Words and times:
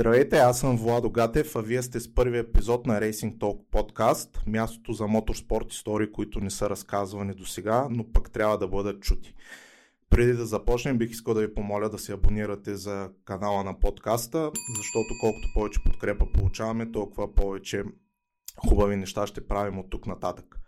Здравейте, 0.00 0.38
аз 0.38 0.60
съм 0.60 0.76
Владо 0.76 1.10
Гатев, 1.10 1.56
а 1.56 1.60
вие 1.60 1.82
сте 1.82 2.00
с 2.00 2.14
първия 2.14 2.40
епизод 2.40 2.86
на 2.86 3.00
Racing 3.00 3.38
Talk 3.38 3.58
подкаст, 3.70 4.42
мястото 4.46 4.92
за 4.92 5.06
моторспорт 5.06 5.72
истории, 5.72 6.12
които 6.12 6.40
не 6.40 6.50
са 6.50 6.70
разказвани 6.70 7.34
до 7.34 7.46
сега, 7.46 7.88
но 7.90 8.12
пък 8.12 8.30
трябва 8.30 8.58
да 8.58 8.68
бъдат 8.68 9.02
чути. 9.02 9.34
Преди 10.10 10.32
да 10.32 10.46
започнем, 10.46 10.98
бих 10.98 11.10
искал 11.10 11.34
да 11.34 11.40
ви 11.40 11.54
помоля 11.54 11.88
да 11.88 11.98
се 11.98 12.12
абонирате 12.12 12.74
за 12.76 13.10
канала 13.24 13.64
на 13.64 13.80
подкаста, 13.80 14.50
защото 14.76 15.08
колкото 15.20 15.48
повече 15.54 15.80
подкрепа 15.84 16.26
получаваме, 16.32 16.92
толкова 16.92 17.34
повече 17.34 17.84
хубави 18.68 18.96
неща 18.96 19.26
ще 19.26 19.48
правим 19.48 19.78
от 19.78 19.90
тук 19.90 20.06
нататък. 20.06 20.60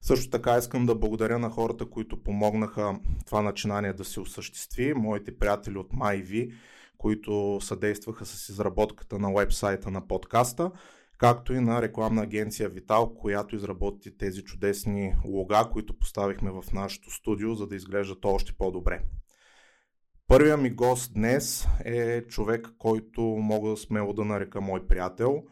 Също 0.00 0.30
така 0.30 0.56
искам 0.56 0.86
да 0.86 0.94
благодаря 0.94 1.38
на 1.38 1.50
хората, 1.50 1.86
които 1.86 2.22
помогнаха 2.22 2.98
това 3.26 3.42
начинание 3.42 3.92
да 3.92 4.04
се 4.04 4.20
осъществи, 4.20 4.94
моите 4.94 5.38
приятели 5.38 5.78
от 5.78 5.92
MyV, 5.92 6.52
които 7.02 7.58
съдействаха 7.60 8.26
с 8.26 8.48
изработката 8.48 9.18
на 9.18 9.34
вебсайта 9.34 9.90
на 9.90 10.06
подкаста, 10.06 10.70
както 11.18 11.54
и 11.54 11.60
на 11.60 11.82
рекламна 11.82 12.22
агенция 12.22 12.70
Vital, 12.70 13.14
която 13.14 13.56
изработи 13.56 14.16
тези 14.16 14.44
чудесни 14.44 15.14
лога, 15.24 15.68
които 15.72 15.98
поставихме 15.98 16.50
в 16.50 16.64
нашото 16.72 17.10
студио, 17.10 17.54
за 17.54 17.66
да 17.66 17.76
изглеждат 17.76 18.24
още 18.24 18.52
по-добре. 18.52 19.02
Първия 20.28 20.56
ми 20.56 20.70
гост 20.70 21.14
днес 21.14 21.66
е 21.84 22.22
човек, 22.22 22.68
който 22.78 23.22
мога 23.22 23.76
смело 23.76 24.12
да 24.12 24.24
нарека 24.24 24.60
мой 24.60 24.86
приятел. 24.86 25.42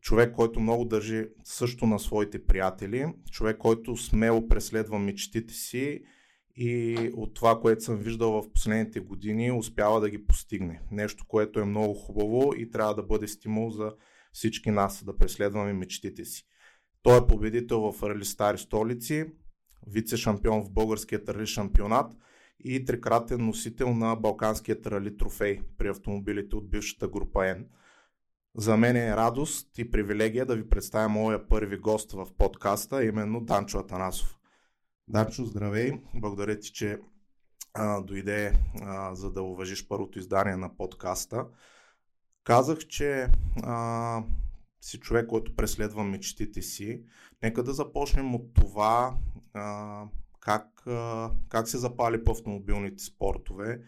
Човек, 0.00 0.34
който 0.34 0.60
много 0.60 0.84
държи 0.84 1.26
също 1.44 1.86
на 1.86 1.98
своите 1.98 2.46
приятели. 2.46 3.06
Човек, 3.30 3.58
който 3.58 3.96
смело 3.96 4.48
преследва 4.48 4.98
мечтите 4.98 5.54
си 5.54 6.00
и 6.56 6.96
от 7.14 7.34
това, 7.34 7.60
което 7.60 7.84
съм 7.84 7.96
виждал 7.96 8.42
в 8.42 8.52
последните 8.52 9.00
години, 9.00 9.52
успява 9.52 10.00
да 10.00 10.10
ги 10.10 10.26
постигне. 10.26 10.80
Нещо, 10.90 11.24
което 11.28 11.60
е 11.60 11.64
много 11.64 11.94
хубаво 11.94 12.52
и 12.56 12.70
трябва 12.70 12.94
да 12.94 13.02
бъде 13.02 13.28
стимул 13.28 13.70
за 13.70 13.92
всички 14.32 14.70
нас 14.70 15.04
да 15.04 15.16
преследваме 15.16 15.72
мечтите 15.72 16.24
си. 16.24 16.46
Той 17.02 17.18
е 17.18 17.26
победител 17.26 17.92
в 17.92 18.02
Рали 18.02 18.24
Стари 18.24 18.58
столици, 18.58 19.24
вице-шампион 19.86 20.64
в 20.64 20.70
българският 20.70 21.28
рали 21.28 21.46
шампионат 21.46 22.12
и 22.64 22.84
трикратен 22.84 23.46
носител 23.46 23.94
на 23.94 24.16
Балканският 24.16 24.86
рали 24.86 25.16
трофей 25.16 25.60
при 25.78 25.88
автомобилите 25.88 26.56
от 26.56 26.70
бившата 26.70 27.08
група 27.08 27.38
N. 27.38 27.66
За 28.56 28.76
мен 28.76 28.96
е 28.96 29.16
радост 29.16 29.78
и 29.78 29.90
привилегия 29.90 30.46
да 30.46 30.56
ви 30.56 30.68
представя 30.68 31.08
моя 31.08 31.48
първи 31.48 31.76
гост 31.76 32.12
в 32.12 32.26
подкаста, 32.38 33.04
именно 33.04 33.40
Данчо 33.40 33.78
Атанасов. 33.78 34.36
Дарчо, 35.08 35.44
здравей! 35.44 35.92
Благодаря 36.14 36.58
ти, 36.58 36.72
че 36.72 36.98
а, 37.74 38.00
дойде 38.00 38.52
а, 38.82 39.14
за 39.14 39.32
да 39.32 39.42
уважиш 39.42 39.88
първото 39.88 40.18
издание 40.18 40.56
на 40.56 40.76
подкаста. 40.76 41.46
Казах, 42.44 42.78
че 42.78 43.28
а, 43.62 44.22
си 44.80 45.00
човек, 45.00 45.26
който 45.26 45.56
преследва 45.56 46.04
мечтите 46.04 46.62
си. 46.62 47.02
Нека 47.42 47.62
да 47.62 47.72
започнем 47.72 48.34
от 48.34 48.54
това 48.54 49.16
а, 49.54 50.04
как, 50.40 50.86
а, 50.86 51.30
как 51.48 51.68
се 51.68 51.78
запали 51.78 52.24
по 52.24 52.32
автомобилните 52.32 53.04
спортове, 53.04 53.80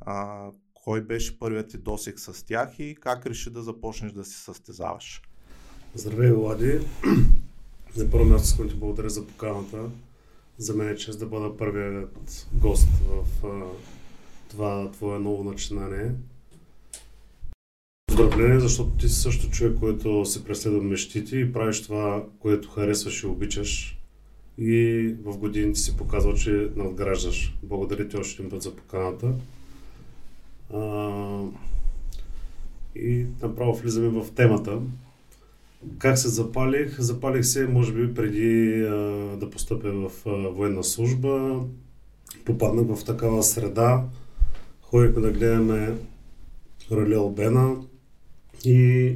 а, 0.00 0.46
кой 0.74 1.00
беше 1.00 1.38
първият 1.38 1.70
ти 1.70 1.78
досек 1.78 2.20
с 2.20 2.46
тях 2.46 2.78
и 2.78 2.96
как 3.00 3.26
реши 3.26 3.50
да 3.50 3.62
започнеш 3.62 4.12
да 4.12 4.24
се 4.24 4.38
състезаваш. 4.38 5.22
Здравей, 5.94 6.32
Влади! 6.32 6.80
На 7.96 8.10
първо 8.10 8.24
място 8.24 8.44
искам 8.44 8.68
ти 8.68 8.74
благодаря 8.74 9.10
за 9.10 9.26
поканата. 9.26 9.90
За 10.58 10.74
мен 10.74 10.88
е 10.88 10.96
чест 10.96 11.18
да 11.18 11.26
бъда 11.26 11.56
първият 11.56 12.46
гост 12.52 12.88
в 13.08 13.46
а, 13.46 13.62
това 14.50 14.90
твое 14.90 15.18
ново 15.18 15.44
начинание. 15.44 16.12
Поздравление, 18.06 18.60
защото 18.60 18.90
ти 18.90 19.08
си 19.08 19.20
също 19.20 19.50
човек, 19.50 19.78
който 19.78 20.24
се 20.24 20.44
преследва 20.44 20.82
мечтите 20.82 21.36
и 21.36 21.52
правиш 21.52 21.82
това, 21.82 22.24
което 22.38 22.70
харесваш 22.70 23.22
и 23.22 23.26
обичаш. 23.26 23.98
И 24.58 25.14
в 25.24 25.38
годините 25.38 25.80
си 25.80 25.96
показва, 25.96 26.34
че 26.34 26.70
надграждаш. 26.76 27.56
Благодаря 27.62 28.08
ти 28.08 28.16
още 28.16 28.42
един 28.42 28.50
път 28.50 28.62
за 28.62 28.76
поканата. 28.76 29.32
А, 30.74 31.42
и 32.96 33.26
направо 33.42 33.74
влизаме 33.74 34.08
в 34.08 34.26
темата. 34.34 34.80
Как 35.98 36.18
се 36.18 36.28
запалих? 36.28 37.00
Запалих 37.00 37.44
се, 37.44 37.66
може 37.66 37.92
би, 37.92 38.14
преди 38.14 38.82
а, 38.82 38.94
да 39.36 39.50
постъпя 39.50 39.92
в 39.92 40.10
а, 40.26 40.30
военна 40.30 40.84
служба. 40.84 41.60
Попаднах 42.44 42.96
в 42.96 43.04
такава 43.04 43.42
среда. 43.42 44.04
Ходихме 44.82 45.20
да 45.20 45.30
гледаме 45.30 45.94
Рали 46.92 47.14
Албена 47.14 47.76
и 48.64 49.14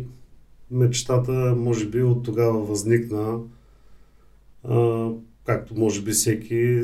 мечтата, 0.71 1.55
може 1.59 1.87
би, 1.87 2.03
от 2.03 2.25
тогава 2.25 2.65
възникна, 2.65 3.39
а, 4.65 5.09
както 5.45 5.75
може 5.75 6.03
би 6.03 6.11
всеки, 6.11 6.83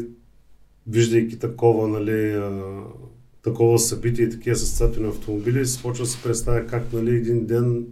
виждайки 0.87 1.39
такова, 1.39 1.89
нали, 1.89 2.31
а, 2.31 2.83
такова 3.43 3.79
събитие 3.79 4.25
и 4.25 4.31
такива 4.31 4.57
състезателни 4.57 5.09
автомобили, 5.09 5.65
започва 5.65 6.05
да 6.05 6.11
се 6.11 6.23
представя 6.23 6.67
как 6.67 6.93
нали, 6.93 7.17
един 7.17 7.47
ден 7.47 7.87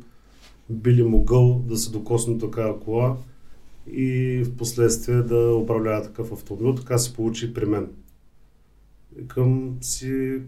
би 0.71 0.95
ли 0.95 1.03
могъл 1.03 1.65
да 1.69 1.77
се 1.77 1.91
докосне 1.91 2.39
такава 2.39 2.81
кола 2.81 3.17
и 3.93 4.43
в 4.45 4.57
последствие 4.57 5.17
да 5.17 5.55
управлява 5.55 6.03
такъв 6.03 6.33
автомобил. 6.33 6.75
Така 6.75 6.99
се 6.99 7.15
получи 7.15 7.55
при 7.55 7.67
мен. 7.67 7.89
Към 9.29 9.77
си 9.81 10.41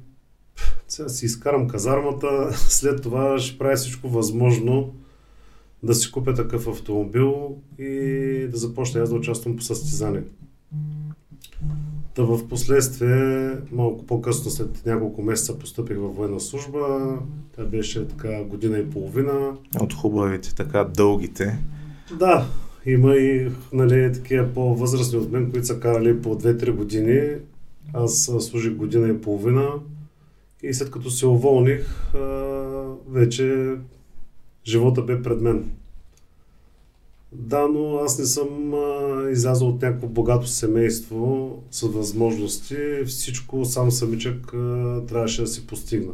сега 0.89 1.09
си 1.09 1.27
изкарам 1.27 1.69
казармата, 1.69 2.51
след 2.57 3.03
това 3.03 3.39
ще 3.39 3.59
правя 3.59 3.77
всичко 3.77 4.09
възможно 4.09 4.95
да 5.83 5.95
си 5.95 6.13
купя 6.13 6.35
такъв 6.35 6.67
автомобил 6.69 7.57
и 7.79 8.49
да 8.51 8.57
започна 8.57 9.01
аз 9.01 9.09
да 9.09 9.15
участвам 9.15 9.57
по 9.57 9.63
състезание. 9.63 10.23
Та 12.19 12.25
в 12.25 12.49
последствие, 12.49 13.51
малко 13.73 14.07
по-късно, 14.07 14.51
след 14.51 14.87
няколко 14.87 15.23
месеца 15.23 15.59
поступих 15.59 15.99
във 15.99 16.17
военна 16.17 16.41
служба. 16.41 17.19
Тя 17.57 17.65
беше 17.65 18.09
така 18.09 18.45
година 18.45 18.79
и 18.79 18.91
половина. 18.91 19.57
От 19.81 19.95
хубавите, 19.95 20.55
така 20.55 20.85
дългите. 20.85 21.59
Да, 22.19 22.47
има 22.87 23.17
и 23.17 23.51
нали, 23.73 24.13
такива 24.13 24.49
по-възрастни 24.55 25.19
от 25.19 25.33
мен, 25.33 25.51
които 25.51 25.67
са 25.67 25.81
карали 25.81 26.23
по 26.23 26.39
2-3 26.39 26.73
години. 26.73 27.37
Аз 27.93 28.31
служих 28.41 28.75
година 28.75 29.09
и 29.09 29.21
половина 29.21 29.69
и 30.63 30.75
след 30.75 30.91
като 30.91 31.11
се 31.11 31.27
уволних, 31.27 32.13
вече 33.09 33.75
живота 34.67 35.03
бе 35.03 35.23
пред 35.23 35.41
мен. 35.41 35.71
Да, 37.33 37.69
но 37.69 37.97
аз 37.99 38.19
не 38.19 38.25
съм 38.25 38.75
а, 38.75 39.31
излязъл 39.31 39.69
от 39.69 39.83
някакво 39.83 40.07
богато 40.07 40.47
семейство 40.47 41.53
с 41.71 41.81
възможности. 41.81 42.77
Всичко 43.07 43.65
сам 43.65 43.91
самичък 43.91 44.47
трябваше 45.09 45.43
да 45.43 45.49
си 45.49 45.67
постигна. 45.67 46.13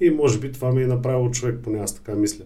И 0.00 0.10
може 0.10 0.38
би 0.38 0.52
това 0.52 0.72
ми 0.72 0.82
е 0.82 0.86
направило 0.86 1.30
човек, 1.30 1.60
поне 1.62 1.78
аз 1.78 1.94
така 1.94 2.14
мисля. 2.14 2.44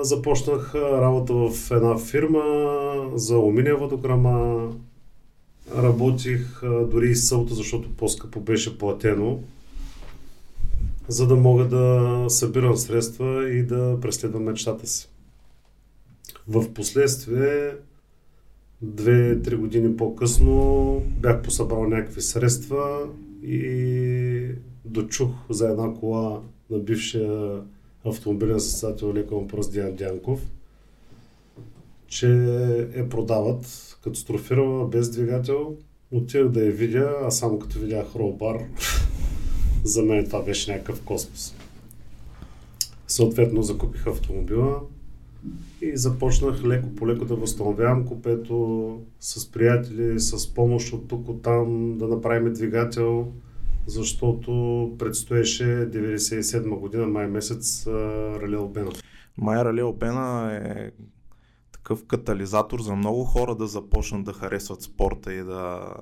Започнах 0.00 0.74
работа 0.74 1.34
в 1.34 1.70
една 1.70 1.98
фирма 1.98 2.42
за 3.14 3.34
алуминия 3.34 3.76
водограма. 3.76 4.68
Работих 5.76 6.60
дори 6.62 7.10
и 7.10 7.16
сълта, 7.16 7.54
защото 7.54 7.88
по-скъпо 7.96 8.40
беше 8.40 8.78
платено 8.78 9.38
за 11.10 11.26
да 11.26 11.36
мога 11.36 11.68
да 11.68 12.24
събирам 12.28 12.76
средства 12.76 13.50
и 13.50 13.62
да 13.62 13.98
преследвам 14.00 14.42
мечтата 14.42 14.86
си. 14.86 15.08
В 16.48 16.72
последствие, 16.72 17.70
две-три 18.82 19.56
години 19.56 19.96
по-късно, 19.96 21.02
бях 21.06 21.42
посъбрал 21.42 21.86
някакви 21.86 22.20
средства 22.20 22.98
и 23.42 24.54
дочух 24.84 25.30
за 25.50 25.68
една 25.68 25.94
кола 25.94 26.40
на 26.70 26.78
бившия 26.78 27.60
автомобилен 28.04 28.60
състезател 28.60 29.14
Леко 29.14 29.40
въпрос 29.40 29.70
Диан 29.70 29.94
Дянков, 29.94 30.40
че 32.06 32.28
я 32.96 33.08
продават 33.08 33.96
като 34.04 34.18
строфирала 34.18 34.88
без 34.88 35.10
двигател. 35.10 35.76
Отидах 36.12 36.48
да 36.48 36.64
я 36.64 36.72
видя, 36.72 37.14
а 37.24 37.30
само 37.30 37.58
като 37.58 37.78
видях 37.78 38.16
ролбар, 38.16 38.56
за 39.84 40.02
мен 40.02 40.26
това 40.26 40.42
беше 40.42 40.72
някакъв 40.72 41.02
космос. 41.02 41.54
Съответно 43.06 43.62
закупих 43.62 44.06
автомобила, 44.06 44.80
и 45.82 45.96
започнах 45.96 46.64
леко 46.64 46.94
по 46.94 47.08
леко 47.08 47.24
да 47.24 47.34
възстановявам 47.34 48.06
купето 48.06 48.98
с 49.20 49.52
приятели, 49.52 50.20
с 50.20 50.54
помощ 50.54 50.92
от 50.92 51.08
тук, 51.08 51.28
от 51.28 51.42
там, 51.42 51.98
да 51.98 52.08
направим 52.08 52.52
двигател, 52.52 53.32
защото 53.86 54.50
предстоеше 54.98 55.64
97 55.64 56.78
година, 56.78 57.06
май 57.06 57.26
месец, 57.26 57.86
Рали 57.86 58.54
Албена. 58.54 58.90
Май 59.36 59.64
Рали 59.64 59.80
Албена 59.80 60.60
е 60.64 60.90
такъв 61.72 62.06
катализатор 62.06 62.80
за 62.80 62.96
много 62.96 63.24
хора 63.24 63.54
да 63.54 63.66
започнат 63.66 64.24
да 64.24 64.32
харесват 64.32 64.82
спорта 64.82 65.32
и 65.32 65.42
да, 65.42 65.94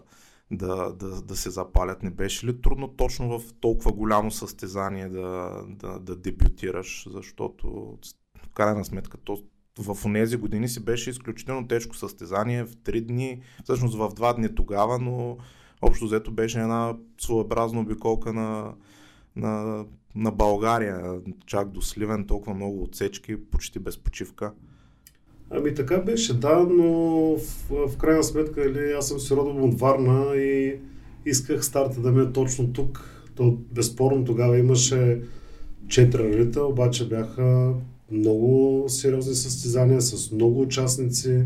да, 0.51 0.93
да, 0.93 1.23
да 1.23 1.37
се 1.37 1.51
запалят. 1.51 2.03
Не 2.03 2.11
беше 2.11 2.47
ли 2.47 2.61
трудно 2.61 2.89
точно 2.89 3.39
в 3.39 3.53
толкова 3.61 3.93
голямо 3.93 4.31
състезание 4.31 5.09
да, 5.09 5.63
да, 5.69 5.99
да 5.99 6.17
дебютираш, 6.17 7.07
защото 7.11 7.99
в 8.45 8.49
крайна 8.49 8.85
сметка 8.85 9.19
то 9.25 9.43
в 9.79 10.13
тези 10.13 10.37
години 10.37 10.69
си 10.69 10.85
беше 10.85 11.11
изключително 11.11 11.69
тежко 11.69 11.97
състезание 11.97 12.65
в 12.65 12.77
три 12.85 13.01
дни, 13.01 13.43
всъщност 13.65 13.99
в 13.99 14.11
два 14.15 14.33
дни 14.33 14.55
тогава, 14.55 14.99
но 14.99 15.37
общо 15.83 16.05
взето 16.05 16.31
беше 16.31 16.61
една 16.61 16.97
своеобразна 17.21 17.81
обиколка 17.81 18.33
на, 18.33 18.75
на, 19.37 19.85
на 20.15 20.31
България, 20.31 21.21
чак 21.47 21.71
до 21.71 21.83
Сливен, 21.83 22.27
толкова 22.27 22.55
много 22.55 22.83
отсечки, 22.83 23.51
почти 23.51 23.79
без 23.79 23.99
почивка. 23.99 24.53
Ами 25.51 25.75
така 25.75 25.97
беше, 25.97 26.35
да, 26.35 26.67
но 26.71 26.93
в, 27.37 27.89
в 27.89 27.97
крайна 27.97 28.25
сметка 28.25 28.65
или, 28.65 28.93
аз 28.99 29.09
съм 29.09 29.21
си 29.21 29.35
родом 29.35 29.65
от 29.65 29.81
Варна 29.81 30.37
и 30.37 30.77
исках 31.27 31.65
старта 31.65 32.01
да 32.01 32.13
ми 32.13 32.23
е 32.23 32.33
точно 32.33 32.73
тук. 32.73 33.05
То 33.35 33.59
безспорно 33.75 34.25
тогава 34.25 34.59
имаше 34.59 35.21
четири 35.89 36.23
ралита, 36.23 36.65
обаче 36.65 37.09
бяха 37.09 37.73
много 38.11 38.85
сериозни 38.89 39.35
състезания 39.35 40.01
с 40.01 40.33
много 40.33 40.61
участници 40.61 41.45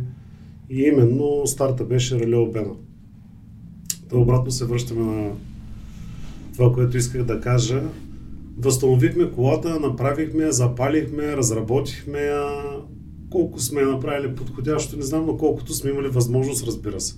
и 0.70 0.82
именно 0.82 1.46
старта 1.46 1.84
беше 1.84 2.20
Рале 2.20 2.36
Обена. 2.36 2.74
Да 4.08 4.18
обратно 4.18 4.50
се 4.50 4.64
връщаме 4.64 5.02
на 5.02 5.30
това, 6.52 6.72
което 6.72 6.96
исках 6.96 7.22
да 7.22 7.40
кажа. 7.40 7.82
Възстановихме 8.58 9.30
колата, 9.30 9.80
направихме, 9.80 10.52
запалихме, 10.52 11.36
разработихме 11.36 12.18
я. 12.18 12.62
Колко 13.32 13.60
сме 13.60 13.82
направили 13.82 14.34
подходящо, 14.34 14.96
не 14.96 15.02
знам, 15.02 15.26
но 15.26 15.36
колкото 15.36 15.74
сме 15.74 15.90
имали 15.90 16.08
възможност, 16.08 16.66
разбира 16.66 17.00
се. 17.00 17.14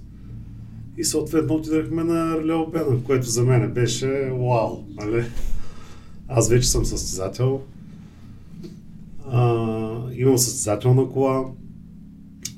И 0.98 1.04
съответно 1.04 1.54
отидахме 1.54 2.04
на 2.04 2.36
Рале 2.36 2.54
Обена, 2.54 3.04
което 3.04 3.30
за 3.30 3.42
мен 3.42 3.72
беше 3.72 4.30
вау. 4.32 4.76
Нали? 4.96 5.24
Аз 6.28 6.48
вече 6.48 6.68
съм 6.68 6.84
състезател, 6.84 7.60
а, 9.30 9.48
имам 10.16 10.38
състезателна 10.38 11.08
кола. 11.08 11.44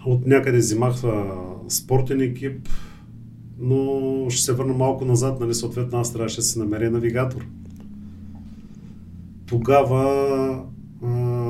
От 0.06 0.26
някъде 0.26 0.59
взимах 0.59 1.02
спортен 1.69 2.20
екип, 2.20 2.69
но 3.59 4.31
ще 4.31 4.43
се 4.43 4.52
върна 4.52 4.75
малко 4.75 5.05
назад, 5.05 5.41
нали, 5.41 5.55
съответно 5.55 5.99
аз 5.99 6.12
трябваше 6.12 6.37
да 6.37 6.43
си 6.43 6.59
намеря 6.59 6.91
навигатор. 6.91 7.47
Тогава 9.47 10.62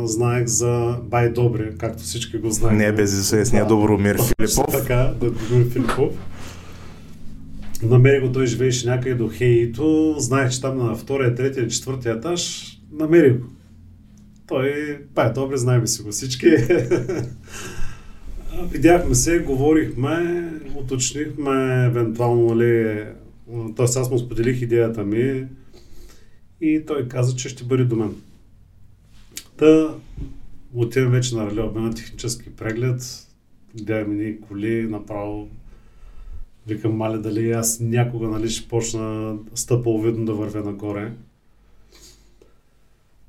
знаех 0.06 0.46
за 0.46 0.96
Бай 1.02 1.32
Добре, 1.32 1.72
както 1.78 2.02
всички 2.02 2.38
го 2.38 2.50
знаят. 2.50 2.78
Не 2.78 2.92
без 2.92 3.12
известния 3.12 3.64
да, 3.64 3.68
Добромир 3.68 4.16
Филипов. 4.16 4.66
Така, 4.72 5.14
Добромир 5.20 5.70
Филипов. 5.70 6.14
Намери 7.82 8.20
го, 8.20 8.32
той 8.32 8.46
живееше 8.46 8.88
някъде 8.88 9.14
до 9.14 9.28
Хейто. 9.28 10.14
Знаех, 10.18 10.50
че 10.50 10.60
там 10.60 10.78
на 10.78 10.94
втория, 10.94 11.34
третия, 11.34 11.68
четвъртия 11.68 12.14
етаж. 12.14 12.72
Намери 12.92 13.30
го. 13.30 13.46
Той, 14.46 14.68
е 15.18 15.30
добре, 15.34 15.56
знаем 15.56 15.86
си 15.86 16.02
го 16.02 16.10
всички. 16.10 16.46
Видяхме 18.70 19.14
се, 19.14 19.38
говорихме, 19.38 20.44
уточнихме 20.74 21.84
евентуално, 21.86 22.54
нали, 22.54 23.04
т.е. 23.76 23.84
аз 23.84 24.10
му 24.10 24.18
споделих 24.18 24.62
идеята 24.62 25.04
ми 25.04 25.46
и 26.60 26.82
той 26.86 27.08
каза, 27.08 27.36
че 27.36 27.48
ще 27.48 27.64
бъде 27.64 27.84
до 27.84 27.96
мен. 27.96 28.14
Та 29.56 29.94
отивам 30.74 31.12
вече 31.12 31.34
на 31.34 31.46
рале 31.46 31.80
на 31.80 31.94
технически 31.94 32.56
преглед, 32.56 33.26
гледаме 33.74 34.14
ни 34.14 34.40
коли, 34.40 34.82
направо 34.82 35.48
викам, 36.66 36.96
маля 36.96 37.18
дали 37.18 37.52
аз 37.52 37.80
някога 37.80 38.28
нали, 38.28 38.50
ще 38.50 38.68
почна 38.68 39.36
стъпаловидно 39.54 40.24
да 40.24 40.34
вървя 40.34 40.62
нагоре. 40.62 41.12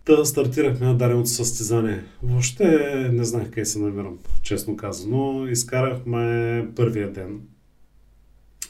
Та 0.05 0.25
стартирахме 0.25 0.87
на 0.87 0.97
даденото 0.97 1.29
състезание. 1.29 2.03
Въобще 2.23 3.09
не 3.13 3.23
знаех 3.23 3.49
къде 3.49 3.65
се 3.65 3.79
намирам, 3.79 4.17
честно 4.41 4.77
казано. 4.77 5.47
Изкарахме 5.47 6.67
първия 6.75 7.11
ден, 7.11 7.41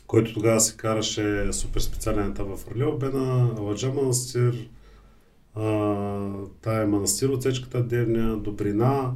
който 0.08 0.34
тогава 0.34 0.60
се 0.60 0.78
караше 0.78 1.54
супер 1.54 1.80
специален 1.80 2.32
етап 2.32 2.48
в 2.48 2.68
Орлеобена, 2.72 3.56
Аладжа 3.58 3.94
манастир, 3.94 4.68
тая 6.62 6.88
манастир 6.88 7.30
отсечката 7.30 7.84
Девня, 7.84 8.38
Добрина 8.38 9.12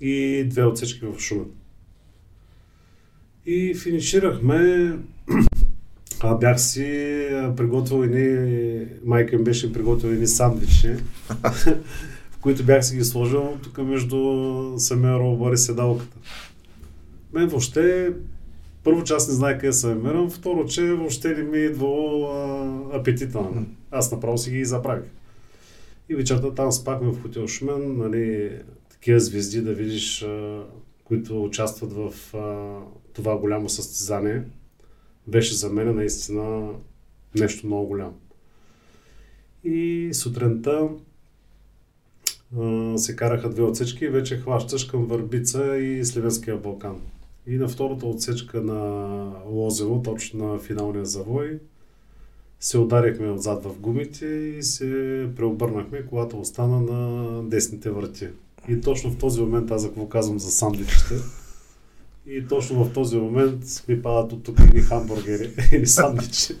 и 0.00 0.44
две 0.48 0.64
отсечки 0.64 1.06
в 1.06 1.20
Шумен. 1.20 1.46
И 3.46 3.74
финиширахме 3.74 4.92
а, 6.20 6.34
бях 6.34 6.60
си 6.60 6.82
приготвил 7.56 8.02
едни, 8.02 8.86
майка 9.04 9.38
ми 9.38 9.44
беше 9.44 9.72
приготвил 9.72 10.08
едни 10.08 10.26
сандвичи, 10.26 10.96
в 12.30 12.38
които 12.40 12.64
бях 12.64 12.84
си 12.84 12.96
ги 12.96 13.04
сложил 13.04 13.58
тук 13.62 13.78
между 13.78 14.18
самия 14.78 15.18
робър 15.18 15.52
и 15.52 15.58
седалката. 15.58 16.16
Мен 17.32 17.48
въобще, 17.48 18.12
първо, 18.84 19.04
че 19.04 19.14
аз 19.14 19.28
не 19.28 19.34
знае 19.34 19.58
къде 19.58 19.72
се 19.72 19.86
намирам, 19.86 20.30
второ, 20.30 20.66
че 20.66 20.82
въобще 20.82 21.28
не 21.28 21.42
ми 21.42 21.58
е 21.58 21.64
идвало 21.64 22.30
апетита 22.92 23.40
на 23.40 23.50
мен. 23.50 23.66
Аз 23.92 24.12
направо 24.12 24.38
си 24.38 24.50
ги 24.50 24.64
забравих. 24.64 25.10
И 26.08 26.14
вечерта 26.14 26.54
там 26.54 26.72
спахме 26.72 27.12
в 27.12 27.22
хотел 27.22 27.48
Шумен, 27.48 27.96
нали, 27.96 28.58
такива 28.90 29.20
звезди 29.20 29.60
да 29.60 29.72
видиш, 29.72 30.26
които 31.04 31.44
участват 31.44 31.92
в 31.92 32.34
а, 32.36 32.78
това 33.12 33.38
голямо 33.38 33.68
състезание 33.68 34.42
беше 35.26 35.54
за 35.54 35.70
мен 35.70 35.94
наистина 35.94 36.70
нещо 37.34 37.66
много 37.66 37.86
голямо. 37.86 38.14
И 39.64 40.10
сутринта 40.12 40.88
а, 42.58 42.98
се 42.98 43.16
караха 43.16 43.50
две 43.50 43.62
отсечки 43.62 44.04
и 44.04 44.08
вече 44.08 44.36
хващаш 44.36 44.84
към 44.84 45.06
Върбица 45.06 45.76
и 45.76 46.04
Сливенския 46.04 46.56
Балкан. 46.56 47.00
И 47.46 47.56
на 47.56 47.68
втората 47.68 48.06
отсечка 48.06 48.60
на 48.60 49.32
Лозево, 49.46 50.02
точно 50.02 50.52
на 50.52 50.58
финалния 50.58 51.04
завой, 51.04 51.58
се 52.62 52.78
ударихме 52.78 53.30
отзад 53.30 53.64
в 53.64 53.78
гумите 53.80 54.26
и 54.26 54.62
се 54.62 54.86
преобърнахме, 55.36 56.06
когато 56.06 56.40
остана 56.40 56.80
на 56.80 57.42
десните 57.42 57.90
врати. 57.90 58.28
И 58.68 58.80
точно 58.80 59.10
в 59.10 59.18
този 59.18 59.40
момент 59.40 59.70
аз 59.70 59.86
какво 59.86 60.08
казвам 60.08 60.38
за 60.38 60.50
сандвичите, 60.50 61.14
и 62.26 62.46
точно 62.48 62.84
в 62.84 62.92
този 62.92 63.16
момент 63.16 63.64
ми 63.88 64.02
падат 64.02 64.32
от 64.32 64.42
тук 64.42 64.58
и 64.74 64.80
хамбургери 64.80 65.50
или 65.72 65.86
сандвичи, 65.86 66.54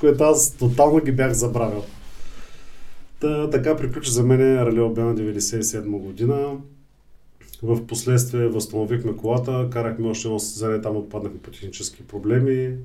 което 0.00 0.24
аз 0.24 0.50
тотално 0.50 1.00
ги 1.00 1.12
бях 1.12 1.32
забравил. 1.32 1.84
Та, 3.20 3.50
така 3.50 3.76
приключи 3.76 4.10
за 4.10 4.22
мен 4.22 4.40
Рале 4.40 4.80
Обяна 4.80 5.16
97 5.16 5.98
година. 5.98 6.56
В 7.62 7.86
последствие 7.86 8.48
възстановихме 8.48 9.16
колата, 9.16 9.68
карахме 9.72 10.08
още 10.08 10.28
едно 10.28 10.38
състезание, 10.38 10.80
там 10.80 10.96
отпаднахме 10.96 11.38
по 11.38 11.50
технически 11.50 12.06
проблеми. 12.06 12.76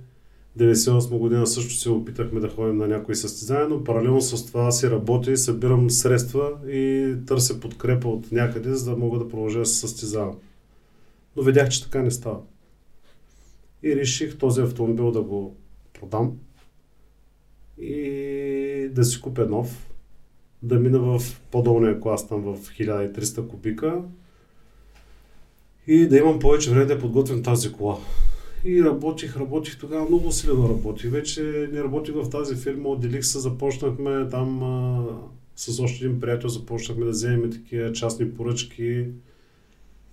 98 0.59 1.17
година 1.17 1.47
също 1.47 1.73
се 1.73 1.89
опитахме 1.89 2.39
да 2.39 2.49
ходим 2.49 2.77
на 2.77 2.87
някои 2.87 3.15
състезания, 3.15 3.67
но 3.69 3.83
паралелно 3.83 4.21
с 4.21 4.45
това 4.45 4.71
си 4.71 4.89
работя 4.89 5.31
и 5.31 5.37
събирам 5.37 5.89
средства 5.89 6.51
и 6.67 7.15
търся 7.27 7.59
подкрепа 7.59 8.07
от 8.07 8.31
някъде, 8.31 8.73
за 8.73 8.91
да 8.91 8.97
мога 8.97 9.19
да 9.19 9.27
продължа 9.27 9.59
да 9.59 9.65
се 9.65 9.79
състезавам 9.79 10.35
но 11.35 11.43
видях, 11.43 11.69
че 11.69 11.83
така 11.83 12.01
не 12.01 12.11
става. 12.11 12.39
И 13.83 13.95
реших 13.95 14.37
този 14.37 14.61
автомобил 14.61 15.11
да 15.11 15.21
го 15.21 15.55
продам 15.93 16.37
и 17.77 18.89
да 18.91 19.03
си 19.03 19.21
купя 19.21 19.45
нов, 19.45 19.89
да 20.63 20.79
мина 20.79 20.99
в 20.99 21.21
по-долния 21.51 21.99
клас, 21.99 22.27
там 22.27 22.41
в 22.41 22.57
1300 22.57 23.47
кубика 23.47 24.01
и 25.87 26.07
да 26.07 26.17
имам 26.17 26.39
повече 26.39 26.69
време 26.69 26.85
да 26.85 26.99
подготвям 26.99 27.43
тази 27.43 27.71
кола. 27.71 27.97
И 28.65 28.83
работих, 28.83 29.37
работих 29.37 29.79
тогава, 29.79 30.05
много 30.09 30.31
силно 30.31 30.69
работих. 30.69 31.11
Вече 31.11 31.69
не 31.73 31.83
работих 31.83 32.15
в 32.15 32.29
тази 32.29 32.55
фирма, 32.55 32.89
отделих 32.89 33.25
се, 33.25 33.39
започнахме 33.39 34.27
там 34.29 34.63
а, 34.63 35.05
с 35.55 35.79
още 35.79 36.05
един 36.05 36.19
приятел, 36.19 36.49
започнахме 36.49 37.05
да 37.05 37.11
вземем 37.11 37.51
такива 37.51 37.91
частни 37.91 38.31
поръчки, 38.31 39.07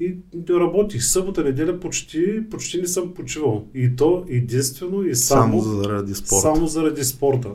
и 0.00 0.16
работих 0.50 1.04
събота, 1.04 1.44
неделя 1.44 1.80
почти, 1.80 2.50
почти 2.50 2.80
не 2.80 2.86
съм 2.86 3.14
почивал. 3.14 3.66
И 3.74 3.96
то 3.96 4.24
единствено 4.28 5.02
и 5.02 5.14
само, 5.14 5.62
само 5.62 5.82
заради 5.82 6.14
спорта. 6.14 6.40
Само 6.40 6.66
заради 6.66 7.04
спорта. 7.04 7.50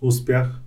Успях. 0.00 0.60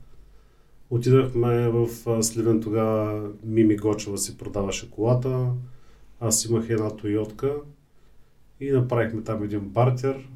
Отидахме 0.90 1.70
в 1.70 1.88
Сливен 2.24 2.62
тогава, 2.62 3.30
Мими 3.44 3.76
Гочева 3.76 4.18
си 4.18 4.38
продаваше 4.38 4.92
колата. 4.92 5.48
Аз 6.20 6.46
имах 6.46 6.70
една 6.70 6.90
Тойотка 6.90 7.54
и 8.62 8.72
направихме 8.72 9.24
там 9.24 9.44
един 9.44 9.60
бартер. 9.60 10.30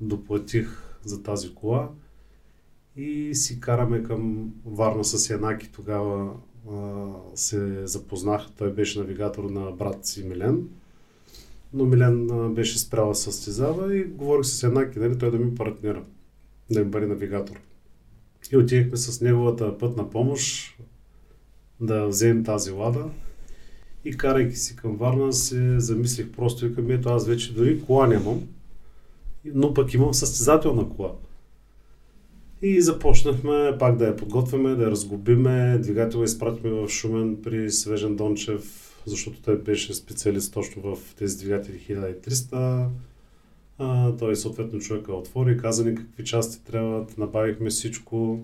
Доплатих 0.00 0.98
за 1.04 1.22
тази 1.22 1.54
кола 1.54 1.90
и 2.96 3.34
си 3.34 3.60
караме 3.60 4.02
към 4.02 4.52
Варна 4.64 5.04
с 5.04 5.30
Янаки 5.30 5.72
тогава 5.72 6.34
се 7.34 7.86
запознах. 7.86 8.46
Той 8.58 8.72
беше 8.72 8.98
навигатор 8.98 9.44
на 9.44 9.70
брат 9.70 10.06
си 10.06 10.24
Милен. 10.24 10.68
но 11.72 11.84
Милен 11.84 12.28
беше 12.54 12.78
спряла 12.78 13.14
състезава 13.14 13.96
и 13.96 14.04
говорих 14.04 14.46
с 14.46 14.62
Янаки, 14.62 14.98
нали, 14.98 15.18
той 15.18 15.30
да 15.30 15.38
ми 15.38 15.54
партнира, 15.54 16.04
да 16.70 16.84
ми 16.84 16.90
бъде 16.90 17.06
навигатор. 17.06 17.60
И 18.52 18.56
отидехме 18.56 18.96
с 18.96 19.20
неговата 19.20 19.78
пътна 19.78 20.10
помощ 20.10 20.78
да 21.80 22.06
вземем 22.06 22.44
тази 22.44 22.70
лада. 22.70 23.10
И 24.04 24.16
карайки 24.16 24.56
си 24.56 24.76
към 24.76 24.96
Варна, 24.96 25.32
се 25.32 25.80
замислих 25.80 26.30
просто 26.30 26.66
и 26.66 26.74
към 26.74 26.90
ето 26.90 27.08
аз 27.08 27.26
вече 27.26 27.54
дори 27.54 27.82
кола 27.82 28.06
нямам, 28.06 28.40
но 29.44 29.74
пък 29.74 29.94
имам 29.94 30.14
състезателна 30.14 30.88
кола. 30.88 31.12
И 32.62 32.82
започнахме 32.82 33.76
пак 33.78 33.96
да 33.96 34.06
я 34.06 34.16
подготвяме, 34.16 34.74
да 34.74 34.82
я 34.82 34.90
разгубиме. 34.90 35.78
Двигателя 35.78 36.24
изпратихме 36.24 36.70
в 36.70 36.88
Шумен 36.88 37.36
при 37.42 37.70
Свежен 37.70 38.16
Дончев, 38.16 38.92
защото 39.06 39.42
той 39.42 39.58
беше 39.58 39.94
специалист 39.94 40.52
точно 40.52 40.82
в 40.82 41.14
тези 41.14 41.38
двигатели 41.38 41.78
1300. 41.88 42.86
А, 43.78 44.16
той 44.16 44.36
съответно 44.36 44.80
човека 44.80 45.12
отвори, 45.12 45.58
каза 45.58 45.84
ни 45.84 45.94
какви 45.94 46.24
части 46.24 46.64
трябват, 46.64 47.18
набавихме 47.18 47.70
всичко 47.70 48.40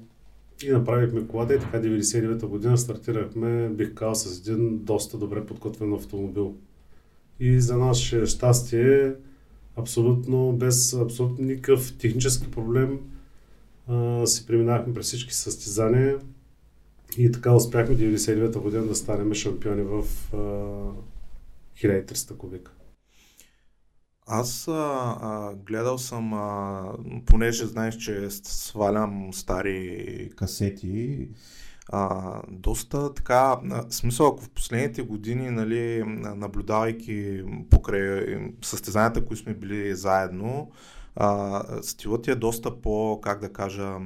и 0.62 0.70
направихме 0.70 1.26
колата 1.26 1.54
и 1.54 1.58
така 1.58 1.80
99-та 1.80 2.46
година 2.46 2.78
стартирахме, 2.78 3.68
бих 3.68 3.94
казал, 3.94 4.14
с 4.14 4.48
един 4.48 4.78
доста 4.78 5.18
добре 5.18 5.46
подготвен 5.46 5.92
автомобил. 5.92 6.54
И 7.40 7.60
за 7.60 7.76
наше 7.76 8.26
щастие, 8.26 9.14
абсолютно 9.76 10.52
без 10.52 10.94
абсолютно 10.94 11.44
никакъв 11.44 11.98
технически 11.98 12.50
проблем, 12.50 13.00
а, 13.86 14.26
си 14.26 14.46
преминахме 14.46 14.94
през 14.94 15.06
всички 15.06 15.34
състезания 15.34 16.18
и 17.18 17.32
така 17.32 17.54
успяхме 17.54 17.96
99-та 17.96 18.60
година 18.60 18.86
да 18.86 18.94
станем 18.94 19.34
шампиони 19.34 19.82
в 19.82 20.04
а, 20.32 20.36
1300 21.76 22.36
кубика. 22.36 22.72
Аз 24.30 24.68
а, 24.68 24.72
а, 25.20 25.54
гледал 25.54 25.98
съм, 25.98 26.34
а, 26.34 26.82
понеже 27.26 27.66
знаеш, 27.66 27.96
че 27.96 28.30
свалям 28.30 29.32
стари 29.32 30.30
касети, 30.36 31.28
а, 31.92 32.34
доста 32.48 33.14
така, 33.14 33.56
смисъл 33.90 34.26
ако 34.26 34.42
в 34.42 34.50
последните 34.50 35.02
години, 35.02 35.50
нали, 35.50 36.02
наблюдавайки 36.36 37.42
покрай 37.70 38.36
състезанията, 38.62 39.24
които 39.24 39.42
сме 39.42 39.54
били 39.54 39.94
заедно, 39.94 40.70
а, 41.16 41.62
стилът 41.82 42.22
ти 42.22 42.30
е 42.30 42.34
доста 42.34 42.80
по, 42.80 43.20
как 43.22 43.40
да 43.40 43.52
кажа, 43.52 43.96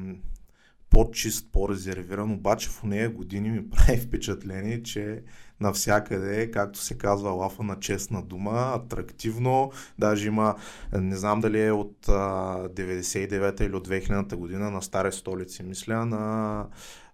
по-чист, 0.92 1.48
по-резервиран, 1.52 2.32
обаче 2.32 2.68
в 2.68 2.82
нея 2.82 3.10
години 3.10 3.50
ми 3.50 3.70
прави 3.70 3.98
впечатление, 4.00 4.82
че 4.82 5.22
навсякъде, 5.60 6.50
както 6.50 6.78
се 6.78 6.98
казва, 6.98 7.30
лафа 7.30 7.62
на 7.62 7.80
честна 7.80 8.22
дума, 8.22 8.72
атрактивно, 8.76 9.72
даже 9.98 10.26
има, 10.26 10.54
не 10.92 11.16
знам 11.16 11.40
дали 11.40 11.62
е 11.62 11.72
от 11.72 12.06
99-та 12.06 13.64
или 13.64 13.74
от 13.74 13.88
2000-та 13.88 14.36
година 14.36 14.70
на 14.70 14.82
Старе 14.82 15.12
столици, 15.12 15.62
мисля, 15.62 16.06
на 16.06 16.66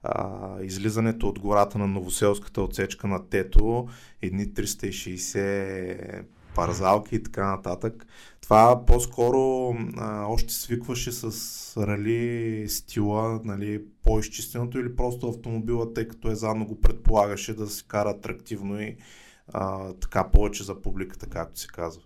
а, 0.03 0.63
излизането 0.63 1.29
от 1.29 1.39
гората 1.39 1.79
на 1.79 1.87
Новоселската 1.87 2.63
отсечка 2.63 3.07
на 3.07 3.29
Тето, 3.29 3.89
едни 4.23 4.47
360 4.47 6.25
парзалки 6.59 7.15
и 7.15 7.23
така 7.23 7.51
нататък. 7.51 8.07
Това 8.43 8.87
по-скоро 8.87 9.75
а, 9.97 10.27
още 10.27 10.55
свикваше 10.55 11.13
с 11.13 11.87
рали 11.87 12.65
стила, 12.69 13.41
нали, 13.45 13.83
по-изчистеното 14.03 14.79
или 14.79 14.97
просто 14.97 15.29
автомобила, 15.29 15.93
тъй 15.93 16.09
като 16.09 16.31
е 16.31 16.35
задно 16.35 16.67
го 16.67 16.81
предполагаше 16.81 17.55
да 17.55 17.67
се 17.67 17.85
кара 17.89 18.11
атрактивно 18.11 18.81
и 18.81 18.97
а, 19.53 19.93
така 19.93 20.29
повече 20.33 20.65
за 20.65 20.83
публиката, 20.83 21.27
както 21.27 21.61
се 21.61 21.69
казва. 21.69 22.03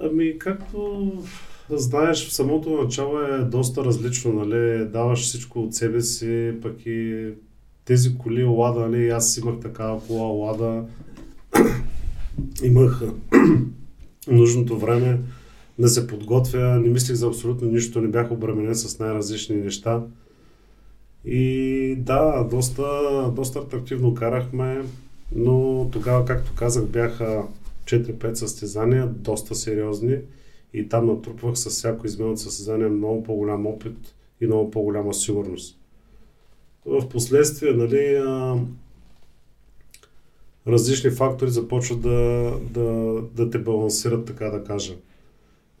Ами, 0.00 0.38
както 0.38 1.12
знаеш, 1.70 2.28
в 2.28 2.32
самото 2.32 2.82
начало 2.82 3.20
е 3.20 3.38
доста 3.38 3.84
различно, 3.84 4.32
нали? 4.32 4.88
Даваш 4.88 5.22
всичко 5.22 5.60
от 5.60 5.74
себе 5.74 6.00
си, 6.00 6.54
пък 6.62 6.86
и 6.86 7.28
тези 7.84 8.18
коли 8.18 8.44
Лада, 8.44 8.80
нали? 8.80 9.08
Аз 9.08 9.36
имах 9.36 9.60
такава 9.60 10.00
кола 10.06 10.26
Лада. 10.26 10.84
Имах 12.62 13.02
нужното 14.28 14.78
време 14.78 15.20
да 15.78 15.88
се 15.88 16.06
подготвя, 16.06 16.80
не 16.80 16.88
мислих 16.88 17.16
за 17.16 17.26
абсолютно 17.26 17.68
нищо, 17.68 18.00
не 18.00 18.08
бях 18.08 18.30
обременен 18.30 18.74
с 18.74 18.98
най-различни 18.98 19.56
неща. 19.56 20.02
И 21.24 21.96
да, 21.98 22.48
доста, 22.50 22.84
доста 23.36 23.58
атрактивно 23.58 24.14
карахме, 24.14 24.84
но 25.34 25.88
тогава, 25.92 26.24
както 26.24 26.52
казах, 26.54 26.86
бяха 26.86 27.42
4-5 27.84 28.34
състезания, 28.34 29.06
доста 29.06 29.54
сериозни 29.54 30.16
и 30.74 30.88
там 30.88 31.06
натрупвах 31.06 31.58
с 31.58 31.70
всяко 31.70 32.06
измено 32.06 32.36
състезание 32.36 32.88
много 32.88 33.22
по-голям 33.22 33.66
опит 33.66 34.14
и 34.40 34.46
много 34.46 34.70
по-голяма 34.70 35.14
сигурност. 35.14 35.78
В 36.86 37.08
последствие, 37.08 37.72
нали, 37.72 38.22
различни 40.68 41.10
фактори 41.10 41.50
започват 41.50 42.00
да, 42.00 42.52
да, 42.70 43.18
да 43.34 43.50
те 43.50 43.58
балансират, 43.58 44.26
така 44.26 44.44
да 44.44 44.64
кажа. 44.64 44.94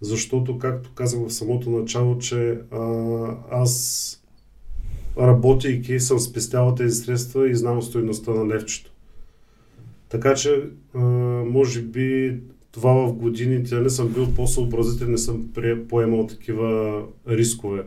Защото, 0.00 0.58
както 0.58 0.90
казах 0.94 1.20
в 1.20 1.30
самото 1.30 1.70
начало, 1.70 2.18
че 2.18 2.58
а, 2.70 2.80
аз 3.50 4.14
работейки 5.18 6.00
съм 6.00 6.18
спестявал 6.18 6.74
тези 6.74 6.96
средства 6.96 7.50
и 7.50 7.56
знам 7.56 7.82
стоеността 7.82 8.30
на 8.30 8.54
левчето. 8.54 8.92
Така 10.08 10.34
че, 10.34 10.62
а, 10.94 10.98
може 11.44 11.82
би 11.82 12.40
това 12.72 12.92
в 12.92 13.12
годините 13.12 13.80
не 13.80 13.90
съм 13.90 14.08
бил 14.08 14.34
по-съобразителен, 14.34 15.10
не 15.10 15.18
съм 15.18 15.48
поемал 15.88 16.26
такива 16.26 17.02
рискове. 17.28 17.82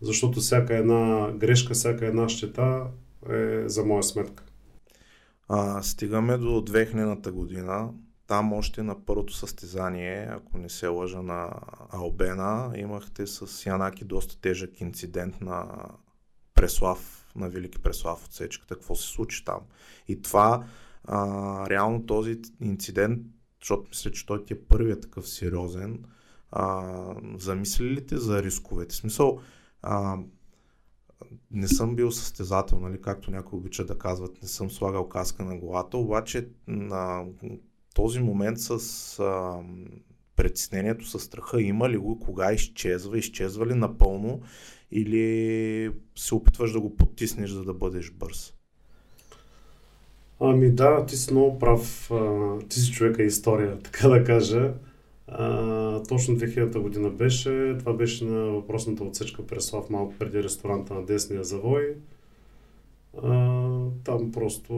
Защото 0.00 0.40
всяка 0.40 0.76
една 0.76 1.32
грешка, 1.38 1.74
всяка 1.74 2.06
една 2.06 2.28
щета 2.28 2.82
е 3.30 3.68
за 3.68 3.84
моя 3.84 4.02
сметка. 4.02 4.44
А, 5.48 5.82
стигаме 5.82 6.38
до 6.38 6.46
2000-та 6.46 7.32
година. 7.32 7.92
Там 8.26 8.52
още 8.52 8.82
на 8.82 9.04
първото 9.04 9.32
състезание, 9.32 10.28
ако 10.30 10.58
не 10.58 10.68
се 10.68 10.86
лъжа 10.86 11.22
на 11.22 11.50
Албена, 11.90 12.72
имахте 12.76 13.26
с 13.26 13.66
Янаки 13.66 14.04
доста 14.04 14.40
тежък 14.40 14.80
инцидент 14.80 15.40
на 15.40 15.66
Преслав, 16.54 17.26
на 17.36 17.48
Велики 17.48 17.78
Преслав 17.78 18.26
отсечката. 18.26 18.74
Какво 18.74 18.94
се 18.94 19.08
случи 19.08 19.44
там? 19.44 19.60
И 20.08 20.22
това, 20.22 20.64
а, 21.04 21.70
реално 21.70 22.06
този 22.06 22.40
инцидент, 22.60 23.20
защото 23.60 23.88
мисля, 23.88 24.10
че 24.10 24.26
той 24.26 24.44
ти 24.44 24.52
е 24.52 24.64
първият 24.64 25.02
такъв 25.02 25.28
сериозен, 25.28 26.04
а, 26.50 26.84
замисли 27.38 27.90
ли 27.90 28.06
те 28.06 28.16
за 28.16 28.42
рисковете? 28.42 28.94
В 28.94 28.96
смисъл, 28.96 29.40
а, 29.82 30.16
не 31.50 31.68
съм 31.68 31.96
бил 31.96 32.12
състезател, 32.12 32.80
нали, 32.80 33.00
както 33.00 33.30
някои 33.30 33.58
обичат 33.58 33.86
да 33.86 33.98
казват, 33.98 34.42
не 34.42 34.48
съм 34.48 34.70
слагал 34.70 35.08
каска 35.08 35.44
на 35.44 35.58
главата, 35.58 35.98
обаче 35.98 36.48
на 36.66 37.24
този 37.94 38.20
момент 38.20 38.58
с 38.60 38.70
а, 39.18 39.60
притеснението, 40.36 41.06
с 41.06 41.20
страха, 41.20 41.62
има 41.62 41.90
ли 41.90 41.96
го, 41.96 42.18
кога 42.18 42.52
изчезва, 42.52 43.18
изчезва 43.18 43.66
ли 43.66 43.74
напълно 43.74 44.40
или 44.90 45.90
се 46.16 46.34
опитваш 46.34 46.72
да 46.72 46.80
го 46.80 46.96
потиснеш, 46.96 47.50
за 47.50 47.64
да 47.64 47.74
бъдеш 47.74 48.10
бърз? 48.10 48.54
Ами 50.40 50.70
да, 50.70 51.06
ти 51.06 51.16
си 51.16 51.32
много 51.32 51.58
прав. 51.58 52.10
Ти 52.68 52.80
си 52.80 52.92
човека 52.92 53.22
история, 53.22 53.78
така 53.82 54.08
да 54.08 54.24
кажа. 54.24 54.74
Точно 56.08 56.36
2000 56.36 56.78
година 56.78 57.10
беше. 57.10 57.76
Това 57.78 57.92
беше 57.92 58.24
на 58.24 58.40
въпросната 58.40 59.04
отсечка 59.04 59.46
Преслав, 59.46 59.90
малко 59.90 60.14
преди 60.18 60.42
ресторанта 60.42 60.94
на 60.94 61.04
Десния 61.04 61.44
завой. 61.44 61.94
А, 63.22 63.68
там 64.04 64.32
просто 64.32 64.74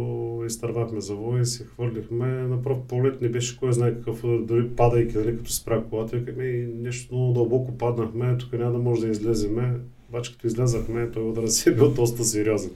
изтървахме 0.46 1.00
завой 1.00 1.40
и 1.40 1.46
се 1.46 1.64
хвърлихме. 1.64 2.26
На 2.26 2.62
пръв 2.62 2.78
поглед 2.88 3.20
не 3.20 3.28
беше 3.28 3.58
кой 3.58 3.72
знае 3.72 3.94
какъв 3.94 4.22
дори 4.22 4.68
падайки, 4.68 5.18
нали, 5.18 5.36
като 5.36 5.52
спря 5.52 5.84
колата, 5.90 6.16
викаме 6.16 6.44
и 6.44 6.66
нещо 6.66 7.14
много 7.14 7.32
дълбоко 7.32 7.78
паднахме, 7.78 8.38
тук 8.38 8.52
няма 8.52 8.72
да 8.72 8.78
може 8.78 9.00
да 9.00 9.08
излеземе. 9.08 9.74
Обаче 10.08 10.32
като 10.32 10.46
излезахме, 10.46 11.10
той 11.10 11.22
удар 11.22 11.46
си 11.46 11.68
е 11.68 11.74
бил 11.74 11.90
доста 11.90 12.24
сериозен. 12.24 12.70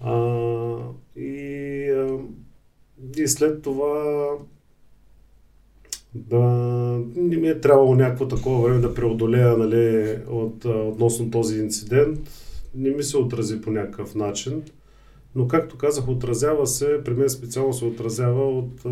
А, 0.00 0.76
и, 1.16 2.06
и 3.16 3.28
след 3.28 3.62
това 3.62 4.28
да 6.14 6.40
не 7.16 7.36
ми 7.36 7.48
е 7.48 7.60
трябвало 7.60 7.94
някакво 7.94 8.28
такова 8.28 8.62
време 8.62 8.80
да 8.80 8.94
преодолея 8.94 9.56
нали, 9.56 10.18
от, 10.28 10.64
относно 10.64 11.30
този 11.30 11.58
инцидент. 11.58 12.30
Не 12.74 12.90
ми 12.90 13.02
се 13.02 13.16
отрази 13.16 13.60
по 13.60 13.70
някакъв 13.70 14.14
начин. 14.14 14.62
Но 15.34 15.48
както 15.48 15.78
казах, 15.78 16.08
отразява 16.08 16.66
се, 16.66 17.00
при 17.04 17.14
мен 17.14 17.28
специално 17.28 17.72
се 17.72 17.84
отразява 17.84 18.58
от 18.58 18.82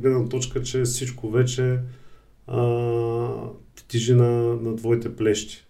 гледна 0.00 0.28
точка, 0.28 0.62
че 0.62 0.82
всичко 0.82 1.30
вече 1.30 1.78
а, 2.46 3.28
тежи 3.88 4.14
на, 4.14 4.30
на 4.54 4.76
твоите 4.76 5.16
плещи. 5.16 5.66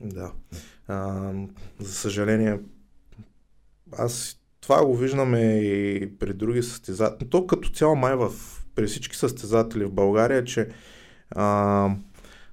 Да. 0.00 0.32
А, 0.88 1.32
за 1.80 1.92
съжаление, 1.92 2.60
аз 3.92 4.40
това 4.60 4.84
го 4.84 4.96
виждаме 4.96 5.58
и 5.58 6.10
при 6.18 6.32
други 6.32 6.62
състезатели. 6.62 7.28
То 7.28 7.46
като 7.46 7.70
цяло 7.70 7.96
май 7.96 8.16
в, 8.16 8.30
при 8.76 8.86
всички 8.86 9.16
състезатели 9.16 9.84
в 9.84 9.92
България, 9.92 10.44
че 10.44 10.68
а, 11.30 11.90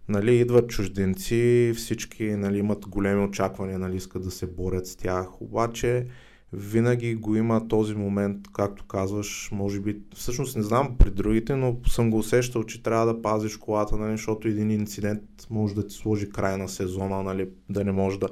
нали, 0.09 0.35
идват 0.35 0.69
чужденци, 0.69 1.73
всички 1.75 2.23
нали, 2.23 2.57
имат 2.57 2.87
големи 2.87 3.23
очаквания, 3.23 3.79
нали, 3.79 3.95
искат 3.95 4.23
да 4.23 4.31
се 4.31 4.47
борят 4.47 4.87
с 4.87 4.95
тях, 4.95 5.41
обаче 5.41 6.07
винаги 6.53 7.15
го 7.15 7.35
има 7.35 7.67
този 7.67 7.95
момент, 7.95 8.37
както 8.53 8.85
казваш, 8.85 9.49
може 9.51 9.79
би, 9.79 9.99
всъщност 10.15 10.57
не 10.57 10.63
знам 10.63 10.97
при 10.97 11.09
другите, 11.09 11.55
но 11.55 11.77
съм 11.87 12.11
го 12.11 12.17
усещал, 12.17 12.63
че 12.63 12.83
трябва 12.83 13.05
да 13.05 13.21
пазиш 13.21 13.57
колата, 13.57 13.97
нали, 13.97 14.11
защото 14.11 14.47
един 14.47 14.71
инцидент 14.71 15.21
може 15.49 15.75
да 15.75 15.87
ти 15.87 15.95
сложи 15.95 16.29
край 16.29 16.57
на 16.57 16.69
сезона, 16.69 17.23
нали, 17.23 17.49
да 17.69 17.83
не 17.83 17.91
може 17.91 18.19
да, 18.19 18.27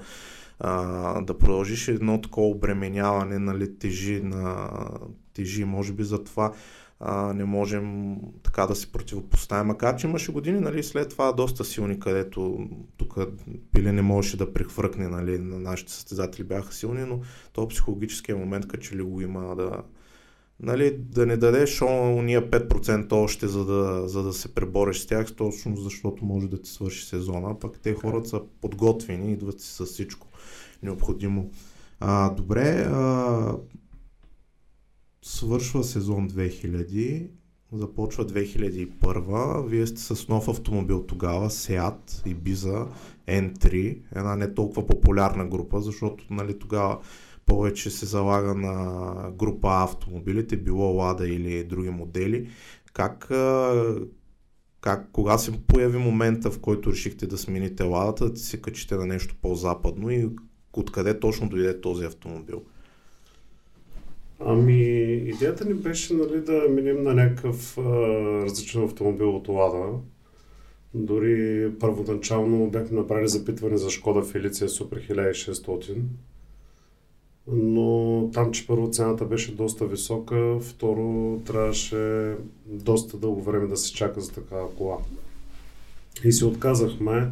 а, 0.59 1.21
да 1.21 1.37
продължиш 1.37 1.87
едно 1.87 2.21
такова 2.21 2.47
обременяване, 2.47 3.39
нали, 3.39 3.77
тежи, 3.77 4.21
на, 4.23 4.69
тежи, 5.33 5.65
може 5.65 5.93
би 5.93 6.03
за 6.03 6.23
това 6.23 6.53
а, 7.03 7.33
не 7.33 7.45
можем 7.45 8.15
така 8.43 8.65
да 8.65 8.75
се 8.75 8.91
противопоставим. 8.91 9.67
Макар, 9.67 9.95
че 9.95 10.07
имаше 10.07 10.31
години, 10.31 10.59
нали, 10.59 10.83
след 10.83 11.09
това 11.09 11.31
доста 11.31 11.65
силни, 11.65 11.99
където 11.99 12.67
тук 12.97 13.17
Пиле 13.71 13.91
не 13.91 14.01
можеше 14.01 14.37
да 14.37 14.53
прехвъркне, 14.53 15.07
нали, 15.07 15.39
на 15.39 15.59
нашите 15.59 15.91
състезатели 15.91 16.43
бяха 16.43 16.73
силни, 16.73 17.05
но 17.05 17.19
то 17.53 17.67
психологическия 17.67 18.37
момент, 18.37 18.67
като 18.67 18.83
че 18.83 18.95
ли 18.95 19.01
го 19.01 19.21
има 19.21 19.55
да, 19.55 19.83
нали, 20.59 20.97
да 20.97 21.25
не 21.25 21.37
дадеш 21.37 21.81
уния 21.81 22.49
5% 22.49 23.11
още, 23.11 23.47
за 23.47 23.65
да, 23.65 24.07
за 24.07 24.23
да 24.23 24.33
се 24.33 24.55
пребориш 24.55 24.99
с 24.99 25.07
тях, 25.07 25.33
точно 25.35 25.75
защото 25.75 26.25
може 26.25 26.49
да 26.49 26.61
ти 26.61 26.69
свърши 26.69 27.05
сезона, 27.05 27.59
пък 27.59 27.79
те 27.79 27.93
хората 27.93 28.29
са 28.29 28.41
подготвени, 28.61 29.33
идват 29.33 29.59
си 29.59 29.75
с 29.75 29.85
всичко 29.85 30.27
необходимо. 30.83 31.51
А, 31.99 32.29
добре, 32.29 32.87
а, 32.89 33.53
свършва 35.21 35.83
сезон 35.83 36.29
2000, 36.29 37.27
започва 37.71 38.25
2001, 38.25 39.67
вие 39.67 39.87
сте 39.87 40.01
с 40.01 40.27
нов 40.27 40.47
автомобил 40.47 41.03
тогава, 41.03 41.49
Seat, 41.49 42.09
Ibiza, 42.09 42.87
N3, 43.27 44.01
една 44.15 44.35
не 44.35 44.53
толкова 44.53 44.87
популярна 44.87 45.45
група, 45.45 45.81
защото 45.81 46.25
нали, 46.29 46.59
тогава 46.59 46.99
повече 47.45 47.89
се 47.89 48.05
залага 48.05 48.53
на 48.53 49.31
група 49.31 49.69
автомобилите, 49.71 50.57
било 50.57 50.95
Лада 50.95 51.27
или 51.27 51.63
други 51.63 51.89
модели. 51.89 52.49
Как, 52.93 53.31
как, 54.81 55.11
кога 55.11 55.37
се 55.37 55.51
появи 55.67 55.97
момента, 55.97 56.51
в 56.51 56.59
който 56.59 56.91
решихте 56.91 57.27
да 57.27 57.37
смените 57.37 57.83
ладата, 57.83 58.29
да 58.29 58.39
се 58.39 58.61
качите 58.61 58.95
на 58.95 59.05
нещо 59.05 59.35
по-западно 59.41 60.09
и 60.09 60.29
откъде 60.73 61.19
точно 61.19 61.49
дойде 61.49 61.81
този 61.81 62.05
автомобил? 62.05 62.63
Ами, 64.45 64.81
идеята 65.25 65.65
ни 65.65 65.73
беше 65.73 66.13
нали, 66.13 66.41
да 66.41 66.65
минем 66.69 67.03
на 67.03 67.13
някакъв 67.13 67.77
различен 67.77 68.83
автомобил 68.83 69.35
от 69.35 69.47
Лада. 69.47 69.93
Дори 70.93 71.71
първоначално 71.79 72.69
бяхме 72.69 72.97
направили 72.97 73.27
запитване 73.27 73.77
за 73.77 73.89
Шкода 73.89 74.21
Фелиция 74.21 74.69
Супер 74.69 75.07
1600. 75.07 75.97
Но 77.47 78.29
там, 78.33 78.51
че 78.51 78.67
първо 78.67 78.89
цената 78.89 79.25
беше 79.25 79.55
доста 79.55 79.85
висока, 79.85 80.59
второ 80.59 81.39
трябваше 81.45 82.35
доста 82.65 83.17
дълго 83.17 83.41
време 83.41 83.67
да 83.67 83.77
се 83.77 83.93
чака 83.93 84.21
за 84.21 84.31
такава 84.31 84.75
кола. 84.75 84.97
И 86.23 86.31
се 86.31 86.45
отказахме, 86.45 87.31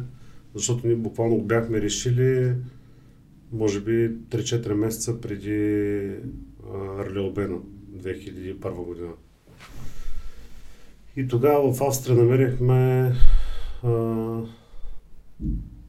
защото 0.54 0.86
ние 0.86 0.96
буквално 0.96 1.38
бяхме 1.38 1.80
решили, 1.80 2.54
може 3.52 3.80
би 3.80 4.10
3-4 4.10 4.72
месеца 4.72 5.20
преди 5.20 6.10
Ралиобена 6.74 7.58
2001 7.96 8.84
година. 8.84 9.12
И 11.16 11.28
тогава 11.28 11.72
в 11.72 11.80
Австрия 11.80 12.16
намерихме 12.16 13.12
а, 13.82 13.90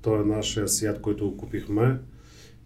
той 0.01 0.21
е 0.21 0.25
нашия 0.25 0.67
Сият, 0.67 1.01
който 1.01 1.29
го 1.29 1.37
купихме. 1.37 1.99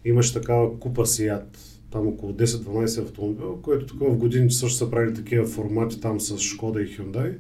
Имаше 0.06 0.34
такава 0.34 0.80
купа 0.80 1.06
Сият, 1.06 1.58
там 1.92 2.08
около 2.08 2.34
10-12 2.34 3.04
автомобила, 3.04 3.62
което 3.62 3.86
тук 3.86 4.00
в 4.00 4.18
годините 4.18 4.54
също 4.54 4.78
са 4.78 4.89
правили 4.89 5.13
такива 5.16 5.46
формати 5.46 6.02
там 6.02 6.20
с 6.20 6.38
Шкода 6.38 6.82
и 6.82 6.98
Hyundai. 6.98 7.38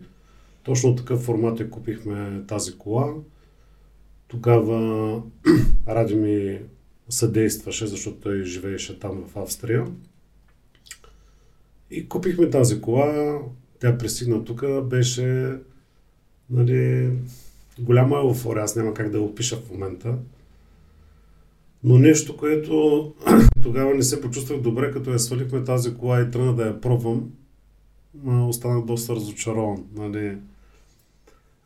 Точно 0.63 0.95
такъв 0.95 1.21
формат 1.21 1.59
я 1.59 1.69
купихме 1.69 2.43
тази 2.47 2.77
кола. 2.77 3.13
Тогава 4.27 5.21
Ради 5.87 6.15
ми 6.15 6.59
съдействаше, 7.09 7.87
защото 7.87 8.17
той 8.17 8.43
живееше 8.43 8.99
там 8.99 9.23
в 9.27 9.37
Австрия. 9.37 9.85
И 11.91 12.09
купихме 12.09 12.49
тази 12.49 12.81
кола, 12.81 13.39
тя 13.79 13.97
пристигна 13.97 14.43
тук, 14.43 14.63
беше 14.83 15.53
нали, 16.49 17.11
голяма 17.79 18.17
еуфория, 18.17 18.63
аз 18.63 18.75
няма 18.75 18.93
как 18.93 19.09
да 19.09 19.19
го 19.19 19.25
опиша 19.25 19.57
в 19.57 19.71
момента. 19.71 20.15
Но 21.83 21.97
нещо, 21.97 22.37
което 22.37 23.13
тогава 23.63 23.93
не 23.93 24.03
се 24.03 24.21
почувствах 24.21 24.61
добре, 24.61 24.91
като 24.91 25.11
я 25.11 25.19
свалихме 25.19 25.63
тази 25.63 25.95
кола 25.95 26.21
и 26.21 26.31
тръгна 26.31 26.55
да 26.55 26.65
я 26.65 26.81
пробвам, 26.81 27.31
останах 28.25 28.85
доста 28.85 29.15
разочарован. 29.15 29.83
Нали. 29.95 30.37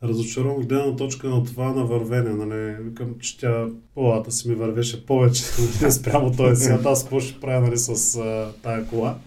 Разочарован 0.02 0.66
гледна 0.66 0.96
точка 0.96 1.28
на 1.28 1.44
това 1.44 1.72
на 1.72 1.84
вървене. 1.84 2.30
Нали. 2.30 2.76
Викам, 2.82 3.14
че 3.20 3.38
тя 3.38 3.66
колата 3.94 4.32
си 4.32 4.48
ми 4.48 4.54
вървеше 4.54 5.06
повече 5.06 5.42
спрямо 5.90 6.32
този 6.32 6.64
свят. 6.64 6.86
Аз 6.86 7.02
какво 7.02 7.20
ще 7.20 7.40
правя 7.40 7.60
нали, 7.60 7.76
с 7.76 8.18
тая 8.62 8.86
кола 8.86 9.18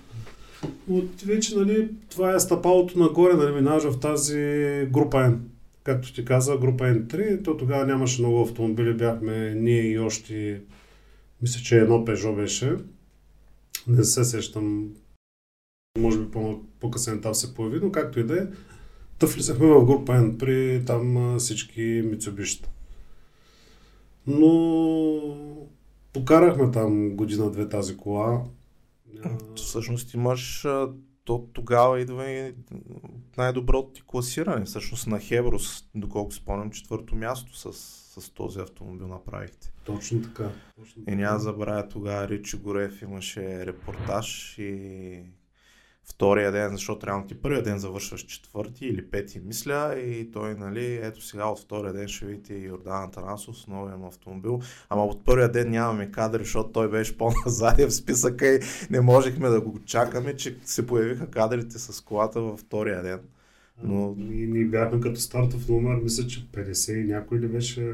от 0.89 1.21
вече, 1.21 1.55
нали, 1.57 1.89
това 2.09 2.35
е 2.35 2.39
стъпалото 2.39 2.99
нагоре, 2.99 3.33
нали, 3.33 3.55
минаваш 3.55 3.83
в 3.83 3.99
тази 3.99 4.37
група 4.91 5.17
N. 5.17 5.37
Както 5.83 6.13
ти 6.13 6.25
каза, 6.25 6.57
група 6.57 6.83
N3, 6.83 7.43
то 7.43 7.57
тогава 7.57 7.85
нямаше 7.85 8.21
много 8.21 8.41
автомобили, 8.41 8.93
бяхме 8.93 9.55
ние 9.55 9.81
и 9.81 9.99
още, 9.99 10.61
мисля, 11.41 11.61
че 11.61 11.77
едно 11.77 12.05
Peugeot 12.05 12.35
беше. 12.35 12.75
Не 13.87 14.03
се 14.03 14.23
сещам, 14.23 14.89
може 15.99 16.19
би 16.19 16.31
по-късен 16.79 17.17
етап 17.17 17.35
се 17.35 17.53
появи, 17.53 17.79
но 17.83 17.91
както 17.91 18.19
и 18.19 18.23
да 18.23 18.41
е. 18.41 18.47
Та 19.19 19.27
влизахме 19.27 19.67
в 19.67 19.85
група 19.85 20.11
N 20.11 20.37
при 20.37 20.85
там 20.85 21.35
всички 21.39 21.81
Мицубища. 22.05 22.69
Но 24.27 25.37
покарахме 26.13 26.71
там 26.71 27.15
година-две 27.15 27.69
тази 27.69 27.97
кола. 27.97 28.43
Всъщност 29.55 30.13
имаш 30.13 30.65
то 31.23 31.47
тогава 31.53 31.99
идва 31.99 32.29
и 32.29 32.55
най-доброто 33.37 33.91
ти 33.91 34.01
класиране. 34.07 34.65
Всъщност 34.65 35.07
на 35.07 35.19
Хеброс, 35.19 35.89
доколко 35.95 36.31
спомням, 36.31 36.71
четвърто 36.71 37.15
място 37.15 37.57
с, 37.57 37.73
с 38.21 38.29
този 38.29 38.59
автомобил 38.59 39.07
направихте. 39.07 39.73
Точно 39.85 40.21
така. 40.21 40.49
Точно 40.79 41.05
така. 41.05 41.11
И 41.11 41.15
няма 41.15 41.39
забравя 41.39 41.87
тогава 41.87 42.27
Ричи 42.27 42.57
Горев 42.57 43.01
имаше 43.01 43.65
репортаж 43.65 44.57
и 44.57 45.23
втория 46.05 46.51
ден, 46.51 46.71
защото 46.71 47.07
реално 47.07 47.27
ти 47.27 47.35
първия 47.35 47.63
ден 47.63 47.79
завършваш 47.79 48.21
четвърти 48.21 48.85
или 48.85 49.09
пети, 49.09 49.41
мисля, 49.45 49.99
и 49.99 50.31
той, 50.31 50.55
нали, 50.55 50.95
ето 50.95 51.21
сега 51.21 51.45
от 51.45 51.59
втория 51.59 51.93
ден 51.93 52.07
ще 52.07 52.25
видите 52.25 52.53
Йордан 52.53 53.03
Атанасов 53.03 53.57
с 53.57 53.67
новия 53.67 53.97
му 53.97 54.07
автомобил, 54.07 54.61
ама 54.89 55.05
от 55.05 55.25
първия 55.25 55.51
ден 55.51 55.69
нямаме 55.69 56.11
кадри, 56.11 56.43
защото 56.43 56.71
той 56.71 56.89
беше 56.89 57.17
по-назад 57.17 57.77
в 57.87 57.91
списъка 57.91 58.47
и 58.47 58.59
не 58.89 59.01
можехме 59.01 59.49
да 59.49 59.61
го 59.61 59.79
чакаме, 59.85 60.35
че 60.35 60.57
се 60.65 60.87
появиха 60.87 61.27
кадрите 61.29 61.79
с 61.79 62.01
колата 62.01 62.41
във 62.41 62.59
втория 62.59 63.03
ден. 63.03 63.19
Но... 63.83 64.15
Ние, 64.17 64.47
ние 64.47 64.65
бяхме 64.65 64.99
като 64.99 65.19
стартов 65.19 65.69
номер, 65.69 65.95
мисля, 65.95 66.27
че 66.27 66.47
50 66.47 66.93
и 66.93 67.03
някой 67.03 67.39
ли 67.39 67.47
беше 67.47 67.93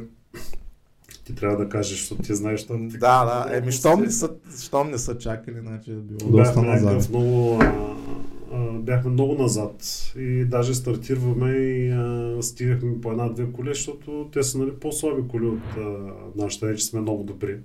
ти 1.30 1.36
трябва 1.36 1.58
да 1.58 1.70
кажеш, 1.70 2.00
защото 2.00 2.22
ти 2.22 2.36
знаеш, 2.36 2.60
що 2.60 2.78
Да, 2.78 3.26
да, 3.26 3.58
еми, 3.58 3.72
щом 3.72 4.02
не 4.02 4.12
са, 4.12 4.30
щом 4.62 4.92
не 4.92 4.98
са 4.98 5.18
чакали, 5.18 5.60
значи 5.60 5.92
е 5.92 5.96
било 5.96 6.32
доста 6.32 6.62
назад. 6.62 7.10
Много, 7.10 7.60
а, 7.62 7.96
а, 8.54 8.72
бяхме 8.80 9.12
много 9.12 9.44
назад 9.44 9.74
и 10.18 10.46
даже 10.46 10.76
стартирваме 10.76 11.52
и 11.52 11.90
а, 11.92 12.38
стигахме 12.42 13.02
по 13.02 13.12
една-две 13.12 13.52
коли, 13.52 13.70
защото 13.70 14.30
те 14.34 14.44
са 14.44 14.58
нали, 14.58 14.72
по-слаби 14.72 15.28
коли 15.28 15.46
от 15.46 15.78
а, 15.78 15.82
нашите, 16.36 16.66
не 16.66 16.76
че 16.76 16.86
сме 16.86 17.02
много 17.02 17.24
добри. 17.24 17.58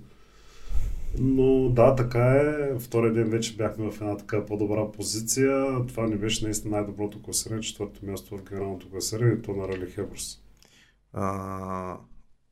Но 1.19 1.69
да, 1.69 1.95
така 1.95 2.25
е. 2.25 2.79
Втория 2.79 3.13
ден 3.13 3.29
вече 3.29 3.55
бяхме 3.55 3.91
в 3.91 4.01
една 4.01 4.17
така 4.17 4.45
по-добра 4.45 4.91
позиция. 4.91 5.85
Това 5.87 6.07
не 6.07 6.15
беше 6.15 6.45
наистина 6.45 6.77
най-доброто 6.77 7.21
класиране, 7.21 7.61
четвърто 7.61 8.05
място 8.05 8.37
в 8.37 8.49
генералното 8.49 8.89
класиране, 8.89 9.41
то 9.41 9.51
на 9.51 9.67
Рали 9.67 9.91
Хеброс. 9.91 10.41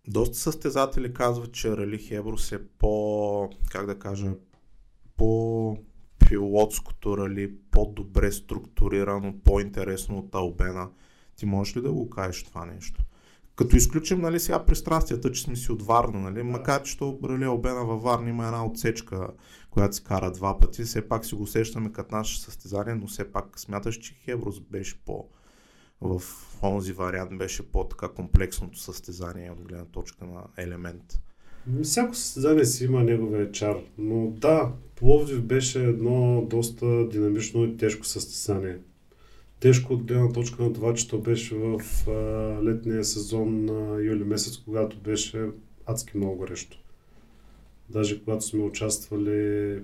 Доста 0.07 0.37
състезатели 0.37 1.13
казват, 1.13 1.51
че 1.51 1.77
Рали 1.77 1.97
Хеброс 1.97 2.51
е 2.51 2.67
по, 2.79 3.49
как 3.71 3.85
да 3.85 3.99
кажа, 3.99 4.31
по 5.17 5.77
пилотското 6.29 7.17
рали, 7.17 7.55
по-добре 7.71 8.31
структурирано, 8.31 9.33
по-интересно 9.43 10.17
от 10.17 10.35
Албена. 10.35 10.89
Ти 11.35 11.45
можеш 11.45 11.77
ли 11.77 11.81
да 11.81 11.91
го 11.91 12.09
кажеш 12.09 12.43
това 12.43 12.65
нещо? 12.65 13.03
Като 13.55 13.75
изключим 13.75 14.21
нали, 14.21 14.39
сега 14.39 14.65
пристрастията, 14.65 15.31
че 15.31 15.41
сме 15.41 15.55
си 15.55 15.71
от 15.71 15.81
Варна, 15.81 16.19
нали, 16.19 16.43
макар 16.43 16.83
че 16.83 16.97
то 16.97 17.19
Рале 17.23 17.47
Обена 17.47 17.85
във 17.85 18.03
Варна 18.03 18.29
има 18.29 18.45
една 18.45 18.65
отсечка, 18.65 19.27
която 19.69 19.95
се 19.95 20.03
кара 20.03 20.31
два 20.31 20.59
пъти, 20.59 20.83
все 20.83 21.07
пак 21.07 21.25
си 21.25 21.35
го 21.35 21.43
усещаме 21.43 21.91
като 21.91 22.15
наше 22.15 22.41
състезание, 22.41 22.95
но 22.95 23.07
все 23.07 23.31
пак 23.31 23.59
смяташ, 23.59 23.97
че 23.97 24.13
Хеброс 24.13 24.59
беше 24.59 24.99
по 25.05 25.29
в 26.01 26.21
онзи 26.63 26.93
вариант 26.93 27.37
беше 27.37 27.71
по-така 27.71 28.07
комплексното 28.07 28.79
състезание 28.79 29.51
от 29.51 29.61
гледна 29.61 29.85
точка 29.85 30.25
на 30.25 30.43
елемент. 30.57 31.19
Всяко 31.83 32.15
състезание 32.15 32.65
си 32.65 32.85
има 32.85 33.03
неговия 33.03 33.51
чар, 33.51 33.77
но 33.97 34.27
да, 34.31 34.71
Пловдив 35.03 35.41
беше 35.41 35.83
едно 35.83 36.45
доста 36.49 37.07
динамично 37.09 37.65
и 37.65 37.77
тежко 37.77 38.05
състезание. 38.05 38.77
Тежко 39.59 39.93
от 39.93 40.03
гледна 40.03 40.31
точка 40.31 40.63
на 40.63 40.73
това, 40.73 40.93
че 40.93 41.07
то 41.07 41.17
беше 41.17 41.55
в 41.55 41.81
а, 42.07 42.11
летния 42.63 43.03
сезон 43.03 43.65
на 43.65 44.01
юли 44.03 44.23
месец, 44.23 44.57
когато 44.57 44.97
беше 44.97 45.49
адски 45.85 46.17
много 46.17 46.35
горещо. 46.35 46.79
Даже 47.89 48.19
когато 48.19 48.45
сме 48.45 48.63
участвали, 48.63 49.79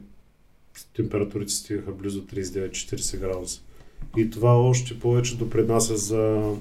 температурите 0.95 1.53
стигаха 1.53 1.91
близо 1.91 2.25
39-40 2.25 3.19
градуса. 3.19 3.61
И 4.17 4.29
това 4.29 4.57
още 4.57 4.99
повече 4.99 5.37
допринася 5.37 5.97
за 5.97 6.53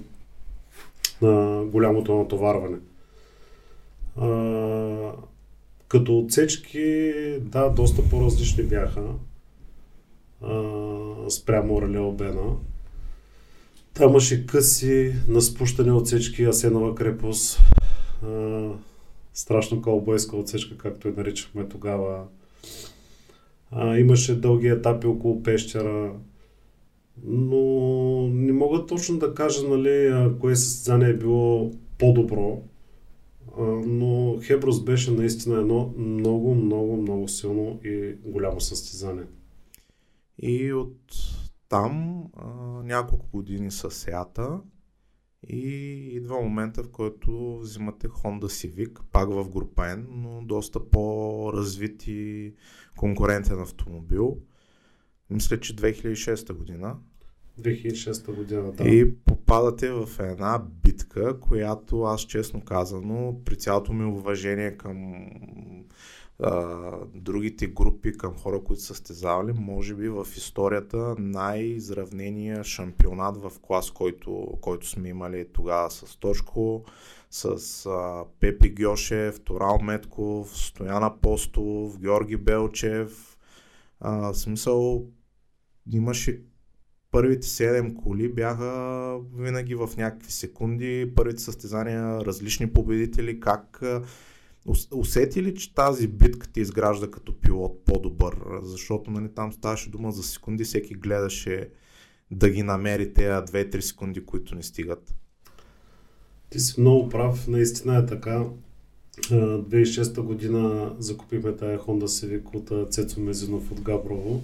на 1.23 1.65
голямото 1.65 2.19
натоварване. 2.19 2.77
А, 4.17 5.13
като 5.89 6.19
отсечки, 6.19 7.13
да, 7.41 7.69
доста 7.69 8.09
по-различни 8.09 8.65
бяха 8.65 9.03
а, 10.43 11.31
спрямо 11.31 11.83
Рале 11.83 11.99
Обена. 11.99 12.57
Там 13.95 14.11
имаше 14.11 14.47
къси 14.47 15.15
на 15.29 15.41
спущане 15.41 15.93
отсечки 15.93 16.45
Асенова 16.45 16.95
крепост. 16.95 17.61
А, 18.27 18.69
страшно 19.35 19.83
кълбойска 19.83 20.37
отсечка, 20.37 20.79
както 20.79 21.09
я 21.09 21.15
наричахме 21.17 21.69
тогава. 21.69 22.25
А, 23.71 23.99
имаше 23.99 24.41
дълги 24.41 24.69
етапи 24.69 25.07
около 25.07 25.43
пещера 25.43 26.13
но 27.25 28.29
не 28.29 28.53
мога 28.53 28.87
точно 28.87 29.19
да 29.19 29.35
кажа 29.35 29.69
нали, 29.69 30.29
кое 30.41 30.57
състезание 30.57 31.09
е 31.09 31.17
било 31.17 31.71
по-добро, 31.99 32.63
но 33.87 34.39
Хеброс 34.43 34.85
беше 34.85 35.11
наистина 35.11 35.61
едно 35.61 35.95
много, 35.97 36.55
много, 36.55 36.97
много 36.97 37.29
силно 37.29 37.81
и 37.85 38.17
голямо 38.25 38.61
състезание. 38.61 39.25
И 40.39 40.73
от 40.73 41.01
там 41.69 42.25
няколко 42.85 43.27
години 43.33 43.71
са 43.71 43.91
сята 43.91 44.61
и 45.49 45.69
идва 46.13 46.41
момента, 46.41 46.83
в 46.83 46.91
който 46.91 47.59
взимате 47.59 48.09
Honda 48.09 48.45
Civic, 48.45 48.99
пак 49.13 49.31
в 49.31 49.51
група 49.51 49.83
N, 49.83 50.07
но 50.11 50.43
доста 50.43 50.91
по-развит 50.91 52.07
и 52.07 52.55
конкурентен 52.97 53.61
автомобил. 53.61 54.39
Мисля, 55.31 55.61
че 55.61 55.77
2006 55.77 56.53
година. 56.53 56.97
2006 57.61 58.35
година, 58.35 58.73
да. 58.73 58.89
И 58.89 59.15
попадате 59.15 59.91
в 59.91 60.09
една 60.21 60.63
битка, 60.83 61.41
която 61.41 62.03
аз 62.03 62.21
честно 62.21 62.61
казано, 62.61 63.41
при 63.45 63.57
цялото 63.57 63.93
ми 63.93 64.05
уважение 64.05 64.77
към 64.77 65.27
а, 66.43 66.91
другите 67.15 67.67
групи, 67.67 68.13
към 68.13 68.37
хора, 68.37 68.61
които 68.65 68.83
са 68.83 68.87
състезавали, 68.87 69.53
може 69.53 69.95
би 69.95 70.09
в 70.09 70.27
историята 70.37 71.15
най-изравнения 71.19 72.65
шампионат 72.65 73.37
в 73.37 73.53
клас, 73.63 73.91
който, 73.91 74.59
който 74.61 74.89
сме 74.89 75.09
имали 75.09 75.47
тогава 75.53 75.91
с 75.91 76.17
Точко, 76.17 76.85
с 77.31 77.87
а, 77.87 78.25
Пепи 78.41 78.75
Гьошев, 78.75 79.41
Торал 79.41 79.79
Метков, 79.79 80.59
Стоян 80.59 81.05
Апостолов, 81.05 81.99
Георги 81.99 82.37
Белчев. 82.37 83.37
А, 84.01 84.33
в 84.33 84.35
смисъл, 84.35 85.07
имаше 85.93 86.43
първите 87.11 87.47
7 87.47 87.95
коли 88.03 88.33
бяха 88.33 89.15
винаги 89.37 89.75
в 89.75 89.91
някакви 89.97 90.33
секунди, 90.33 91.13
първите 91.17 91.43
състезания, 91.43 92.21
различни 92.25 92.73
победители, 92.73 93.41
как 93.41 93.83
усети 94.93 95.43
ли, 95.43 95.55
че 95.55 95.75
тази 95.75 96.09
битка 96.09 96.49
ти 96.49 96.61
изгражда 96.61 97.11
като 97.11 97.41
пилот 97.41 97.85
по-добър? 97.85 98.37
Защото 98.63 99.11
нали, 99.11 99.29
там 99.35 99.53
ставаше 99.53 99.91
дума 99.91 100.13
за 100.13 100.23
секунди, 100.23 100.65
всеки 100.65 100.95
гледаше 100.95 101.71
да 102.31 102.51
ги 102.51 102.63
намери 102.63 103.13
тези 103.13 103.29
2-3 103.29 103.81
секунди, 103.81 104.27
които 104.27 104.55
не 104.55 104.63
стигат. 104.63 105.15
Ти 106.51 106.61
си 106.61 106.81
много 106.81 107.09
прав, 107.09 107.49
наистина 107.49 107.99
е 107.99 108.07
така. 108.07 108.45
2006 109.31 110.21
година 110.21 110.95
закупихме 110.99 111.57
тая 111.57 111.79
Honda 111.79 112.07
Civic 112.07 112.55
от 112.55 112.93
Цецо 112.93 113.21
Мезинов 113.21 113.73
от 113.73 113.81
Габрово. 113.81 114.43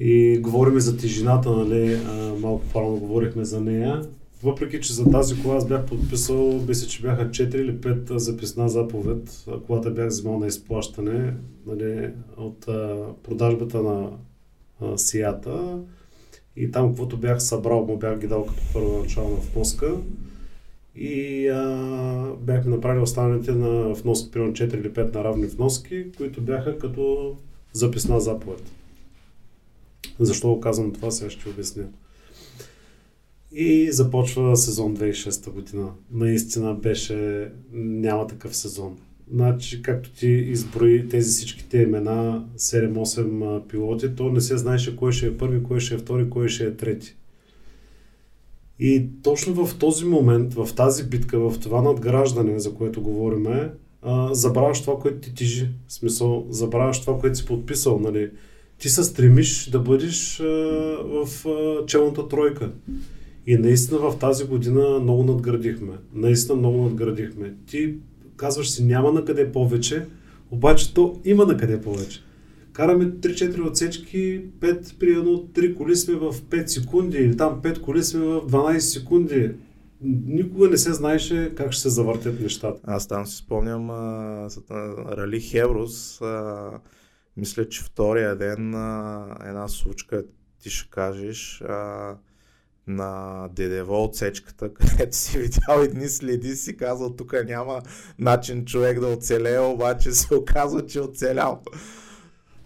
И 0.00 0.38
говорим 0.38 0.80
за 0.80 0.96
тежината, 0.96 1.50
нали, 1.50 1.98
малко 2.40 2.64
по-рано 2.72 2.96
говорихме 2.96 3.44
за 3.44 3.60
нея. 3.60 4.02
Въпреки, 4.42 4.80
че 4.80 4.92
за 4.92 5.10
тази 5.10 5.42
кола 5.42 5.56
аз 5.56 5.68
бях 5.68 5.86
подписал, 5.86 6.60
мисля, 6.68 6.88
че 6.88 7.02
бяха 7.02 7.30
4 7.30 7.54
или 7.54 7.76
5 7.76 8.16
записна 8.16 8.68
заповед. 8.68 9.46
Колата 9.66 9.90
бях 9.90 10.08
взимал 10.08 10.38
на 10.38 10.46
изплащане 10.46 11.34
нали, 11.66 12.10
от 12.36 12.68
а, 12.68 12.96
продажбата 13.22 13.82
на 13.82 14.10
а, 14.80 14.98
Сията. 14.98 15.78
И 16.56 16.70
там, 16.70 16.88
каквото 16.88 17.16
бях 17.16 17.42
събрал, 17.42 17.86
му 17.86 17.96
бях 17.96 18.18
ги 18.18 18.26
дал 18.26 18.46
като 18.46 18.62
първоначална 18.72 19.36
вноска. 19.36 19.94
И 20.96 21.48
а, 21.48 22.32
бяхме 22.40 22.70
направили 22.76 23.02
останалите 23.02 23.52
на 23.52 23.94
вноски, 23.94 24.30
примерно 24.30 24.52
4 24.52 24.74
или 24.74 24.90
5 24.90 25.14
на 25.14 25.24
равни 25.24 25.46
вноски, 25.46 26.06
които 26.16 26.40
бяха 26.40 26.78
като 26.78 27.36
записна 27.72 28.20
заповед. 28.20 28.62
Защо 30.20 30.60
казвам 30.60 30.92
това, 30.92 31.10
сега 31.10 31.30
ще 31.30 31.48
обясня. 31.48 31.84
И 33.52 33.92
започва 33.92 34.56
сезон 34.56 34.96
2006 34.96 35.50
година. 35.50 35.90
Наистина 36.12 36.74
беше, 36.74 37.50
няма 37.72 38.26
такъв 38.26 38.56
сезон. 38.56 38.98
Значи, 39.32 39.82
както 39.82 40.10
ти 40.10 40.28
изброи 40.28 41.08
тези 41.08 41.30
всичките 41.30 41.78
имена, 41.78 42.46
7-8 42.56 43.66
пилоти, 43.66 44.14
то 44.16 44.28
не 44.32 44.40
се 44.40 44.56
знаеше 44.56 44.96
кой 44.96 45.12
ще 45.12 45.26
е 45.26 45.36
първи, 45.36 45.62
кой 45.62 45.80
ще 45.80 45.94
е 45.94 45.98
втори, 45.98 46.30
кой 46.30 46.48
ще 46.48 46.64
е 46.64 46.76
трети. 46.76 47.16
И 48.80 49.06
точно 49.22 49.66
в 49.66 49.78
този 49.78 50.04
момент, 50.04 50.54
в 50.54 50.68
тази 50.76 51.04
битка, 51.04 51.38
в 51.38 51.60
това 51.60 51.82
надграждане, 51.82 52.58
за 52.58 52.74
което 52.74 53.02
говориме, 53.02 53.72
забравяш 54.30 54.80
това, 54.80 54.98
което 54.98 55.18
ти 55.18 55.34
тежи. 55.34 55.68
В 55.86 55.92
смисъл, 55.92 56.46
забравяш 56.50 57.00
това, 57.00 57.18
което 57.18 57.38
си 57.38 57.46
подписал. 57.46 57.98
Нали? 57.98 58.30
Ти 58.78 58.88
се 58.88 59.04
стремиш 59.04 59.70
да 59.70 59.78
бъдеш 59.78 60.38
в 61.04 61.28
челната 61.86 62.28
тройка. 62.28 62.70
И 63.46 63.56
наистина 63.56 63.98
в 63.98 64.18
тази 64.18 64.44
година 64.44 65.00
много 65.00 65.22
надградихме. 65.22 65.92
Наистина 66.14 66.58
много 66.58 66.82
надградихме. 66.82 67.54
Ти 67.66 67.94
казваш 68.36 68.70
си 68.70 68.84
няма 68.84 69.12
на 69.12 69.24
къде 69.24 69.52
повече, 69.52 70.06
обаче 70.50 70.94
то 70.94 71.20
има 71.24 71.46
на 71.46 71.56
къде 71.56 71.80
повече. 71.80 72.22
Караме 72.72 73.04
3-4 73.04 73.68
отсечки, 73.68 74.42
5 74.60 74.98
при 74.98 75.10
едно, 75.10 75.30
3 75.30 75.74
коли 75.74 75.96
сме 75.96 76.14
в 76.14 76.32
5 76.32 76.66
секунди 76.66 77.18
или 77.18 77.36
там 77.36 77.60
5 77.62 77.80
коли 77.80 78.02
сме 78.02 78.20
в 78.20 78.40
12 78.40 78.78
секунди. 78.78 79.50
Никога 80.26 80.68
не 80.68 80.76
се 80.76 80.92
знаеше 80.92 81.52
как 81.56 81.72
ще 81.72 81.82
се 81.82 81.88
завъртят 81.88 82.40
нещата. 82.40 82.80
Аз 82.84 83.08
там 83.08 83.26
си 83.26 83.36
спомням 83.36 83.90
а, 83.90 84.48
Рали 85.16 85.40
Хеврос. 85.40 86.20
А, 86.20 86.70
мисля, 87.38 87.68
че 87.68 87.82
втория 87.82 88.36
ден 88.36 88.74
а, 88.74 89.26
една 89.44 89.68
случка 89.68 90.24
ти 90.62 90.70
ще 90.70 90.90
кажеш 90.90 91.60
а, 91.60 92.14
на 92.86 93.48
Дедево 93.52 94.04
отсечката, 94.04 94.74
където 94.74 95.16
си 95.16 95.38
видял 95.38 95.82
едни 95.82 96.08
следи, 96.08 96.56
си 96.56 96.76
казал, 96.76 97.16
тук 97.16 97.34
няма 97.46 97.82
начин 98.18 98.64
човек 98.64 99.00
да 99.00 99.06
оцелее, 99.06 99.58
обаче 99.58 100.12
се 100.12 100.34
оказва, 100.34 100.86
че 100.86 100.98
е 100.98 101.02
оцелял. 101.02 101.62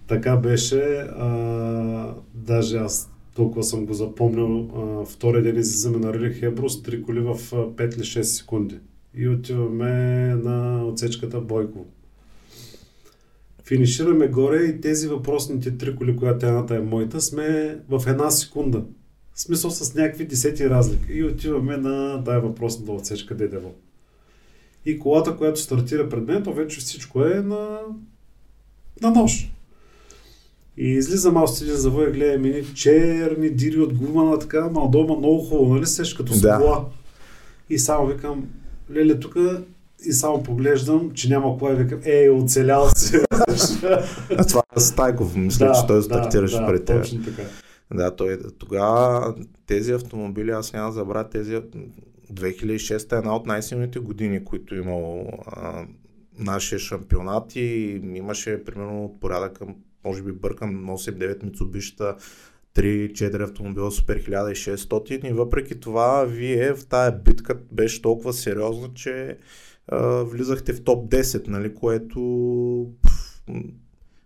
Така 0.08 0.36
беше. 0.36 0.80
А, 1.16 2.14
даже 2.34 2.76
аз 2.76 3.10
толкова 3.34 3.62
съм 3.62 3.86
го 3.86 3.94
запомнил. 3.94 4.70
А, 4.76 5.04
втория 5.04 5.42
ден 5.42 5.58
излизаме 5.58 5.98
на 5.98 6.14
Рили 6.14 6.34
Хеброс, 6.34 6.82
три 6.82 7.02
коли 7.02 7.20
в 7.20 7.34
5 7.34 7.94
или 7.94 8.02
6 8.02 8.22
секунди. 8.22 8.80
И 9.14 9.28
отиваме 9.28 9.92
на 10.34 10.84
отсечката 10.84 11.40
Бойко 11.40 11.86
финишираме 13.64 14.28
горе 14.28 14.62
и 14.62 14.80
тези 14.80 15.08
въпросните 15.08 15.78
три 15.78 15.96
коли, 15.96 16.16
която 16.16 16.46
едната 16.46 16.76
е 16.76 16.80
моята, 16.80 17.20
сме 17.20 17.78
в 17.88 18.02
една 18.06 18.30
секунда. 18.30 18.82
В 19.34 19.40
смисъл 19.40 19.70
с 19.70 19.94
някакви 19.94 20.24
десети 20.24 20.70
разлики. 20.70 21.12
И 21.12 21.24
отиваме 21.24 21.76
на 21.76 22.24
тая 22.24 22.40
въпросната 22.40 22.92
отсечка 22.92 23.34
Дедево. 23.34 23.74
И 24.86 24.98
колата, 24.98 25.36
която 25.36 25.60
стартира 25.60 26.08
пред 26.08 26.26
мен, 26.26 26.42
то 26.42 26.52
вече 26.52 26.80
всичко 26.80 27.24
е 27.24 27.34
на, 27.34 27.78
на 29.02 29.10
нож. 29.10 29.52
И 30.76 30.88
излизам 30.88 31.36
аз 31.36 31.62
един 31.62 31.74
завой 31.74 32.08
и 32.08 32.12
гледам 32.12 32.44
едни 32.44 32.74
черни 32.74 33.50
дири 33.50 33.80
от 33.80 33.94
гума 33.94 34.24
на 34.24 34.38
така, 34.38 34.68
ма 34.68 34.88
дома 34.90 35.16
много 35.16 35.38
хубаво, 35.38 35.74
нали 35.74 35.86
сеш, 35.86 36.14
като 36.14 36.32
с 36.32 36.40
да. 36.40 36.84
И 37.70 37.78
само 37.78 38.06
викам, 38.06 38.48
леле, 38.90 39.20
тук 39.20 39.36
и 40.06 40.12
само 40.12 40.42
поглеждам, 40.42 41.10
че 41.14 41.28
няма 41.28 41.58
кой, 41.58 41.74
викам, 41.74 42.00
ей, 42.04 42.30
оцелял 42.30 42.88
си. 42.96 43.16
Това 44.48 44.62
е 44.76 44.80
Стайков, 44.80 45.36
мисля, 45.36 45.66
да, 45.66 45.72
че 45.72 45.86
той 45.86 46.02
стартираше 46.02 46.56
да, 46.56 46.66
пред 46.66 46.84
теб. 46.84 47.06
Да, 47.94 48.16
той 48.16 48.38
тогава 48.58 49.34
тези 49.66 49.92
автомобили, 49.92 50.50
аз 50.50 50.72
няма 50.72 50.86
да 50.88 50.92
забравя 50.92 51.30
тези 51.30 51.60
2006 52.32 53.12
е 53.12 53.16
една 53.16 53.36
от 53.36 53.46
най-силните 53.46 53.98
години, 53.98 54.44
които 54.44 54.74
е 54.74 54.78
имал 54.78 55.28
а, 55.46 55.86
нашия 56.38 56.78
шампионат 56.78 57.56
и 57.56 58.00
имаше 58.14 58.64
примерно 58.64 59.04
от 59.04 59.20
порядък 59.20 59.58
към, 59.58 59.76
може 60.04 60.22
би 60.22 60.32
бъркам, 60.32 60.86
8-9 60.86 61.44
Мицубишта, 61.44 62.16
3-4 62.74 63.44
автомобила 63.44 63.90
Супер 63.90 64.22
1600 64.22 65.30
и 65.30 65.32
въпреки 65.32 65.80
това 65.80 66.24
вие 66.24 66.74
в 66.74 66.86
тая 66.86 67.12
битка 67.12 67.58
беше 67.72 68.02
толкова 68.02 68.32
сериозна, 68.32 68.88
че 68.94 69.38
а, 69.88 70.06
влизахте 70.06 70.72
в 70.72 70.84
топ 70.84 71.10
10, 71.10 71.48
нали, 71.48 71.74
което 71.74 72.20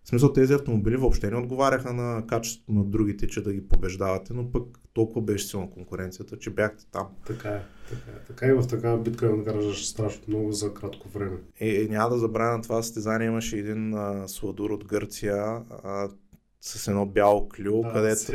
в 0.07 0.09
смисъл 0.09 0.33
тези 0.33 0.53
автомобили 0.53 0.97
въобще 0.97 1.31
не 1.31 1.37
отговаряха 1.37 1.93
на 1.93 2.27
качеството 2.27 2.73
на 2.73 2.85
другите, 2.85 3.27
че 3.27 3.43
да 3.43 3.53
ги 3.53 3.69
побеждавате, 3.69 4.33
но 4.33 4.53
пък 4.53 4.79
толкова 4.93 5.23
беше 5.23 5.47
силна 5.47 5.71
конкуренцията, 5.71 6.39
че 6.39 6.51
бяхте 6.51 6.85
там. 6.93 7.07
Така 7.27 7.49
е, 7.49 7.63
така 7.91 8.11
е. 8.11 8.25
Така 8.27 8.47
и 8.47 8.53
в 8.53 8.67
такава 8.67 8.99
битка 8.99 9.37
награждаш 9.37 9.89
страшно 9.89 10.25
много 10.29 10.53
за 10.53 10.75
кратко 10.75 11.09
време. 11.09 11.37
И, 11.61 11.69
и 11.69 11.89
няма 11.89 12.11
да 12.11 12.19
забравя 12.19 12.57
на 12.57 12.63
това 12.63 12.83
състезание 12.83 13.27
имаше 13.27 13.59
един 13.59 13.95
а, 13.95 14.29
сладур 14.29 14.71
от 14.71 14.85
Гърция, 14.85 15.37
а, 15.85 16.09
с 16.67 16.89
едно 16.89 17.07
бяло 17.07 17.49
клю, 17.49 17.83
да, 17.83 17.93
където, 17.93 18.33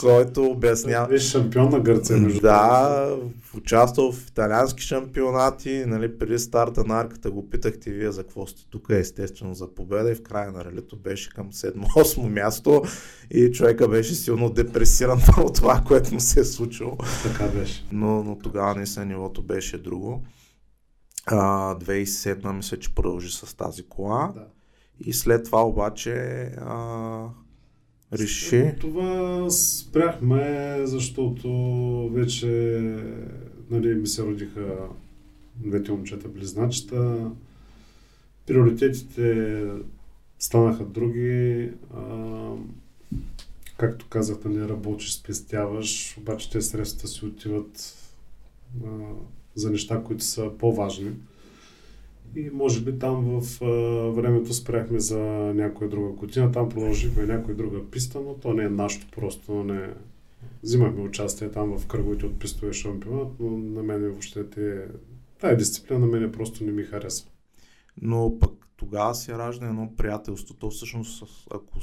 който 0.00 0.44
обяснява... 0.44 1.08
Беше 1.08 1.30
шампион 1.30 1.70
на 1.70 1.80
Гърция, 1.80 2.18
между 2.18 2.40
Да, 2.40 3.16
участвал 3.56 4.12
в 4.12 4.28
италиански 4.28 4.82
шампионати, 4.82 5.84
нали, 5.86 6.18
преди 6.18 6.38
старта 6.38 6.84
на 6.84 7.00
арката 7.00 7.30
го 7.30 7.50
питахте 7.50 7.90
вие 7.90 8.12
за 8.12 8.22
какво 8.22 8.46
сте 8.46 8.62
тук, 8.70 8.86
естествено 8.90 9.54
за 9.54 9.74
победа 9.74 10.10
и 10.10 10.14
в 10.14 10.22
края 10.22 10.52
на 10.52 10.64
ралито 10.64 10.96
беше 10.96 11.30
към 11.30 11.52
7-8 11.52 12.28
място 12.28 12.82
и 13.30 13.52
човека 13.52 13.88
беше 13.88 14.14
силно 14.14 14.50
депресиран 14.50 15.20
от 15.38 15.54
това, 15.54 15.82
което 15.86 16.14
му 16.14 16.20
се 16.20 16.40
е 16.40 16.44
случило. 16.44 16.96
Така 17.22 17.48
беше. 17.48 17.84
Но, 17.92 18.24
но 18.24 18.38
тогава 18.38 18.74
наистина 18.74 19.04
нивото 19.04 19.42
беше 19.42 19.78
друго. 19.78 20.22
А, 21.26 21.74
2007 21.74 22.52
мисля, 22.52 22.78
че 22.78 22.94
продължи 22.94 23.30
с 23.30 23.56
тази 23.56 23.82
кола. 23.82 24.32
Да. 24.34 24.46
И 25.00 25.12
след 25.12 25.44
това 25.44 25.64
обаче 25.64 26.12
а, 26.60 27.28
реши? 28.12 28.74
Това 28.80 29.50
спряхме, 29.50 30.76
защото 30.84 31.48
вече 32.12 32.46
нали, 33.70 33.94
ми 33.94 34.06
се 34.06 34.22
родиха 34.22 34.76
двете 35.56 35.92
момчета 35.92 36.28
близначета. 36.28 37.30
Приоритетите 38.46 39.64
станаха 40.38 40.84
други. 40.84 41.70
А, 41.94 42.52
както 43.76 44.06
казах, 44.08 44.38
нали, 44.44 44.68
работиш, 44.68 45.12
спестяваш, 45.12 46.16
обаче 46.18 46.50
тези 46.50 46.68
средства 46.68 47.08
си 47.08 47.24
отиват 47.24 47.94
а, 48.84 48.88
за 49.54 49.70
неща, 49.70 50.02
които 50.02 50.24
са 50.24 50.50
по-важни. 50.58 51.10
И 52.38 52.50
може 52.52 52.80
би 52.80 52.98
там 52.98 53.40
в 53.40 53.62
а, 53.62 53.66
времето 54.10 54.54
спряхме 54.54 55.00
за 55.00 55.18
някоя 55.54 55.90
друга 55.90 56.08
година, 56.08 56.52
там 56.52 56.68
продължихме 56.68 57.26
някоя 57.26 57.56
друга 57.56 57.90
писта, 57.90 58.20
но 58.20 58.34
то 58.34 58.54
не 58.54 58.64
е 58.64 58.68
нашето, 58.68 59.06
просто 59.10 59.64
не... 59.64 59.94
Взимахме 60.62 61.02
участие 61.02 61.50
там 61.50 61.78
в 61.78 61.86
кръговите 61.86 62.26
от 62.26 62.38
пистовия 62.38 62.72
шампионат, 62.72 63.28
но 63.40 63.50
на 63.50 63.82
мен 63.82 64.00
въобще 64.00 64.50
те... 64.50 64.86
Тая 65.40 65.56
дисциплина 65.56 66.00
на 66.00 66.06
мен 66.06 66.32
просто 66.32 66.64
не 66.64 66.72
ми 66.72 66.82
харесва. 66.82 67.30
Но 68.02 68.38
пък 68.40 68.50
тогава 68.76 69.14
се 69.14 69.32
ражда 69.32 69.66
едно 69.66 69.92
приятелство. 69.96 70.54
То 70.54 70.70
всъщност, 70.70 71.24
ако 71.50 71.78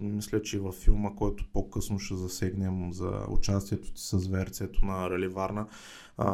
мисля, 0.00 0.42
че 0.42 0.58
във 0.58 0.74
филма, 0.74 1.10
който 1.16 1.44
по-късно 1.52 1.98
ще 1.98 2.14
засегнем 2.14 2.92
за 2.92 3.26
участието 3.28 3.92
ти 3.92 4.02
с 4.02 4.26
верцето 4.26 4.84
на 4.84 5.10
Рали 5.10 5.28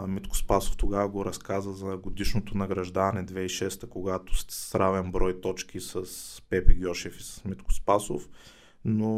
Митко 0.08 0.36
Спасов 0.36 0.76
тогава 0.76 1.08
го 1.08 1.24
разказа 1.24 1.72
за 1.72 1.96
годишното 1.96 2.58
награждаване 2.58 3.26
2006, 3.26 3.88
когато 3.88 4.38
сте 4.38 4.54
с 4.54 4.74
равен 4.74 5.12
брой 5.12 5.40
точки 5.40 5.80
с 5.80 6.02
Пепи 6.50 6.74
Гьошев 6.74 7.20
и 7.20 7.22
с 7.22 7.44
Митко 7.44 7.72
Спасов. 7.72 8.28
Но 8.84 9.10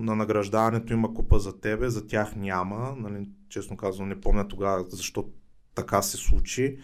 на 0.00 0.16
награждаването 0.16 0.92
има 0.92 1.14
купа 1.14 1.38
за 1.38 1.60
тебе, 1.60 1.88
за 1.88 2.06
тях 2.06 2.36
няма. 2.36 2.94
Нали, 2.96 3.28
честно 3.48 3.76
казвам, 3.76 4.08
не 4.08 4.20
помня 4.20 4.48
тогава 4.48 4.84
защо 4.88 5.28
така 5.74 6.02
се 6.02 6.16
случи. 6.16 6.78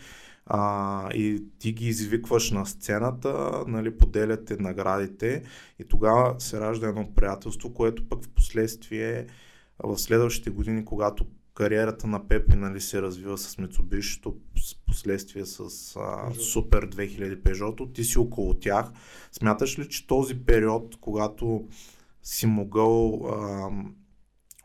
А, 0.46 1.12
и 1.12 1.44
ти 1.59 1.72
ги 1.72 1.88
извикваш 1.88 2.50
на 2.50 2.66
сцената, 2.66 3.64
нали, 3.66 3.98
поделяте 3.98 4.57
наградите 4.57 5.42
и 5.79 5.85
тогава 5.85 6.40
се 6.40 6.61
ражда 6.61 6.88
едно 6.88 7.14
приятелство, 7.14 7.74
което 7.74 8.09
пък 8.09 8.24
в 8.24 8.29
последствие 8.29 9.26
в 9.85 9.98
следващите 9.98 10.50
години, 10.50 10.85
когато 10.85 11.26
кариерата 11.61 12.07
на 12.07 12.29
Пепи 12.29 12.57
нали, 12.57 12.81
се 12.81 13.03
развива 13.03 13.38
с 13.38 13.57
Mitsubishi, 13.57 14.35
с 14.59 14.75
последствие 14.87 15.46
с 15.46 15.61
а, 15.96 16.35
Супер 16.35 16.88
2000 16.88 17.42
Peugeot, 17.42 17.94
ти 17.94 18.05
си 18.05 18.18
около 18.18 18.55
тях. 18.55 18.92
Смяташ 19.33 19.79
ли, 19.79 19.88
че 19.88 20.07
този 20.07 20.44
период, 20.44 20.96
когато 21.01 21.68
си 22.23 22.46
могъл 22.46 23.27
а, 23.27 23.70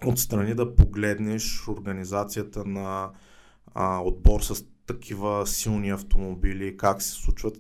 отстрани 0.06 0.56
да 0.56 0.76
погледнеш 0.76 1.68
организацията 1.68 2.66
на 2.66 3.12
а, 3.74 4.02
отбор 4.02 4.42
с 4.42 4.66
такива 4.88 5.48
силни 5.48 5.90
автомобили, 5.90 6.78
как 6.78 7.02
се 7.02 7.12
случват, 7.12 7.58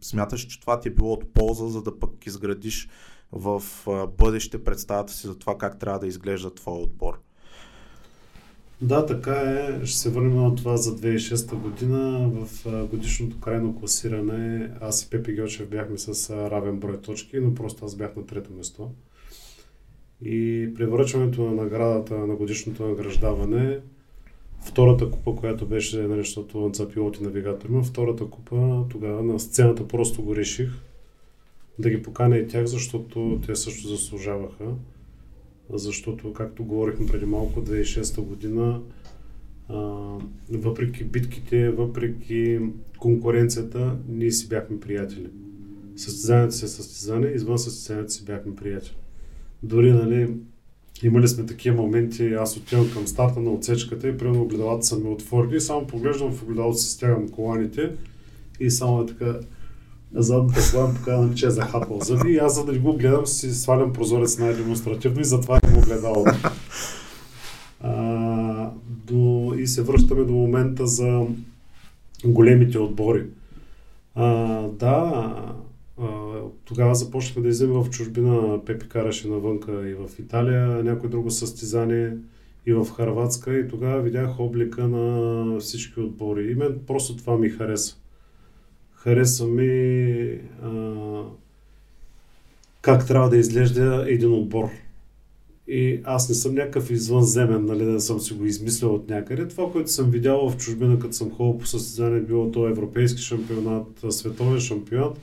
смяташ, 0.00 0.46
че 0.46 0.60
това 0.60 0.80
ти 0.80 0.88
е 0.88 0.94
било 0.94 1.12
от 1.12 1.34
полза, 1.34 1.68
за 1.68 1.82
да 1.82 1.98
пък 1.98 2.26
изградиш 2.26 2.88
в 3.32 3.62
бъдеще 4.18 4.64
представата 4.64 5.12
си 5.12 5.26
за 5.26 5.38
това 5.38 5.58
как 5.58 5.78
трябва 5.78 5.98
да 5.98 6.06
изглежда 6.06 6.54
твой 6.54 6.82
отбор? 6.82 7.23
Да, 8.80 9.06
така 9.06 9.32
е. 9.32 9.86
Ще 9.86 9.98
се 9.98 10.10
върнем 10.10 10.36
на 10.36 10.54
това 10.54 10.76
за 10.76 10.96
2006 10.96 11.54
година. 11.54 12.30
В 12.32 12.86
годишното 12.90 13.40
крайно 13.40 13.76
класиране 13.78 14.70
аз 14.80 15.02
и 15.02 15.10
Пепи 15.10 15.36
Гьочев 15.36 15.68
бяхме 15.68 15.98
с 15.98 16.30
равен 16.30 16.76
брой 16.76 17.00
точки, 17.00 17.40
но 17.40 17.54
просто 17.54 17.84
аз 17.84 17.96
бях 17.96 18.16
на 18.16 18.26
трето 18.26 18.52
место. 18.52 18.90
И 20.24 20.70
при 20.74 20.86
връчването 20.86 21.42
на 21.42 21.62
наградата 21.62 22.18
на 22.18 22.34
годишното 22.34 22.86
награждаване, 22.86 23.80
втората 24.60 25.10
купа, 25.10 25.36
която 25.36 25.66
беше, 25.66 26.02
нали, 26.02 26.20
защото 26.20 26.70
за 26.74 26.88
пилоти 26.88 27.22
навигатор 27.22 27.68
има, 27.68 27.82
втората 27.82 28.26
купа, 28.26 28.84
тогава 28.90 29.22
на 29.22 29.40
сцената 29.40 29.88
просто 29.88 30.22
го 30.22 30.36
реших 30.36 30.70
да 31.78 31.90
ги 31.90 32.02
поканя 32.02 32.36
и 32.36 32.48
тях, 32.48 32.66
защото 32.66 33.40
те 33.46 33.56
също 33.56 33.88
заслужаваха 33.88 34.64
защото, 35.72 36.32
както 36.32 36.64
говорихме 36.64 37.06
преди 37.06 37.26
малко, 37.26 37.60
2006 37.60 38.20
година, 38.20 38.80
а, 39.68 39.78
въпреки 40.50 41.04
битките, 41.04 41.70
въпреки 41.70 42.58
конкуренцията, 42.98 43.96
ние 44.08 44.30
си 44.30 44.48
бяхме 44.48 44.80
приятели. 44.80 45.28
Състезанието 45.96 46.54
си 46.54 46.64
е 46.64 46.68
състезание, 46.68 47.32
извън 47.34 47.58
състезанието 47.58 48.12
си 48.12 48.24
бяхме 48.24 48.54
приятели. 48.54 48.96
Дори, 49.62 49.92
нали, 49.92 50.34
имали 51.02 51.28
сме 51.28 51.46
такива 51.46 51.82
моменти, 51.82 52.26
аз 52.26 52.56
отивам 52.56 52.90
към 52.92 53.06
старта 53.06 53.40
на 53.40 53.50
отсечката 53.50 54.08
и 54.08 54.18
примерно 54.18 54.42
огледалата 54.42 54.86
са 54.86 54.98
ми 54.98 55.08
отворени 55.08 55.60
само 55.60 55.86
поглеждам 55.86 56.32
в 56.32 56.42
огледалото 56.42 56.78
си, 56.78 56.90
стягам 56.90 57.28
коланите 57.28 57.90
и 58.60 58.70
само 58.70 59.02
е 59.02 59.06
така, 59.06 59.40
задната 60.14 60.60
кола 60.72 60.94
показва, 60.94 61.26
нали, 61.26 61.36
че 61.36 61.46
е 61.46 61.50
захапал 61.50 62.00
зъби 62.00 62.32
и 62.32 62.38
аз 62.38 62.54
за 62.54 62.64
да 62.64 62.72
не 62.72 62.78
го 62.78 62.96
гледам 62.96 63.26
си 63.26 63.54
свалям 63.54 63.92
прозорец 63.92 64.38
най-демонстративно 64.38 65.20
и 65.20 65.24
затова 65.24 65.60
не 65.64 65.74
го 65.74 65.80
гледал. 65.80 66.24
А, 67.80 68.70
до, 68.86 69.54
и 69.58 69.66
се 69.66 69.82
връщаме 69.82 70.24
до 70.24 70.32
момента 70.32 70.86
за 70.86 71.26
големите 72.24 72.78
отбори. 72.78 73.26
А, 74.14 74.60
да, 74.68 75.34
а, 76.00 76.06
тогава 76.64 76.94
започнахме 76.94 77.42
да 77.42 77.48
излизаме 77.48 77.84
в 77.84 77.90
чужбина, 77.90 78.60
Пепи 78.66 78.88
караше 78.88 79.28
навънка 79.28 79.88
и 79.88 79.94
в 79.94 80.18
Италия, 80.18 80.66
някое 80.66 81.08
друго 81.08 81.30
състезание 81.30 82.16
и 82.66 82.72
в 82.72 82.86
Харватска 82.96 83.58
и 83.58 83.68
тогава 83.68 84.02
видях 84.02 84.40
облика 84.40 84.88
на 84.88 85.60
всички 85.60 86.00
отбори. 86.00 86.50
И 86.52 86.54
мен 86.54 86.80
просто 86.86 87.16
това 87.16 87.38
ми 87.38 87.48
хареса. 87.48 87.96
Харесва 89.04 89.46
ми 89.46 90.40
а, 90.62 91.22
как 92.80 93.06
трябва 93.06 93.30
да 93.30 93.36
изглежда 93.36 94.04
един 94.08 94.32
отбор. 94.32 94.70
И 95.68 96.00
аз 96.04 96.28
не 96.28 96.34
съм 96.34 96.54
някакъв 96.54 96.90
извънземен, 96.90 97.64
нали, 97.64 97.84
да 97.84 98.00
съм 98.00 98.20
си 98.20 98.34
го 98.34 98.44
измислил 98.44 98.94
от 98.94 99.08
някъде. 99.08 99.48
Това, 99.48 99.72
което 99.72 99.90
съм 99.90 100.10
видял 100.10 100.50
в 100.50 100.56
чужбина, 100.56 100.98
като 100.98 101.14
съм 101.14 101.30
ходил 101.30 101.58
по 101.58 101.66
състезание, 101.66 102.20
било 102.20 102.50
то 102.50 102.68
европейски 102.68 103.22
шампионат, 103.22 104.04
световен 104.10 104.60
шампионат, 104.60 105.18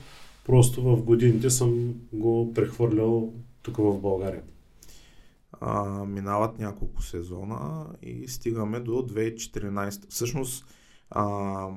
просто 0.46 0.82
в 0.82 1.02
годините 1.02 1.50
съм 1.50 1.94
го 2.12 2.52
прехвърлял 2.54 3.32
тук 3.62 3.76
в 3.76 4.00
България. 4.00 4.42
А, 5.60 6.04
минават 6.04 6.58
няколко 6.58 7.02
сезона 7.02 7.86
и 8.02 8.28
стигаме 8.28 8.80
до 8.80 8.92
2014. 8.92 10.06
Всъщност, 10.08 10.64
а, 11.10 11.68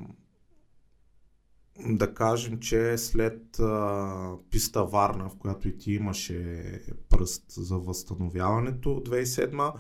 да 1.80 2.14
кажем, 2.14 2.60
че 2.60 2.98
след 2.98 3.60
а, 3.60 4.38
писта 4.52 4.84
Варна, 4.84 5.30
в 5.30 5.36
която 5.36 5.68
и 5.68 5.78
ти 5.78 5.94
имаше 5.94 6.64
пръст 7.10 7.44
за 7.52 7.78
възстановяването, 7.78 8.90
2007 8.90 9.74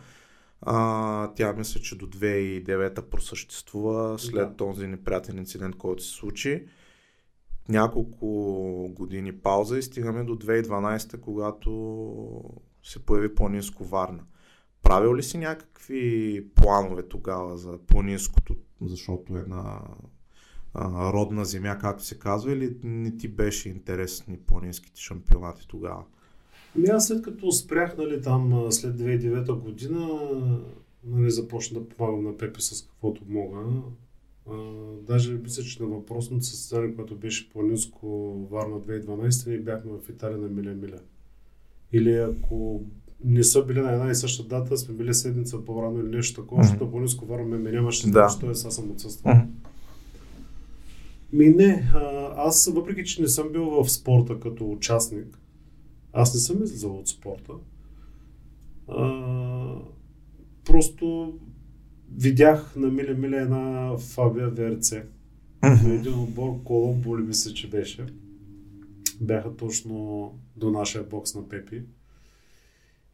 а, 0.61 1.33
тя 1.35 1.53
мисля, 1.53 1.79
че 1.79 1.97
до 1.97 2.07
2009 2.07 3.01
просъществува 3.01 4.19
след 4.19 4.49
да. 4.49 4.55
този 4.55 4.87
неприятен 4.87 5.37
инцидент, 5.37 5.75
който 5.75 6.03
се 6.03 6.09
случи. 6.09 6.65
Няколко 7.69 8.27
години 8.91 9.37
пауза 9.37 9.77
и 9.77 9.81
стигаме 9.81 10.23
до 10.23 10.35
2012, 10.35 11.19
когато 11.19 12.43
се 12.83 13.05
появи 13.05 13.35
планинско 13.35 13.83
Варна. 13.83 14.23
Правил 14.81 15.15
ли 15.15 15.23
си 15.23 15.37
някакви 15.37 16.45
планове 16.55 17.07
тогава 17.07 17.57
за 17.57 17.77
планинското, 17.87 18.55
защото 18.81 19.37
е 19.37 19.43
на 19.47 19.81
а, 20.75 21.13
родна 21.13 21.45
земя, 21.45 21.77
както 21.81 22.03
се 22.03 22.19
казва, 22.19 22.53
или 22.53 22.77
не 22.83 23.17
ти 23.17 23.27
беше 23.27 23.69
интересни 23.69 24.37
планинските 24.37 25.01
шампионати 25.01 25.67
тогава? 25.67 26.03
Ами 26.77 26.87
аз 26.87 27.07
след 27.07 27.21
като 27.21 27.51
спрях 27.51 27.97
нали, 27.97 28.21
там 28.21 28.67
след 28.71 28.95
2009 28.95 29.59
година, 29.59 30.19
нали, 31.03 31.31
започна 31.31 31.79
да 31.79 31.89
помагам 31.89 32.23
на 32.23 32.37
Пепи 32.37 32.61
с 32.61 32.87
каквото 32.87 33.21
мога. 33.27 33.57
А, 34.49 34.55
даже 35.07 35.33
мисля, 35.33 35.63
че 35.63 35.83
на 35.83 35.89
въпросното 35.89 36.45
състезание, 36.45 36.95
което 36.95 37.15
беше 37.15 37.49
планинско 37.49 38.07
Варна 38.51 38.75
2012, 38.75 39.47
ние 39.47 39.59
бяхме 39.59 39.91
в 39.91 40.09
Италия 40.09 40.37
на 40.37 40.47
Миля 40.47 40.73
Миля. 40.73 40.99
Или 41.93 42.17
ако 42.17 42.81
не 43.23 43.43
са 43.43 43.65
били 43.65 43.81
на 43.81 43.91
една 43.93 44.11
и 44.11 44.15
съща 44.15 44.43
дата, 44.43 44.77
сме 44.77 44.95
били 44.95 45.13
седмица 45.13 45.65
по-рано 45.65 45.99
или 45.99 46.15
нещо 46.15 46.41
такова, 46.41 46.61
mm-hmm. 46.61 46.65
защото 46.65 46.91
планинско 46.91 47.25
Варна 47.25 47.57
ме 47.57 47.71
нямаше, 47.71 48.11
да. 48.11 48.27
защото 48.27 48.51
аз 48.51 48.75
съм 48.75 48.91
отсъствал. 48.91 49.33
Mm-hmm. 49.33 49.64
Ми 51.35 51.49
не, 51.49 51.91
аз 52.35 52.67
въпреки, 52.67 53.05
че 53.05 53.21
не 53.21 53.27
съм 53.27 53.51
бил 53.51 53.65
в 53.65 53.89
спорта 53.89 54.39
като 54.39 54.71
участник, 54.71 55.39
аз 56.13 56.33
не 56.33 56.39
съм 56.39 56.63
излизал 56.63 56.97
от 56.97 57.07
спорта. 57.07 57.53
А, 58.87 59.75
просто 60.65 61.33
видях 62.15 62.75
на 62.75 62.87
Миле 62.87 63.13
Миле 63.13 63.37
една 63.37 63.97
Фабия 63.97 64.49
ВРЦ. 64.49 64.91
На 65.63 65.93
един 65.93 66.13
отбор 66.13 66.63
Коломбо 66.63 67.17
ли 67.19 67.23
мисля, 67.23 67.53
че 67.53 67.69
беше. 67.69 68.05
Бяха 69.21 69.55
точно 69.55 70.31
до 70.55 70.71
нашия 70.71 71.03
бокс 71.03 71.35
на 71.35 71.49
Пепи. 71.49 71.83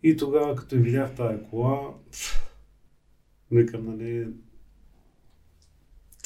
И 0.04 0.18
тогава, 0.18 0.56
като 0.56 0.76
видях 0.76 1.16
тази 1.16 1.44
кола, 1.50 1.94
викам, 3.52 3.86
нали, 3.86 4.28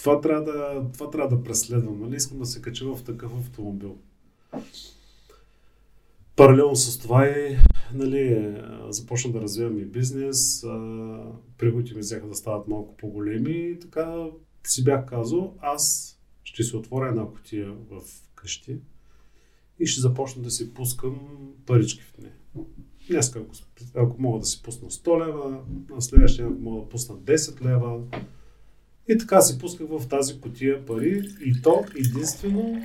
това 0.05 0.21
трябва 0.21 0.43
да, 0.43 0.85
това 0.93 1.09
трябва 1.09 1.37
да 1.37 1.43
преследвам, 1.43 2.01
нали, 2.01 2.15
искам 2.15 2.39
да 2.39 2.45
се 2.45 2.61
кача 2.61 2.95
в 2.95 3.03
такъв 3.03 3.31
автомобил. 3.39 3.97
Паралелно 6.35 6.75
с 6.75 6.99
това 6.99 7.27
и 7.27 7.57
нали, 7.93 8.55
започна 8.89 9.31
да 9.31 9.41
развивам 9.41 9.77
и 9.77 9.85
бизнес, 9.85 10.65
приходите 11.57 11.95
ми 11.95 11.99
взеха 11.99 12.27
да 12.27 12.35
стават 12.35 12.67
малко 12.67 12.97
по-големи 12.97 13.51
и 13.51 13.79
така 13.79 14.25
си 14.63 14.83
бях 14.83 15.05
казал, 15.05 15.53
аз 15.61 16.15
ще 16.43 16.63
си 16.63 16.75
отворя 16.75 17.09
една 17.09 17.25
котия 17.25 17.73
в 17.91 18.01
къщи 18.35 18.77
и 19.79 19.85
ще 19.85 20.01
започна 20.01 20.43
да 20.43 20.51
си 20.51 20.73
пускам 20.73 21.19
парички 21.65 22.01
в 22.01 22.17
нея. 22.17 22.35
Днес, 23.09 23.35
ако, 23.35 23.51
ако 23.95 24.21
мога 24.21 24.39
да 24.39 24.45
си 24.45 24.63
пусна 24.63 24.89
100 24.89 25.27
лева, 25.27 25.63
на 25.89 26.01
следващия 26.01 26.49
мога 26.49 26.83
да 26.83 26.89
пусна 26.89 27.15
10 27.15 27.65
лева. 27.65 28.01
И 29.07 29.17
така 29.17 29.41
си 29.41 29.59
пусках 29.59 29.87
в 29.89 30.07
тази 30.07 30.39
котия 30.39 30.85
пари 30.85 31.29
и 31.45 31.61
то 31.61 31.83
единствено 31.95 32.81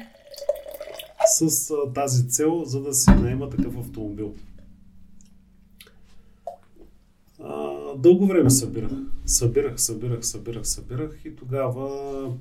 с 1.26 1.70
а, 1.70 1.92
тази 1.92 2.28
цел, 2.28 2.64
за 2.64 2.82
да 2.82 2.94
си 2.94 3.10
наема 3.10 3.50
такъв 3.50 3.78
автомобил. 3.78 4.34
А, 7.42 7.74
дълго 7.96 8.26
време 8.26 8.50
събирах. 8.50 8.90
Събирах, 9.26 9.80
събирах, 9.80 10.26
събирах, 10.26 10.66
събирах 10.66 11.24
и 11.24 11.36
тогава 11.36 11.88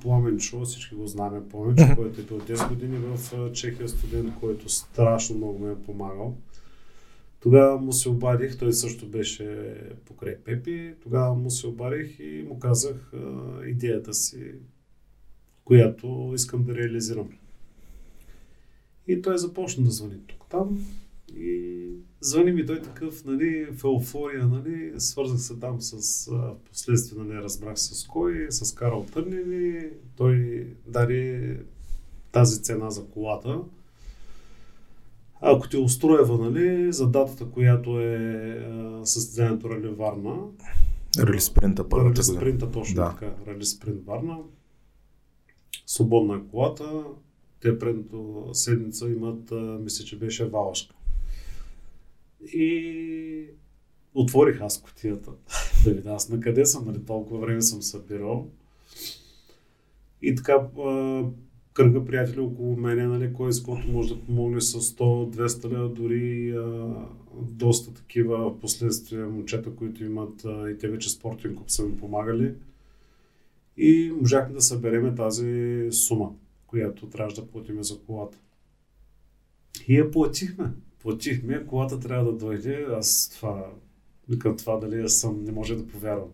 Пламенчо, 0.01 0.65
всички 0.65 0.95
го 0.95 1.07
знаем, 1.07 1.49
Пламенчо, 1.51 1.95
който 1.95 2.21
е 2.21 2.23
бил 2.23 2.39
10 2.39 2.69
години 2.69 2.97
в 2.97 3.51
Чехия 3.53 3.89
студент, 3.89 4.33
който 4.39 4.69
страшно 4.69 5.37
много 5.37 5.59
ме 5.59 5.71
е 5.71 5.75
помагал. 5.75 6.35
Тогава 7.39 7.77
му 7.77 7.93
се 7.93 8.09
обадих, 8.09 8.57
той 8.57 8.73
също 8.73 9.07
беше 9.07 9.75
покрай 10.05 10.37
Пепи, 10.37 10.93
тогава 11.03 11.35
му 11.35 11.49
се 11.49 11.67
обадих 11.67 12.19
и 12.19 12.45
му 12.49 12.59
казах 12.59 13.13
а, 13.13 13.65
идеята 13.65 14.13
си, 14.13 14.51
която 15.65 16.31
искам 16.35 16.63
да 16.63 16.75
реализирам. 16.75 17.29
И 19.07 19.21
той 19.21 19.37
започна 19.37 19.83
да 19.83 19.91
звъни 19.91 20.17
тук 20.27 20.45
там. 20.49 20.85
И 21.37 21.85
звъни 22.21 22.51
ми 22.51 22.65
той 22.65 22.81
такъв, 22.81 23.25
нали, 23.25 23.65
в 23.65 23.83
еуфория, 23.83 24.47
нали, 24.47 24.93
свързах 24.97 25.39
се 25.39 25.59
там 25.59 25.81
с, 25.81 26.27
а, 26.27 26.53
последствие, 26.69 27.23
нали, 27.23 27.37
разбрах 27.37 27.79
с 27.79 28.07
кой, 28.07 28.47
с 28.49 28.75
Карл 28.75 29.05
Търнини, 29.13 29.81
той 30.15 30.67
дари 30.87 31.57
тази 32.31 32.61
цена 32.61 32.89
за 32.89 33.05
колата. 33.05 33.61
Ако 35.41 35.69
ти 35.69 35.77
устроева, 35.77 36.37
нали, 36.37 36.93
за 36.93 37.07
датата, 37.07 37.45
която 37.45 37.99
е 37.99 39.01
състезанието 39.03 39.69
Рали 39.69 39.87
Варна. 39.87 40.35
Рали 41.19 41.41
Спринта 41.41 41.89
първата 41.89 42.21
Рали 42.21 42.37
Спринта, 42.37 42.71
точно 42.71 42.95
да. 42.95 43.09
така. 43.09 43.33
Рали 43.47 43.65
Спринт 43.65 44.05
Варна. 44.05 44.37
Свободна 45.85 46.35
е 46.35 46.51
колата, 46.51 47.03
те 47.61 47.79
предното 47.79 48.49
седмица 48.53 49.09
имат, 49.09 49.51
мисля, 49.81 50.05
че 50.05 50.19
беше 50.19 50.45
валашка. 50.45 50.95
И 52.53 53.45
отворих 54.13 54.61
аз 54.61 54.81
котията. 54.81 55.31
да 55.83 55.93
видя 55.93 56.09
аз 56.09 56.29
на 56.29 56.39
къде 56.39 56.65
съм, 56.65 56.85
нали, 56.85 57.05
толкова 57.05 57.39
време 57.39 57.61
съм 57.61 57.81
събирал. 57.81 58.47
И 60.21 60.35
така 60.35 60.67
кръга 61.79 62.05
приятели 62.05 62.39
около 62.39 62.75
мене, 62.75 63.07
нали, 63.07 63.33
кой 63.33 63.53
с 63.53 63.63
който 63.63 63.91
може 63.91 64.15
да 64.15 64.21
помогне 64.21 64.61
с 64.61 64.81
100-200 64.81 65.71
лева, 65.71 65.89
дори 65.89 66.51
а, 66.51 66.95
доста 67.41 67.93
такива 67.93 68.59
последствия 68.59 69.27
момчета, 69.27 69.75
които 69.75 70.03
имат 70.03 70.45
а, 70.45 70.69
и 70.69 70.77
те 70.77 70.87
вече 70.87 71.09
спортен 71.09 71.55
клуб 71.55 71.69
са 71.69 71.83
ми 71.83 71.97
помагали. 71.97 72.53
И 73.77 74.13
можахме 74.21 74.53
да 74.53 74.61
събереме 74.61 75.15
тази 75.15 75.87
сума 75.91 76.31
която 76.69 77.09
трябваше 77.09 77.41
да 77.41 77.47
платиме 77.47 77.83
за 77.83 77.99
колата. 77.99 78.37
И 79.87 79.97
я 79.97 80.11
платихме. 80.11 80.71
Платихме, 80.99 81.65
колата 81.67 81.99
трябва 81.99 82.31
да 82.31 82.37
дойде. 82.37 82.85
Аз 82.89 83.29
това, 83.35 83.71
към 84.39 84.57
това 84.57 84.77
дали 84.77 85.01
аз 85.01 85.13
съм, 85.13 85.43
не 85.43 85.51
може 85.51 85.75
да 85.75 85.87
повярвам. 85.87 86.29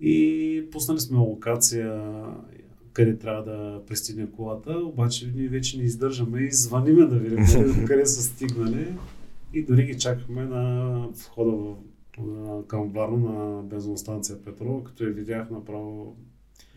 И 0.00 0.68
пуснали 0.72 1.00
сме 1.00 1.18
локация, 1.18 2.14
къде 2.98 3.18
трябва 3.18 3.44
да 3.44 3.82
пристигне 3.86 4.30
колата, 4.30 4.78
обаче 4.78 5.32
ние 5.34 5.48
вече 5.48 5.78
не 5.78 5.84
издържаме 5.84 6.40
и 6.40 6.52
звъниме 6.52 7.06
да 7.06 7.18
видим 7.18 7.46
къде, 7.46 7.84
къде 7.86 8.06
са 8.06 8.22
стигнали. 8.22 8.94
И 9.52 9.64
дори 9.64 9.84
ги 9.86 9.98
чакахме 9.98 10.44
на 10.44 11.08
входа 11.08 11.52
в, 11.52 11.76
към 12.66 12.88
Варна 12.88 13.16
на 13.16 13.62
бензостанция 13.62 14.42
Петрова, 14.42 14.84
като 14.84 15.04
я 15.04 15.10
видях 15.10 15.50
направо 15.50 16.16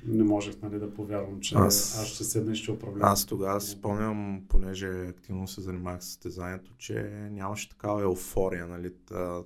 не 0.07 0.23
можех 0.23 0.61
нали, 0.61 0.79
да 0.79 0.93
повярвам, 0.93 1.39
че 1.39 1.55
аз, 1.55 1.99
аз 2.01 2.07
ще 2.07 2.23
седна 2.23 2.51
и 2.51 2.55
ще 2.55 2.71
управлявам. 2.71 3.11
Аз 3.11 3.25
тогава 3.25 3.61
си 3.61 3.71
спомням, 3.71 4.41
понеже 4.47 4.87
активно 4.87 5.47
се 5.47 5.61
занимавах 5.61 6.03
с 6.03 6.07
състезанието, 6.07 6.71
че 6.77 7.09
нямаше 7.31 7.69
такава 7.69 8.01
еуфория. 8.01 8.67
Нали, 8.67 8.93
та, 9.05 9.43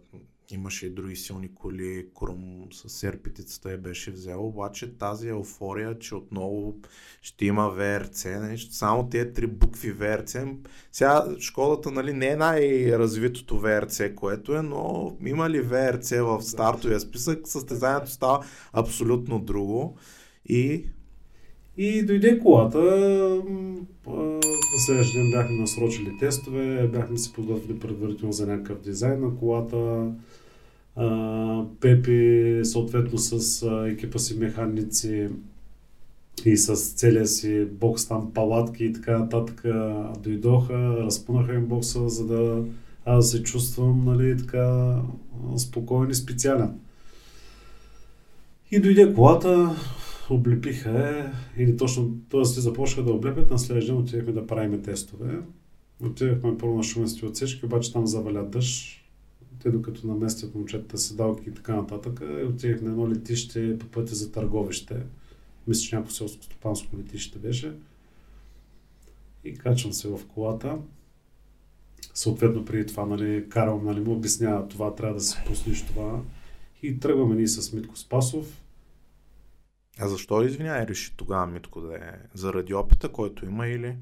имаше 0.50 0.86
и 0.86 0.90
други 0.90 1.16
силни 1.16 1.56
коли, 1.56 2.08
Крум 2.20 2.68
с 2.72 2.90
серпитицата 2.90 3.72
я 3.72 3.78
беше 3.78 4.12
взел, 4.12 4.48
обаче 4.48 4.98
тази 4.98 5.28
еуфория, 5.28 6.00
че 6.00 6.16
отново 6.16 6.76
ще 7.22 7.46
има 7.46 7.70
ВРЦ, 7.70 8.26
нали, 8.26 8.58
само 8.58 9.10
тези 9.10 9.34
три 9.34 9.48
букви 9.48 9.92
ВРЦ. 9.92 10.38
Сега 10.92 11.26
школата 11.40 11.92
нали, 11.92 12.14
не 12.14 12.28
е 12.28 12.36
най-развитото 12.36 13.60
ВРЦ, 13.60 14.02
което 14.16 14.56
е, 14.56 14.62
но 14.62 15.16
има 15.26 15.50
ли 15.50 15.62
ВРЦ 15.62 16.10
в 16.10 16.42
стартовия 16.42 17.00
списък, 17.00 17.48
състезанието 17.48 18.12
става 18.12 18.46
абсолютно 18.74 19.40
друго. 19.40 19.98
И 20.46 20.86
и 21.78 22.06
дойде 22.06 22.40
колата, 22.40 22.80
на 24.08 24.80
следващия 24.86 25.24
ден 25.24 25.32
бяхме 25.32 25.56
насрочили 25.56 26.18
тестове, 26.20 26.88
бяхме 26.88 27.18
се 27.18 27.34
подготвили 27.34 27.80
предварително 27.80 28.34
за 28.34 28.48
някакъв 28.48 28.82
дизайн 28.82 29.22
на 29.22 29.36
колата. 29.36 30.12
Пепи, 31.80 32.60
съответно 32.64 33.18
с 33.18 33.62
екипа 33.88 34.20
си 34.20 34.38
механици 34.38 35.30
и 36.46 36.58
с 36.58 36.76
целия 36.76 37.28
си 37.28 37.66
бокс 37.66 38.08
там, 38.08 38.34
палатки 38.34 38.86
и 38.86 38.94
така 38.94 39.20
нататък, 39.20 39.64
дойдоха, 40.24 40.98
разпънаха 40.98 41.54
им 41.54 41.66
бокса, 41.66 42.10
за 42.10 42.28
да 42.28 42.64
аз 43.06 43.32
се 43.32 43.44
чувствам 43.44 44.06
нали, 44.06 44.38
така 44.38 44.96
спокоен 45.58 46.10
и 46.10 46.16
специален. 46.16 46.80
И 48.72 48.80
дойде 48.80 49.14
колата, 49.14 49.76
облепиха 50.30 51.10
е, 51.10 51.32
или 51.62 51.78
точно, 51.78 52.18
т.е. 52.30 52.44
започнаха 52.44 53.04
да 53.04 53.14
облепят, 53.14 53.52
на 53.52 53.60
следващия 53.60 53.96
ден 53.96 54.04
отидехме 54.04 54.32
да 54.32 54.48
правим 54.48 54.82
тестове. 54.82 55.40
Отидахме 56.04 56.58
първо 56.58 56.78
на 56.78 56.84
шуменски 56.84 57.26
отсечки, 57.26 57.66
обаче 57.66 57.94
там 57.94 58.08
заваля 58.08 58.44
дъжд. 58.44 59.05
Те 59.66 59.72
докато 59.72 60.08
наместят 60.08 60.56
момчетата 60.56 60.98
седалки 60.98 61.50
и 61.50 61.54
така 61.54 61.76
нататък, 61.76 62.22
отидахме 62.50 62.88
на 62.88 62.92
едно 62.92 63.10
летище 63.10 63.80
по 63.80 63.86
пътя 63.86 64.16
за 64.16 64.32
търговище. 64.32 65.04
Мисля, 65.68 65.82
че 65.82 65.96
някакво 65.96 66.16
селско-стопанско 66.16 66.98
летище 66.98 67.40
беше. 67.40 67.74
И 69.44 69.56
качвам 69.58 69.94
се 69.94 70.08
в 70.08 70.20
колата. 70.28 70.78
Съответно, 72.14 72.66
преди 72.66 72.86
това, 72.86 73.06
нали, 73.06 73.46
карам, 73.50 73.86
нали, 73.86 74.00
му 74.00 74.12
обяснява 74.12 74.68
това, 74.68 74.96
трябва 74.96 75.16
да 75.16 75.22
си 75.22 75.38
пуснеш 75.48 75.86
това. 75.86 76.22
И 76.84 77.00
тръгваме 77.00 77.36
ние 77.36 77.48
с 77.48 77.74
Митко 77.74 77.98
Спасов. 77.98 78.62
А 80.00 80.08
защо, 80.08 80.44
извиняй, 80.44 80.88
реши 80.88 81.14
тогава 81.18 81.48
Митко 81.48 81.82
да 81.82 81.96
е? 81.96 82.12
Заради 82.34 82.74
опита, 82.74 83.10
който 83.10 83.46
има 83.46 83.68
или? 83.68 83.96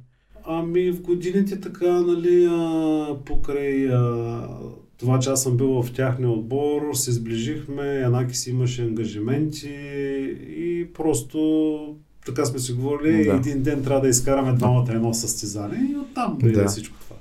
Ами 0.46 0.92
в 0.92 1.02
годините 1.02 1.62
така, 1.62 2.02
нали, 2.02 2.46
а, 2.46 3.18
покрай 3.26 3.88
а, 3.88 4.48
това, 4.98 5.20
че 5.20 5.30
аз 5.30 5.44
съм 5.44 5.58
бил 5.58 5.84
в 5.84 5.94
тяхния 5.94 6.30
отбор, 6.30 6.94
се 6.94 7.12
сближихме, 7.12 8.00
Янаки 8.00 8.38
си 8.38 8.50
имаше 8.50 8.82
ангажименти 8.82 9.70
и 10.58 10.88
просто 10.94 11.96
така 12.26 12.46
сме 12.46 12.60
си 12.60 12.74
говорили, 12.74 13.26
да. 13.26 13.34
един 13.34 13.64
ден 13.64 13.84
трябва 13.84 14.02
да 14.02 14.08
изкараме 14.08 14.54
двамата 14.54 14.88
едно 14.90 15.14
състезание 15.14 15.92
и 15.92 15.98
оттам 15.98 16.38
да. 16.42 16.52
да. 16.52 16.66
всичко 16.66 16.98
това. 17.00 17.16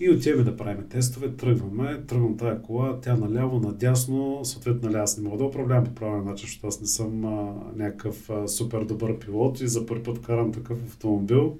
И 0.00 0.10
отиваме 0.10 0.44
да 0.44 0.56
правим 0.56 0.88
тестове, 0.88 1.28
тръгваме, 1.28 2.02
тръгвам 2.06 2.36
тая 2.36 2.62
кола, 2.62 3.00
тя 3.00 3.16
наляво, 3.16 3.60
надясно, 3.60 4.40
съответно 4.44 4.88
нали 4.88 4.98
аз 4.98 5.18
не 5.18 5.24
мога 5.24 5.38
да 5.38 5.44
управлявам 5.44 5.84
по 5.84 5.94
правилен 5.94 6.24
начин, 6.24 6.46
защото 6.46 6.66
аз 6.66 6.80
не 6.80 6.86
съм 6.86 7.24
а, 7.24 7.54
някакъв 7.76 8.30
а, 8.30 8.48
супер 8.48 8.84
добър 8.84 9.18
пилот 9.18 9.60
и 9.60 9.68
за 9.68 9.86
първи 9.86 10.02
път 10.02 10.22
карам 10.22 10.52
такъв 10.52 10.78
автомобил. 10.86 11.58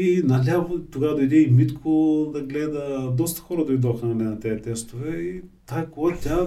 И 0.00 0.22
наляво 0.24 0.78
тогава 0.78 1.14
дойде 1.16 1.36
и 1.36 1.50
Митко 1.50 2.26
да 2.32 2.42
гледа. 2.42 3.12
Доста 3.16 3.40
хора 3.40 3.64
дойдоха 3.64 4.06
нали, 4.06 4.22
на 4.22 4.40
тези 4.40 4.62
тестове 4.62 5.20
и 5.20 5.42
тая 5.66 5.90
кола, 5.90 6.16
тя, 6.22 6.46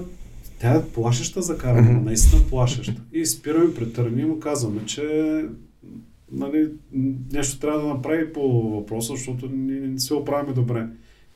тя 0.59 0.75
е 0.75 0.85
плашеща 0.85 1.41
за 1.41 1.57
каране, 1.57 2.01
наистина 2.05 2.41
плашеща. 2.49 3.01
И 3.13 3.25
спираме 3.25 3.73
пред 3.73 3.93
Търни 3.93 4.21
и 4.21 4.25
му 4.25 4.39
казваме, 4.39 4.85
че 4.85 5.45
нали, 6.31 6.69
нещо 7.33 7.59
трябва 7.59 7.81
да 7.81 7.87
направи 7.87 8.33
по 8.33 8.69
въпроса, 8.69 9.13
защото 9.13 9.49
не, 9.49 9.79
не 9.79 9.99
се 9.99 10.13
оправяме 10.13 10.53
добре. 10.53 10.87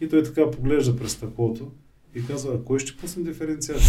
И 0.02 0.10
той 0.10 0.24
така 0.24 0.52
поглежда 0.52 0.96
през 0.96 1.12
стъклото 1.12 1.72
и 2.16 2.26
казва, 2.26 2.64
кой 2.64 2.80
ще 2.80 2.98
пусне 2.98 3.24
диференциата? 3.24 3.84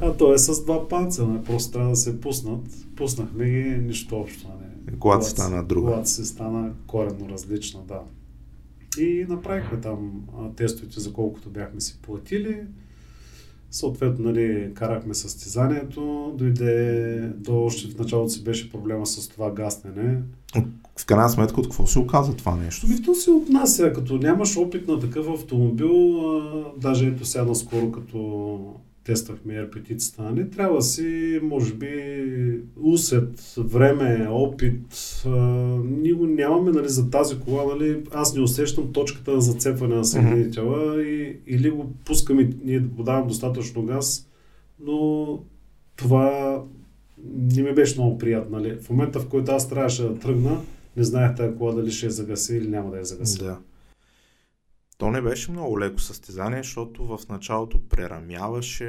а 0.00 0.12
то 0.12 0.34
е 0.34 0.38
с 0.38 0.64
два 0.64 0.88
панца, 0.88 1.26
не? 1.26 1.44
просто 1.44 1.72
трябва 1.72 1.90
да 1.90 1.96
се 1.96 2.20
пуснат. 2.20 2.86
Пуснахме 2.96 3.50
ги, 3.50 3.76
нищо 3.86 4.16
общо. 4.16 4.48
Не? 4.48 4.63
Колата 4.98 5.24
стана 5.24 5.64
друга. 5.64 5.90
Колата 5.90 6.08
се 6.08 6.24
стана 6.24 6.72
коренно 6.86 7.28
различна, 7.28 7.80
да. 7.88 8.00
И 8.98 9.26
направихме 9.28 9.80
там 9.80 10.24
тестовете 10.56 11.00
за 11.00 11.12
колкото 11.12 11.50
бяхме 11.50 11.80
си 11.80 11.98
платили. 12.02 12.60
Съответно, 13.70 14.24
нали, 14.24 14.70
карахме 14.74 15.14
състезанието, 15.14 16.34
дойде 16.38 17.28
до 17.36 17.64
още 17.64 17.88
в 17.88 17.98
началото 17.98 18.30
си 18.30 18.44
беше 18.44 18.70
проблема 18.70 19.06
с 19.06 19.28
това 19.28 19.50
гаснене. 19.50 20.22
В 20.98 21.06
крайна 21.06 21.28
сметка, 21.28 21.60
от 21.60 21.66
какво 21.66 21.86
се 21.86 21.98
оказа 21.98 22.36
това 22.36 22.56
нещо? 22.56 22.86
Ви 22.86 23.02
то 23.02 23.14
се 23.14 23.30
отнася, 23.30 23.92
като 23.92 24.16
нямаш 24.16 24.56
опит 24.56 24.88
на 24.88 25.00
такъв 25.00 25.28
автомобил, 25.28 26.20
а, 26.20 26.64
даже 26.76 27.06
ето 27.06 27.24
сега 27.24 27.44
наскоро, 27.44 27.92
като 27.92 28.58
тествахме 29.04 29.54
ерпетицата, 29.54 30.22
нали? 30.22 30.50
трябва 30.50 30.82
си, 30.82 31.40
може 31.42 31.74
би, 31.74 32.60
усет, 32.82 33.54
време, 33.58 34.28
опит. 34.30 34.80
А, 35.26 35.30
ние 35.84 36.12
го 36.12 36.26
нямаме 36.26 36.70
нали, 36.70 36.88
за 36.88 37.10
тази 37.10 37.40
кола, 37.40 37.74
нали? 37.74 38.02
аз 38.12 38.34
не 38.34 38.42
усещам 38.42 38.92
точката 38.92 39.32
на 39.32 39.40
зацепване 39.40 39.94
на 39.94 40.04
съединителя 40.04 40.64
mm-hmm. 40.64 41.02
и, 41.02 41.36
или 41.46 41.70
го 41.70 41.92
пускаме, 42.04 42.50
ние 42.64 42.80
да 42.80 42.96
подавам 42.96 43.28
достатъчно 43.28 43.82
газ, 43.82 44.28
но 44.80 45.38
това 45.96 46.62
не 47.32 47.62
ми 47.62 47.74
беше 47.74 48.00
много 48.00 48.18
приятно. 48.18 48.58
Нали? 48.58 48.76
В 48.82 48.90
момента, 48.90 49.20
в 49.20 49.28
който 49.28 49.52
аз 49.52 49.68
трябваше 49.68 50.02
да 50.02 50.18
тръгна, 50.18 50.60
не 50.96 51.04
знаех 51.04 51.34
тази 51.34 51.56
кола 51.56 51.72
дали 51.72 51.90
ще 51.90 52.06
я 52.06 52.12
загаси 52.12 52.56
или 52.56 52.68
няма 52.68 52.90
да 52.90 52.98
я 52.98 53.04
загаси. 53.04 53.38
Да. 53.38 53.58
То 55.04 55.10
не 55.10 55.22
беше 55.22 55.50
много 55.50 55.80
леко 55.80 56.00
състезание, 56.00 56.62
защото 56.62 57.06
в 57.06 57.18
началото 57.28 57.88
прерамяваше. 57.88 58.86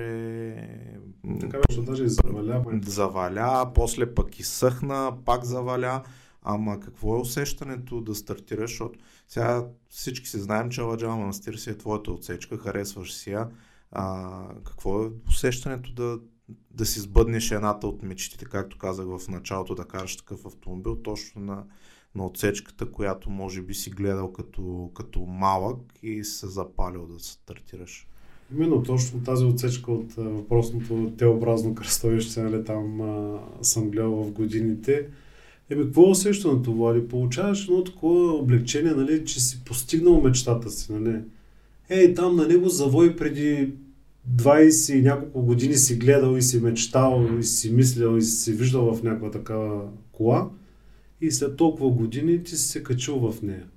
Така 1.40 1.60
беше, 1.68 1.82
даже 1.82 2.04
и 2.04 2.10
заваля. 2.10 2.64
Заваля, 2.86 3.72
после 3.74 4.14
пък 4.14 4.40
изсъхна, 4.40 5.14
пак 5.26 5.46
заваля. 5.46 6.04
Ама 6.42 6.80
какво 6.80 7.16
е 7.16 7.20
усещането 7.20 8.02
да 8.02 8.16
стартираш, 8.16 8.70
защото 8.72 9.00
сега 9.28 9.66
всички 9.90 10.28
си 10.28 10.40
знаем, 10.40 10.70
че 10.70 10.82
Ладжава 10.82 11.16
Манастир 11.18 11.54
си 11.54 11.70
е 11.70 11.78
твоята 11.78 12.12
отсечка, 12.12 12.58
харесваш 12.58 13.14
си 13.14 13.32
я. 13.32 13.50
А, 13.92 14.32
какво 14.66 15.04
е 15.04 15.10
усещането 15.28 15.94
да, 15.94 16.20
да 16.72 16.86
си 16.86 17.00
сбъднеш 17.00 17.52
едната 17.52 17.88
от 17.88 18.04
мечтите, 18.04 18.46
както 18.46 18.78
казах 18.78 19.06
в 19.06 19.28
началото, 19.28 19.76
да 19.76 19.86
караш 19.86 20.18
такъв 20.18 20.46
автомобил, 20.46 20.96
точно 20.96 21.42
на, 21.42 21.64
на 22.16 22.26
отсечката, 22.26 22.92
която 22.92 23.30
може 23.30 23.62
би 23.62 23.74
си 23.74 23.90
гледал 23.90 24.34
като, 24.34 24.90
като 24.94 25.20
малък 25.20 25.78
и 26.04 26.24
се 26.24 26.48
запалил 26.48 27.06
да 27.06 27.20
се 27.20 27.32
стартираш. 27.32 28.08
Именно 28.56 28.84
точно 28.84 29.24
тази 29.24 29.46
отсечка 29.46 29.92
от 29.92 30.14
въпросното 30.14 31.12
теобразно 31.18 31.76
кръстовище, 31.76 32.42
нали, 32.44 32.64
там 32.64 33.02
а, 33.02 33.40
съм 33.62 33.90
гледал 33.90 34.24
в 34.24 34.32
годините. 34.32 35.08
Еми, 35.70 35.84
какво 35.84 36.08
е 36.08 36.10
усещането, 36.10 36.74
Влади? 36.74 37.08
Получаваш 37.08 37.68
едно 37.68 37.84
такова 37.84 38.34
облегчение, 38.34 38.92
нали, 38.92 39.26
че 39.26 39.40
си 39.40 39.64
постигнал 39.66 40.22
мечтата 40.22 40.70
си, 40.70 40.94
нали? 40.94 41.22
Ей, 41.90 42.14
там 42.14 42.36
на 42.36 42.48
него 42.48 42.70
завой 42.70 43.16
преди 43.16 43.74
20 44.36 44.94
и 44.94 45.02
няколко 45.02 45.42
години 45.42 45.74
си 45.74 45.96
гледал 45.96 46.38
и 46.38 46.42
си 46.42 46.60
мечтал 46.60 47.28
и 47.40 47.44
си 47.44 47.72
мислял 47.72 48.18
и 48.18 48.22
си 48.22 48.52
виждал 48.52 48.94
в 48.94 49.04
някаква 49.04 49.32
такава 49.32 49.82
кола 50.12 50.50
и 51.26 51.32
след 51.32 51.58
толкова 51.58 51.90
години 51.90 52.44
ти 52.44 52.52
си 52.52 52.68
се 52.68 52.84
качил 52.84 53.20
в 53.20 53.42
нея. 53.42 53.68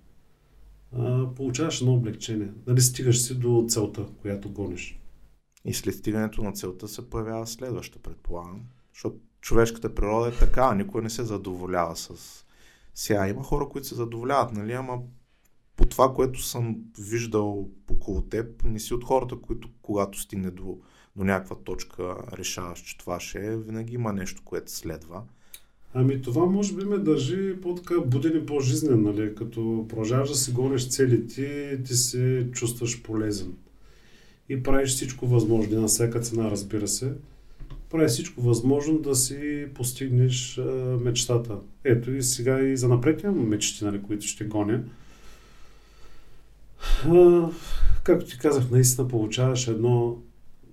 А, 0.93 1.35
получаваш 1.35 1.81
едно 1.81 1.95
облегчение. 1.95 2.53
Нали 2.67 2.81
стигаш 2.81 3.23
си 3.23 3.39
до 3.39 3.67
целта, 3.69 4.07
която 4.23 4.51
гониш. 4.51 5.01
И 5.65 5.75
след 5.75 5.95
стигането 5.95 6.43
на 6.43 6.53
целта 6.53 6.89
се 6.89 7.11
появява 7.11 7.47
следваща, 7.47 7.99
предполагам. 7.99 8.61
Защото 8.95 9.17
човешката 9.41 9.95
природа 9.95 10.29
е 10.29 10.39
така, 10.39 10.75
никой 10.75 11.03
не 11.03 11.11
се 11.11 11.25
задоволява 11.25 11.97
с... 11.97 12.15
Сега 12.95 13.29
има 13.29 13.43
хора, 13.43 13.69
които 13.69 13.87
се 13.87 13.95
задоволяват, 13.95 14.53
нали, 14.53 14.73
ама 14.73 14.99
по 15.77 15.87
това, 15.87 16.15
което 16.15 16.43
съм 16.43 16.77
виждал 16.99 17.69
около 17.91 18.23
теб, 18.23 18.65
не 18.65 18.79
си 18.79 18.95
от 18.95 19.05
хората, 19.05 19.37
които 19.37 19.69
когато 19.83 20.21
стигне 20.21 20.51
до, 20.51 20.79
до 21.17 21.25
някаква 21.25 21.57
точка 21.57 22.17
решаваш, 22.33 22.81
че 22.81 22.99
това 22.99 23.21
ще 23.21 23.47
е, 23.47 23.57
винаги 23.57 23.95
има 23.95 24.13
нещо, 24.13 24.43
което 24.45 24.73
следва. 24.73 25.23
Ами 25.95 26.23
това 26.23 26.47
може 26.47 26.75
би 26.75 26.85
ме 26.85 26.99
държи 26.99 27.55
по-така 27.63 27.95
буден 28.07 28.43
и 28.43 28.47
по-жизнен, 28.47 29.03
нали? 29.03 29.35
Като 29.35 29.87
продължаваш 29.89 30.29
да 30.29 30.35
си 30.35 30.53
гониш 30.53 30.89
целите, 30.89 31.79
ти 31.85 31.95
се 31.95 32.47
чувстваш 32.53 33.03
полезен. 33.03 33.53
И 34.49 34.63
правиш 34.63 34.91
всичко 34.91 35.27
възможно, 35.27 35.81
на 35.81 35.87
всяка 35.87 36.21
цена, 36.21 36.51
разбира 36.51 36.89
се. 36.89 37.13
Правиш 37.91 38.11
всичко 38.11 38.43
възможно 38.43 38.99
да 38.99 39.15
си 39.15 39.67
постигнеш 39.75 40.59
а, 40.59 40.63
мечтата. 41.01 41.59
Ето 41.85 42.11
и 42.11 42.23
сега 42.23 42.61
и 42.61 42.77
за 42.77 42.89
напред 42.89 43.23
имам 43.23 43.49
мечти, 43.49 43.85
нали, 43.85 44.03
които 44.03 44.27
ще 44.27 44.45
гоня. 44.45 44.85
А, 47.05 47.49
както 48.05 48.27
ти 48.27 48.39
казах, 48.39 48.71
наистина 48.71 49.09
получаваш 49.09 49.69
едно 49.69 50.19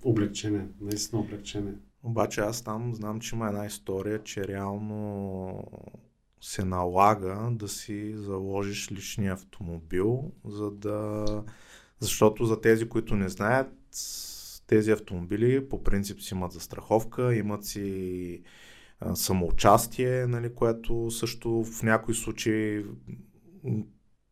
облегчение. 0.04 0.66
Наистина 0.82 1.22
облегчение. 1.22 1.74
Обаче 2.06 2.42
аз 2.42 2.62
там 2.62 2.96
знам, 2.96 3.20
че 3.20 3.36
има 3.36 3.48
една 3.48 3.66
история, 3.66 4.24
че 4.24 4.48
реално 4.48 5.64
се 6.42 6.66
налага 6.66 7.50
да 7.52 7.68
си 7.68 8.14
заложиш 8.16 8.92
личния 8.92 9.34
автомобил, 9.34 10.32
за 10.46 10.72
да... 10.72 11.26
защото 12.00 12.46
за 12.46 12.62
тези, 12.62 12.90
които 12.90 13.16
не 13.16 13.30
знаят, 13.30 13.72
тези 14.68 14.92
автомобили 14.92 15.70
по 15.70 15.84
принцип 15.84 16.22
си 16.22 16.34
имат 16.34 16.52
застраховка, 16.52 17.36
имат 17.36 17.66
си 17.66 18.42
самоучастие, 19.14 20.28
нали, 20.28 20.56
което 20.56 21.12
също 21.12 21.64
в 21.64 21.84
някои 21.84 22.14
случаи 22.14 22.86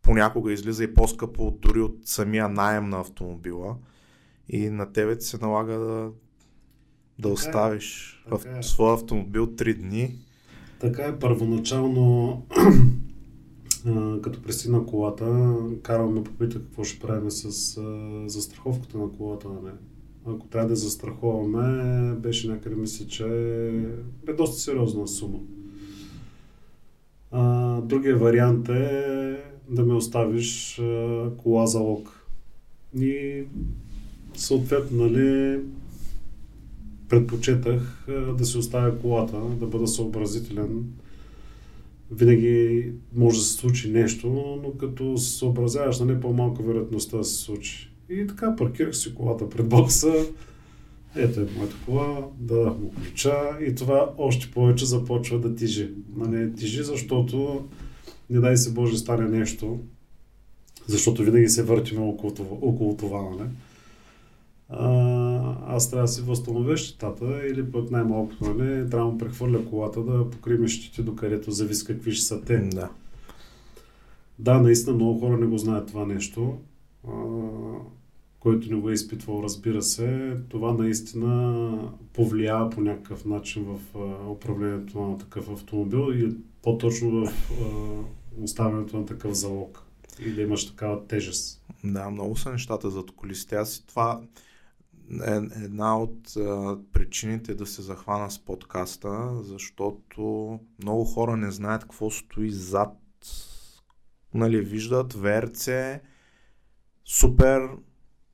понякога 0.01 0.53
излиза 0.53 0.83
и 0.83 0.93
по-скъпо 0.93 1.51
дори 1.51 1.81
от 1.81 2.07
самия 2.07 2.49
найем 2.49 2.89
на 2.89 2.99
автомобила. 2.99 3.77
И 4.49 4.69
на 4.69 4.93
тебе 4.93 5.21
се 5.21 5.37
налага 5.37 5.73
да, 5.73 6.11
да 7.23 7.35
така 7.35 7.49
оставиш 7.49 8.19
е, 8.27 8.29
в 8.37 8.59
е. 8.59 8.63
своя 8.63 8.93
автомобил 8.93 9.47
3 9.47 9.77
дни. 9.77 10.15
Така 10.79 11.03
е, 11.03 11.19
първоначално 11.19 12.41
като 14.21 14.41
пристигна 14.41 14.85
колата, 14.85 15.55
Карл 15.81 16.11
ме 16.11 16.23
попита 16.23 16.59
какво 16.59 16.83
ще 16.83 16.99
правим 16.99 17.31
с 17.31 17.77
а, 17.77 18.29
застраховката 18.29 18.97
на 18.97 19.11
колата. 19.11 19.47
Нали? 19.49 19.73
Ако 20.25 20.47
трябва 20.47 20.69
да 20.69 20.75
застраховаме, 20.75 22.15
беше 22.15 22.47
някъде, 22.47 22.75
мисля, 22.75 23.07
че 23.07 23.25
е 24.27 24.33
доста 24.33 24.61
сериозна 24.61 25.07
сума. 25.07 25.39
А, 27.31 27.81
другия 27.81 28.17
вариант 28.17 28.69
е 28.69 29.37
да 29.69 29.85
ме 29.85 29.93
оставиш 29.93 30.79
а, 30.79 31.29
кола 31.37 31.65
за 31.65 31.79
лок. 31.79 32.27
И 32.99 33.43
съответно, 34.35 35.05
нали, 35.05 35.59
предпочетах 37.09 38.07
а, 38.09 38.11
да 38.11 38.45
си 38.45 38.57
оставя 38.57 38.99
колата, 38.99 39.37
да 39.59 39.65
бъда 39.65 39.87
съобразителен. 39.87 40.83
Винаги 42.11 42.91
може 43.15 43.37
да 43.37 43.43
се 43.43 43.53
случи 43.53 43.91
нещо, 43.91 44.27
но 44.63 44.71
като 44.71 45.17
се 45.17 45.37
съобразяваш, 45.37 45.99
нали, 45.99 46.19
по-малко 46.19 46.63
вероятността 46.63 47.17
да 47.17 47.23
се 47.23 47.35
случи. 47.35 47.89
И 48.09 48.27
така 48.27 48.55
паркирах 48.55 48.95
си 48.95 49.15
колата 49.15 49.49
пред 49.49 49.69
бокса. 49.69 50.13
Ето 51.15 51.39
е 51.39 51.47
моята 51.57 51.75
кола, 51.85 52.27
дадах 52.39 52.73
му 52.77 52.91
ключа 52.91 53.57
и 53.67 53.75
това 53.75 54.13
още 54.17 54.51
повече 54.51 54.85
започва 54.85 55.39
да 55.39 55.55
тижи. 55.55 55.89
Нали, 56.15 56.55
тижи, 56.55 56.83
защото 56.83 57.65
не 58.29 58.39
дай 58.39 58.57
се 58.57 58.73
Боже 58.73 58.97
стане 58.97 59.37
нещо, 59.37 59.79
защото 60.87 61.23
винаги 61.23 61.49
се 61.49 61.63
въртиме 61.63 62.01
около 62.01 62.33
това, 62.33 62.57
около 62.61 62.97
това 62.97 63.21
нали? 63.21 63.49
А, 64.79 65.75
аз 65.75 65.89
трябва 65.89 66.03
да 66.03 66.07
си 66.07 66.21
възстановя 66.21 66.77
щетата 66.77 67.47
или 67.47 67.71
пък 67.71 67.91
най-малкото, 67.91 68.53
нали, 68.53 68.89
трябва 68.89 69.11
да 69.11 69.17
прехвърля 69.17 69.65
колата 69.65 70.03
да 70.03 70.29
покриме 70.29 70.67
щите, 70.67 71.01
докъдето 71.01 71.51
зависи 71.51 71.85
какви 71.85 72.11
ще 72.11 72.25
са 72.25 72.41
те. 72.41 72.57
Да. 72.57 72.89
Да, 74.39 74.59
наистина 74.59 74.95
много 74.95 75.19
хора 75.19 75.37
не 75.37 75.45
го 75.45 75.57
знаят 75.57 75.87
това 75.87 76.05
нещо. 76.05 76.57
А, 77.07 77.11
който 78.39 78.73
не 78.73 78.81
го 78.81 78.89
е 78.89 78.93
изпитвал, 78.93 79.43
разбира 79.43 79.81
се, 79.81 80.37
това 80.49 80.73
наистина 80.73 81.89
повлиява 82.13 82.69
по 82.69 82.81
някакъв 82.81 83.25
начин 83.25 83.63
в 83.63 83.79
а, 83.97 84.29
управлението 84.29 85.01
на 85.01 85.17
такъв 85.17 85.49
автомобил 85.49 86.13
и 86.13 86.35
по-точно 86.61 87.25
в 87.25 87.51
а, 87.51 88.43
оставянето 88.43 88.97
на 88.97 89.05
такъв 89.05 89.33
залог 89.33 89.83
и 90.25 90.31
да 90.31 90.41
имаш 90.41 90.67
такава 90.67 91.07
тежест. 91.07 91.63
Да, 91.83 92.09
много 92.09 92.35
са 92.35 92.51
нещата 92.51 92.89
зад 92.89 93.11
колисите. 93.11 93.55
Аз 93.55 93.83
това 93.87 94.21
една 95.63 95.99
от 95.99 96.37
а, 96.37 96.77
причините 96.93 97.55
да 97.55 97.65
се 97.65 97.81
захвана 97.81 98.31
с 98.31 98.39
подкаста, 98.39 99.43
защото 99.43 100.59
много 100.81 101.05
хора 101.05 101.37
не 101.37 101.51
знаят 101.51 101.81
какво 101.81 102.09
стои 102.09 102.51
зад. 102.51 102.97
Нали, 104.33 104.61
виждат 104.61 105.13
ВРЦ, 105.13 105.69
супер 107.05 107.69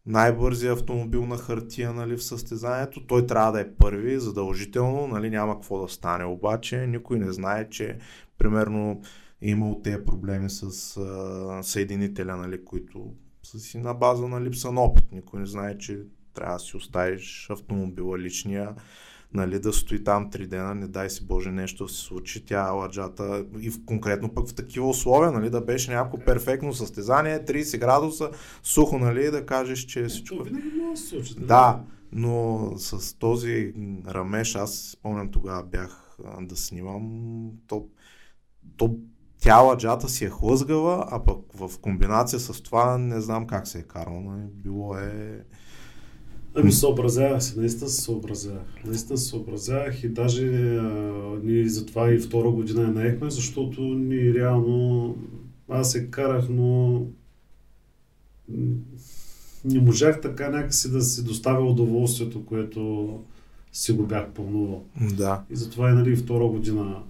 най-бързия 0.06 0.74
автомобил 0.74 1.26
на 1.26 1.38
хартия 1.38 1.94
нали, 1.94 2.18
в 2.18 2.24
състезанието. 2.24 3.08
Той 3.08 3.26
трябва 3.26 3.52
да 3.52 3.62
е 3.62 3.74
първи, 3.74 4.20
задължително, 4.20 5.08
нали, 5.08 5.30
няма 5.30 5.54
какво 5.54 5.82
да 5.82 5.88
стане. 5.88 6.26
Обаче 6.26 6.88
никой 6.88 7.20
не 7.20 7.32
знае, 7.32 7.70
че 7.70 7.98
примерно 8.38 9.02
е 9.42 9.50
имал 9.50 9.82
тези 9.84 10.06
проблеми 10.06 10.50
с 10.50 10.98
а, 10.98 11.64
съединителя, 11.64 12.38
нали, 12.38 12.66
които 12.66 13.14
са 13.44 13.60
си 13.60 13.78
на 13.78 13.94
база 13.94 14.28
на 14.28 14.42
липса 14.42 14.72
на 14.72 14.82
опит. 14.82 15.12
Никой 15.12 15.40
не 15.40 15.46
знае, 15.46 15.78
че 15.78 16.04
трябва 16.40 16.56
да 16.56 16.60
си 16.60 16.78
оставиш 16.78 17.48
автомобила 17.50 18.20
личния, 18.20 18.76
нали, 19.34 19.60
да 19.60 19.74
стои 19.74 20.04
там 20.04 20.32
три 20.32 20.48
дена, 20.48 20.76
не 20.76 20.88
дай 20.88 21.10
си 21.10 21.26
Боже 21.26 21.52
нещо 21.52 21.84
да 21.84 21.90
се 21.90 22.02
случи, 22.02 22.46
тя 22.46 22.72
ладжата 22.72 23.46
и 23.60 23.70
в, 23.70 23.86
конкретно 23.86 24.34
пък 24.34 24.48
в 24.48 24.54
такива 24.54 24.90
условия, 24.90 25.32
нали, 25.32 25.50
да 25.50 25.62
беше 25.62 25.92
някакво 25.92 26.18
перфектно 26.18 26.74
състезание, 26.74 27.46
30 27.46 27.80
градуса, 27.80 28.32
сухо, 28.64 29.00
нали, 29.00 29.32
да 29.32 29.46
кажеш, 29.46 29.80
че 29.80 30.06
всичко... 30.06 30.38
То 30.38 30.44
винаги 30.44 30.70
може 30.78 30.92
да 30.92 30.98
се 30.98 31.08
случи. 31.08 31.36
Да, 31.38 31.82
но 32.12 32.72
с 32.78 33.14
този 33.14 33.74
рамеш, 34.08 34.56
аз 34.56 34.76
спомням 34.76 35.32
тогава 35.32 35.64
бях 35.64 36.18
а, 36.26 36.42
да 36.42 36.56
снимам, 36.56 37.50
то, 37.68 37.88
то 38.78 38.96
тя 39.42 39.58
ладжата 39.58 40.10
си 40.10 40.26
е 40.26 40.30
хлъзгава, 40.30 41.08
а 41.12 41.24
пък 41.24 41.38
в 41.54 41.80
комбинация 41.80 42.40
с 42.40 42.62
това 42.62 42.98
не 42.98 43.22
знам 43.22 43.48
как 43.48 43.68
се 43.68 43.80
е 43.80 43.84
карал. 43.84 44.22
нали, 44.22 44.48
Било 44.54 44.98
е... 44.98 45.44
Ами 46.56 46.72
съобразявах 46.72 47.44
се, 47.44 47.60
наистина 47.60 47.90
се 47.90 48.02
съобразявах. 48.02 48.84
Наистина 48.86 49.18
се 49.18 49.30
съобразявах 49.30 50.04
и 50.04 50.10
даже 50.10 50.48
а, 50.76 50.84
ние 51.44 51.70
затова 51.70 52.14
и 52.14 52.20
втора 52.20 52.52
година 52.52 52.82
я 52.82 52.88
наехме, 52.88 53.30
защото 53.30 53.82
ни 53.82 54.34
реално 54.34 55.16
аз 55.70 55.92
се 55.92 56.12
карах, 56.12 56.46
но 56.50 57.02
не 59.66 59.82
можах 59.82 60.22
така 60.22 60.50
някакси 60.50 60.92
да 60.92 61.02
си 61.02 61.24
доставя 61.24 61.66
удоволствието, 61.66 62.46
което 62.46 63.24
си 63.74 63.92
го 63.92 64.06
бях 64.06 64.30
пълнувал. 64.32 64.84
Да. 65.18 65.44
И 65.50 65.56
затова 65.56 65.90
и 65.90 65.94
нали, 65.94 66.16
втора 66.16 66.48
година 66.48 67.04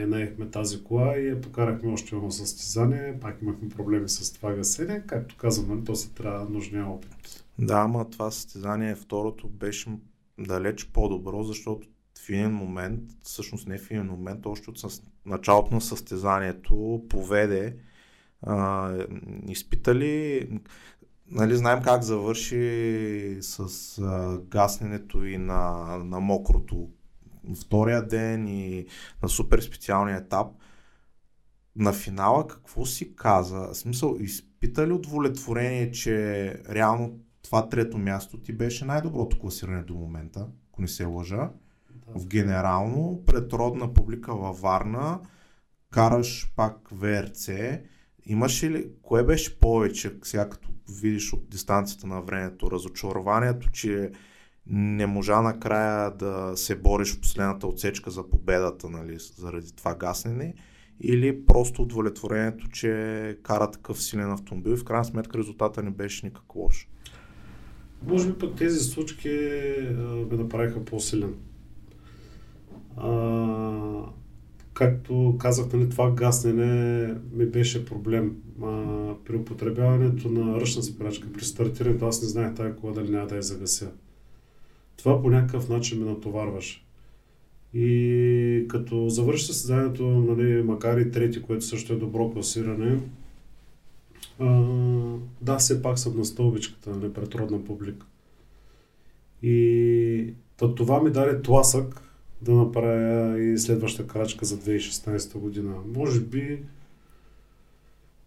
я 0.00 0.06
наехме 0.06 0.46
тази 0.46 0.82
кола 0.82 1.18
и 1.18 1.28
я 1.28 1.40
покарахме 1.40 1.92
още 1.92 2.16
едно 2.16 2.30
състезание. 2.30 3.18
Пак 3.20 3.38
имахме 3.42 3.68
проблеми 3.68 4.08
с 4.08 4.32
това 4.32 4.52
гасене. 4.52 5.02
Както 5.06 5.36
казвам, 5.36 5.68
нали, 5.68 5.84
то 5.84 5.94
се 5.94 6.10
трябва 6.10 6.46
нужния 6.50 6.86
опит. 6.86 7.44
Да, 7.58 7.74
ама 7.74 8.10
това 8.10 8.30
състезание, 8.30 8.94
второто, 8.94 9.48
беше 9.48 9.90
далеч 10.38 10.86
по-добро, 10.86 11.42
защото 11.42 11.88
в 12.18 12.28
един 12.30 12.50
момент, 12.50 13.00
всъщност 13.22 13.68
не 13.68 13.78
в 13.78 13.90
един 13.90 14.06
момент, 14.06 14.46
още 14.46 14.70
от 14.70 14.78
началото 15.26 15.74
на 15.74 15.80
състезанието 15.80 17.04
поведе 17.08 17.76
а, 18.42 18.92
изпитали, 19.48 20.48
нали, 21.26 21.56
знаем 21.56 21.82
как 21.82 22.02
завърши 22.02 23.38
с 23.40 23.58
а, 23.98 24.40
гасненето 24.48 25.24
и 25.24 25.38
на, 25.38 25.84
на 26.04 26.20
мокрото 26.20 26.88
втория 27.60 28.06
ден 28.06 28.48
и 28.48 28.86
на 29.22 29.28
супер 29.28 29.60
специалния 29.60 30.16
етап. 30.16 30.46
На 31.76 31.92
финала 31.92 32.46
какво 32.46 32.86
си 32.86 33.16
каза? 33.16 33.58
В 33.58 33.74
смисъл, 33.74 34.16
изпита 34.20 34.86
ли 34.86 34.92
удовлетворение, 34.92 35.90
че 35.90 36.48
реално 36.70 37.18
това 37.42 37.68
трето 37.68 37.98
място 37.98 38.40
ти 38.40 38.52
беше 38.52 38.84
най-доброто 38.84 39.38
класиране 39.38 39.82
до 39.82 39.94
момента, 39.94 40.46
ако 40.72 40.82
не 40.82 40.88
се 40.88 41.04
лъжа, 41.04 41.50
в 42.14 42.26
генерално, 42.26 43.22
пред 43.26 43.52
родна 43.52 43.94
публика 43.94 44.34
във 44.34 44.60
Варна, 44.60 45.20
караш 45.90 46.52
пак 46.56 46.88
ВРЦ, 46.92 47.50
имаше 48.26 48.70
ли, 48.70 48.90
кое 49.02 49.24
беше 49.24 49.60
повече, 49.60 50.18
сега 50.22 50.48
като 50.48 50.68
видиш 51.00 51.32
от 51.32 51.48
дистанцията 51.48 52.06
на 52.06 52.20
времето, 52.20 52.70
разочарованието, 52.70 53.70
че 53.70 54.10
не 54.66 55.06
можа 55.06 55.42
накрая 55.42 56.10
да 56.10 56.52
се 56.56 56.76
бориш 56.76 57.14
в 57.14 57.20
последната 57.20 57.66
отсечка 57.66 58.10
за 58.10 58.30
победата, 58.30 58.90
нали, 58.90 59.16
заради 59.36 59.72
това 59.72 59.94
гаснене, 59.94 60.54
или 61.00 61.46
просто 61.46 61.82
удовлетворението, 61.82 62.68
че 62.68 63.38
кара 63.42 63.70
такъв 63.70 64.02
силен 64.02 64.32
автомобил 64.32 64.70
и 64.70 64.76
в 64.76 64.84
крайна 64.84 65.04
сметка 65.04 65.38
резултата 65.38 65.82
не 65.82 65.90
беше 65.90 66.26
никак 66.26 66.54
лош. 66.54 66.88
Може 68.06 68.28
би 68.28 68.38
пък 68.38 68.56
тези 68.56 68.78
случки 68.78 69.28
ме 70.30 70.36
направиха 70.36 70.84
по-силен. 70.84 71.34
А, 72.96 74.02
както 74.74 75.36
казах, 75.38 75.72
нали, 75.72 75.88
това 75.88 76.10
гаснене 76.10 77.14
ми 77.32 77.46
беше 77.46 77.84
проблем. 77.84 78.36
А, 78.62 79.14
при 79.24 79.36
употребяването 79.36 80.28
на 80.28 80.60
ръчна 80.60 80.82
спирачка, 80.82 81.32
при 81.32 81.44
стартирането, 81.44 82.06
аз 82.06 82.22
не 82.22 82.28
знаех 82.28 82.54
тази 82.54 82.76
кола 82.76 82.92
дали 82.92 83.10
няма 83.10 83.26
да 83.26 83.36
я 83.36 83.42
загася. 83.42 83.90
Това 84.96 85.22
по 85.22 85.30
някакъв 85.30 85.68
начин 85.68 85.98
ме 85.98 86.10
натоварваше. 86.10 86.84
И 87.74 88.64
като 88.68 89.08
завърши 89.08 89.46
състезанието, 89.46 90.08
нали, 90.08 90.62
макар 90.62 90.98
и 90.98 91.10
трети, 91.10 91.42
което 91.42 91.64
също 91.64 91.92
е 91.92 91.96
добро 91.96 92.30
класиране, 92.30 93.00
да, 95.40 95.56
все 95.58 95.82
пак 95.82 95.98
съм 95.98 96.18
на 96.18 96.24
стълбичката, 96.24 96.90
нали, 96.90 97.12
пред 97.12 97.34
родна 97.34 97.64
публика. 97.64 98.06
И 99.42 100.34
това 100.76 101.02
ми 101.02 101.10
даде 101.10 101.42
тласък 101.42 102.02
да 102.42 102.52
направя 102.52 103.40
и 103.40 103.58
следваща 103.58 104.06
крачка 104.06 104.44
за 104.44 104.58
2016 104.58 105.38
година. 105.38 105.74
Може 105.94 106.20
би 106.20 106.62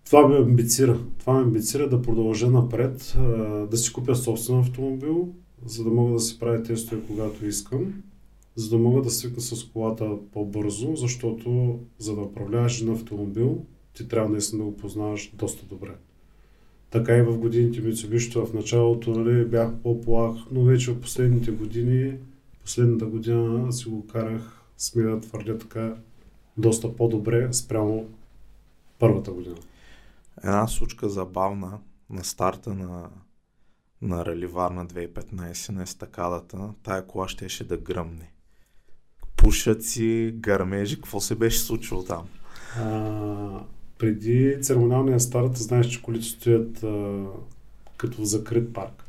това 0.05 0.27
ме 0.27 0.35
амбицира. 0.35 0.99
Това 1.19 1.33
ме 1.33 1.41
амбицира 1.41 1.89
да 1.89 2.01
продължа 2.01 2.49
напред, 2.49 3.17
да 3.71 3.77
си 3.77 3.93
купя 3.93 4.15
собствен 4.15 4.59
автомобил, 4.59 5.29
за 5.65 5.83
да 5.83 5.89
мога 5.89 6.13
да 6.13 6.19
си 6.19 6.39
правя 6.39 6.63
тестове 6.63 7.01
когато 7.07 7.45
искам, 7.45 8.03
за 8.55 8.69
да 8.69 8.77
мога 8.77 9.01
да 9.01 9.09
свикна 9.09 9.41
с 9.41 9.63
колата 9.63 10.17
по-бързо, 10.33 10.95
защото 10.95 11.79
за 11.99 12.15
да 12.15 12.21
управляваш 12.21 12.81
един 12.81 12.93
автомобил, 12.93 13.65
ти 14.01 14.07
трябва 14.07 14.29
наистина 14.29 14.63
да 14.63 14.69
го 14.69 14.77
познаваш 14.77 15.31
доста 15.33 15.65
добре. 15.65 15.91
Така 16.89 17.17
и 17.17 17.21
в 17.21 17.37
годините 17.37 17.83
Mitsubishi 17.83 18.45
в 18.45 18.53
началото 18.53 19.11
нали, 19.11 19.45
бях 19.45 19.73
по-плах, 19.83 20.35
но 20.51 20.63
вече 20.63 20.91
в 20.91 21.01
последните 21.01 21.51
години, 21.51 22.17
последната 22.61 23.05
година 23.05 23.73
си 23.73 23.89
го 23.89 24.07
карах, 24.07 24.61
смея 24.77 25.09
да 25.09 25.21
твърдя 25.21 25.57
така, 25.57 25.95
доста 26.57 26.95
по-добре 26.95 27.53
спрямо 27.53 28.09
първата 28.99 29.31
година. 29.31 29.57
Една 30.43 30.67
случка 30.67 31.09
забавна 31.09 31.79
на 32.09 32.23
старта 32.23 32.73
на, 32.73 33.09
на 34.01 34.25
Рали 34.25 34.45
Варна 34.45 34.87
2015 34.87 35.71
на 35.71 35.83
естакадата. 35.83 36.73
Тая 36.83 37.07
кола 37.07 37.27
щеше 37.27 37.67
да 37.67 37.77
гръмне. 37.77 38.31
Пушат 39.37 39.83
си, 39.83 40.33
гърмежи, 40.35 40.95
какво 40.95 41.19
се 41.19 41.35
беше 41.35 41.59
случило 41.59 42.03
там? 42.03 42.27
А, 42.77 43.63
преди 44.01 44.57
церемониалния 44.61 45.19
старт, 45.19 45.57
знаеш, 45.57 45.87
че 45.87 46.01
колите 46.01 46.25
стоят 46.25 46.83
а, 46.83 47.23
като 47.97 48.21
в 48.21 48.25
закрит 48.25 48.73
парк. 48.73 49.03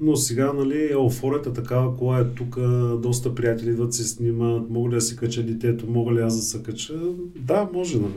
Но 0.00 0.16
сега, 0.16 0.52
нали, 0.52 0.88
еуфорията 0.90 1.52
такава, 1.52 1.96
кола 1.96 2.20
е 2.20 2.24
тук, 2.24 2.58
доста 3.02 3.34
приятели 3.34 3.70
идват 3.70 3.94
се 3.94 4.04
снимат, 4.04 4.70
мога 4.70 4.90
ли 4.90 4.94
да 4.94 5.00
си 5.00 5.16
кача 5.16 5.42
детето, 5.42 5.90
мога 5.90 6.12
ли 6.12 6.20
аз 6.20 6.36
да 6.36 6.42
се 6.42 6.62
кача? 6.62 6.94
Да, 7.36 7.68
може, 7.72 7.98
нали. 7.98 8.12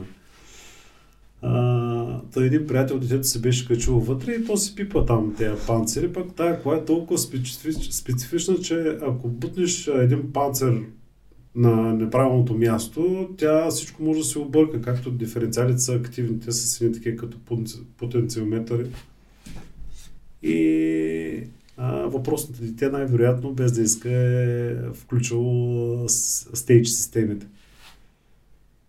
А, 1.42 2.20
та 2.20 2.44
един 2.44 2.66
приятел, 2.66 2.98
детето 2.98 3.26
се 3.26 3.40
беше 3.40 3.68
качило 3.68 4.00
вътре 4.00 4.32
и 4.32 4.44
то 4.44 4.56
си 4.56 4.74
пипа 4.74 5.04
там 5.04 5.34
тези 5.38 5.66
панцири, 5.66 6.12
пък 6.12 6.34
тая 6.34 6.62
кола 6.62 6.76
е 6.76 6.84
толкова 6.84 7.18
специфична, 7.90 8.58
че 8.58 8.98
ако 9.02 9.28
бутнеш 9.28 9.86
един 9.86 10.32
панцир 10.32 10.82
на 11.56 11.92
неправилното 11.92 12.54
място, 12.54 13.28
тя 13.36 13.70
всичко 13.70 14.02
може 14.02 14.18
да 14.18 14.24
се 14.24 14.38
обърка, 14.38 14.80
както 14.80 15.10
диференциалите 15.10 15.78
са 15.78 15.94
активни, 15.94 16.40
те 16.40 16.52
са 16.52 16.68
сини 16.68 16.92
такива 16.92 17.16
като 17.16 17.38
потенциометъри. 17.98 18.86
И 20.42 21.42
а, 21.76 21.92
въпросното 21.92 22.60
дете 22.62 22.88
най-вероятно, 22.88 23.52
без 23.52 23.72
да 23.72 23.82
иска, 23.82 24.10
е 24.12 24.74
включило 24.92 26.08
стейдж 26.08 26.88
системите. 26.88 27.46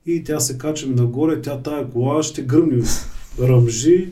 И 0.06 0.24
тя 0.24 0.40
се 0.40 0.58
качим 0.58 0.96
нагоре, 0.96 1.42
тя 1.42 1.62
тая 1.62 1.90
кола 1.90 2.24
ще 2.24 2.42
гръмни 2.42 2.84
ръмжи 3.40 4.10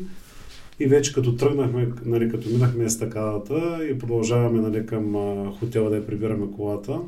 и 0.79 0.87
вече 0.87 1.13
като 1.13 1.35
тръгнахме, 1.35 1.91
нали, 2.05 2.29
като 2.29 2.49
минахме 2.49 2.83
естакадата 2.83 3.87
и 3.91 3.97
продължаваме 3.97 4.61
нали, 4.61 4.85
към 4.85 5.15
а, 5.15 5.51
хотела 5.51 5.89
да 5.89 5.95
я 5.95 6.07
прибираме 6.07 6.45
колата, 6.55 6.99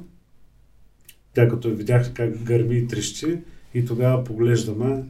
тя 1.38 1.48
като 1.48 1.76
видях 1.76 2.14
как 2.14 2.44
гърми 2.44 2.78
и 2.78 2.88
трещи 2.88 3.40
и 3.74 3.86
тогава 3.86 4.24
поглеждаме 4.24 5.04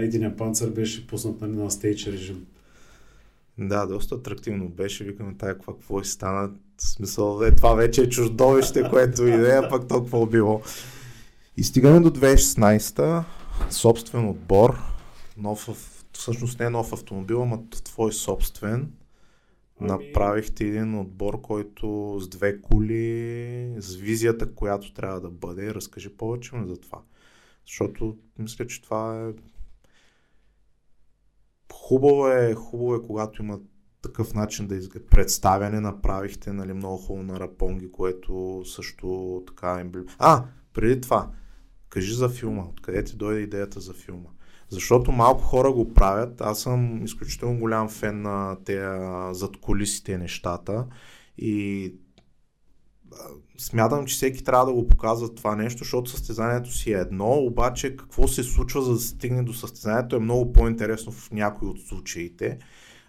единия 0.00 0.36
панцър 0.36 0.70
беше 0.70 1.06
пуснат 1.06 1.40
нали, 1.40 1.52
на 1.52 1.70
стейдж 1.70 2.06
режим. 2.06 2.46
Да, 3.58 3.86
доста 3.86 4.14
атрактивно 4.14 4.68
беше. 4.68 5.04
Викаме, 5.04 5.34
тая 5.38 5.54
какво, 5.54 5.72
какво 5.72 6.02
ще 6.02 6.10
стана. 6.10 6.50
В 6.76 6.82
смисъл, 6.82 7.42
е, 7.42 7.54
това 7.54 7.74
вече 7.74 8.02
е 8.02 8.08
чуждовище, 8.08 8.88
което 8.90 9.26
идея, 9.26 9.68
пък 9.68 9.88
толкова 9.88 10.26
било. 10.26 10.62
И 11.56 11.64
стигаме 11.64 12.00
до 12.00 12.10
2016-та, 12.10 13.24
собствен 13.70 14.28
отбор, 14.28 14.78
нов, 15.36 15.68
всъщност 16.12 16.60
не 16.60 16.66
е 16.66 16.70
нов 16.70 16.92
автомобил, 16.92 17.42
ама 17.42 17.58
твой 17.84 18.12
собствен. 18.12 18.88
Направихте 19.80 20.64
един 20.64 20.94
отбор, 20.94 21.40
който 21.40 22.18
с 22.20 22.28
две 22.28 22.60
кули, 22.60 23.74
с 23.78 23.96
визията, 23.96 24.54
която 24.54 24.94
трябва 24.94 25.20
да 25.20 25.30
бъде. 25.30 25.74
Разкажи 25.74 26.08
повече 26.08 26.50
за 26.64 26.76
това. 26.76 27.02
Защото 27.66 28.16
мисля, 28.38 28.66
че 28.66 28.82
това 28.82 29.28
е 29.28 29.32
Хубаво 31.88 32.28
е, 32.28 32.54
хубаво 32.54 32.94
е, 32.94 33.02
когато 33.02 33.42
има 33.42 33.60
такъв 34.02 34.34
начин 34.34 34.66
да 34.66 34.76
изглед. 34.76 35.06
Представяне 35.10 35.80
направихте, 35.80 36.52
нали, 36.52 36.72
много 36.72 36.96
хубаво 36.96 37.22
на 37.22 37.40
Рапонги, 37.40 37.92
което 37.92 38.62
също 38.64 39.42
така 39.46 39.80
е 39.80 40.00
А, 40.18 40.44
преди 40.72 41.00
това, 41.00 41.30
кажи 41.88 42.14
за 42.14 42.28
филма, 42.28 42.62
откъде 42.62 43.04
ти 43.04 43.16
дойде 43.16 43.40
идеята 43.40 43.80
за 43.80 43.92
филма? 43.92 44.28
Защото 44.70 45.12
малко 45.12 45.42
хора 45.42 45.72
го 45.72 45.94
правят. 45.94 46.40
Аз 46.40 46.60
съм 46.60 47.04
изключително 47.04 47.58
голям 47.58 47.88
фен 47.88 48.22
на 48.22 48.56
тези 48.64 49.38
задколисите 49.38 50.18
нещата 50.18 50.86
и 51.38 51.94
смятам, 53.58 54.06
че 54.06 54.14
всеки 54.14 54.44
трябва 54.44 54.66
да 54.66 54.72
го 54.72 54.88
показва 54.88 55.34
това 55.34 55.56
нещо, 55.56 55.78
защото 55.78 56.10
състезанието 56.10 56.72
си 56.72 56.92
е 56.92 56.98
едно, 56.98 57.32
обаче 57.32 57.96
какво 57.96 58.28
се 58.28 58.42
случва 58.42 58.82
за 58.82 58.92
да 58.92 58.98
стигне 58.98 59.42
до 59.42 59.52
състезанието 59.52 60.16
е 60.16 60.20
много 60.20 60.52
по-интересно 60.52 61.12
в 61.12 61.30
някои 61.30 61.68
от 61.68 61.80
случаите. 61.80 62.58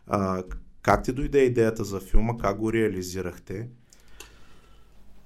А, 0.08 0.44
как 0.82 1.04
ти 1.04 1.14
дойде 1.14 1.44
идеята 1.44 1.84
за 1.84 2.00
филма, 2.00 2.38
как 2.38 2.58
го 2.58 2.74
реализирахте? 2.74 3.70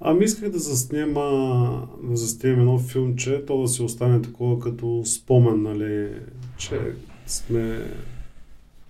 Ами 0.06 0.26
исках 0.26 0.50
да 0.50 0.60
заснема, 0.60 1.88
да 2.04 2.16
заснемем 2.16 2.60
едно 2.60 2.80
филмче, 2.80 3.46
то 3.46 3.62
да 3.62 3.68
си 3.68 3.82
остане 3.82 4.22
такова 4.22 4.60
като 4.60 5.04
спомен, 5.06 5.62
нали, 5.62 6.10
че 6.58 6.80
сме 7.28 7.92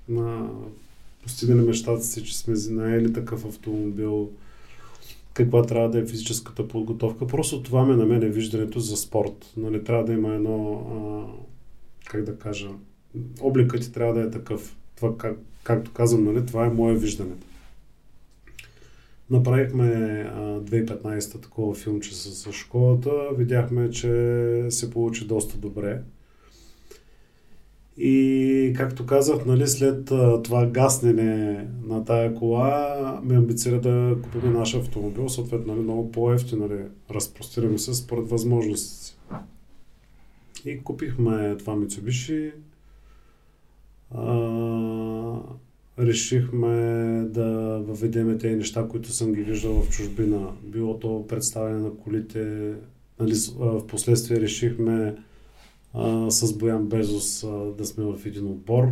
на 0.09 0.49
постигнали 1.23 1.67
мечтата 1.67 2.03
си, 2.03 2.23
че 2.23 2.37
сме 2.37 2.53
наели 2.69 3.13
такъв 3.13 3.45
автомобил, 3.45 4.29
каква 5.33 5.61
трябва 5.61 5.89
да 5.89 5.99
е 5.99 6.05
физическата 6.05 6.67
подготовка. 6.67 7.27
Просто 7.27 7.63
това 7.63 7.85
ме 7.85 7.95
на 7.95 8.05
мен 8.05 8.23
е 8.23 8.29
виждането 8.29 8.79
за 8.79 8.97
спорт. 8.97 9.53
Нали, 9.57 9.83
трябва 9.83 10.05
да 10.05 10.13
има 10.13 10.33
едно, 10.33 10.85
а, 10.91 10.99
как 12.09 12.23
да 12.23 12.37
кажа, 12.37 12.69
обликът 13.41 13.81
ти 13.81 13.91
трябва 13.91 14.13
да 14.13 14.21
е 14.21 14.31
такъв. 14.31 14.75
Това, 14.95 15.17
как, 15.17 15.37
както 15.63 15.91
казвам, 15.91 16.23
нали, 16.23 16.45
това 16.45 16.65
е 16.65 16.69
мое 16.69 16.95
виждане. 16.95 17.33
Направихме 19.29 19.85
а, 20.35 20.59
2015-та 20.61 21.41
такова 21.41 21.75
филмче 21.75 22.15
с, 22.15 22.31
с 22.35 22.51
школата. 22.51 23.11
Видяхме, 23.37 23.89
че 23.89 24.65
се 24.69 24.91
получи 24.91 25.27
доста 25.27 25.57
добре. 25.57 26.01
И 27.97 28.73
както 28.75 29.05
казах, 29.05 29.45
нали, 29.45 29.67
след 29.67 30.11
а, 30.11 30.41
това 30.43 30.65
гаснене 30.65 31.67
на 31.83 32.05
тая 32.05 32.35
кола, 32.35 33.21
ме 33.23 33.35
амбицира 33.35 33.81
да 33.81 34.15
купим 34.23 34.53
наш 34.53 34.75
автомобил, 34.75 35.29
съответно 35.29 35.73
нали, 35.73 35.83
много 35.83 36.11
по-ефтино 36.11 36.67
нали, 36.67 36.81
разпростираме 37.11 37.77
се 37.77 37.93
според 37.93 38.29
възможностите 38.29 39.03
си. 39.03 39.17
И 40.65 40.83
купихме 40.83 41.55
това 41.57 41.73
Mitsubishi. 41.75 42.51
А, 44.11 44.33
решихме 45.99 46.75
да 47.29 47.79
въведеме 47.87 48.37
тези 48.37 48.55
неща, 48.55 48.87
които 48.87 49.11
съм 49.11 49.33
ги 49.33 49.43
виждал 49.43 49.81
в 49.81 49.89
чужбина. 49.89 50.47
Било 50.63 50.99
то 50.99 51.27
представяне 51.27 51.79
на 51.79 51.95
колите. 51.95 52.73
Нали, 53.19 53.33
в 53.55 53.87
последствие 53.87 54.41
решихме 54.41 55.15
а, 55.93 56.31
с 56.31 56.57
Боян 56.57 56.85
Безос 56.85 57.43
а, 57.43 57.47
да 57.77 57.85
сме 57.85 58.03
в 58.03 58.25
един 58.25 58.47
отбор, 58.47 58.91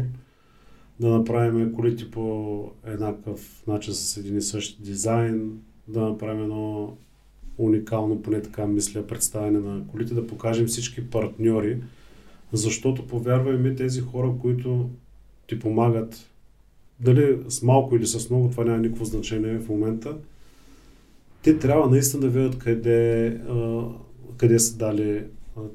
да 0.99 1.09
направим 1.09 1.73
колите 1.73 2.11
по 2.11 2.71
еднакъв 2.85 3.63
начин 3.67 3.93
с 3.93 4.17
един 4.17 4.37
и 4.37 4.41
същ 4.41 4.83
дизайн, 4.83 5.59
да 5.87 6.01
направим 6.01 6.43
едно 6.43 6.97
уникално, 7.57 8.21
поне 8.21 8.41
така 8.41 8.67
мисля, 8.67 9.07
представяне 9.07 9.59
на 9.59 9.87
колите, 9.87 10.13
да 10.13 10.27
покажем 10.27 10.67
всички 10.67 11.09
партньори, 11.09 11.77
защото 12.53 13.07
повярвай 13.07 13.57
ми, 13.57 13.75
тези 13.75 14.01
хора, 14.01 14.33
които 14.41 14.89
ти 15.47 15.59
помагат, 15.59 16.30
дали 17.01 17.37
с 17.49 17.61
малко 17.61 17.95
или 17.95 18.07
с 18.07 18.29
много, 18.29 18.49
това 18.49 18.63
няма 18.63 18.77
никакво 18.77 19.05
значение 19.05 19.59
в 19.59 19.69
момента, 19.69 20.17
те 21.43 21.59
трябва 21.59 21.89
наистина 21.89 22.21
да 22.21 22.29
видят 22.29 22.57
къде, 22.57 23.37
къде 24.37 24.59
са 24.59 24.77
дали 24.77 25.23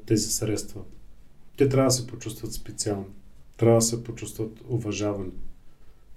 тези 0.05 0.31
средства 0.31 0.81
те 1.57 1.69
трябва 1.69 1.87
да 1.87 1.91
се 1.91 2.07
почувстват 2.07 2.53
специални. 2.53 3.05
Трябва 3.57 3.77
да 3.77 3.81
се 3.81 4.03
почувстват 4.03 4.61
уважавани. 4.69 5.31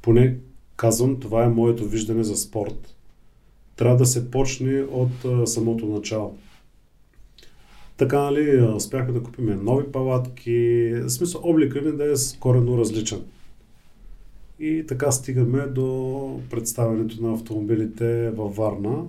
Поне 0.02 0.36
казвам, 0.76 1.20
това 1.20 1.44
е 1.44 1.48
моето 1.48 1.88
виждане 1.88 2.24
за 2.24 2.36
спорт. 2.36 2.96
Трябва 3.76 3.96
да 3.96 4.06
се 4.06 4.30
почне 4.30 4.82
от 4.82 5.48
самото 5.48 5.86
начало. 5.86 6.38
Така, 7.96 8.18
нали, 8.18 8.62
успяхме 8.62 9.12
да 9.12 9.22
купим 9.22 9.64
нови 9.64 9.92
палатки, 9.92 10.90
в 10.94 11.10
смисъл 11.10 11.40
облика 11.44 11.82
ни 11.82 11.92
да 11.92 12.12
е 12.12 12.14
коренно 12.40 12.78
различен. 12.78 13.22
И 14.60 14.84
така 14.88 15.12
стигаме 15.12 15.66
до 15.66 16.40
представянето 16.50 17.22
на 17.22 17.32
автомобилите 17.34 18.30
във 18.30 18.56
Варна. 18.56 19.04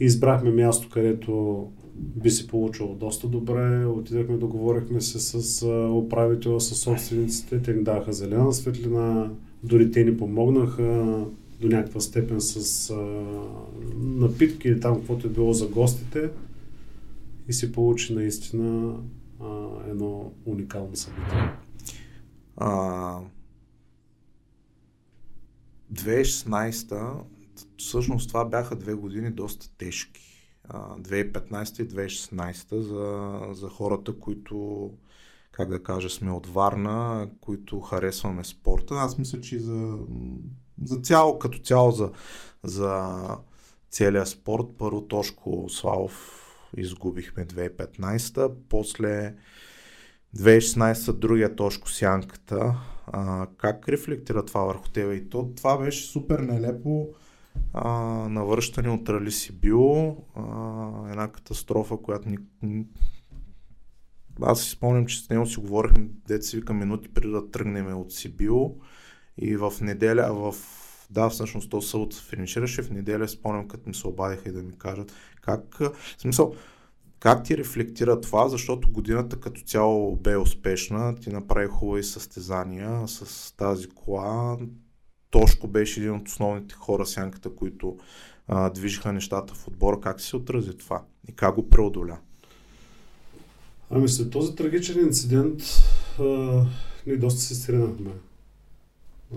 Избрахме 0.00 0.50
място, 0.50 0.88
където 0.92 1.66
би 1.96 2.30
се 2.30 2.46
получило 2.46 2.94
доста 2.94 3.28
добре. 3.28 3.86
Отидахме, 3.86 4.36
договорихме 4.36 5.00
се 5.00 5.20
с 5.20 5.66
управителя, 5.92 6.60
с 6.60 6.74
собствениците, 6.74 7.62
те 7.62 7.74
ни 7.74 7.84
даха 7.84 8.12
зелена 8.12 8.52
светлина, 8.52 9.30
дори 9.62 9.90
те 9.90 10.04
ни 10.04 10.16
помогнаха 10.16 11.24
до 11.60 11.68
някаква 11.68 12.00
степен 12.00 12.40
с 12.40 12.90
а, 12.90 12.96
напитки 13.96 14.68
или 14.68 14.80
там 14.80 14.94
каквото 14.96 15.26
е 15.26 15.30
било 15.30 15.52
за 15.52 15.68
гостите 15.68 16.30
и 17.48 17.52
се 17.52 17.72
получи 17.72 18.14
наистина 18.14 18.96
а, 19.40 19.66
едно 19.90 20.32
уникално 20.46 20.96
събитие. 20.96 21.50
А, 22.56 23.18
2016 25.94 27.22
всъщност 27.78 28.28
това 28.28 28.44
бяха 28.44 28.76
две 28.76 28.94
години 28.94 29.30
доста 29.30 29.76
тежки. 29.76 30.20
2015 30.68 31.82
и 31.82 31.88
2016 31.88 32.80
за, 32.80 33.40
за 33.54 33.68
хората, 33.68 34.18
които 34.18 34.90
как 35.52 35.68
да 35.68 35.82
кажа, 35.82 36.10
сме 36.10 36.30
от 36.30 36.46
Варна, 36.46 37.30
които 37.40 37.80
харесваме 37.80 38.44
спорта. 38.44 38.94
Аз 38.94 39.18
мисля, 39.18 39.40
че 39.40 39.58
за, 39.58 39.98
за 40.84 40.96
цяло, 40.96 41.38
като 41.38 41.58
цяло 41.58 41.90
за, 41.90 42.10
за 42.62 43.18
целият 43.90 44.28
спорт, 44.28 44.66
първо 44.78 45.02
Тошко 45.02 45.66
Славов 45.68 46.40
изгубихме 46.76 47.46
2015, 47.46 48.52
после 48.68 49.34
2016 50.36 51.12
другия 51.12 51.56
Тошко 51.56 51.90
Сянката. 51.90 52.74
А, 53.06 53.46
как 53.56 53.88
рефлектира 53.88 54.44
това 54.44 54.60
върху 54.60 54.88
тебе? 54.88 55.14
И 55.14 55.28
то, 55.28 55.50
това 55.56 55.78
беше 55.78 56.06
супер 56.06 56.38
нелепо 56.38 57.08
а, 57.72 57.90
навръщане 58.28 58.90
от 58.90 59.08
Рали 59.08 59.32
Сибио, 59.32 60.06
а, 60.08 61.10
една 61.10 61.28
катастрофа, 61.32 61.96
която 61.96 62.28
ни, 62.28 62.38
аз 64.42 64.62
си 64.62 64.70
спомням, 64.70 65.06
че 65.06 65.24
с 65.24 65.30
него 65.30 65.46
си 65.46 65.60
говорихме, 65.60 66.08
си 66.40 66.56
вика 66.56 66.74
минути 66.74 67.08
преди 67.08 67.32
да 67.32 67.50
тръгнем 67.50 67.98
от 67.98 68.12
Сибио 68.12 68.70
и 69.38 69.56
в 69.56 69.72
неделя, 69.80 70.32
в 70.32 70.54
да, 71.10 71.28
всъщност 71.28 71.70
то 71.70 71.82
събота 71.82 72.16
финишираше, 72.16 72.82
в 72.82 72.90
неделя 72.90 73.28
спомням, 73.28 73.68
като 73.68 73.88
ми 73.88 73.94
се 73.94 74.08
обадиха 74.08 74.48
и 74.48 74.52
да 74.52 74.62
ми 74.62 74.78
кажат. 74.78 75.12
Как, 75.40 75.78
в 75.78 75.92
смисъл, 76.18 76.54
как 77.24 77.44
ти 77.44 77.56
рефлектира 77.56 78.20
това, 78.20 78.48
защото 78.48 78.90
годината 78.90 79.40
като 79.40 79.60
цяло 79.60 80.16
бе 80.16 80.36
успешна, 80.36 81.16
ти 81.16 81.30
направи 81.30 81.66
хубави 81.66 82.02
състезания 82.02 83.08
с 83.08 83.52
тази 83.56 83.88
кола, 83.88 84.58
Тошко 85.30 85.68
беше 85.68 86.00
един 86.00 86.14
от 86.14 86.28
основните 86.28 86.74
хора, 86.74 87.06
сянката, 87.06 87.50
които 87.50 87.96
а, 88.48 88.70
движиха 88.70 89.12
нещата 89.12 89.54
в 89.54 89.68
отбора. 89.68 90.00
Как 90.00 90.20
се 90.20 90.36
отрази 90.36 90.76
това 90.76 91.02
и 91.28 91.32
как 91.32 91.54
го 91.54 91.70
преодоля? 91.70 92.18
Ами 93.90 94.08
след 94.08 94.30
този 94.30 94.54
трагичен 94.54 95.00
инцидент 95.00 95.62
а, 96.20 96.24
ние 97.06 97.16
доста 97.16 97.40
се 97.40 97.54
стринахме. 97.54 98.10
А, 99.32 99.36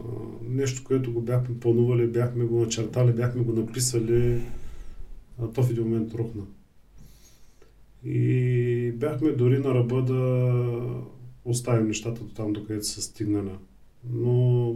нещо, 0.49 0.83
което 0.83 1.13
го 1.13 1.21
бяхме 1.21 1.59
планували, 1.59 2.07
бяхме 2.07 2.45
го 2.45 2.59
начертали, 2.59 3.11
бяхме 3.11 3.43
го 3.43 3.53
написали, 3.53 4.41
а, 5.41 5.47
то 5.47 5.63
в 5.63 5.69
един 5.71 5.83
момент 5.83 6.13
рухна. 6.13 6.43
И 8.09 8.91
бяхме 8.95 9.31
дори 9.31 9.59
на 9.59 9.73
ръба 9.73 10.01
да 10.01 10.53
оставим 11.45 11.87
нещата 11.87 12.23
до 12.23 12.33
там, 12.33 12.53
докъдето 12.53 12.85
са 12.85 13.01
стигнали. 13.01 13.51
Но 14.13 14.75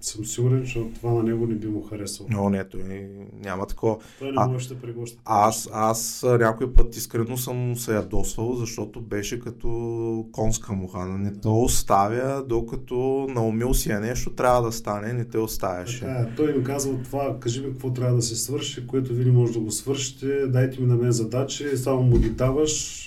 съм 0.00 0.24
сигурен, 0.24 0.66
че 0.66 0.90
това 0.94 1.12
на 1.12 1.22
него 1.22 1.46
не 1.46 1.54
би 1.54 1.66
му 1.66 1.82
харесало. 1.82 2.28
Но 2.32 2.50
не, 2.50 2.64
той 2.64 3.08
няма 3.32 3.66
такова. 3.66 3.96
Той 4.18 4.32
не 4.32 4.46
може 4.46 4.68
да 4.68 4.74
прегоща. 4.74 5.18
Аз, 5.24 5.68
аз 5.72 6.24
някой 6.38 6.72
път 6.72 6.96
искрено 6.96 7.36
съм 7.36 7.76
се 7.76 7.94
ядосвал, 7.94 8.54
защото 8.54 9.00
беше 9.00 9.40
като 9.40 10.26
конска 10.32 10.72
муха. 10.72 11.06
Не 11.06 11.32
те 11.32 11.48
оставя, 11.48 12.44
докато 12.48 13.26
наумил 13.30 13.74
си 13.74 13.90
е 13.90 13.98
нещо, 13.98 14.30
трябва 14.30 14.62
да 14.62 14.72
стане, 14.72 15.12
не 15.12 15.24
те 15.24 15.38
оставяше. 15.38 16.00
Така, 16.00 16.12
е. 16.12 16.34
той 16.36 16.52
ми 16.52 16.64
казва 16.64 17.02
това, 17.04 17.36
кажи 17.40 17.60
ми 17.60 17.70
какво 17.70 17.92
трябва 17.92 18.16
да 18.16 18.22
се 18.22 18.36
свърши, 18.36 18.86
което 18.86 19.12
ви 19.12 19.24
не 19.24 19.32
може 19.32 19.52
да 19.52 19.60
го 19.60 19.70
свършите, 19.70 20.46
дайте 20.46 20.80
ми 20.80 20.86
на 20.86 20.96
мен 20.96 21.12
задачи, 21.12 21.76
само 21.76 22.02
му 22.02 22.18
ги 22.18 22.30
даваш 22.30 23.02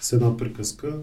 с 0.00 0.12
една 0.12 0.36
приказка 0.36 0.98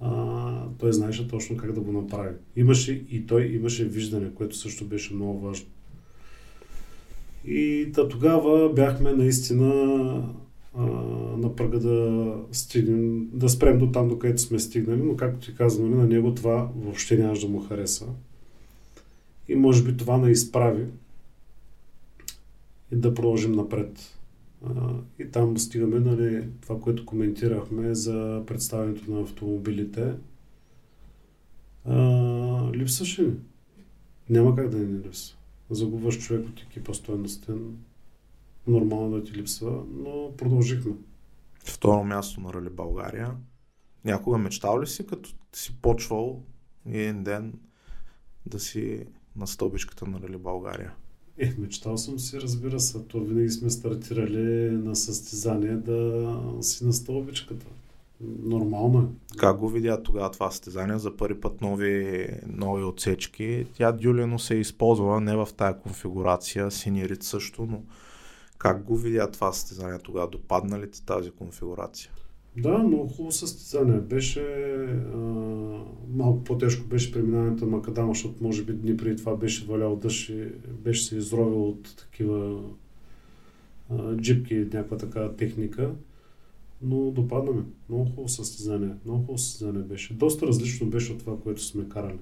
а, 0.00 0.62
той 0.78 0.92
знаеше 0.92 1.28
точно 1.28 1.56
как 1.56 1.72
да 1.72 1.80
го 1.80 1.92
направи. 1.92 2.34
Имаше 2.56 3.04
и 3.10 3.26
той 3.26 3.46
имаше 3.46 3.84
виждане, 3.84 4.34
което 4.34 4.56
също 4.56 4.84
беше 4.84 5.14
много 5.14 5.40
важно. 5.40 5.66
И 7.44 7.86
да, 7.86 8.08
тогава 8.08 8.72
бяхме 8.72 9.12
наистина 9.12 9.74
а, 10.74 10.82
на 11.36 11.56
прага 11.56 11.80
да 11.80 12.34
стигнем, 12.52 13.28
да 13.32 13.48
спрем 13.48 13.78
до 13.78 13.92
там, 13.92 14.08
до 14.08 14.18
където 14.18 14.42
сме 14.42 14.58
стигнали, 14.58 15.02
но 15.02 15.16
както 15.16 15.46
ти 15.46 15.54
казвам, 15.54 15.98
на 15.98 16.06
него 16.06 16.34
това 16.34 16.70
въобще 16.76 17.16
нямаше 17.16 17.46
да 17.46 17.52
му 17.52 17.60
хареса. 17.60 18.06
И 19.48 19.54
може 19.54 19.84
би 19.84 19.96
това 19.96 20.18
не 20.18 20.30
изправи 20.30 20.86
и 22.92 22.96
да 22.96 23.14
продължим 23.14 23.52
напред 23.52 24.17
и 25.18 25.30
там 25.30 25.58
стигаме 25.58 26.00
нали, 26.00 26.48
това, 26.60 26.80
което 26.80 27.06
коментирахме 27.06 27.94
за 27.94 28.42
представянето 28.46 29.10
на 29.10 29.20
автомобилите. 29.20 30.14
А, 31.84 31.96
липсваше 32.72 33.22
ни. 33.22 33.34
Няма 34.30 34.56
как 34.56 34.68
да 34.68 34.78
не 34.78 34.98
липсва. 34.98 35.36
Загубваш 35.70 36.18
човек 36.18 36.48
от 36.48 36.60
екипа 36.60 36.94
стоеностен. 36.94 37.76
Нормално 38.66 39.10
да 39.10 39.24
ти 39.24 39.32
липсва, 39.32 39.84
но 39.90 40.32
продължихме. 40.36 40.92
Второ 41.64 42.04
място 42.04 42.40
на 42.40 42.52
Рали 42.52 42.70
България. 42.70 43.36
Някога 44.04 44.38
мечтал 44.38 44.80
ли 44.80 44.86
си, 44.86 45.06
като 45.06 45.30
си 45.52 45.76
почвал 45.82 46.42
един 46.86 47.24
ден 47.24 47.54
да 48.46 48.60
си 48.60 49.06
на 49.36 49.46
стълбичката 49.46 50.06
на 50.06 50.20
Рали 50.20 50.36
България? 50.36 50.94
Е, 51.38 51.52
мечтал 51.58 51.98
съм 51.98 52.18
си, 52.18 52.40
разбира 52.40 52.80
се. 52.80 53.02
То 53.02 53.20
винаги 53.20 53.50
сме 53.50 53.70
стартирали 53.70 54.70
на 54.70 54.96
състезание 54.96 55.76
да 55.76 56.40
си 56.60 56.84
на 56.84 56.92
стълбичката. 56.92 57.66
Нормално 58.42 58.98
е. 58.98 59.36
Как 59.36 59.58
го 59.58 59.68
видя 59.68 60.02
тогава 60.02 60.30
това 60.30 60.50
състезание? 60.50 60.98
За 60.98 61.16
първи 61.16 61.40
път 61.40 61.60
нови, 61.60 62.26
нови 62.46 62.84
отсечки. 62.84 63.66
Тя 63.74 63.92
дюлено 63.92 64.38
се 64.38 64.54
е 64.54 64.60
използвала 64.60 65.20
не 65.20 65.36
в 65.36 65.48
тая 65.56 65.78
конфигурация, 65.78 66.70
синирит 66.70 67.22
също, 67.22 67.66
но 67.70 67.82
как 68.58 68.84
го 68.84 68.96
видя 68.96 69.30
това 69.30 69.52
състезание 69.52 69.98
тогава? 69.98 70.28
Допадна 70.28 70.78
ли 70.78 70.90
ти 70.90 71.06
тази 71.06 71.30
конфигурация? 71.30 72.10
Да, 72.62 72.78
много 72.78 73.08
хубаво 73.08 73.32
състезание. 73.32 74.00
Беше 74.00 74.40
а, 75.14 75.18
малко 76.14 76.44
по-тежко 76.44 76.86
беше 76.86 77.12
преминаването 77.12 77.64
на 77.64 77.70
Макадама, 77.70 78.14
защото 78.14 78.44
може 78.44 78.64
би 78.64 78.72
дни 78.72 78.96
преди 78.96 79.16
това 79.16 79.36
беше 79.36 79.66
валял 79.66 79.96
дъжд 79.96 80.28
и 80.28 80.44
беше 80.84 81.04
се 81.04 81.16
изровил 81.16 81.68
от 81.68 81.96
такива 81.96 82.62
а, 83.90 84.16
джипки, 84.16 84.54
някаква 84.54 84.96
такава 84.96 85.36
техника. 85.36 85.90
Но 86.82 87.10
допаднаме. 87.10 87.62
Много 87.88 88.04
хубаво 88.04 88.28
състезание. 88.28 88.94
Много 89.04 89.20
хубаво 89.20 89.38
състезание 89.38 89.82
беше. 89.82 90.14
Доста 90.14 90.46
различно 90.46 90.86
беше 90.86 91.12
от 91.12 91.18
това, 91.18 91.36
което 91.40 91.62
сме 91.62 91.88
карали. 91.88 92.18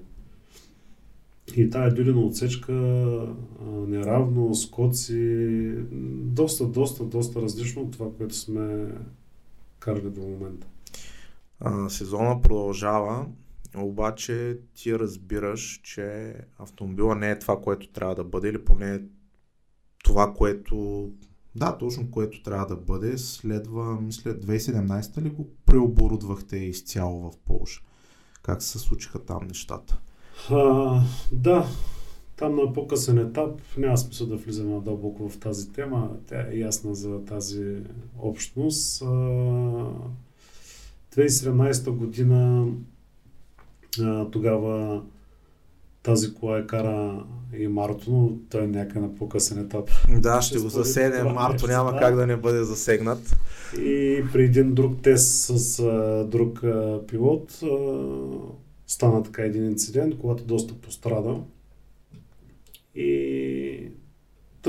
И 1.55 1.69
тая 1.69 1.93
дюлина 1.93 2.19
отсечка, 2.19 2.73
неравно, 3.87 4.55
скоци, 4.55 5.73
доста, 6.11 6.67
доста, 6.67 7.05
доста 7.05 7.41
различно 7.41 7.81
от 7.81 7.91
това, 7.91 8.11
което 8.17 8.35
сме 8.35 8.87
карали 9.87 10.09
до 10.09 10.21
момента. 10.21 10.67
А, 11.59 11.89
сезона 11.89 12.41
продължава, 12.41 13.25
обаче 13.77 14.59
ти 14.73 14.99
разбираш, 14.99 15.79
че 15.83 16.33
автомобила 16.59 17.15
не 17.15 17.31
е 17.31 17.39
това, 17.39 17.61
което 17.61 17.91
трябва 17.91 18.15
да 18.15 18.23
бъде, 18.23 18.49
или 18.49 18.65
поне 18.65 19.01
това, 20.03 20.33
което 20.33 21.09
да, 21.55 21.77
точно 21.77 22.11
което 22.11 22.43
трябва 22.43 22.65
да 22.65 22.75
бъде. 22.75 23.17
Следва, 23.17 24.01
мисля, 24.01 24.33
2017 24.33 25.21
ли 25.21 25.29
го 25.29 25.49
преоборудвахте 25.65 26.57
изцяло 26.57 27.31
в 27.31 27.37
Полша? 27.45 27.81
Как 28.41 28.61
се 28.61 28.79
случиха 28.79 29.25
там 29.25 29.47
нещата? 29.47 29.99
А, 30.49 31.01
да, 31.31 31.67
там 32.37 32.55
на 32.55 32.73
по-късен 32.73 33.17
етап 33.17 33.61
няма 33.77 33.97
смисъл 33.97 34.27
да 34.27 34.35
влизаме 34.35 34.73
надълбоко 34.73 35.29
в 35.29 35.39
тази 35.39 35.71
тема. 35.71 36.09
Тя 36.27 36.47
е 36.51 36.57
ясна 36.57 36.95
за 36.95 37.25
тази 37.25 37.75
общност. 38.19 39.03
2017 41.15 41.89
година 41.89 42.67
тогава 44.31 45.01
тази 46.03 46.33
кола 46.33 46.57
е 46.57 46.67
кара 46.67 47.23
и 47.57 47.67
Марто, 47.67 48.11
но 48.11 48.31
той 48.49 48.63
е 48.63 48.67
някъде 48.67 48.99
на 48.99 49.15
по-късен 49.15 49.59
етап. 49.59 49.89
Да, 50.19 50.41
ще, 50.41 50.55
ще 50.55 50.63
го 50.63 50.69
засегне. 50.69 51.23
Марто 51.23 51.67
няма 51.67 51.91
да. 51.91 51.99
как 51.99 52.15
да 52.15 52.27
не 52.27 52.37
бъде 52.37 52.63
засегнат. 52.63 53.37
И 53.77 54.23
при 54.33 54.43
един 54.43 54.73
друг 54.73 55.01
тест 55.01 55.45
с 55.45 55.79
а, 55.79 56.25
друг 56.31 56.63
а, 56.63 57.01
пилот 57.07 57.59
а, 57.63 57.67
стана 58.87 59.23
така 59.23 59.41
един 59.41 59.65
инцидент, 59.65 60.17
когато 60.19 60.43
доста 60.43 60.73
пострада 60.73 61.35
и 62.95 63.91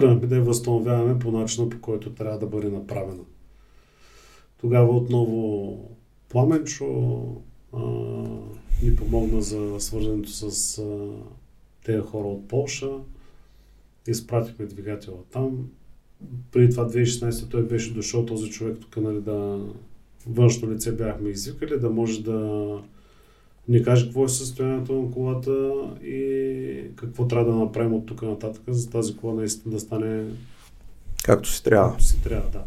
тръгнахме 0.01 0.27
да 0.27 0.37
я 0.37 0.43
възстановяваме 0.43 1.19
по 1.19 1.31
начина, 1.31 1.69
по 1.69 1.81
който 1.81 2.11
трябва 2.11 2.39
да 2.39 2.47
бъде 2.47 2.69
направена. 2.69 3.25
Тогава 4.61 4.97
отново 4.97 5.79
Пламенчо 6.29 7.23
а, 7.73 7.81
ни 8.83 8.97
помогна 8.97 9.43
за 9.43 9.81
свързането 9.81 10.31
с 10.31 10.79
а, 10.79 11.09
тези 11.85 12.01
хора 12.01 12.29
от 12.29 12.49
Полша. 12.49 12.91
Изпратихме 14.09 14.67
двигателя 14.67 15.17
там. 15.33 15.69
Преди 16.53 16.71
това 16.71 16.89
2016 16.89 17.51
той 17.51 17.63
беше 17.63 17.95
дошъл 17.95 18.27
този 18.27 18.51
човек 18.51 18.77
тук, 18.81 18.97
нали, 18.97 19.21
да 19.21 19.61
външно 20.27 20.71
лице 20.71 20.93
бяхме 20.93 21.29
извикали, 21.29 21.81
да 21.81 21.91
може 21.91 22.23
да 22.23 22.69
ни 23.69 23.83
каже 23.83 24.05
какво 24.05 24.25
е 24.25 24.29
състоянието 24.29 25.03
на 25.03 25.11
колата 25.11 25.71
и 26.05 26.81
какво 26.97 27.29
трябва 27.29 27.53
да 27.53 27.59
направим 27.59 27.95
от 27.95 28.07
тук 28.07 28.23
нататък, 28.23 28.63
за 28.69 28.91
тази 28.91 29.17
кола 29.17 29.35
наистина 29.35 29.75
да 29.75 29.81
стане 29.81 30.25
както 31.25 31.49
си 31.49 31.65
трябва. 31.65 31.91
Както 31.91 32.05
си 32.05 32.23
трябва, 32.23 32.51
да. 32.51 32.65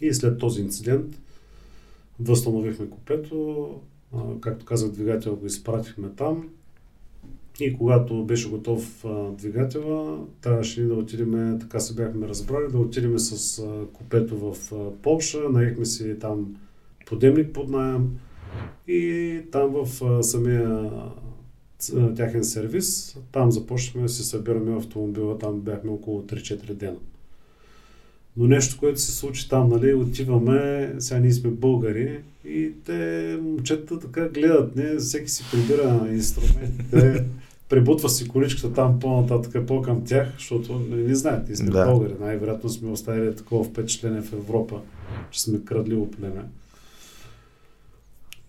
И 0.00 0.14
след 0.14 0.38
този 0.38 0.60
инцидент 0.60 1.18
възстановихме 2.20 2.90
купето, 2.90 3.68
а, 4.14 4.18
както 4.40 4.64
казах, 4.64 4.90
двигател 4.90 5.36
го 5.36 5.46
изпратихме 5.46 6.08
там. 6.16 6.48
И 7.60 7.76
когато 7.78 8.24
беше 8.24 8.50
готов 8.50 9.04
а, 9.04 9.30
двигателя, 9.30 10.18
трябваше 10.40 10.82
да 10.82 10.94
отидем, 10.94 11.58
така 11.60 11.80
се 11.80 11.94
бяхме 11.94 12.28
разбрали, 12.28 12.72
да 12.72 12.78
отидем 12.78 13.18
с 13.18 13.58
а, 13.58 13.86
купето 13.92 14.38
в 14.38 14.72
Полша, 15.02 15.48
наехме 15.48 15.84
си 15.84 16.18
там 16.20 16.56
подемник 17.06 17.52
под 17.52 17.68
найем 17.68 18.18
и 18.88 19.40
там 19.52 19.84
в 19.84 20.04
а, 20.04 20.22
самия 20.22 20.90
а, 21.96 22.14
тяхен 22.14 22.44
сервис, 22.44 23.16
там 23.32 23.52
започнахме 23.52 24.02
да 24.02 24.08
си 24.08 24.24
събираме 24.24 24.76
автомобила, 24.76 25.38
там 25.38 25.60
бяхме 25.60 25.90
около 25.90 26.22
3-4 26.22 26.72
дена. 26.72 26.96
Но 28.36 28.46
нещо, 28.46 28.76
което 28.78 29.00
се 29.00 29.12
случи 29.12 29.48
там, 29.48 29.68
нали, 29.68 29.94
отиваме, 29.94 30.92
сега 30.98 31.20
ние 31.20 31.32
сме 31.32 31.50
българи 31.50 32.20
и 32.44 32.72
те, 32.84 33.38
момчета, 33.42 33.98
така 33.98 34.28
гледат, 34.28 34.76
не, 34.76 34.96
всеки 34.96 35.30
си 35.30 35.44
прибира 35.52 36.08
инструментите, 36.12 37.24
пребутва 37.68 38.08
си 38.08 38.28
количката 38.28 38.72
там 38.72 39.00
по-нататък, 39.00 39.66
по-към 39.66 40.04
тях, 40.04 40.32
защото 40.38 40.78
не, 40.78 40.96
не 40.96 41.14
знаят, 41.14 41.48
ние 41.48 41.56
сме 41.56 41.70
да. 41.70 41.86
българи, 41.86 42.14
най-вероятно 42.20 42.70
сме 42.70 42.90
оставили 42.90 43.36
такова 43.36 43.64
впечатление 43.64 44.22
в 44.22 44.32
Европа, 44.32 44.80
че 45.30 45.42
сме 45.42 45.64
крадливо 45.64 46.10
племе. 46.10 46.42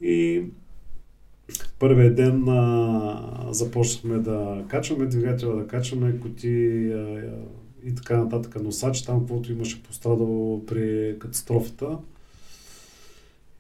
И 0.04 0.43
първият 1.80 2.16
ден 2.16 2.43
а, 2.47 3.47
започнахме 3.51 4.18
да 4.18 4.64
качваме 4.68 5.06
двигателя, 5.06 5.56
да 5.56 5.68
качваме 5.68 6.20
коти 6.20 6.91
а, 6.93 7.22
и 7.86 7.95
така 7.95 8.18
нататък 8.18 8.64
носач, 8.64 9.01
там 9.01 9.20
каквото 9.20 9.51
имаше 9.51 9.84
пострадало 9.84 10.66
при 10.66 11.16
катастрофата. 11.20 11.97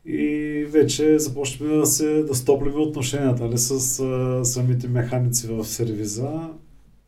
И 0.05 0.65
вече 0.69 1.19
започваме 1.19 1.75
да 1.75 1.85
се 1.85 2.23
да 2.23 2.35
стоплиме 2.35 2.77
отношенията 2.77 3.45
нали, 3.45 3.57
с 3.57 3.99
а, 3.99 4.45
самите 4.45 4.87
механици 4.87 5.47
в 5.47 5.65
сервиза. 5.65 6.49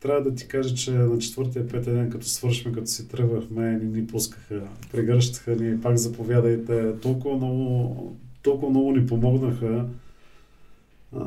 Трябва 0.00 0.22
да 0.22 0.34
ти 0.34 0.48
кажа, 0.48 0.74
че 0.74 0.90
на 0.90 1.18
четвъртия, 1.18 1.68
петия 1.68 1.94
ден, 1.94 2.10
като 2.10 2.26
свършихме, 2.26 2.72
като 2.72 2.86
си 2.86 3.08
тръгвахме, 3.08 3.78
ни 3.78 4.00
ни 4.00 4.06
пускаха, 4.06 4.62
прегръщаха 4.92 5.56
ни, 5.56 5.80
пак 5.80 5.96
заповядайте. 5.96 7.00
Толкова 7.00 7.36
много, 7.36 8.16
толкова 8.46 8.70
много 8.70 8.92
ни 8.92 9.06
помогнаха. 9.06 9.84
А, 11.16 11.26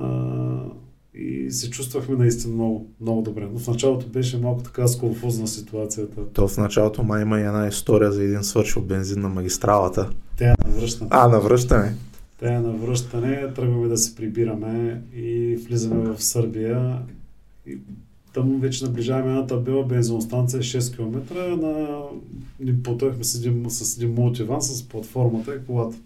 и 1.13 1.51
се 1.51 1.69
чувствахме 1.69 2.15
наистина 2.15 2.53
много, 2.53 2.87
много 3.01 3.21
добре. 3.21 3.47
Но 3.53 3.59
в 3.59 3.67
началото 3.67 4.07
беше 4.07 4.37
малко 4.37 4.63
така 4.63 4.87
сконфузна 4.87 5.47
ситуацията. 5.47 6.21
То 6.33 6.47
в 6.47 6.57
началото 6.57 7.03
май 7.03 7.21
има 7.21 7.39
една 7.39 7.67
история 7.67 8.11
за 8.11 8.23
един 8.23 8.43
свършил 8.43 8.81
бензин 8.81 9.21
на 9.21 9.29
магистралата. 9.29 10.09
Тя 10.37 10.51
е 10.51 10.55
навръщане. 10.67 11.09
А, 11.13 11.27
навръщане. 11.27 11.95
Тя 12.39 12.53
е 12.53 12.59
навръщане, 12.59 13.53
тръгваме 13.55 13.87
да 13.87 13.97
се 13.97 14.15
прибираме 14.15 15.01
и 15.15 15.55
влизаме 15.55 16.13
в 16.13 16.23
Сърбия. 16.23 16.99
И 17.67 17.77
там 18.33 18.59
вече 18.59 18.85
наближаваме 18.85 19.29
една 19.29 19.47
табела 19.47 19.85
бензиностанция 19.85 20.61
6 20.61 20.95
км. 20.95 21.35
На... 21.57 21.99
Ни 22.59 22.83
потъхме 22.83 23.23
с 23.23 23.35
един, 23.35 23.65
с 23.69 23.97
един 23.97 24.13
мултиван 24.13 24.61
с 24.61 24.83
платформата 24.83 25.55
и 25.55 25.65
колата 25.67 25.97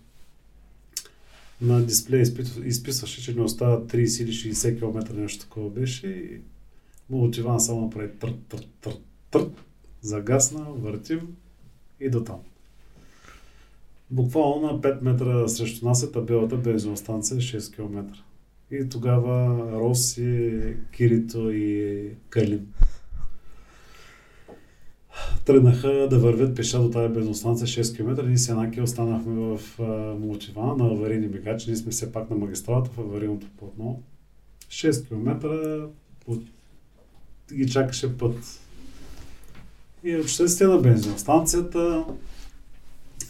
на 1.64 1.86
дисплея 1.86 2.26
изписваше, 2.66 3.22
че 3.24 3.36
не 3.36 3.41
остава 3.41 3.82
30 3.82 4.24
или 4.24 4.32
60 4.32 4.78
км, 4.80 5.14
нещо 5.14 5.43
такова 5.43 5.70
беше 5.70 6.07
и 6.07 6.41
мултиван 7.09 7.59
само 7.59 7.82
направи 7.82 8.09
трът, 8.20 8.36
трът, 8.49 8.68
трът, 8.82 9.01
трът, 9.32 9.51
загасна, 10.01 10.66
въртим 10.70 11.36
и 11.99 12.09
до 12.09 12.24
там. 12.24 12.39
Буквално 14.11 14.68
на 14.68 14.82
5 14.82 15.01
метра 15.01 15.47
срещу 15.47 15.86
нас 15.86 16.03
е 16.03 16.11
табелата 16.11 16.57
бензиностанция 16.57 17.38
6 17.38 17.76
км. 17.76 18.05
И 18.72 18.89
тогава 18.89 19.61
Роси, 19.72 20.61
Кирито 20.91 21.51
и 21.51 22.09
Калин 22.30 22.68
тръгнаха 25.45 26.07
да 26.09 26.20
вървят 26.20 26.55
пеша 26.55 26.80
до 26.80 26.89
тази 26.89 27.14
бензостанция 27.14 27.68
6 27.68 27.95
км. 27.95 28.24
Ние 28.28 28.38
с 28.38 28.47
Янаки 28.47 28.82
останахме 28.82 29.34
в 29.34 29.59
Мулчева 30.20 30.76
на 30.78 30.86
аварийни 30.86 31.28
бегачи. 31.28 31.70
Ние 31.70 31.78
сме 31.78 31.91
все 31.91 32.11
пак 32.11 32.30
на 32.30 32.36
магистралата 32.36 32.89
в 32.89 32.99
аварийното 32.99 33.47
платно. 33.57 34.01
6 34.70 35.07
км 35.07 35.47
от... 36.28 36.43
ги 37.53 37.70
чакаше 37.70 38.18
път. 38.18 38.59
И 40.03 40.16
отчетствие 40.16 40.68
на 40.68 40.78
бензиностанцията, 40.78 42.05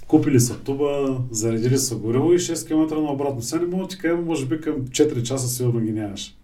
купили 0.08 0.40
са 0.40 0.60
туба, 0.60 1.22
заредили 1.32 1.78
са 1.78 1.96
гориво 1.96 2.34
и 2.34 2.40
6 2.40 2.68
км 2.68 3.02
на 3.02 3.12
обратно. 3.12 3.42
Сега 3.42 3.62
не 3.62 3.68
мога 3.68 3.88
ти 3.88 3.98
кажа, 3.98 4.16
може 4.16 4.46
би 4.46 4.62
към 4.62 4.76
4 4.76 5.24
часа 5.24 5.48
сигурно 5.48 5.80
ги 5.80 5.92
нямаш. 5.92 6.36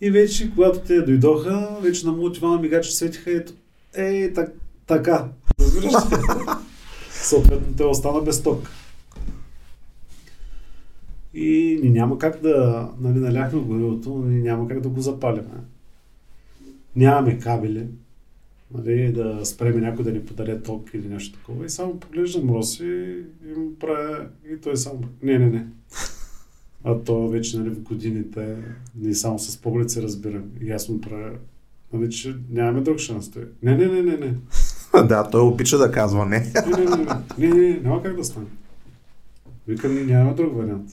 И 0.00 0.10
вече, 0.10 0.50
когато 0.54 0.78
те 0.78 1.02
дойдоха, 1.02 1.78
вече 1.82 2.06
на 2.06 2.12
мултивана 2.12 2.60
мигачи 2.60 2.92
светиха 2.92 3.30
ето 3.30 3.52
Ей, 3.98 4.32
так, 4.32 4.52
така. 4.86 5.28
Разбираш 5.60 5.92
Съответно, 7.10 7.74
те 7.76 7.84
остана 7.84 8.20
без 8.20 8.42
ток. 8.42 8.68
И 11.34 11.80
ни 11.82 11.90
няма 11.90 12.18
как 12.18 12.40
да, 12.42 12.88
нали, 13.00 13.18
наляхме 13.18 13.60
горивото, 13.60 14.18
ни 14.18 14.42
няма 14.42 14.68
как 14.68 14.80
да 14.80 14.88
го 14.88 15.00
запалиме. 15.00 15.64
Нямаме 16.96 17.38
кабели, 17.38 17.86
нали, 18.74 19.12
да 19.12 19.40
спреме 19.44 19.80
някой 19.80 20.04
да 20.04 20.12
ни 20.12 20.24
подаре 20.24 20.62
ток 20.62 20.90
или 20.94 21.08
нещо 21.08 21.38
такова. 21.38 21.64
И 21.64 21.70
само 21.70 22.00
поглеждам 22.00 22.50
Роси 22.50 23.24
и 23.46 23.58
му 23.58 23.74
правя, 23.74 24.26
и 24.52 24.60
той 24.60 24.76
само, 24.76 25.00
не, 25.22 25.38
не, 25.38 25.46
не. 25.46 25.66
А 26.84 26.98
то 26.98 27.28
вече, 27.28 27.58
нали, 27.58 27.70
в 27.70 27.80
годините, 27.80 28.56
ние 28.94 29.14
само 29.14 29.38
с 29.38 29.58
поглед 29.58 29.90
се 29.90 30.02
разбирам. 30.02 30.50
И 30.60 30.70
аз 30.70 30.88
му 30.88 31.00
правя, 31.00 31.32
Нали, 31.92 32.10
че 32.10 32.36
нямаме 32.50 32.80
друг 32.80 32.98
шанс. 32.98 33.30
Той. 33.30 33.48
Не, 33.62 33.76
не, 33.76 33.86
не, 33.86 34.02
не, 34.02 34.16
не. 34.16 34.34
да, 35.06 35.30
той 35.30 35.40
обича 35.40 35.78
да 35.78 35.92
казва 35.92 36.26
не. 36.26 36.52
не, 36.66 36.84
не, 36.84 36.96
не, 36.96 37.06
не, 37.38 37.54
не, 37.54 37.80
няма 37.80 38.02
как 38.02 38.16
да 38.16 38.24
стане. 38.24 38.46
Викам, 39.68 40.06
нямаме 40.06 40.34
друг 40.34 40.56
вариант. 40.56 40.90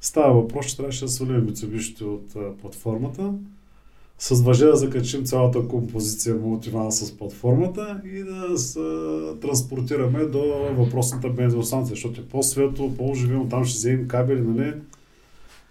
Става 0.00 0.34
въпрос, 0.34 0.66
че 0.66 0.76
трябваше 0.76 1.04
да 1.04 1.10
свалим 1.10 1.46
Mitsubishi 1.46 2.02
от 2.02 2.36
а, 2.36 2.56
платформата, 2.60 3.34
с 4.18 4.42
въже 4.42 4.64
да 4.64 4.76
закачим 4.76 5.24
цялата 5.24 5.68
композиция 5.68 6.34
мултивана 6.34 6.92
с 6.92 7.16
платформата 7.16 8.00
и 8.04 8.24
да 8.24 8.58
се 8.58 8.80
транспортираме 9.40 10.24
до 10.24 10.42
въпросната 10.76 11.28
бензостанция, 11.28 11.94
защото 11.94 12.20
е 12.20 12.24
по-светло, 12.24 12.94
по-оживено, 12.96 13.48
там 13.48 13.64
ще 13.64 13.76
вземем 13.76 14.08
кабели, 14.08 14.40
нали? 14.40 14.74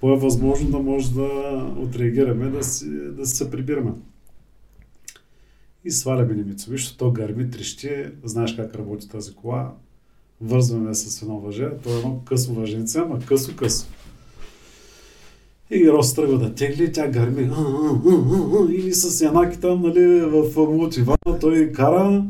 По-е 0.02 0.18
възможно 0.18 0.70
да 0.70 0.80
може 0.80 1.14
да 1.14 1.28
отреагираме, 1.78 2.50
да, 2.50 2.64
си, 2.64 2.90
да 2.90 3.26
се 3.26 3.52
прибираме 3.52 3.92
и 5.86 5.92
сваляме 5.92 6.34
ни 6.34 6.44
Mitsubishi, 6.44 6.98
то 6.98 7.12
гърми, 7.12 7.52
трещи, 7.52 8.06
знаеш 8.24 8.56
как 8.56 8.76
работи 8.76 9.10
тази 9.10 9.36
кола, 9.36 9.72
вързваме 10.42 10.94
с 10.94 11.22
едно 11.22 11.40
въже, 11.40 11.70
то 11.84 11.90
е 11.90 11.98
едно 11.98 12.22
късо 12.26 12.54
въженце, 12.54 13.00
ама 13.00 13.20
късо-късо. 13.20 13.88
И 15.72 15.92
Рос 15.92 16.14
тръгва 16.14 16.38
да 16.38 16.56
тегли, 16.56 16.92
тя 16.92 17.08
гърми. 17.08 17.50
И 18.76 18.94
с 18.94 19.22
янаки 19.22 19.60
там, 19.60 19.82
нали, 19.82 20.22
в 20.22 20.56
мултивана, 20.58 21.40
той 21.42 21.72
кара. 21.72 22.26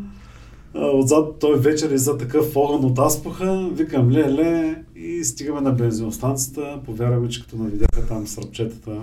Отзад 0.76 1.39
той 1.39 1.60
вечер 1.60 1.91
и 1.91 1.97
за 1.97 2.18
такъв 2.18 2.56
огън 2.56 2.86
от 2.86 2.99
аспаха. 2.99 3.70
Викам, 3.74 4.12
ле, 4.12 4.32
ле. 4.32 4.84
И 4.95 5.24
стигаме 5.24 5.62
на 5.62 5.72
бензиностанцията. 5.72 6.80
Повярваме, 6.86 7.30
че 7.30 7.41
като 7.41 7.58
навидяха 7.58 8.08
там 8.08 8.28
сръбчетата, 8.28 9.01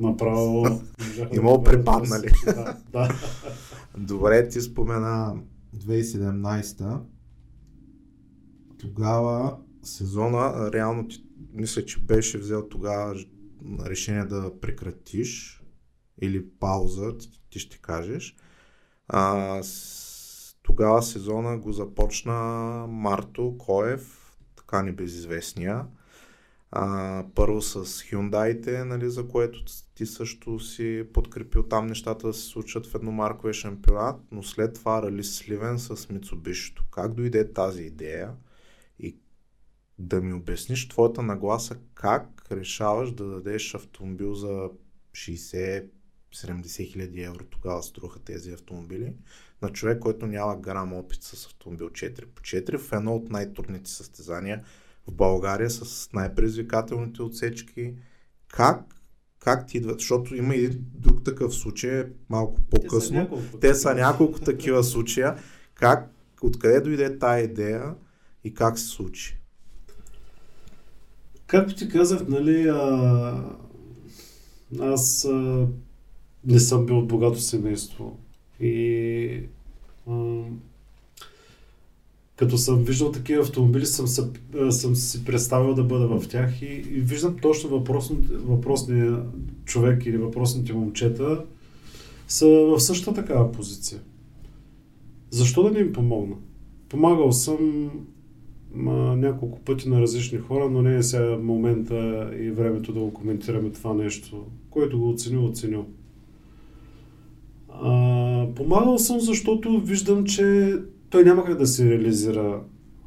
направо... 0.00 0.80
Имало 1.36 1.64
припаднали. 1.64 2.30
Да, 2.46 2.76
да. 2.92 3.08
Добре, 4.00 4.48
ти 4.48 4.60
спомена 4.60 5.42
2017 5.76 7.00
Тогава 8.78 9.58
сезона, 9.82 10.72
реално 10.72 11.08
ти, 11.08 11.24
мисля, 11.52 11.84
че 11.84 12.00
беше 12.00 12.38
взел 12.38 12.68
тогава 12.68 13.14
решение 13.80 14.24
да 14.24 14.60
прекратиш 14.60 15.62
или 16.22 16.48
пауза, 16.48 17.18
ти, 17.50 17.58
ще 17.58 17.78
кажеш. 17.78 18.36
А, 19.08 19.62
с, 19.62 20.56
тогава 20.62 21.02
сезона 21.02 21.58
го 21.58 21.72
започна 21.72 22.34
Марто 22.88 23.56
Коев, 23.58 24.36
така 24.56 24.82
небезизвестния. 24.82 25.86
А, 26.70 27.24
първо 27.34 27.62
с 27.62 27.84
Hyundai, 27.84 28.84
нали, 28.84 29.10
за 29.10 29.28
което 29.28 29.64
ти 29.98 30.06
също 30.06 30.60
си 30.60 31.04
подкрепил 31.12 31.62
там 31.62 31.86
нещата 31.86 32.26
да 32.26 32.34
се 32.34 32.44
случат 32.44 32.86
в 32.86 32.94
едномарковия 32.94 33.54
шампионат, 33.54 34.20
но 34.32 34.42
след 34.42 34.74
това 34.74 35.02
Рали 35.02 35.24
Сливен 35.24 35.78
с 35.78 36.08
Мицубишито. 36.08 36.84
Как 36.90 37.14
дойде 37.14 37.52
тази 37.52 37.82
идея 37.82 38.34
и 38.98 39.16
да 39.98 40.20
ми 40.20 40.32
обясниш 40.32 40.88
твоята 40.88 41.22
нагласа 41.22 41.76
как 41.94 42.46
решаваш 42.52 43.12
да 43.12 43.24
дадеш 43.24 43.74
автомобил 43.74 44.34
за 44.34 44.70
60-70 45.12 45.88
хиляди 46.92 47.22
евро, 47.22 47.44
тогава 47.44 47.82
струваха 47.82 48.18
тези 48.18 48.52
автомобили, 48.52 49.12
на 49.62 49.72
човек, 49.72 49.98
който 49.98 50.26
няма 50.26 50.60
грам 50.60 50.92
опит 50.92 51.22
с 51.22 51.46
автомобил 51.46 51.88
4 51.88 52.26
по 52.26 52.42
4 52.42 52.78
в 52.78 52.92
едно 52.92 53.16
от 53.16 53.30
най-трудните 53.30 53.90
състезания 53.90 54.64
в 55.08 55.12
България 55.12 55.70
с 55.70 56.12
най-предизвикателните 56.12 57.22
отсечки. 57.22 57.94
Как 58.48 58.97
как 59.48 59.66
ти 59.66 59.76
идват? 59.76 60.00
Защото 60.00 60.36
има 60.36 60.54
и 60.54 60.68
друг 60.94 61.24
такъв 61.24 61.54
случай, 61.54 62.04
малко 62.28 62.60
по-късно. 62.70 63.00
Те 63.00 63.04
са 63.06 63.14
няколко, 63.14 63.58
Те 63.60 63.74
са 63.74 63.94
няколко 63.94 64.40
такива 64.40 64.84
случая. 64.94 65.36
Как, 65.74 66.10
откъде 66.42 66.80
дойде 66.80 67.18
тая 67.18 67.44
идея 67.44 67.94
и 68.44 68.54
как 68.54 68.78
се 68.78 68.86
случи? 68.86 69.40
Както 71.46 71.74
ти 71.74 71.88
казах, 71.88 72.28
нали, 72.28 72.68
а, 72.68 73.44
аз 74.80 75.24
а, 75.24 75.66
не 76.44 76.60
съм 76.60 76.86
бил 76.86 76.98
от 76.98 77.08
богато 77.08 77.40
семейство. 77.40 78.18
И 78.60 79.42
а, 80.08 80.42
като 82.38 82.58
съм 82.58 82.84
виждал 82.84 83.12
такива 83.12 83.42
автомобили, 83.42 83.86
съм, 83.86 84.06
съм 84.70 84.94
си 84.94 85.24
представил 85.24 85.74
да 85.74 85.84
бъда 85.84 86.06
в 86.06 86.28
тях 86.28 86.62
и, 86.62 86.66
и 86.66 87.00
виждам 87.00 87.36
точно 87.42 87.70
въпросния, 87.70 88.20
въпросния 88.32 89.22
човек 89.64 90.06
или 90.06 90.16
въпросните 90.16 90.72
момчета 90.72 91.44
са 92.28 92.46
в 92.48 92.80
същата 92.80 93.20
такава 93.20 93.52
позиция. 93.52 94.00
Защо 95.30 95.62
да 95.62 95.70
не 95.70 95.78
им 95.78 95.92
помогна? 95.92 96.34
Помагал 96.88 97.32
съм 97.32 97.90
ма, 98.74 99.16
няколко 99.16 99.60
пъти 99.60 99.88
на 99.88 100.00
различни 100.00 100.38
хора, 100.38 100.70
но 100.70 100.82
не 100.82 100.96
е 100.96 101.02
сега 101.02 101.36
момента 101.36 102.30
и 102.40 102.50
времето 102.50 102.92
да 102.92 103.00
го 103.00 103.12
коментираме 103.12 103.70
това 103.70 103.94
нещо. 103.94 104.44
Който 104.70 104.98
го 104.98 105.10
оценил, 105.10 105.44
оценил. 105.44 105.86
А, 107.68 108.46
помагал 108.56 108.98
съм, 108.98 109.20
защото 109.20 109.80
виждам, 109.80 110.24
че 110.24 110.74
той 111.10 111.24
няма 111.24 111.44
как 111.44 111.58
да 111.58 111.66
се 111.66 111.90
реализира 111.90 112.60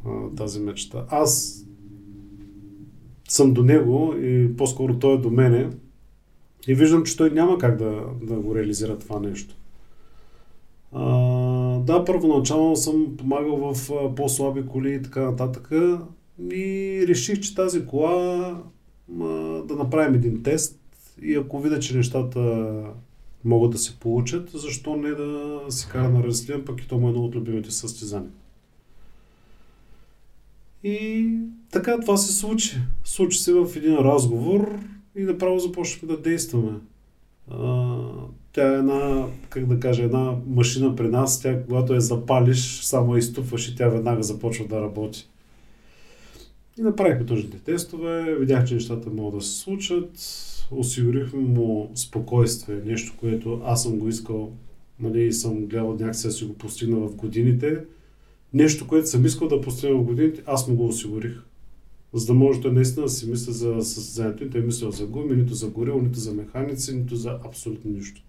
а, 0.06 0.10
тази 0.38 0.60
мечта. 0.60 1.06
Аз 1.10 1.62
съм 3.30 3.54
до 3.54 3.64
него 3.64 4.14
и 4.22 4.56
по-скоро 4.58 5.00
той 5.00 5.14
е 5.14 5.18
до 5.18 5.30
мене 5.30 5.70
и 6.68 6.76
виждам, 6.76 7.04
че 7.04 7.18
той 7.18 7.30
няма 7.30 7.58
как 7.58 7.78
да, 7.78 8.04
да 8.22 8.36
го 8.36 8.56
реализира 8.56 9.00
това 9.00 9.20
нещо. 9.20 9.56
А, 10.92 11.06
да, 11.80 12.06
първоначално 12.06 12.76
съм 12.76 13.18
помагал 13.18 13.74
в 13.74 13.92
а, 13.92 14.16
по-слаби 14.16 14.66
коли 14.66 14.94
и 14.94 15.02
така 15.02 15.22
нататък 15.22 15.72
и 16.52 17.06
реших, 17.08 17.40
че 17.40 17.56
тази 17.56 17.86
кола 17.86 18.62
а, 19.22 19.26
да 19.64 19.76
направим 19.76 20.16
един 20.16 20.44
тест 20.44 20.80
и 21.22 21.36
ако 21.36 21.60
видя, 21.60 21.80
че 21.80 21.98
нещата 21.98 22.74
могат 23.46 23.72
да 23.72 23.78
се 23.78 24.00
получат, 24.00 24.50
защо 24.54 24.96
не 24.96 25.10
да 25.10 25.60
се 25.70 25.88
кара 25.88 26.10
на 26.10 26.24
разлин, 26.24 26.66
пък 26.66 26.82
и 26.82 26.88
то 26.88 26.98
му 26.98 27.08
е 27.08 27.10
едно 27.10 27.24
от 27.24 27.36
любимите 27.36 27.72
състезания. 27.72 28.32
И 30.84 31.30
така 31.72 32.00
това 32.00 32.18
се 32.18 32.34
случи. 32.34 32.78
Случи 33.04 33.38
се 33.38 33.54
в 33.54 33.76
един 33.76 33.96
разговор 33.96 34.80
и 35.16 35.24
направо 35.24 35.60
започнахме 35.60 36.08
да 36.08 36.22
действаме. 36.22 36.72
А, 37.52 37.98
тя 38.54 38.74
е 38.74 38.78
една, 38.78 39.28
как 39.50 39.66
да 39.66 39.80
кажа, 39.80 40.04
една 40.04 40.36
машина 40.48 40.96
при 40.96 41.08
нас. 41.08 41.42
Тя, 41.42 41.64
когато 41.64 41.94
я 41.94 42.02
запалиш, 42.02 42.82
само 42.82 43.18
изтупваш 43.18 43.68
и 43.68 43.76
тя 43.76 43.90
веднага 43.90 44.24
започва 44.24 44.68
да 44.68 44.82
работи. 44.82 45.28
И 46.80 46.82
направихме 46.82 47.26
точните 47.26 47.60
тестове, 47.60 48.36
видях, 48.36 48.66
че 48.66 48.74
нещата 48.74 49.10
могат 49.10 49.40
да 49.40 49.46
се 49.46 49.60
случат 49.60 50.12
осигурихме 50.72 51.40
му 51.40 51.92
спокойствие, 51.96 52.82
нещо, 52.86 53.14
което 53.20 53.62
аз 53.64 53.84
съм 53.84 54.00
го 54.00 54.08
искал 54.08 54.54
нали, 55.00 55.24
и 55.24 55.34
съм 55.34 55.66
гледал 55.66 55.92
някакси 55.92 56.28
да 56.28 56.34
си 56.34 56.46
го 56.46 56.54
постигна 56.54 56.98
в 56.98 57.16
годините. 57.16 57.84
Нещо, 58.54 58.88
което 58.88 59.10
съм 59.10 59.26
искал 59.26 59.48
да 59.48 59.62
постигна 59.62 59.98
в 59.98 60.04
годините, 60.04 60.44
аз 60.46 60.68
му 60.68 60.76
го 60.76 60.88
осигурих. 60.88 61.42
За 62.14 62.26
да 62.26 62.34
може 62.34 62.62
той 62.62 62.72
наистина 62.72 63.06
да 63.06 63.10
си 63.10 63.30
мисля 63.30 63.54
за 63.54 63.82
състезанието. 63.82 64.50
Той 64.50 64.62
е 64.62 64.64
мисля 64.64 64.92
за 64.92 65.06
гуми, 65.08 65.36
нито 65.36 65.54
за 65.54 65.70
горил, 65.70 66.02
нито 66.02 66.20
за 66.20 66.34
механици, 66.34 66.96
нито 66.96 67.16
за 67.16 67.40
абсолютно 67.46 67.92
нищо. 67.92 68.22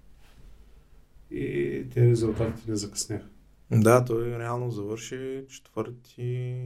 И 1.31 1.85
тези 1.95 2.11
резултати 2.11 2.63
не 2.69 2.77
закъсняха. 2.77 3.27
Да, 3.71 4.05
той 4.05 4.39
реално 4.39 4.71
завърши 4.71 5.45
четвърти, 5.49 6.57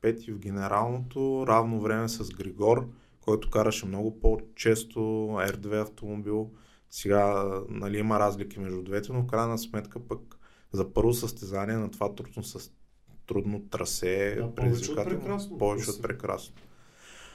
пети 0.00 0.32
в 0.32 0.38
генералното, 0.38 1.44
равно 1.48 1.80
време 1.80 2.08
с 2.08 2.30
Григор 2.30 2.88
който 3.26 3.50
караше 3.50 3.86
много 3.86 4.20
по-често 4.20 4.98
R2 5.30 5.82
автомобил. 5.82 6.50
Сега 6.90 7.52
нали, 7.68 7.98
има 7.98 8.20
разлики 8.20 8.60
между 8.60 8.82
двете, 8.82 9.12
но 9.12 9.22
в 9.22 9.26
крайна 9.26 9.58
сметка 9.58 10.08
пък 10.08 10.38
за 10.72 10.92
първо 10.92 11.14
състезание 11.14 11.76
на 11.76 11.90
това 11.90 12.14
трудно, 12.14 12.42
с 12.44 12.70
трудно 13.26 13.68
трасе, 13.70 14.36
да, 14.40 14.54
повече 14.54 14.92
от 14.92 15.04
прекрасно. 15.04 15.58
Повече 15.58 15.90
от 15.90 16.02
прекрасно. 16.02 16.54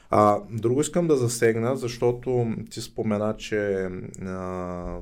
А, 0.09 0.41
друго 0.49 0.81
искам 0.81 1.07
да 1.07 1.17
засегна, 1.17 1.75
защото 1.75 2.53
ти 2.69 2.81
спомена, 2.81 3.37
че 3.37 3.89
а, 4.21 4.99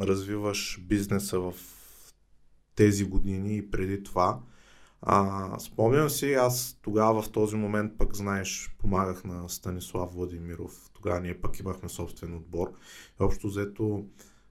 развиваш 0.00 0.80
бизнеса 0.88 1.40
в 1.40 1.54
тези 2.74 3.04
години 3.04 3.56
и 3.56 3.70
преди 3.70 4.02
това. 4.02 4.40
А, 5.02 5.58
спомням 5.58 6.10
си, 6.10 6.32
аз 6.32 6.78
тогава 6.82 7.22
в 7.22 7.30
този 7.32 7.56
момент 7.56 7.92
пък, 7.98 8.16
знаеш, 8.16 8.74
помагах 8.78 9.24
на 9.24 9.48
Станислав 9.48 10.14
Владимиров. 10.14 10.90
Тогава 10.92 11.20
ние 11.20 11.40
пък 11.40 11.58
имахме 11.58 11.88
собствен 11.88 12.34
отбор. 12.34 12.72
И 13.20 13.22
общо 13.22 13.46
взето 13.46 14.04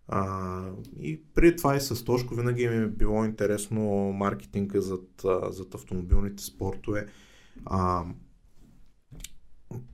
а, 0.07 0.61
и 0.99 1.23
преди 1.33 1.55
това 1.55 1.75
и 1.75 1.81
с 1.81 2.05
Тошко 2.05 2.35
винаги 2.35 2.67
ми 2.67 2.75
е 2.75 2.87
било 2.87 3.25
интересно 3.25 3.81
маркетинга 4.11 4.81
зад, 4.81 5.25
зад 5.49 5.75
автомобилните 5.75 6.43
спортове. 6.43 7.07
А, 7.65 8.05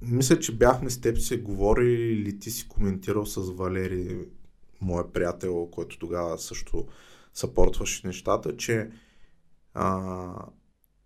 мисля, 0.01 0.39
че 0.39 0.57
бяхме 0.57 0.89
с 0.89 1.01
теб 1.01 1.17
се 1.17 1.41
говорили 1.41 2.13
или 2.13 2.39
ти 2.39 2.51
си 2.51 2.67
коментирал 2.67 3.25
с 3.25 3.51
Валери, 3.51 4.27
моят 4.81 5.13
приятел, 5.13 5.67
който 5.71 5.99
тогава 5.99 6.37
също 6.37 6.87
съпортваше 7.33 8.07
нещата, 8.07 8.57
че 8.57 8.89
а, 9.79 10.33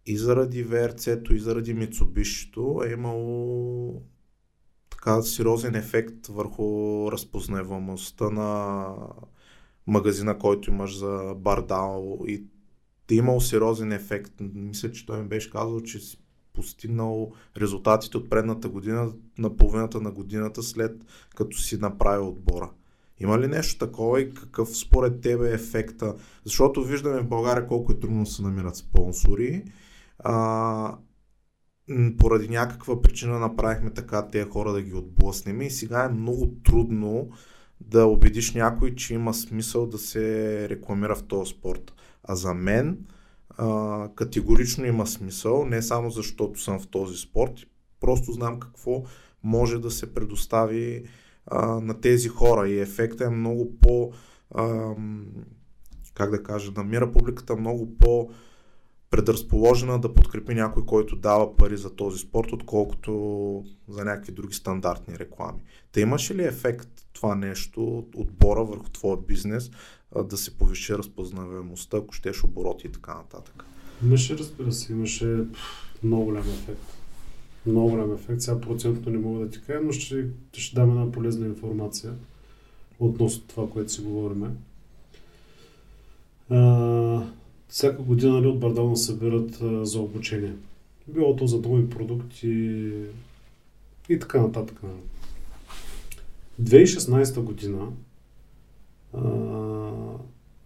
и 0.05 0.17
заради 0.17 0.67
VRC-то, 0.67 1.33
и 1.33 1.39
заради 1.39 1.75
Mitsubishi 1.75 2.89
е 2.89 2.93
имало 2.93 4.01
така 4.89 5.21
сериозен 5.21 5.75
ефект 5.75 6.27
върху 6.27 6.63
разпознаваемостта 7.11 8.29
на 8.29 8.95
магазина, 9.87 10.37
който 10.37 10.69
имаш 10.69 10.97
за 10.97 11.35
Бардал 11.37 12.19
и 12.27 12.45
е 13.11 13.15
имал 13.15 13.39
сериозен 13.39 13.91
ефект. 13.91 14.33
Мисля, 14.39 14.91
че 14.91 15.05
той 15.05 15.21
ми 15.21 15.27
беше 15.27 15.51
казал, 15.51 15.81
че 15.81 15.99
си 15.99 16.17
постигнал 16.53 17.31
резултатите 17.57 18.17
от 18.17 18.29
предната 18.29 18.69
година 18.69 19.13
на 19.37 19.55
половината 19.57 20.01
на 20.01 20.11
годината 20.11 20.63
след 20.63 21.05
като 21.35 21.57
си 21.57 21.77
направил 21.77 22.27
отбора. 22.27 22.71
Има 23.21 23.39
ли 23.39 23.47
нещо 23.47 23.85
такова 23.85 24.21
и 24.21 24.33
какъв 24.33 24.77
според 24.77 25.21
тебе 25.21 25.49
е 25.49 25.53
ефекта? 25.53 26.15
Защото 26.45 26.83
виждаме 26.83 27.21
в 27.21 27.27
България 27.27 27.67
колко 27.67 27.91
е 27.91 27.99
трудно 27.99 28.25
се 28.25 28.41
намират 28.41 28.75
спонсори. 28.75 29.63
А, 30.19 30.97
поради 32.17 32.49
някаква 32.49 33.01
причина 33.01 33.39
направихме 33.39 33.93
така 33.93 34.27
тези 34.27 34.49
хора 34.49 34.73
да 34.73 34.81
ги 34.81 34.93
отблъснем 34.93 35.61
и 35.61 35.69
сега 35.69 36.03
е 36.03 36.13
много 36.13 36.47
трудно 36.63 37.29
да 37.81 38.05
убедиш 38.05 38.53
някой, 38.53 38.95
че 38.95 39.13
има 39.13 39.33
смисъл 39.33 39.87
да 39.87 39.97
се 39.97 40.69
рекламира 40.69 41.15
в 41.15 41.23
този 41.23 41.51
спорт. 41.51 41.93
А 42.23 42.35
за 42.35 42.53
мен 42.53 43.05
а, 43.49 44.09
категорично 44.15 44.85
има 44.85 45.07
смисъл, 45.07 45.65
не 45.65 45.81
само 45.81 46.09
защото 46.09 46.59
съм 46.59 46.79
в 46.79 46.87
този 46.87 47.17
спорт, 47.17 47.53
просто 47.99 48.31
знам 48.31 48.59
какво 48.59 49.03
може 49.43 49.77
да 49.79 49.91
се 49.91 50.13
предостави 50.13 51.03
на 51.81 52.01
тези 52.01 52.27
хора 52.27 52.69
и 52.69 52.79
ефектът 52.79 53.21
е 53.21 53.29
много 53.29 53.77
по, 53.79 54.11
а, 54.55 54.95
как 56.13 56.31
да 56.31 56.43
кажа, 56.43 56.71
намира 56.75 57.11
публиката 57.11 57.55
много 57.55 57.97
по 57.97 58.29
предразположена 59.09 59.99
да 59.99 60.13
подкрепи 60.13 60.53
някой, 60.53 60.85
който 60.85 61.15
дава 61.15 61.55
пари 61.55 61.77
за 61.77 61.95
този 61.95 62.19
спорт, 62.19 62.53
отколкото 62.53 63.63
за 63.89 64.05
някакви 64.05 64.31
други 64.31 64.53
стандартни 64.53 65.19
реклами. 65.19 65.59
Та 65.91 65.99
имаше 65.99 66.35
ли 66.35 66.43
ефект 66.43 66.89
това 67.13 67.35
нещо, 67.35 68.05
отбора 68.15 68.63
върху 68.63 68.89
твоя 68.89 69.17
бизнес, 69.17 69.71
да 70.25 70.37
се 70.37 70.57
повиши 70.57 70.93
разпознаваемостта, 70.93 71.97
ако 71.97 72.13
щеш 72.13 72.43
обороти 72.43 72.87
и 72.87 72.91
така 72.91 73.13
нататък? 73.13 73.65
Имаше, 74.03 74.37
разбира 74.37 74.71
се, 74.71 74.93
имаше 74.93 75.43
много 76.03 76.25
голям 76.25 76.43
ефект 76.43 77.00
много 77.65 77.89
голям 77.89 78.13
ефект. 78.13 78.41
Сега 78.41 78.61
процентно 78.61 79.11
не 79.11 79.17
мога 79.17 79.39
да 79.39 79.49
ти 79.49 79.61
кажа, 79.61 79.79
но 79.83 79.91
ще, 79.91 80.25
ще 80.53 80.75
дам 80.75 80.89
една 80.89 81.11
полезна 81.11 81.47
информация 81.47 82.13
относно 82.99 83.43
това, 83.47 83.69
което 83.69 83.91
си 83.91 84.01
говорим. 84.01 84.57
А, 86.49 87.23
всяка 87.67 88.03
година 88.03 88.33
нали, 88.33 88.47
от 88.47 88.59
Бардална 88.59 88.97
събират 88.97 89.59
за 89.87 89.99
обучение. 89.99 90.53
Било 91.07 91.35
то 91.35 91.47
за 91.47 91.59
нови 91.59 91.89
продукти 91.89 92.47
и 94.09 94.19
така 94.19 94.41
нататък. 94.41 94.81
2016 96.61 97.41
година 97.41 97.87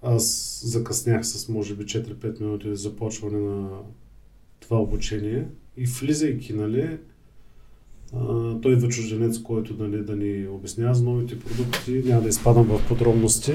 аз 0.01 0.61
закъснях 0.65 1.27
с 1.27 1.49
може 1.49 1.75
би 1.75 1.83
4-5 1.83 2.41
минути 2.41 2.69
за 2.69 2.75
започване 2.75 3.39
на 3.39 3.69
това 4.65 4.79
обучение 4.79 5.45
и 5.77 5.85
влизайки, 5.85 6.53
нали, 6.53 6.97
той 8.61 8.73
идва 8.73 8.87
чужденец, 8.87 9.39
който 9.39 9.75
нали, 9.79 10.03
да 10.03 10.15
ни 10.15 10.47
обяснява 10.47 10.95
за 10.95 11.03
новите 11.03 11.39
продукти. 11.39 12.01
Няма 12.05 12.21
да 12.21 12.29
изпадам 12.29 12.63
в 12.63 12.87
подробности. 12.87 13.53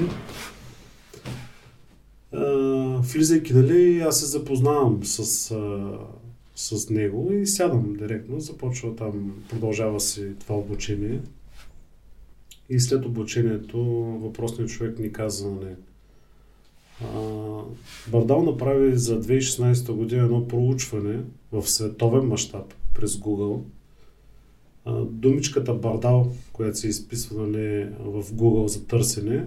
Влизайки, 3.13 3.53
нали, 3.53 3.99
аз 3.99 4.19
се 4.19 4.25
запознавам 4.25 5.03
с, 5.03 5.23
с 6.55 6.89
него 6.89 7.33
и 7.33 7.47
сядам 7.47 7.93
директно. 7.93 8.39
Започва 8.39 8.95
там, 8.95 9.43
продължава 9.49 9.99
си 9.99 10.25
това 10.39 10.55
обучение. 10.55 11.19
И 12.69 12.79
след 12.79 13.05
обучението 13.05 13.83
въпросният 14.23 14.71
човек 14.71 14.99
ни 14.99 15.11
каза, 15.11 15.51
нали, 15.51 15.75
Бардал 18.07 18.43
направи 18.43 18.97
за 18.97 19.21
2016 19.21 19.91
година 19.91 20.23
едно 20.23 20.47
проучване 20.47 21.19
в 21.51 21.69
световен 21.69 22.27
мащаб 22.27 22.73
през 22.93 23.17
Google. 23.17 23.61
думичката 25.05 25.73
Бардал, 25.73 26.31
която 26.53 26.77
се 26.77 26.87
изписва 26.87 27.47
нали, 27.47 27.89
в 27.99 28.23
Google 28.23 28.65
за 28.65 28.87
търсене, 28.87 29.45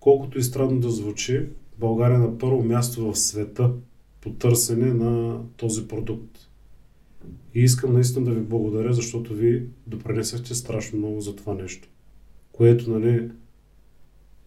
колкото 0.00 0.38
и 0.38 0.42
странно 0.42 0.80
да 0.80 0.90
звучи, 0.90 1.46
България 1.78 2.14
е 2.14 2.18
на 2.18 2.38
първо 2.38 2.64
място 2.64 3.12
в 3.12 3.18
света 3.18 3.70
по 4.20 4.30
търсене 4.30 4.94
на 4.94 5.40
този 5.56 5.88
продукт. 5.88 6.38
И 7.54 7.60
искам 7.60 7.92
наистина 7.92 8.24
да 8.24 8.32
ви 8.32 8.40
благодаря, 8.40 8.92
защото 8.92 9.34
ви 9.34 9.66
допренесахте 9.86 10.54
страшно 10.54 10.98
много 10.98 11.20
за 11.20 11.36
това 11.36 11.54
нещо. 11.54 11.88
Което, 12.52 12.90
нали, 12.90 13.30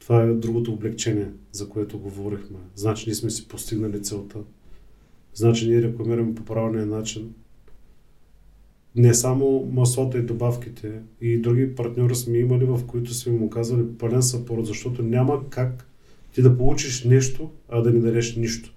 това 0.02 0.24
е 0.24 0.34
другото 0.34 0.74
облегчение, 0.74 1.28
за 1.52 1.70
което 1.70 1.99
говорихме. 1.99 2.58
Значи 2.76 3.04
ние 3.08 3.16
сме 3.16 3.30
си 3.30 3.47
постигнали 3.47 4.04
целта. 4.04 4.39
Значи 5.34 5.70
ние 5.70 5.82
рекламираме 5.82 6.36
по 6.36 6.43
правилния 6.43 6.86
начин. 6.86 7.34
Не 8.95 9.14
само 9.14 9.70
маслото 9.72 10.18
и 10.18 10.22
добавките, 10.22 11.02
и 11.22 11.38
други 11.38 11.76
партньори 11.76 12.16
сме 12.16 12.38
имали, 12.38 12.66
в 12.66 12.86
които 12.88 13.14
сме 13.14 13.34
му 13.34 13.49
казали 13.49 13.97
пълен 13.97 14.22
съпорт, 14.22 14.66
защото 14.66 15.04
няма 15.04 15.49
как 15.49 15.88
ти 16.34 16.41
да 16.41 16.58
получиш 16.58 17.04
нещо, 17.04 17.49
а 17.70 17.82
да 17.82 17.91
ни 17.91 17.99
дадеш 17.99 18.36
нищо. 18.36 18.74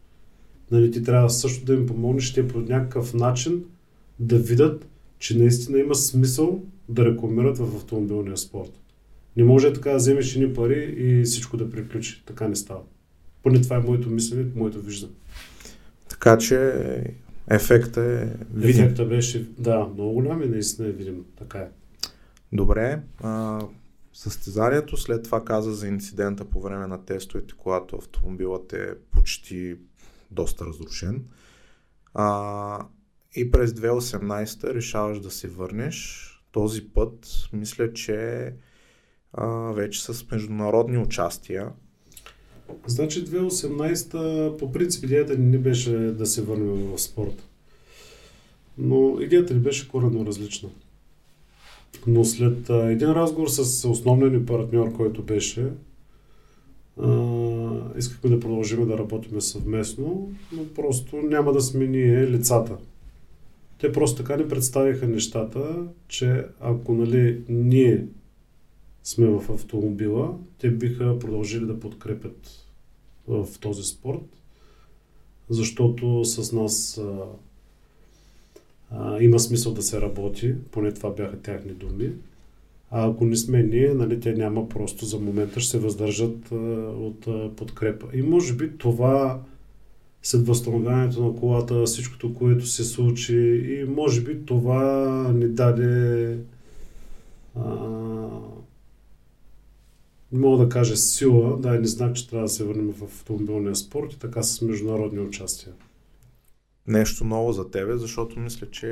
Нали, 0.71 0.91
ти 0.91 1.03
трябва 1.03 1.31
също 1.31 1.65
да 1.65 1.75
им 1.75 1.87
помогнеш 1.87 2.33
те 2.33 2.49
по 2.49 2.59
някакъв 2.59 3.15
начин 3.15 3.65
да 4.19 4.39
видят, 4.39 4.89
че 5.19 5.39
наистина 5.39 5.79
има 5.79 5.95
смисъл 5.95 6.63
да 6.89 7.05
рекламират 7.05 7.59
в 7.59 7.77
автомобилния 7.77 8.37
спорт. 8.37 8.84
Не 9.37 9.45
може 9.45 9.73
така 9.73 9.91
да 9.91 9.97
вземеш 9.97 10.37
едни 10.37 10.55
пари 10.55 10.95
и 10.99 11.23
всичко 11.23 11.57
да 11.57 11.71
приключи. 11.71 12.23
Така 12.27 12.49
не 12.49 12.57
става. 12.57 12.81
Поне 13.43 13.61
това 13.61 13.77
е 13.77 13.81
моето 13.81 14.11
мислене, 14.11 14.47
моето 14.55 14.81
виждане. 14.81 15.13
Така 16.09 16.39
че 16.39 16.73
ефекта 17.51 18.01
е 18.01 18.45
видим. 18.55 18.85
Ефекта 18.85 19.05
беше, 19.05 19.49
да, 19.59 19.89
много 19.95 20.13
голям 20.13 20.43
и 20.43 20.47
наистина 20.47 20.89
е 20.89 20.93
видим. 20.93 21.25
Така 21.39 21.59
е. 21.59 21.69
Добре. 22.53 23.01
А, 23.23 23.61
състезанието 24.13 24.97
след 24.97 25.25
това 25.25 25.45
каза 25.45 25.73
за 25.73 25.89
инцидента 25.89 26.45
по 26.45 26.61
време 26.61 26.87
на 26.87 27.05
тестовете, 27.05 27.55
когато 27.59 27.97
автомобилът 27.97 28.73
е 28.73 28.95
почти 29.13 29.77
доста 30.31 30.67
разрушен. 30.67 31.25
А, 32.15 32.87
и 33.37 33.51
през 33.51 33.71
2018 33.71 34.75
решаваш 34.75 35.21
да 35.21 35.31
се 35.31 35.49
върнеш. 35.49 36.31
Този 36.53 36.89
път 36.89 37.27
мисля, 37.53 37.93
че 37.93 38.53
а, 39.35 39.47
вече 39.73 40.03
с 40.03 40.31
международни 40.31 40.99
участия. 40.99 41.69
Значи 42.87 43.25
2018 43.25 44.59
по 44.59 44.73
принцип 44.73 45.05
идеята 45.05 45.39
ни 45.39 45.47
не 45.47 45.59
беше 45.59 45.91
да 45.91 46.27
се 46.27 46.43
върнем 46.43 46.93
в 46.95 46.99
спорта. 46.99 47.45
Но 48.79 49.21
идеята 49.21 49.55
ни 49.55 49.61
беше 49.61 49.89
коренно 49.89 50.27
различна. 50.27 50.69
Но 52.07 52.25
след 52.25 52.71
а, 52.71 52.91
един 52.91 53.11
разговор 53.11 53.49
с 53.49 53.89
основния 53.89 54.31
ни 54.31 54.47
партньор, 54.47 54.93
който 54.93 55.23
беше, 55.23 55.69
а, 57.01 57.19
искахме 57.99 58.31
да 58.31 58.41
продължим 58.41 58.89
да 58.89 58.99
работим 58.99 59.41
съвместно, 59.41 60.33
но 60.53 60.65
просто 60.75 61.17
няма 61.17 61.53
да 61.53 61.61
сме 61.61 61.87
ние 61.87 62.31
лицата. 62.31 62.77
Те 63.79 63.93
просто 63.93 64.17
така 64.17 64.37
ни 64.37 64.49
представиха 64.49 65.07
нещата, 65.07 65.87
че 66.09 66.45
ако 66.61 66.95
нали, 66.95 67.43
ние 67.49 68.07
сме 69.05 69.27
в 69.27 69.53
автомобила, 69.53 70.39
те 70.59 70.71
биха 70.71 71.19
продължили 71.19 71.67
да 71.67 71.81
подкрепят 71.81 72.67
в 73.29 73.49
този 73.61 73.83
спорт, 73.83 74.25
защото 75.51 76.25
с 76.25 76.53
нас 76.53 76.99
а, 76.99 77.19
а, 78.91 79.23
има 79.23 79.39
смисъл 79.39 79.75
да 79.75 79.83
се 79.83 80.01
работи, 80.01 80.55
поне 80.71 80.93
това 80.93 81.11
бяха 81.11 81.39
тяхни 81.39 81.73
думи. 81.73 82.13
А 82.91 83.11
ако 83.11 83.25
не 83.25 83.37
сме 83.37 83.63
ние, 83.63 83.95
нали, 83.95 84.21
те 84.21 84.35
няма 84.35 84.69
просто 84.69 85.05
за 85.05 85.19
момента 85.19 85.61
ще 85.61 85.71
се 85.71 85.79
въздържат 85.79 86.53
а, 86.53 86.55
от 86.99 87.27
а, 87.27 87.51
подкрепа. 87.57 88.07
И 88.15 88.23
може 88.23 88.55
би 88.55 88.79
това 88.79 89.41
след 90.23 90.47
възстановяването 90.47 91.25
на 91.25 91.37
колата, 91.37 91.85
всичкото, 91.85 92.35
което 92.35 92.67
се 92.67 92.85
случи 92.85 93.37
и 93.67 93.85
може 93.85 94.21
би 94.21 94.47
това 94.47 95.33
ни 95.35 95.49
даде 95.49 96.39
а, 97.57 97.89
не 100.35 100.41
мога 100.41 100.65
да 100.65 100.69
кажа 100.69 100.97
сила, 100.97 101.57
да, 101.57 101.71
не 101.71 101.87
знак, 101.87 102.15
че 102.15 102.29
трябва 102.29 102.45
да 102.45 102.49
се 102.49 102.65
върнем 102.65 102.93
в 102.93 103.03
автомобилния 103.03 103.77
спорт 103.77 104.13
и 104.13 104.19
така 104.19 104.43
с 104.43 104.63
международни 104.63 105.21
участия. 105.21 105.73
Нещо 106.87 107.25
ново 107.25 107.53
за 107.53 107.71
тебе, 107.71 107.97
защото 107.97 108.41
мисля, 108.41 108.71
че 108.71 108.89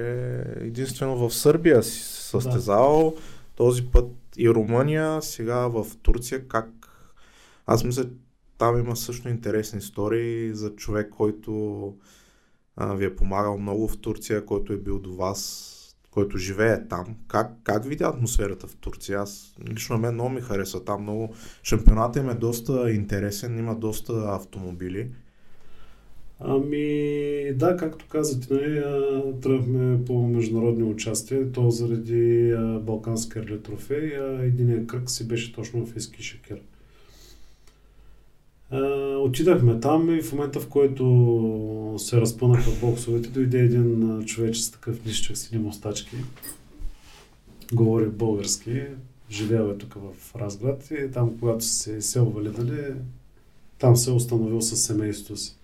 единствено 0.57 1.29
в 1.29 1.35
Сърбия 1.35 1.83
си 1.83 2.03
състезал, 2.03 3.15
да. 3.17 3.23
този 3.55 3.87
път 3.87 4.11
и 4.37 4.51
Румъния, 4.51 5.23
сега 5.23 5.67
в 5.67 5.87
Турция, 6.03 6.49
как... 6.49 6.69
Аз 7.67 7.85
мисля, 7.85 8.05
там 8.59 8.79
има 8.79 8.97
също 8.97 9.29
интересни 9.29 9.79
истории 9.79 10.55
за 10.55 10.71
човек, 10.77 11.11
който 11.11 11.95
а, 12.77 12.95
ви 12.95 13.05
е 13.05 13.17
помагал 13.17 13.59
много 13.59 13.89
в 13.89 13.99
Турция, 13.99 14.45
който 14.45 14.73
е 14.73 14.77
бил 14.77 14.99
до 14.99 15.15
вас 15.15 15.69
който 16.13 16.39
живее 16.39 16.89
там, 16.89 17.17
как, 17.29 17.53
как 17.63 17.85
видя 17.85 18.05
атмосферата 18.05 18.67
в 18.67 18.77
Турция? 18.77 19.19
Аз 19.19 19.55
лично 19.71 19.99
мен 19.99 20.15
много 20.15 20.31
ми 20.31 20.41
харесва 20.41 20.85
там. 20.85 21.03
Много... 21.03 21.35
Шампионатът 21.63 22.23
им 22.23 22.31
е 22.31 22.35
доста 22.35 22.93
интересен, 22.93 23.59
има 23.59 23.75
доста 23.75 24.13
автомобили. 24.13 25.11
Ами, 26.41 27.53
да, 27.55 27.77
както 27.77 28.07
казахте, 28.09 28.55
нали, 28.55 28.83
тръгнахме 29.41 30.05
по 30.05 30.23
международни 30.23 30.85
участия, 30.85 31.53
то 31.53 31.71
заради 31.71 32.55
Балканския 32.81 33.43
реле 33.43 33.59
трофей, 33.59 34.13
единия 34.41 34.87
кръг 34.87 35.11
си 35.11 35.29
беше 35.29 35.53
точно 35.53 35.87
в 35.87 35.97
Иски 35.97 36.23
Шакер. 36.23 36.61
Отидахме 39.25 39.81
там 39.81 40.19
и 40.19 40.23
в 40.23 40.33
момента, 40.33 40.61
в 40.61 40.69
който 40.69 41.95
се 41.99 42.21
разпънаха 42.21 42.71
боксовете, 42.81 43.29
дойде 43.29 43.59
един 43.59 44.25
човек 44.25 44.57
с 44.57 44.71
такъв 44.71 45.05
нищък 45.05 45.37
с 45.37 45.53
мостачки. 45.53 46.17
Говори 47.73 48.07
български, 48.07 48.83
живеел 49.31 49.71
е 49.75 49.79
тук 49.79 49.95
в 49.95 50.35
Разград 50.37 50.91
и 50.91 51.11
там, 51.13 51.39
когато 51.39 51.65
се 51.65 52.03
се 52.03 52.21
нали, 52.21 52.95
там 53.79 53.97
се 53.97 54.11
е 54.11 54.15
установил 54.15 54.61
със 54.61 54.83
семейството 54.83 55.41
си. 55.41 55.57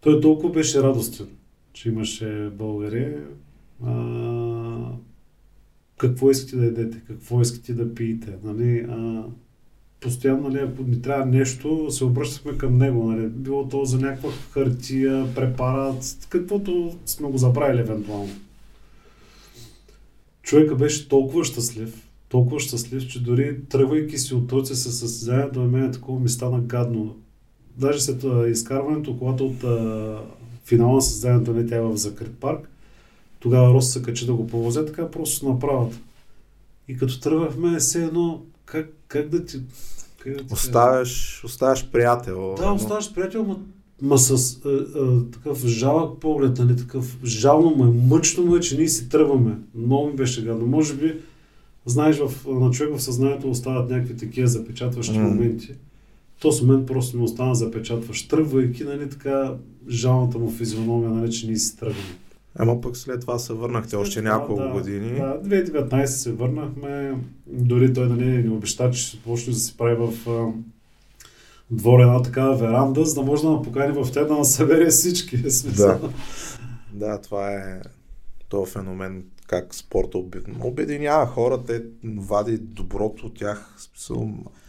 Той 0.00 0.20
толкова 0.20 0.52
беше 0.52 0.82
радостен, 0.82 1.26
че 1.72 1.88
имаше 1.88 2.50
българи. 2.52 3.16
А, 3.84 4.92
какво 5.96 6.30
искате 6.30 6.56
да 6.56 6.66
едете, 6.66 7.02
какво 7.06 7.40
искате 7.40 7.74
да 7.74 7.94
пиете. 7.94 8.34
Нали? 8.44 8.86
А, 8.88 9.24
постоянно, 10.02 10.48
нали, 10.48 10.58
ако 10.58 10.82
ни 10.82 11.02
трябва 11.02 11.26
нещо, 11.26 11.86
се 11.90 12.04
обръщахме 12.04 12.58
към 12.58 12.78
него. 12.78 13.10
Нали. 13.10 13.26
Било 13.26 13.68
то 13.68 13.84
за 13.84 13.98
някаква 13.98 14.30
хартия, 14.50 15.34
препарат, 15.34 16.26
каквото 16.28 16.96
сме 17.06 17.28
го 17.28 17.38
забравили 17.38 17.80
евентуално. 17.80 18.32
Човека 20.42 20.74
беше 20.74 21.08
толкова 21.08 21.44
щастлив, 21.44 22.08
толкова 22.28 22.60
щастлив, 22.60 23.08
че 23.08 23.22
дори 23.22 23.64
тръгвайки 23.68 24.18
си 24.18 24.34
от 24.34 24.48
Турция 24.48 24.76
се 24.76 24.92
състезанието 24.92 25.60
на 25.60 25.66
мен 25.66 25.92
такова 25.92 26.20
ми 26.20 26.28
стана 26.28 26.60
гадно. 26.60 27.16
Даже 27.76 28.00
след 28.00 28.24
изкарването, 28.50 29.18
когато 29.18 29.46
от 29.46 29.64
а, 29.64 30.18
финала 30.64 30.94
на 30.94 31.02
състезанието 31.02 31.52
не 31.52 31.66
тя 31.66 31.76
е 31.76 31.80
в 31.80 31.96
закрит 31.96 32.38
парк, 32.40 32.68
тогава 33.40 33.74
Рос 33.74 33.92
се 33.92 34.02
качи 34.02 34.26
да 34.26 34.34
го 34.34 34.46
повозе, 34.46 34.86
така 34.86 35.10
просто 35.10 35.48
направят. 35.48 36.00
И 36.88 36.96
като 36.96 37.20
тръгвахме, 37.20 37.78
все 37.78 38.04
едно, 38.04 38.42
как, 38.72 38.92
как 39.08 39.28
да 39.28 39.44
ти 39.44 39.60
Оставяш, 40.52 41.44
оставяш 41.44 41.90
приятел. 41.90 42.54
Да, 42.58 42.72
оставяш 42.72 43.14
приятел, 43.14 43.44
ма, 43.44 43.56
ма 44.02 44.18
с 44.18 44.60
а, 44.64 44.68
а, 44.68 45.30
такъв 45.30 45.66
жалък 45.66 46.20
поглед, 46.20 46.58
нали, 46.58 46.76
такъв 46.76 47.18
жално 47.24 47.70
му 47.70 47.84
е, 47.84 48.06
мъчно 48.06 48.44
му 48.44 48.56
е, 48.56 48.60
че 48.60 48.76
ние 48.76 48.88
си 48.88 49.08
тръгваме. 49.08 49.58
Много 49.74 50.06
ми 50.06 50.12
беше 50.12 50.44
гадно. 50.44 50.66
Може 50.66 50.94
би, 50.94 51.20
знаеш, 51.86 52.18
в, 52.18 52.46
на 52.46 52.70
човек 52.70 52.96
в 52.96 53.02
съзнанието 53.02 53.50
остават 53.50 53.90
някакви 53.90 54.16
такива 54.16 54.48
запечатващи 54.48 55.14
mm. 55.14 55.28
моменти. 55.28 55.74
То 56.40 56.52
с 56.52 56.62
момент 56.62 56.86
просто 56.86 57.16
ми 57.16 57.22
остана 57.22 57.54
запечатващ, 57.54 58.30
тръгвайки, 58.30 58.84
нали, 58.84 59.08
така, 59.08 59.54
жалната 59.88 60.38
му 60.38 60.50
физиономия, 60.50 61.10
нали, 61.10 61.32
че 61.32 61.46
ние 61.46 61.56
си 61.56 61.76
тръгваме. 61.76 62.16
Ама 62.58 62.80
пък 62.80 62.96
след 62.96 63.20
това 63.20 63.38
се 63.38 63.52
върнахте 63.52 63.90
след 63.90 64.00
още 64.00 64.22
това, 64.22 64.32
няколко 64.32 64.62
да, 64.62 64.68
години. 64.68 65.10
Да, 65.10 65.40
2019 65.44 66.04
се 66.04 66.32
върнахме. 66.32 67.18
Дори 67.46 67.94
той 67.94 68.08
да 68.08 68.14
не 68.14 68.42
ни 68.42 68.48
обеща, 68.48 68.90
че 68.90 69.02
ще 69.02 69.22
почне 69.22 69.52
да 69.52 69.58
се 69.58 69.76
прави 69.76 69.94
в 69.94 70.30
а, 70.30 70.52
двор 71.70 72.00
една 72.00 72.22
такава 72.22 72.56
веранда, 72.56 73.04
за 73.04 73.14
да 73.14 73.22
може 73.22 73.42
да 73.42 73.50
ме 73.50 73.62
покани 73.62 73.92
в 73.92 74.12
тя 74.12 74.24
да 74.24 74.44
събере 74.44 74.86
всички. 74.86 75.42
Да. 75.76 76.10
да, 76.92 77.20
това 77.20 77.52
е 77.52 77.80
този 78.48 78.72
феномен, 78.72 79.24
как 79.46 79.74
спорта 79.74 80.18
обединява 80.60 81.26
хората, 81.26 81.82
вади 82.04 82.58
доброто 82.58 83.26
от 83.26 83.34
тях. 83.34 83.76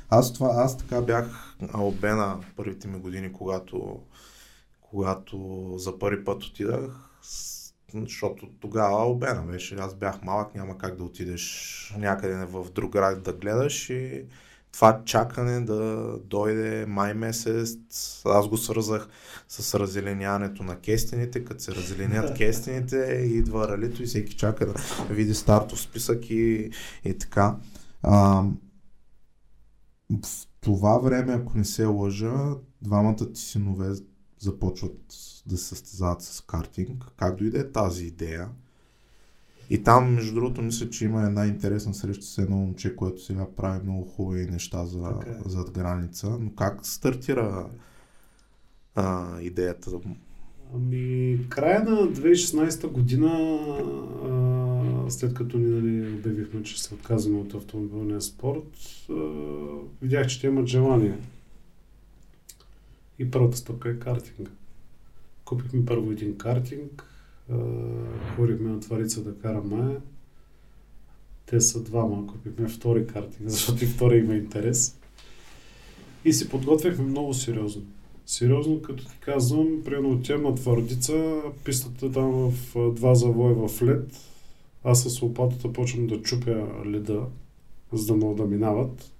Аз, 0.09 0.33
това, 0.33 0.51
аз 0.55 0.77
така 0.77 1.01
бях 1.01 1.55
албена 1.73 2.37
първите 2.55 2.87
ми 2.87 2.99
години, 2.99 3.33
когато, 3.33 3.99
когато 4.81 5.69
за 5.77 5.99
първи 5.99 6.23
път 6.23 6.43
отидах 6.43 7.09
защото 8.01 8.49
тогава 8.59 9.01
Албена 9.01 9.41
беше. 9.41 9.75
Аз 9.75 9.95
бях 9.95 10.23
малък, 10.23 10.55
няма 10.55 10.77
как 10.77 10.95
да 10.95 11.03
отидеш 11.03 11.95
някъде 11.97 12.45
в 12.45 12.71
друг 12.71 12.91
град 12.91 13.23
да 13.23 13.33
гледаш 13.33 13.89
и 13.89 14.25
това 14.73 15.01
чакане 15.05 15.61
да 15.61 16.13
дойде 16.25 16.85
май 16.85 17.13
месец, 17.13 17.77
аз 18.25 18.47
го 18.47 18.57
свързах 18.57 19.07
с 19.47 19.79
разеленяването 19.79 20.63
на 20.63 20.79
кестените, 20.79 21.43
като 21.43 21.63
се 21.63 21.75
разеленят 21.75 22.33
кестените, 22.37 22.97
идва 23.25 23.67
ралито 23.67 24.03
и 24.03 24.05
всеки 24.05 24.35
чака 24.35 24.65
да 24.65 24.73
види 25.09 25.33
стартов 25.33 25.81
списък 25.81 26.29
и, 26.29 26.71
и 27.05 27.17
така. 27.17 27.55
А, 28.03 28.43
в 30.23 30.47
това 30.61 30.97
време, 30.97 31.33
ако 31.33 31.57
не 31.57 31.65
се 31.65 31.85
лъжа, 31.85 32.33
двамата 32.81 33.33
ти 33.33 33.41
синове 33.41 33.95
започват 34.39 34.99
да 35.45 35.57
се 35.57 35.65
състезават 35.65 36.21
с 36.21 36.41
картинг. 36.41 37.05
Как 37.17 37.35
дойде 37.35 37.71
тази 37.71 38.05
идея? 38.05 38.49
И 39.69 39.83
там, 39.83 40.13
между 40.13 40.33
другото, 40.33 40.61
мисля, 40.61 40.89
че 40.89 41.05
има 41.05 41.23
една 41.23 41.45
интересна 41.45 41.93
среща 41.93 42.25
с 42.25 42.37
едно 42.37 42.57
момче, 42.57 42.95
което 42.95 43.23
сега 43.23 43.47
прави 43.57 43.83
много 43.83 44.03
хубави 44.03 44.45
неща 44.45 44.85
за, 44.85 44.97
okay. 44.97 45.45
Е. 45.45 45.49
зад 45.49 45.71
граница. 45.71 46.37
Но 46.39 46.51
как 46.55 46.85
стартира 46.85 47.69
а, 48.95 49.41
идеята? 49.41 49.91
Ами, 50.75 51.39
края 51.49 51.83
на 51.83 51.95
2016 51.95 52.87
година, 52.87 53.29
а, 54.25 55.11
след 55.11 55.33
като 55.33 55.57
ни 55.57 55.65
нали, 55.65 56.13
обявихме, 56.13 56.63
че 56.63 56.83
се 56.83 56.93
отказваме 56.93 57.39
от 57.39 57.53
автомобилния 57.53 58.21
спорт, 58.21 58.77
а, 59.09 59.13
видях, 60.01 60.27
че 60.27 60.41
те 60.41 60.47
имат 60.47 60.67
желание. 60.67 61.17
И 63.19 63.31
първата 63.31 63.57
стъпка 63.57 63.89
е 63.89 63.99
картинга. 63.99 64.51
Купихме 65.45 65.85
първо 65.85 66.11
един 66.11 66.37
картинг, 66.37 67.05
ходихме 68.35 68.69
на 68.69 68.79
Тварица 68.79 69.23
да 69.23 69.37
караме. 69.37 69.97
Те 71.45 71.61
са 71.61 71.83
двама, 71.83 72.27
купихме 72.27 72.67
втори 72.67 73.07
картинг, 73.07 73.41
защото 73.49 73.83
и 73.83 73.87
втори 73.87 74.17
има 74.17 74.35
интерес. 74.35 74.99
И 76.25 76.33
си 76.33 76.49
подготвяхме 76.49 77.05
много 77.05 77.33
сериозно. 77.33 77.83
Сериозно, 78.25 78.81
като 78.81 79.05
ти 79.05 79.17
казвам, 79.19 79.81
примерно 79.85 80.11
отивам 80.11 80.43
на 80.43 80.55
Твърдица, 80.55 81.41
пистата 81.63 82.11
там 82.11 82.31
в 82.51 82.91
два 82.93 83.15
завоя 83.15 83.67
в 83.67 83.81
лед, 83.81 84.19
аз 84.83 85.03
с 85.03 85.21
лопатата 85.21 85.73
почвам 85.73 86.07
да 86.07 86.21
чупя 86.21 86.67
леда, 86.85 87.25
за 87.93 88.05
да 88.05 88.15
могат 88.15 88.37
да 88.37 88.45
минават 88.45 89.11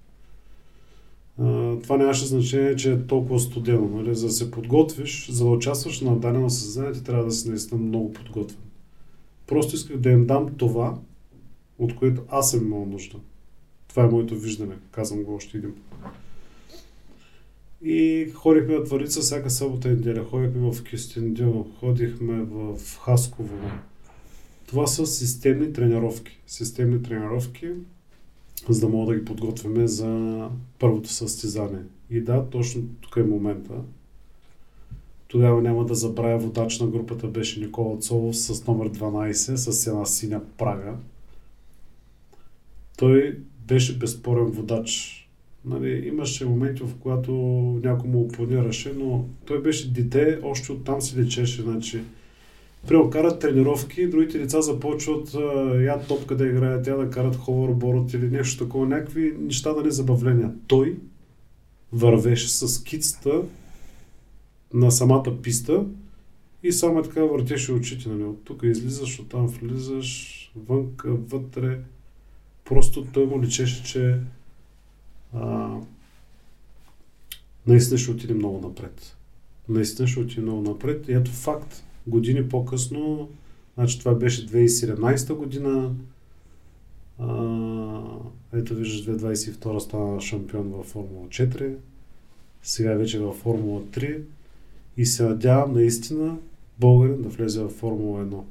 това 1.82 1.96
нямаше 1.96 2.26
значение, 2.26 2.76
че 2.76 2.92
е 2.92 3.06
толкова 3.06 3.40
студено. 3.40 3.88
Нали? 3.88 4.14
За 4.14 4.26
да 4.26 4.32
се 4.32 4.50
подготвиш, 4.50 5.30
за 5.30 5.44
да 5.44 5.50
участваш 5.50 6.00
на 6.00 6.16
дадено 6.16 6.50
състезание, 6.50 6.92
ти 6.92 7.04
трябва 7.04 7.24
да 7.24 7.30
си 7.30 7.48
наистина 7.48 7.80
много 7.80 8.12
подготвен. 8.12 8.60
Просто 9.46 9.74
исках 9.74 9.96
да 9.96 10.10
им 10.10 10.26
дам 10.26 10.54
това, 10.56 10.98
от 11.78 11.96
което 11.96 12.22
аз 12.28 12.50
съм 12.50 12.66
имал 12.66 12.86
нужда. 12.86 13.18
Това 13.88 14.04
е 14.04 14.08
моето 14.08 14.38
виждане. 14.38 14.74
Казвам 14.90 15.22
го 15.22 15.34
още 15.34 15.58
един 15.58 15.74
И 17.82 18.30
ходихме 18.34 18.74
на 18.74 18.84
Тварица 18.84 19.20
всяка 19.20 19.50
събота 19.50 19.88
и 19.88 19.92
неделя. 19.92 20.24
Ходихме 20.24 20.70
в 20.72 20.84
Кюстендил, 20.90 21.66
ходихме 21.80 22.42
в 22.42 22.78
Хасково. 23.04 23.58
Това 24.66 24.86
са 24.86 25.06
системни 25.06 25.72
тренировки. 25.72 26.38
Системни 26.46 27.02
тренировки, 27.02 27.70
за 28.68 28.80
да 28.80 28.88
мога 28.88 29.12
да 29.12 29.18
ги 29.18 29.24
подготвяме 29.24 29.86
за 29.86 30.48
първото 30.78 31.08
състезание. 31.08 31.82
И 32.10 32.20
да, 32.20 32.46
точно 32.50 32.82
тук 33.00 33.16
е 33.16 33.22
момента. 33.22 33.74
Тогава 35.28 35.62
няма 35.62 35.84
да 35.84 35.94
забравя 35.94 36.38
водач 36.38 36.80
на 36.80 36.86
групата 36.86 37.26
беше 37.26 37.60
Никола 37.60 37.98
Цолов 37.98 38.36
с 38.36 38.66
номер 38.66 38.90
12, 38.90 39.54
с 39.54 39.86
една 39.86 40.04
синя 40.04 40.40
прага. 40.58 40.94
Той 42.98 43.38
беше 43.68 43.98
безспорен 43.98 44.46
водач. 44.46 45.20
Нали, 45.64 46.08
имаше 46.08 46.46
моменти, 46.46 46.82
в 46.82 46.94
които 47.02 47.32
някой 47.84 48.10
му 48.10 48.20
опонираше, 48.20 48.92
но 48.98 49.24
той 49.46 49.62
беше 49.62 49.92
дете, 49.92 50.38
още 50.42 50.72
оттам 50.72 51.00
се 51.00 51.20
лечеше. 51.20 51.62
Значи, 51.62 52.00
Примерно 52.88 53.10
карат 53.10 53.40
тренировки, 53.40 54.10
другите 54.10 54.38
деца 54.38 54.62
започват 54.62 55.34
я 55.80 56.00
топка 56.08 56.36
да 56.36 56.46
играят, 56.46 56.84
тя 56.84 56.96
да 56.96 57.10
карат 57.10 57.36
ховерборд 57.36 58.12
или 58.12 58.30
нещо 58.30 58.64
такова, 58.64 58.86
някакви 58.86 59.34
неща 59.40 59.72
да 59.72 59.82
не 59.82 59.90
забавления. 59.90 60.52
Той 60.66 60.98
вървеше 61.92 62.48
с 62.48 62.84
кицата 62.84 63.42
на 64.74 64.90
самата 64.90 65.42
писта 65.42 65.84
и 66.62 66.72
само 66.72 67.02
така 67.02 67.24
въртеше 67.24 67.72
очите 67.72 68.08
на 68.08 68.14
него. 68.14 68.36
Тук 68.44 68.62
излизаш, 68.62 69.20
оттам 69.20 69.46
влизаш, 69.46 70.52
вънка, 70.56 71.14
вътре. 71.14 71.78
Просто 72.64 73.06
той 73.12 73.26
му 73.26 73.42
личеше, 73.42 73.84
че 73.84 74.20
а, 75.34 75.76
наистина 77.66 77.98
ще 77.98 78.10
отиде 78.10 78.34
много 78.34 78.68
напред. 78.68 79.16
Наистина 79.68 80.08
ще 80.08 80.20
отиде 80.20 80.40
много 80.40 80.62
напред. 80.62 81.08
И 81.08 81.12
ето 81.12 81.30
факт 81.30 81.83
години 82.06 82.48
по-късно, 82.48 83.28
значи 83.74 83.98
това 83.98 84.14
беше 84.14 84.46
2017 84.46 85.34
година, 85.34 85.94
а, 87.18 87.28
ето 88.52 88.74
виждаш 88.74 89.16
2022 89.16 89.78
стана 89.78 90.20
шампион 90.20 90.68
във 90.68 90.86
Формула 90.86 91.26
4, 91.28 91.74
сега 92.62 92.92
е 92.92 92.96
вече 92.96 93.18
във 93.18 93.36
Формула 93.36 93.82
3 93.82 94.20
и 94.96 95.06
се 95.06 95.22
надявам 95.28 95.72
наистина 95.72 96.36
българин 96.78 97.22
да 97.22 97.28
влезе 97.28 97.62
във 97.62 97.72
Формула 97.72 98.24
1. 98.24 98.42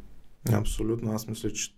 Абсолютно, 0.52 1.12
аз 1.12 1.28
мисля, 1.28 1.52
че 1.52 1.74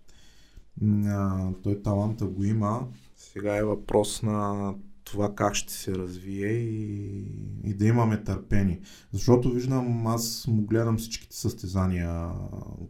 а, 1.06 1.48
той 1.62 1.82
таланта 1.82 2.26
го 2.26 2.44
има. 2.44 2.86
Сега 3.16 3.56
е 3.56 3.64
въпрос 3.64 4.22
на 4.22 4.74
това 5.06 5.34
как 5.34 5.54
ще 5.54 5.72
се 5.72 5.94
развие 5.94 6.48
и, 6.48 7.24
и 7.64 7.74
да 7.74 7.86
имаме 7.86 8.22
търпение. 8.24 8.80
Защото 9.12 9.50
виждам, 9.50 10.06
аз 10.06 10.46
му 10.48 10.62
гледам 10.62 10.98
всичките 10.98 11.36
състезания, 11.36 12.28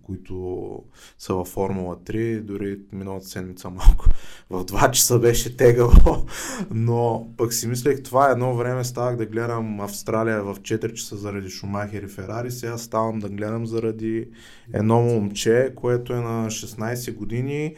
които 0.02 0.82
са 1.18 1.34
във 1.34 1.48
Формула 1.48 1.96
3, 1.96 2.40
дори 2.40 2.78
миналата 2.92 3.26
седмица 3.26 3.70
малко 3.70 4.04
в 4.50 4.64
2 4.64 4.90
часа 4.90 5.18
беше 5.18 5.56
тегало, 5.56 5.92
но 6.70 7.28
пък 7.36 7.54
си 7.54 7.68
мислех, 7.68 8.02
това 8.02 8.30
едно 8.30 8.56
време 8.56 8.84
ставах 8.84 9.16
да 9.16 9.26
гледам 9.26 9.80
Австралия 9.80 10.42
в 10.42 10.56
4 10.60 10.92
часа 10.92 11.16
заради 11.16 11.50
Шумахер 11.50 12.02
и 12.02 12.08
Ферари, 12.08 12.50
сега 12.50 12.78
ставам 12.78 13.18
да 13.18 13.28
гледам 13.28 13.66
заради 13.66 14.28
едно 14.72 15.02
момче, 15.02 15.72
което 15.76 16.12
е 16.12 16.20
на 16.20 16.46
16 16.46 17.14
години 17.14 17.74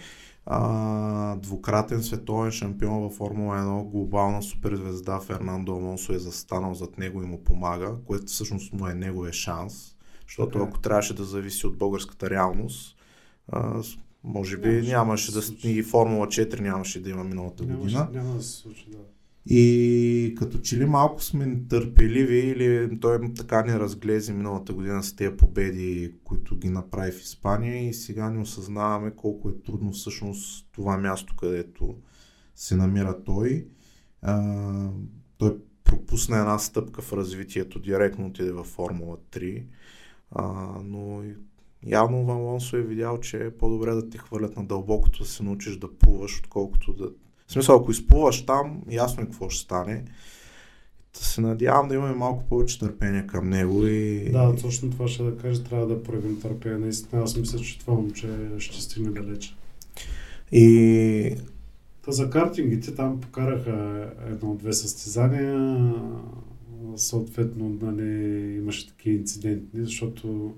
а, 0.51 1.37
двукратен 1.37 2.03
световен 2.03 2.51
шампион 2.51 3.03
във 3.03 3.12
Формула 3.12 3.57
1, 3.57 3.91
глобална 3.91 4.43
суперзвезда 4.43 5.20
Фернандо 5.20 5.73
Алонсо 5.73 6.12
е 6.12 6.19
застанал 6.19 6.75
зад 6.75 6.99
него 6.99 7.23
и 7.23 7.27
му 7.27 7.45
помага, 7.45 7.95
което 8.07 8.27
всъщност 8.27 8.73
му 8.73 8.87
е 8.87 8.95
неговия 8.95 9.33
шанс, 9.33 9.97
защото 10.27 10.59
okay. 10.59 10.69
ако 10.69 10.79
трябваше 10.79 11.15
да 11.15 11.25
зависи 11.25 11.66
от 11.66 11.79
българската 11.79 12.31
реалност, 12.31 12.97
а, 13.53 13.83
може 14.25 14.57
би 14.57 14.69
нямаше, 14.69 14.91
нямаше 14.91 15.33
да, 15.33 15.41
да 15.41 15.69
и 15.69 15.83
Формула 15.83 16.27
4 16.27 16.61
нямаше 16.61 17.03
да 17.03 17.11
има 17.11 17.25
миналата 17.25 17.65
нямаше, 17.65 17.83
година. 17.83 18.09
Няма 18.12 18.35
да 18.35 18.43
се 18.43 18.53
случи, 18.53 18.87
да. 18.91 18.99
И 19.51 20.35
като 20.39 20.59
че 20.59 20.79
ли 20.79 20.85
малко 20.85 21.23
сме 21.23 21.61
търпеливи 21.69 22.39
или 22.39 22.99
той 23.01 23.35
така 23.37 23.62
не 23.62 23.79
разглези 23.79 24.33
миналата 24.33 24.73
година 24.73 25.03
с 25.03 25.16
тези 25.16 25.37
победи, 25.37 26.15
които 26.25 26.57
ги 26.57 26.69
направи 26.69 27.12
в 27.12 27.20
Испания 27.20 27.89
и 27.89 27.95
сега 27.95 28.31
не 28.31 28.41
осъзнаваме 28.41 29.11
колко 29.16 29.49
е 29.49 29.62
трудно 29.62 29.93
всъщност 29.93 30.69
това 30.73 30.99
място, 30.99 31.37
където 31.37 31.97
се 32.55 32.77
намира 32.77 33.25
той. 33.25 33.66
А, 34.23 34.91
той 35.39 35.59
пропусна 35.85 36.39
една 36.39 36.59
стъпка 36.59 37.03
в 37.03 37.12
развитието, 37.12 37.81
директно 37.81 38.27
отиде 38.27 38.53
във 38.53 38.66
Формула 38.66 39.16
3, 39.33 39.65
а, 40.31 40.45
но 40.85 41.23
явно 41.87 42.25
Ван 42.25 42.37
Лонсо 42.37 42.77
е 42.77 42.83
видял, 42.83 43.20
че 43.20 43.45
е 43.45 43.51
по-добре 43.51 43.91
да 43.91 44.11
те 44.11 44.19
хвърлят 44.19 44.57
на 44.57 44.66
дълбокото, 44.66 45.23
да 45.23 45.29
се 45.29 45.43
научиш 45.43 45.77
да 45.77 45.99
плуваш, 45.99 46.39
отколкото 46.39 46.93
да 46.93 47.11
в 47.49 47.53
смисъл, 47.53 47.77
ако 47.77 47.91
изплуваш 47.91 48.47
там, 48.47 48.83
ясно 48.91 49.23
е 49.23 49.27
какво 49.27 49.49
ще 49.49 49.65
стане. 49.65 50.05
се 51.12 51.41
надявам 51.41 51.89
да 51.89 51.95
имаме 51.95 52.15
малко 52.15 52.45
повече 52.49 52.79
търпение 52.79 53.27
към 53.27 53.49
него 53.49 53.87
и... 53.87 54.31
Да, 54.33 54.57
точно 54.57 54.91
това 54.91 55.09
ще 55.09 55.23
да 55.23 55.37
кажа, 55.37 55.65
трябва 55.65 55.87
да 55.87 56.03
проявим 56.03 56.41
търпение. 56.41 56.79
Наистина, 56.79 57.23
аз 57.23 57.37
мисля, 57.37 57.59
че 57.59 57.79
това 57.79 57.95
момче 57.95 58.29
ще 58.59 58.83
стигне 58.83 59.11
далече. 59.11 59.55
И... 60.53 61.37
Та 62.05 62.12
за 62.12 62.31
картингите 62.31 62.95
там 62.95 63.20
покараха 63.20 64.11
едно-две 64.27 64.73
състезания. 64.73 65.95
Съответно, 66.97 67.79
нали, 67.83 68.11
имаше 68.57 68.89
такива 68.89 69.16
инциденти, 69.16 69.85
защото 69.85 70.55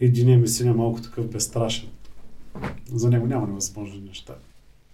единия 0.00 0.38
ми 0.38 0.48
син 0.48 0.68
е 0.68 0.72
малко 0.72 1.02
такъв 1.02 1.30
безстрашен. 1.30 1.88
За 2.92 3.10
него 3.10 3.26
няма 3.26 3.46
невъзможни 3.46 4.00
неща. 4.00 4.34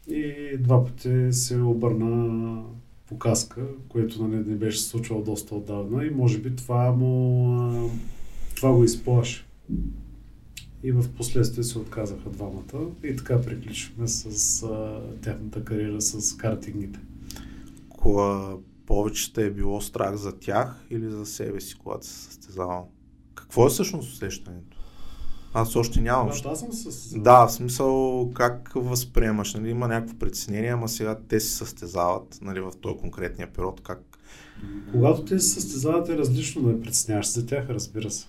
И 0.09 0.57
два 0.59 0.85
пъти 0.85 1.33
се 1.33 1.61
обърна 1.61 2.63
по 3.09 3.19
каска, 3.19 3.63
което 3.89 4.27
нали, 4.27 4.45
не 4.51 4.57
беше 4.57 4.81
случвало 4.81 5.23
доста 5.23 5.55
отдавна 5.55 6.05
и 6.05 6.11
може 6.11 6.39
би 6.39 6.57
това 6.57 6.93
му 6.93 7.91
това 8.57 8.73
го 8.73 8.85
изплаши. 8.85 9.45
И 10.83 10.93
в 10.93 11.05
последствие 11.17 11.65
се 11.65 11.79
отказаха 11.79 12.31
двамата 12.31 12.91
и 13.05 13.17
така 13.17 13.41
приключихме 13.41 14.09
с 14.09 14.63
а, 14.63 15.01
тяхната 15.23 15.65
кариера 15.65 16.01
с 16.01 16.37
картингите. 16.37 17.01
Кога 17.89 18.57
повече 18.87 19.33
е 19.37 19.51
било 19.51 19.81
страх 19.81 20.17
за 20.17 20.39
тях 20.39 20.87
или 20.91 21.11
за 21.11 21.27
себе 21.27 21.61
си, 21.61 21.79
когато 21.79 22.07
се 22.07 22.13
състезавал? 22.13 22.89
Какво 23.35 23.67
е 23.67 23.71
всъщност 23.71 24.13
усещането? 24.13 24.76
Аз 25.55 25.77
още 25.77 26.01
нямам. 26.01 26.29
Да, 26.43 26.49
аз 26.49 26.61
съм 26.61 26.73
с... 26.73 27.19
Да, 27.19 27.47
в 27.47 27.53
смисъл 27.53 28.31
как 28.35 28.73
възприемаш, 28.75 29.55
нали, 29.55 29.71
има 29.71 29.89
някакво 29.89 30.19
притеснение, 30.19 30.71
ама 30.71 30.89
сега 30.89 31.19
те 31.29 31.41
се 31.41 31.57
състезават 31.57 32.39
нали, 32.43 32.61
в 32.61 32.73
този 32.81 32.97
конкретния 32.97 33.53
период, 33.53 33.81
как... 33.81 34.03
Когато 34.93 35.25
те 35.25 35.39
се 35.39 35.49
състезават 35.49 36.09
е 36.09 36.19
различно 36.19 36.63
да 36.63 36.81
притесняваш 36.81 37.33
за 37.33 37.47
тях, 37.47 37.71
разбира 37.71 38.11
се. 38.11 38.27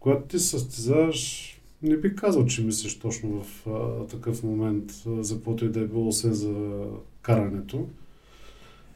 Когато 0.00 0.22
ти 0.22 0.38
се 0.38 0.48
състезаваш, 0.48 1.46
не 1.82 1.96
би 1.96 2.16
казал, 2.16 2.46
че 2.46 2.62
мислиш 2.62 2.98
точно 2.98 3.42
в 3.42 3.66
а, 3.66 4.06
такъв 4.06 4.42
момент 4.42 4.92
а, 5.06 5.22
за 5.22 5.34
каквото 5.34 5.64
и 5.64 5.68
да 5.68 5.80
е 5.80 5.86
било, 5.86 6.08
освен 6.08 6.32
за 6.32 6.82
карането. 7.22 7.86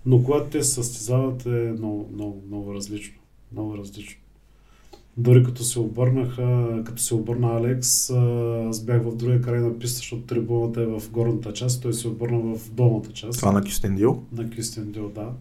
Но 0.06 0.24
когато 0.24 0.51
те 0.51 0.62
се 0.62 0.70
състезават 0.70 1.46
е 1.46 1.74
много, 1.78 2.10
много, 2.12 2.42
много 2.46 2.74
различно. 2.74 3.20
Много 3.52 3.78
различно. 3.78 4.20
Дори 5.16 5.45
като 5.45 5.65
се 5.65 5.81
обърнаха, 5.81 6.82
като 6.85 7.03
се 7.03 7.15
обърна 7.15 7.49
Алекс, 7.49 8.11
аз 8.69 8.85
бях 8.85 9.03
в 9.03 9.16
другия 9.16 9.41
край 9.41 9.61
на 9.61 9.78
писта, 9.78 9.97
защото 9.97 10.23
трибуната 10.23 10.81
е 10.81 10.86
в 10.86 11.03
горната 11.11 11.53
част, 11.53 11.82
той 11.82 11.95
се 11.95 12.09
обърна 12.09 12.57
в 12.57 12.70
долната 12.70 13.12
част. 13.12 13.39
Това 13.39 13.53
на 13.53 13.62
Кюстендил? 13.62 14.23
На 14.32 14.51
Кюстендил, 14.51 15.09
да. 15.09 15.32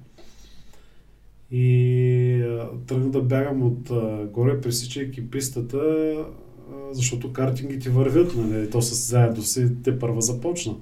И 1.52 2.58
тръгна 2.88 3.10
да 3.10 3.22
бягам 3.22 3.64
от 3.64 3.92
горе, 4.32 4.62
пресичайки 4.62 5.30
пистата, 5.30 6.16
защото 6.92 7.34
картингите 7.34 7.90
вървят, 7.90 8.36
нали, 8.36 8.70
то 8.70 8.82
заедно 8.82 9.42
си, 9.42 9.70
те 9.84 10.00
първа 10.00 10.22
започна. 10.22 10.76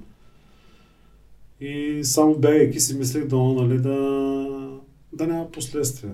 И 1.61 1.99
само 2.03 2.35
бягайки 2.35 2.79
си 2.79 2.97
мислех 2.97 3.27
да, 3.27 3.37
нали, 3.37 3.77
да, 3.77 4.79
да 5.13 5.27
няма 5.27 5.51
последствия. 5.51 6.13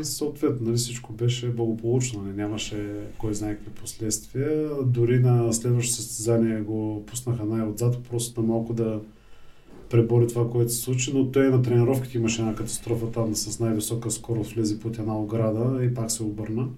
И 0.00 0.04
съответно, 0.04 0.66
нали, 0.66 0.76
всичко 0.76 1.12
беше 1.12 1.50
благополучно, 1.50 2.22
нали, 2.22 2.36
нямаше 2.36 3.06
кой 3.18 3.34
знае 3.34 3.54
какви 3.54 3.70
последствия. 3.70 4.68
Дори 4.86 5.18
на 5.18 5.52
следващото 5.52 5.96
състезание 5.96 6.60
го 6.60 7.06
пуснаха 7.06 7.44
най-отзад, 7.44 7.98
просто 8.10 8.40
на 8.40 8.46
малко 8.46 8.74
да 8.74 9.00
пребори 9.90 10.26
това, 10.26 10.50
което 10.50 10.72
се 10.72 10.80
случи, 10.80 11.12
но 11.14 11.30
той 11.30 11.50
на 11.50 11.62
тренировките 11.62 12.18
имаше 12.18 12.42
една 12.42 12.54
катастрофа 12.54 13.10
там 13.10 13.34
с 13.34 13.60
най-висока 13.60 14.10
скорост 14.10 14.52
влезе 14.52 14.80
под 14.80 14.98
една 14.98 15.18
ограда 15.18 15.84
и 15.84 15.94
пак 15.94 16.10
се 16.10 16.22
обърна. 16.22 16.68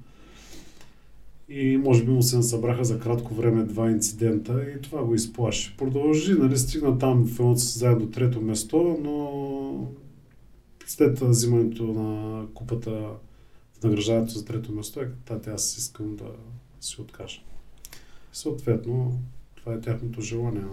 И 1.48 1.76
може 1.76 2.04
би 2.04 2.10
му 2.10 2.22
се 2.22 2.36
насъбраха 2.36 2.84
за 2.84 2.98
кратко 2.98 3.34
време 3.34 3.64
два 3.64 3.90
инцидента 3.90 4.66
и 4.78 4.82
това 4.82 5.04
го 5.04 5.14
изплаши. 5.14 5.74
Продължи, 5.78 6.34
нали, 6.34 6.58
стигна 6.58 6.98
там 6.98 7.26
в 7.26 7.40
едното 7.40 7.60
заедно 7.60 8.06
до 8.06 8.12
трето 8.12 8.40
место, 8.40 8.98
но 9.02 9.88
след 10.86 11.20
взимането 11.20 11.84
на 11.84 12.46
купата 12.54 12.90
в 13.80 13.82
награждането 13.84 14.32
за 14.32 14.44
трето 14.44 14.72
место 14.72 15.00
е 15.00 15.10
тати, 15.24 15.50
аз 15.50 15.76
искам 15.76 16.16
да 16.16 16.30
си 16.80 17.00
откажа. 17.00 17.40
Съответно, 18.32 19.20
това 19.54 19.74
е 19.74 19.80
тяхното 19.80 20.20
желание. 20.20 20.64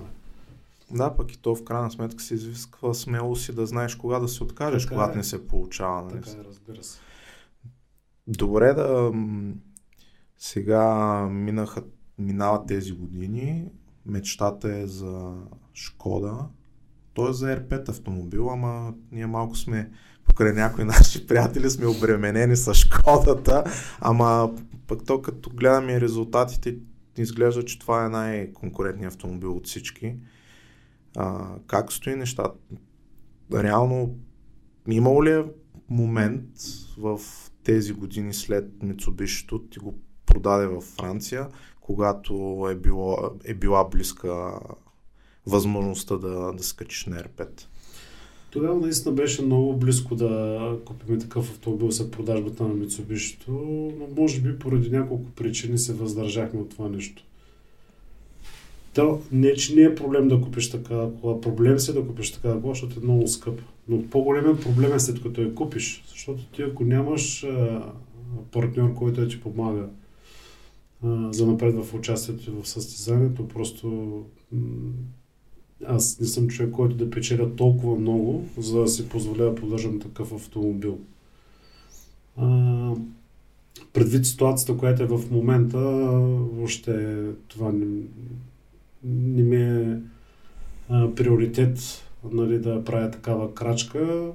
Да, 0.92 1.16
пък 1.16 1.34
и 1.34 1.38
то 1.38 1.56
в 1.56 1.64
крайна 1.64 1.92
сметка 1.92 2.24
се 2.24 2.34
изисква 2.34 2.94
смело 2.94 3.36
си 3.36 3.54
да 3.54 3.66
знаеш 3.66 3.96
кога 3.96 4.20
да 4.20 4.28
се 4.28 4.44
откажеш, 4.44 4.84
така 4.84 4.96
когато 4.96 5.14
е. 5.14 5.16
не 5.16 5.24
се 5.24 5.48
получава. 5.48 6.02
Нали? 6.02 6.22
Така 6.22 6.42
е, 6.42 6.44
разбира 6.44 6.84
се. 6.84 7.00
Добре 8.28 8.74
да 8.74 9.12
сега 10.38 10.86
минаха, 11.32 11.84
минават 12.18 12.68
тези 12.68 12.92
години. 12.92 13.66
Мечтата 14.06 14.76
е 14.76 14.88
за 14.88 15.34
Шкода. 15.74 16.46
Той 17.14 17.30
е 17.30 17.34
за 17.34 17.56
РП 17.58 17.90
автомобил, 17.90 18.52
ама 18.52 18.94
ние 19.12 19.28
малко 19.28 19.56
сме 19.56 19.92
покрай 20.26 20.54
някои 20.54 20.84
наши 20.86 21.28
приятели 21.28 21.70
сме 21.70 21.88
обременени 21.88 22.56
с 22.56 22.74
Шкодата, 22.74 23.64
ама 24.00 24.52
пък 24.88 25.06
то 25.06 25.22
като 25.22 25.50
гледаме 25.50 26.02
резултатите 26.02 26.78
изглежда, 27.18 27.66
че 27.66 27.80
това 27.80 28.06
е 28.06 28.10
най-конкурентният 28.10 29.14
автомобил 29.14 29.56
от 29.56 29.68
всички. 29.68 30.16
А, 31.18 31.56
как 31.68 31.94
стои 31.94 32.16
нещата? 32.16 32.58
Реално 33.54 34.16
имало 34.88 35.26
ли 35.26 35.32
е 35.32 35.46
момент 35.90 36.50
в 36.98 37.20
тези 37.64 37.94
години 37.94 38.34
след 38.34 38.72
Mitsubishi 38.84 39.70
ти 39.72 39.80
го 39.80 40.00
продаде 40.26 40.68
във 40.68 40.84
Франция, 40.84 41.48
когато 41.82 42.68
е, 42.72 42.76
било, 42.76 43.18
е 43.46 43.54
била 43.54 43.90
близка 43.90 44.60
възможността 45.46 46.18
да, 46.18 46.54
да 46.54 46.64
скачиш 46.64 47.06
на 47.06 47.16
R5. 47.16 47.48
Тогава 48.52 48.80
наистина 48.80 49.16
беше 49.16 49.42
много 49.42 49.78
близко 49.78 50.16
да 50.16 50.60
купим 50.86 51.20
такъв 51.20 51.50
автомобил 51.50 51.92
за 51.92 52.12
продажбата 52.12 52.64
на 52.64 52.76
Mitsubishi, 52.76 53.38
но 53.48 53.92
може 54.18 54.42
би 54.42 54.60
поради 54.60 54.90
няколко 54.90 55.32
причини 55.32 55.78
се 55.78 55.94
въздържахме 55.94 56.60
от 56.60 56.70
това 56.70 56.90
нещо. 56.90 57.24
То 58.94 59.22
не, 59.32 59.54
че 59.54 59.76
не 59.76 59.82
е 59.82 59.96
проблем 59.96 60.28
да 60.28 60.42
купиш 60.42 60.70
такава 60.70 61.16
кола. 61.16 61.42
Проблем 61.42 61.80
си 61.80 61.92
е 61.92 61.94
да 61.94 62.08
купиш 62.08 62.32
такава 62.32 62.62
кола, 62.62 62.74
защото 62.74 63.00
е 63.00 63.04
много 63.04 63.28
скъпа. 63.28 63.64
Но 63.88 64.10
по-големият 64.10 64.62
проблем 64.62 64.94
е 64.94 65.00
след 65.00 65.24
като 65.24 65.42
я 65.42 65.56
купиш. 65.56 66.04
Защото 66.10 66.46
ти 66.46 66.62
ако 66.62 66.84
нямаш 66.84 67.44
а, 67.44 67.84
партньор, 68.52 68.94
който 68.94 69.28
ти 69.28 69.42
помага 69.42 69.86
а, 71.04 71.34
за 71.34 71.48
напред 71.48 71.76
в 71.76 71.94
участието 71.94 72.62
в 72.62 72.70
състезанието, 72.70 73.48
просто 73.48 74.08
аз 75.88 76.20
не 76.20 76.28
съм 76.28 76.48
човек, 76.48 76.72
който 76.72 76.96
да 76.96 77.10
печеля 77.10 77.56
толкова 77.56 78.00
много, 78.00 78.46
за 78.58 78.80
да 78.80 78.88
си 78.88 79.10
позволя 79.10 79.44
да 79.44 79.56
поддържам 79.56 80.00
такъв 80.00 80.34
автомобил. 80.34 81.00
А, 82.38 82.94
предвид 83.94 84.26
ситуацията, 84.26 84.78
която 84.78 85.04
е 85.04 85.08
в 85.08 85.32
момента, 85.32 85.80
въобще 86.54 87.26
това 87.48 87.72
не, 87.72 88.02
не 89.04 89.44
ми 89.44 89.56
е 89.56 90.00
а, 90.90 91.16
приоритет 91.16 92.04
нали, 92.32 92.60
да 92.60 92.84
правя 92.84 93.12
такава 93.12 93.54
крачка. 93.54 94.32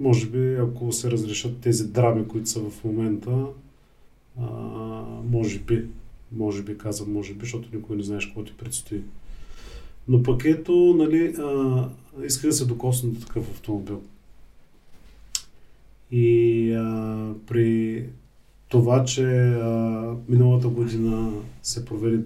Може 0.00 0.26
би, 0.26 0.54
ако 0.54 0.92
се 0.92 1.10
разрешат 1.10 1.60
тези 1.60 1.88
драми, 1.88 2.28
които 2.28 2.48
са 2.48 2.60
в 2.60 2.84
момента, 2.84 3.46
а, 4.40 4.46
може 5.30 5.58
би, 5.58 5.86
може 6.32 6.62
би, 6.62 6.78
казвам 6.78 7.12
може 7.12 7.34
би, 7.34 7.40
защото 7.40 7.76
никой 7.76 7.96
не 7.96 8.02
знаеш 8.02 8.26
какво 8.26 8.44
ти 8.44 8.52
предстои. 8.52 9.02
Но 10.08 10.22
пък 10.22 10.44
ето, 10.44 10.94
нали, 10.98 11.34
а, 11.38 11.88
иска 12.24 12.46
да 12.46 12.52
се 12.52 12.66
докосне 12.66 13.10
до 13.10 13.20
такъв 13.20 13.50
автомобил. 13.50 14.02
И 16.10 16.72
а, 16.72 17.32
при 17.46 18.04
това, 18.68 19.04
че 19.04 19.24
а, 19.50 20.14
миналата 20.28 20.68
година 20.68 21.32
се 21.62 21.84
проведе 21.84 22.22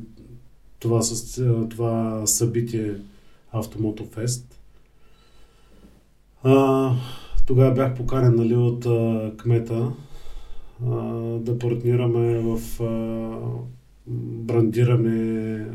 това, 0.79 1.03
с, 1.03 1.43
това 1.71 2.23
събитие 2.27 2.95
Автомотофест, 3.53 4.59
а, 6.43 6.91
тогава 7.47 7.75
бях 7.75 7.95
поканен 7.95 8.35
нали, 8.37 8.55
от 8.55 8.87
а, 8.87 9.33
кмета 9.37 9.93
а, 10.87 10.95
да 11.39 11.59
партнираме 11.59 12.39
в 12.39 12.83
а, 12.83 12.93
брандиране, 14.07 15.67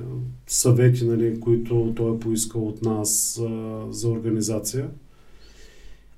съвети, 0.47 1.05
нали, 1.05 1.39
които 1.39 1.93
той 1.95 2.15
е 2.15 2.19
поискал 2.19 2.67
от 2.67 2.81
нас 2.81 3.41
а, 3.41 3.81
за 3.91 4.09
организация. 4.09 4.89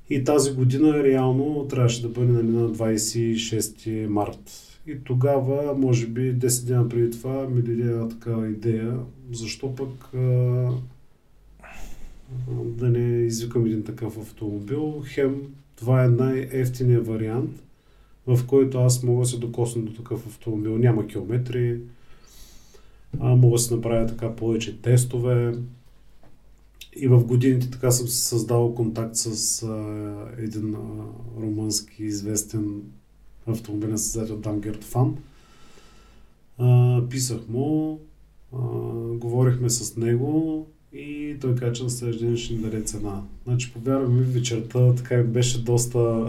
И 0.10 0.24
тази 0.24 0.54
година 0.54 1.04
реално 1.04 1.68
трябваше 1.68 2.02
да 2.02 2.10
бъде 2.10 2.32
нали, 2.32 2.48
на 2.48 2.70
26 2.70 4.08
март. 4.08 4.52
И 4.88 5.00
тогава, 5.04 5.76
може 5.78 6.08
би 6.08 6.36
10 6.36 6.66
дена 6.66 6.90
преди 6.90 7.12
това, 7.12 7.50
ми 7.50 7.60
една 7.60 8.08
такава 8.08 8.50
идея, 8.50 9.00
защо 9.32 9.76
пък 9.76 10.14
а, 10.14 10.70
да 12.52 12.90
не 12.90 13.26
извикам 13.26 13.66
един 13.66 13.84
такъв 13.84 14.18
автомобил. 14.18 15.04
Хем, 15.06 15.42
това 15.76 16.04
е 16.04 16.08
най-ефтиният 16.08 17.08
вариант, 17.08 17.64
в 18.28 18.46
който 18.48 18.78
аз 18.78 19.04
мога 19.04 19.22
да 19.22 19.26
се 19.26 19.38
докосна 19.38 19.82
до 19.82 19.94
такъв 19.94 20.28
автомобил. 20.28 20.78
Няма 20.78 21.08
километри, 21.08 21.80
а, 23.20 23.36
мога 23.36 23.56
да 23.56 23.60
се 23.60 23.76
направя 23.76 24.08
така 24.08 24.36
повече 24.36 24.82
тестове. 24.82 25.56
И 26.96 27.08
в 27.08 27.26
годините 27.26 27.72
така 27.72 27.92
съм 27.92 28.08
създал 28.08 28.76
контакт 28.76 29.16
с 29.16 29.64
а, 29.64 30.16
един 30.38 30.76
а, 30.76 30.80
румънски 31.42 32.04
известен 32.04 32.82
автомобилен 33.48 33.98
създател 33.98 34.38
Дан 34.38 34.60
Гертфан. 34.60 35.18
Писах 37.10 37.48
му, 37.50 38.00
а, 38.54 38.58
говорихме 39.14 39.70
с 39.70 39.98
него 39.98 40.68
и 40.94 41.36
той 41.42 41.56
каза, 41.56 41.74
че 41.74 41.84
на 41.84 41.90
следващия 41.90 42.28
ден 42.28 42.38
ще 42.38 42.54
ни 42.54 42.60
даде 42.60 42.82
цена. 42.82 43.22
Значи, 43.44 43.74
повярвам 43.74 44.18
ми, 44.18 44.22
вечерта 44.22 44.96
така 44.96 45.24
беше 45.24 45.64
доста... 45.64 46.28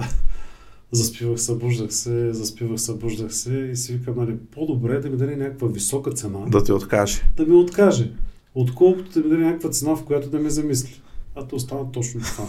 заспивах, 0.93 1.41
събуждах 1.41 1.93
се, 1.93 2.33
заспивах, 2.33 2.81
събуждах 2.81 3.35
се 3.35 3.55
и 3.73 3.77
си 3.77 3.93
викам, 3.93 4.17
нали, 4.17 4.37
по-добре 4.55 5.01
да 5.01 5.11
ми 5.11 5.17
даде 5.17 5.37
някаква 5.37 5.69
висока 5.69 6.13
цена. 6.13 6.39
Да 6.49 6.65
ти 6.65 6.73
откаже. 6.73 7.23
Да 7.37 7.47
ми 7.47 7.55
откаже. 7.55 8.13
Отколкото 8.55 9.11
да 9.11 9.21
ми 9.21 9.29
даде 9.29 9.45
някаква 9.45 9.71
цена, 9.71 9.97
в 9.97 10.05
която 10.05 10.31
да 10.31 10.39
ме 10.39 10.51
замисли. 10.51 11.01
А 11.35 11.47
то 11.47 11.57
остана 11.57 11.93
точно 11.93 12.21
това. 12.21 12.49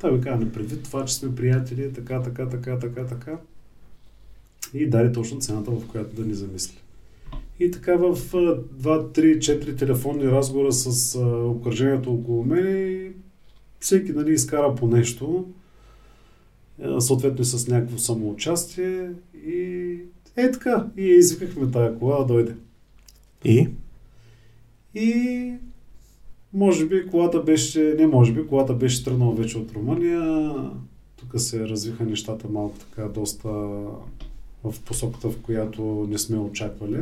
Той 0.00 0.12
ми 0.12 0.20
каза, 0.20 0.52
предвид 0.52 0.82
това, 0.82 1.04
че 1.04 1.14
сме 1.14 1.34
приятели, 1.34 1.92
така, 1.92 2.22
така, 2.22 2.48
така, 2.48 2.78
така, 2.78 3.06
така. 3.06 3.38
И 4.74 4.90
даде 4.90 5.12
точно 5.12 5.40
цената, 5.40 5.70
в 5.70 5.86
която 5.86 6.16
да 6.16 6.24
ни 6.24 6.34
замисли. 6.34 6.78
И 7.60 7.70
така 7.70 7.96
в 7.96 8.16
2, 8.16 8.64
3, 8.78 9.38
4 9.38 9.78
телефонни 9.78 10.24
разговора 10.24 10.72
с 10.72 11.14
а, 11.14 11.26
обкръжението 11.26 12.12
около 12.12 12.44
мен, 12.44 13.14
всеки 13.80 14.12
нали, 14.12 14.32
изкара 14.32 14.74
по 14.74 14.86
нещо, 14.86 15.46
съответно 16.98 17.42
и 17.42 17.44
с 17.44 17.68
някакво 17.68 17.98
самоучастие 17.98 19.10
и 19.46 19.98
е 20.36 20.50
така. 20.50 20.86
И 20.96 21.02
извикахме 21.02 21.70
тая 21.70 21.98
кола 21.98 22.18
да 22.18 22.24
дойде. 22.24 22.56
И? 23.44 23.68
И 24.94 25.52
може 26.52 26.86
би 26.86 27.06
колата 27.06 27.42
беше, 27.42 27.94
не 27.98 28.06
може 28.06 28.32
би, 28.32 28.46
колата 28.46 28.74
беше 28.74 29.04
тръгнала 29.04 29.34
вече 29.34 29.58
от 29.58 29.72
Румъния. 29.72 30.54
Тук 31.16 31.40
се 31.40 31.68
развиха 31.68 32.04
нещата 32.04 32.48
малко 32.48 32.78
така 32.78 33.08
доста 33.08 33.48
в 34.64 34.74
посоката, 34.84 35.30
в 35.30 35.40
която 35.42 36.06
не 36.10 36.18
сме 36.18 36.38
очаквали. 36.38 37.00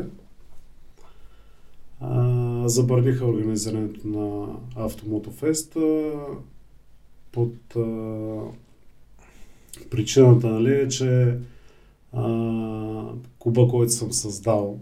А, 2.01 2.69
забраниха 2.69 3.27
организирането 3.27 4.09
на 4.09 4.47
Автомотофест 4.77 5.77
под 7.33 7.77
а, 7.77 7.81
причината 9.91 10.47
нали, 10.47 10.75
е, 10.75 10.89
че 10.89 11.39
а, 12.13 13.13
клуба, 13.39 13.69
който 13.69 13.93
съм 13.93 14.13
създал, 14.13 14.79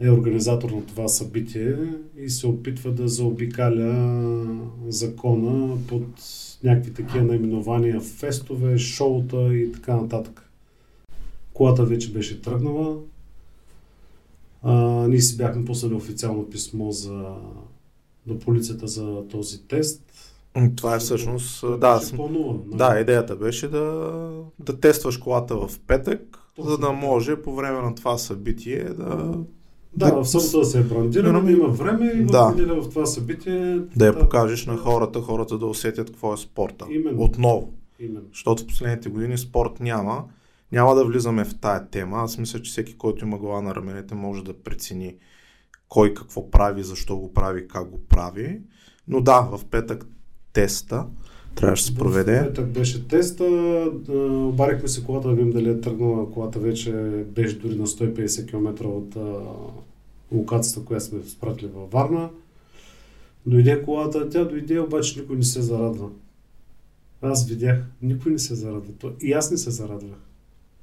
е 0.00 0.10
организатор 0.10 0.70
на 0.70 0.86
това 0.86 1.08
събитие 1.08 1.76
и 2.18 2.30
се 2.30 2.46
опитва 2.46 2.92
да 2.92 3.08
заобикаля 3.08 4.30
закона 4.88 5.78
под 5.88 6.04
някакви 6.64 6.94
такива 6.94 7.24
наименования, 7.24 8.00
фестове, 8.00 8.78
шоута 8.78 9.56
и 9.56 9.72
така 9.72 9.96
нататък. 9.96 10.50
Колата 11.52 11.84
вече 11.84 12.12
беше 12.12 12.42
тръгнала. 12.42 12.98
А, 14.62 14.74
ние 15.08 15.20
си 15.20 15.36
бяхме 15.36 15.64
послали 15.64 15.94
официално 15.94 16.50
писмо 16.50 16.92
за, 16.92 17.34
до 18.26 18.38
полицията 18.38 18.86
за 18.86 19.28
този 19.28 19.62
тест. 19.62 20.02
Това 20.76 20.94
е 20.94 20.98
всъщност, 20.98 21.64
да, 21.80 22.00
съм, 22.00 22.18
да, 22.66 23.00
идеята 23.00 23.36
беше 23.36 23.68
да, 23.68 24.12
да 24.58 24.80
тестваш 24.80 25.16
колата 25.16 25.56
в 25.56 25.70
петък, 25.86 26.38
Точно. 26.56 26.70
за 26.70 26.78
да 26.78 26.92
може 26.92 27.42
по 27.42 27.54
време 27.54 27.82
на 27.82 27.94
това 27.94 28.18
събитие 28.18 28.84
да 28.84 29.38
да, 29.96 30.12
в 30.12 30.24
събота 30.24 30.58
да 30.58 30.64
се 30.64 30.80
е 30.80 30.82
брандира, 30.82 31.42
да 31.42 31.52
има 31.52 31.68
време 31.68 32.06
и 32.06 32.22
в 32.22 32.26
да. 32.26 32.50
неделя 32.50 32.82
в 32.82 32.88
това 32.88 33.06
събитие... 33.06 33.80
Да 33.96 34.06
я 34.06 34.18
покажеш 34.18 34.66
на 34.66 34.76
хората, 34.76 35.20
хората 35.20 35.58
да 35.58 35.66
усетят 35.66 36.10
какво 36.10 36.34
е 36.34 36.36
спорта. 36.36 36.86
Именно. 36.90 37.22
Отново. 37.22 37.72
Именно. 38.00 38.26
Защото 38.32 38.62
в 38.62 38.66
последните 38.66 39.08
години 39.08 39.38
спорт 39.38 39.80
няма. 39.80 40.24
Няма 40.72 40.94
да 40.94 41.04
влизаме 41.04 41.44
в 41.44 41.58
тая 41.60 41.88
тема. 41.90 42.16
Аз 42.16 42.38
мисля, 42.38 42.62
че 42.62 42.70
всеки, 42.70 42.96
който 42.98 43.24
има 43.24 43.38
глава 43.38 43.62
на 43.62 43.74
раменете, 43.74 44.14
може 44.14 44.44
да 44.44 44.52
прецени 44.52 45.16
кой 45.88 46.14
какво 46.14 46.50
прави, 46.50 46.82
защо 46.82 47.16
го 47.16 47.32
прави, 47.32 47.68
как 47.68 47.90
го 47.90 48.00
прави. 48.08 48.60
Но 49.08 49.20
да, 49.20 49.40
в 49.40 49.64
петък 49.64 50.06
теста 50.56 51.06
трябваше 51.54 51.82
да 51.82 51.86
се 51.86 51.94
проведе. 51.94 52.40
В 52.40 52.46
петък 52.46 52.66
беше 52.66 53.08
теста. 53.08 53.44
Обарихме 54.52 54.88
се 54.88 55.04
колата 55.04 55.28
да 55.28 55.34
видим 55.34 55.52
дали 55.52 55.70
е 55.70 55.80
тръгнала. 55.80 56.30
Колата 56.30 56.58
вече 56.58 56.92
беше 57.28 57.58
дори 57.58 57.76
на 57.76 57.86
150 57.86 58.48
км 58.48 58.86
от 58.86 59.16
локацията, 60.32 60.86
която 60.86 61.04
сме 61.04 61.18
спратили 61.28 61.70
във 61.74 61.90
Варна. 61.90 62.28
Дойде 63.46 63.82
колата, 63.82 64.28
тя 64.28 64.44
дойде, 64.44 64.80
обаче 64.80 65.20
никой 65.20 65.36
не 65.36 65.42
се 65.42 65.62
зарадва. 65.62 66.08
Аз 67.22 67.48
видях, 67.48 67.84
никой 68.02 68.32
не 68.32 68.38
се 68.38 68.54
зарадва. 68.54 68.92
И 69.20 69.32
аз 69.32 69.50
не 69.50 69.56
се 69.56 69.70
зарадвах. 69.70 70.18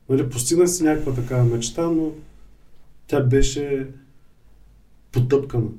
Нали, 0.10 0.30
постигнах 0.30 0.70
си 0.70 0.84
някаква 0.84 1.14
такава 1.14 1.44
мечта, 1.44 1.90
но 1.90 2.12
тя 3.08 3.22
беше 3.24 3.88
потъпкана. 5.12 5.70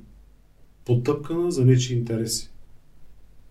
Потъпкана 0.84 1.50
за 1.50 1.64
нечи 1.64 1.94
интереси. 1.94 2.50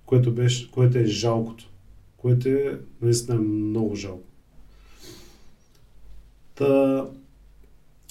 Което, 0.06 0.32
беше, 0.32 0.72
което 0.72 0.98
е 0.98 1.06
жалкото. 1.06 1.70
Което 2.18 2.50
е 2.50 2.80
наистина 3.02 3.38
много 3.38 3.96
жалко. 3.96 4.28
Та, 6.56 7.08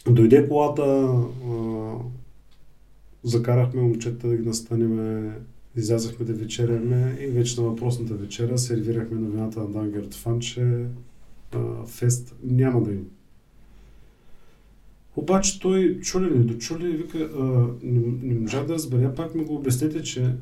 Дойде 0.06 0.48
колата, 0.48 0.82
а, 0.82 1.94
закарахме 3.24 3.82
момчета 3.82 4.28
да 4.28 4.36
ги 4.36 4.47
настаниме, 4.47 5.32
излязахме 5.77 6.27
да 6.27 6.32
вечеряме 6.32 7.19
и 7.20 7.27
вече 7.27 7.60
на 7.60 7.66
въпросната 7.66 8.14
вечера 8.14 8.59
сервирахме 8.59 9.20
новината 9.20 9.60
на 9.60 9.70
Дангерт 9.70 10.14
Фан, 10.14 10.40
че 10.40 10.86
а, 11.52 11.86
фест 11.86 12.35
няма 12.43 12.82
да 12.82 12.93
има. 12.93 13.05
Обаче 15.16 15.60
той 15.60 16.01
чули, 16.01 16.31
не 16.31 16.44
дочули 16.44 16.89
вика, 16.89 17.19
а, 17.19 17.66
не, 17.82 18.01
не 18.23 18.40
можах 18.40 18.66
да 18.66 18.74
разбера, 18.74 19.14
пак 19.14 19.35
ми 19.35 19.44
го 19.44 19.55
обясните, 19.55 20.02
че 20.02 20.35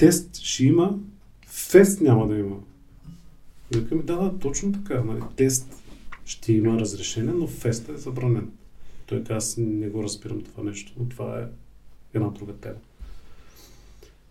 тест 0.00 0.36
ще 0.36 0.64
има, 0.64 0.98
фест 1.46 2.00
няма 2.00 2.28
да 2.28 2.38
има. 2.38 2.56
Викаме, 3.74 4.02
да, 4.02 4.16
да, 4.16 4.38
точно 4.38 4.72
така, 4.72 5.04
нали, 5.04 5.20
тест 5.36 5.82
ще 6.24 6.52
има 6.52 6.78
разрешение, 6.78 7.32
но 7.32 7.46
феста 7.46 7.92
е 7.92 7.96
забранен. 7.96 8.50
Той 9.06 9.24
каза, 9.24 9.60
не 9.60 9.88
го 9.88 10.02
разбирам 10.02 10.42
това 10.42 10.62
нещо, 10.62 10.92
но 10.98 11.08
това 11.08 11.40
е 11.40 11.44
една 12.14 12.28
друга 12.28 12.52
тема. 12.52 12.78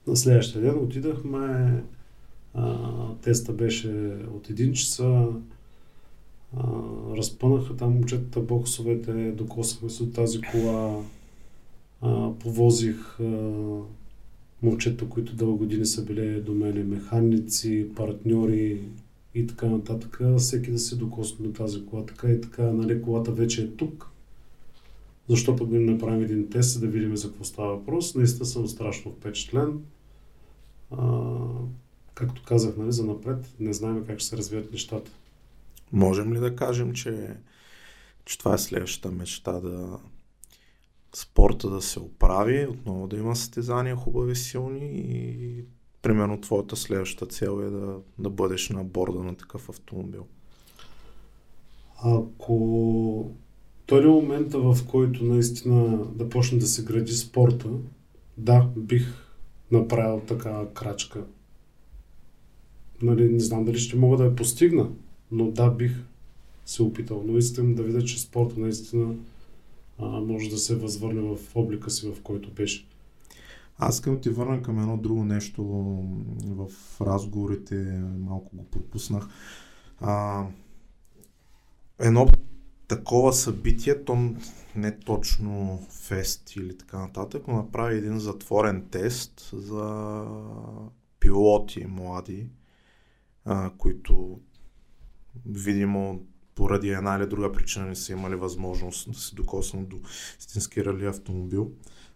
На 0.08 0.16
следващия 0.16 0.62
ден 0.62 0.78
отидахме, 0.78 1.84
а, 2.54 2.88
теста 3.22 3.54
беше 3.54 3.90
от 4.34 4.48
1 4.48 4.74
часа, 4.74 5.28
а, 6.58 6.64
разпънаха 7.18 7.78
там 7.78 7.94
момчетата 7.94 8.40
боксовете, 8.40 9.32
докосахме 9.32 9.90
се 9.90 10.04
от 10.04 10.14
тази 10.14 10.42
кола, 10.42 11.04
а, 12.02 12.32
повозих 12.40 13.20
а, 13.20 13.62
момчета, 14.62 15.10
които 15.10 15.36
дълго 15.36 15.58
години 15.58 15.86
са 15.86 16.06
били 16.06 16.42
до 16.42 16.54
мене, 16.54 16.84
механици, 16.84 17.88
партньори, 17.96 18.82
и 19.36 19.48
така 19.48 19.66
нататък, 19.66 20.22
всеки 20.38 20.72
да 20.72 20.80
се 20.80 20.96
докосне 20.96 21.48
до 21.48 21.54
тази 21.54 21.86
кола. 21.86 22.06
Така 22.06 22.30
и 22.30 22.42
така, 22.42 22.64
нали, 22.64 23.02
колата 23.02 23.32
вече 23.32 23.64
е 23.64 23.68
тук. 23.68 24.10
Защо 25.28 25.56
пък 25.56 25.70
да 25.70 25.80
направим 25.80 26.24
един 26.24 26.50
тест, 26.50 26.82
да 26.82 26.88
видим 26.88 27.18
за 27.18 27.28
какво 27.28 27.44
става 27.44 27.76
въпрос. 27.76 28.16
Наистина 28.16 28.46
съм 28.46 28.68
страшно 28.68 29.12
впечатлен. 29.12 29.82
А, 30.92 31.38
както 32.14 32.44
казах, 32.44 32.78
нали, 32.78 32.92
за 32.92 33.06
напред, 33.06 33.56
не 33.60 33.74
знаем 33.74 34.06
как 34.08 34.20
ще 34.20 34.30
се 34.30 34.38
развият 34.38 34.72
нещата. 34.72 35.12
Можем 35.92 36.34
ли 36.34 36.40
да 36.40 36.56
кажем, 36.56 36.94
че, 36.94 37.36
че 38.26 38.38
това 38.38 38.54
е 38.54 38.58
следващата 38.58 39.16
мечта 39.16 39.52
да 39.52 40.00
спорта 41.16 41.70
да 41.70 41.82
се 41.82 42.00
оправи, 42.00 42.68
отново 42.68 43.08
да 43.08 43.18
има 43.18 43.36
състезания 43.36 43.96
хубави, 43.96 44.36
силни 44.36 44.92
и 44.94 45.64
примерно 46.02 46.42
твоята 46.42 46.76
следваща 46.76 47.26
цел 47.26 47.62
е 47.62 47.70
да, 47.70 48.00
да 48.20 48.30
бъдеш 48.30 48.70
на 48.70 48.84
борда 48.84 49.24
на 49.24 49.36
такъв 49.36 49.70
автомобил? 49.70 50.26
Ако 52.04 53.32
той 53.86 54.04
е 54.04 54.08
момента, 54.08 54.60
в 54.60 54.78
който 54.92 55.24
наистина 55.24 56.06
да 56.16 56.30
почне 56.30 56.58
да 56.58 56.68
се 56.68 56.84
гради 56.84 57.12
спорта, 57.12 57.70
да, 58.38 58.70
бих 58.78 59.14
направил 59.72 60.20
такава 60.20 60.74
крачка. 60.74 61.24
Нали, 63.02 63.30
не 63.30 63.40
знам 63.40 63.66
дали 63.66 63.80
ще 63.80 63.98
мога 63.98 64.18
да 64.18 64.24
я 64.24 64.36
постигна, 64.36 64.90
но 65.32 65.52
да, 65.52 65.70
бих 65.70 65.92
се 66.66 66.84
опитал. 66.84 67.24
Но 67.28 67.38
искам 67.38 67.76
да 67.76 67.84
видя, 67.84 68.04
че 68.04 68.22
спорта 68.22 68.60
наистина 68.60 69.16
а, 70.00 70.08
може 70.22 70.50
да 70.50 70.58
се 70.58 70.76
възвърне 70.76 71.22
в 71.22 71.56
облика 71.56 71.90
си, 71.90 72.12
в 72.12 72.22
който 72.22 72.52
беше. 72.52 72.88
Аз 73.78 73.96
искам 73.96 74.22
ти 74.22 74.30
върна 74.30 74.62
към 74.62 74.80
едно 74.80 74.98
друго 74.98 75.24
нещо 75.24 75.64
в 76.46 76.70
разговорите, 77.02 77.76
малко 78.20 78.58
го 78.58 78.66
пропуснах. 78.66 79.28
А, 80.00 80.46
едно 82.00 82.28
такова 82.88 83.34
събитие, 83.34 84.04
то 84.04 84.34
не 84.76 85.00
точно 85.00 85.80
фест 85.90 86.56
или 86.56 86.78
така 86.78 87.00
нататък, 87.00 87.44
но 87.48 87.56
направи 87.56 87.98
един 87.98 88.20
затворен 88.20 88.88
тест 88.92 89.50
за 89.54 90.26
пилоти 91.20 91.86
млади, 91.86 92.48
а, 93.46 93.72
които 93.78 94.40
видимо 95.46 96.22
поради 96.60 96.90
една 96.90 97.16
или 97.16 97.28
друга 97.28 97.52
причина 97.52 97.86
не 97.86 97.96
са 97.96 98.12
имали 98.12 98.36
възможност 98.36 99.12
да 99.12 99.20
се 99.20 99.36
докоснат 99.36 99.90
до 99.90 99.98
истински 100.40 100.86
рали 100.86 101.06
автомобил 101.06 101.72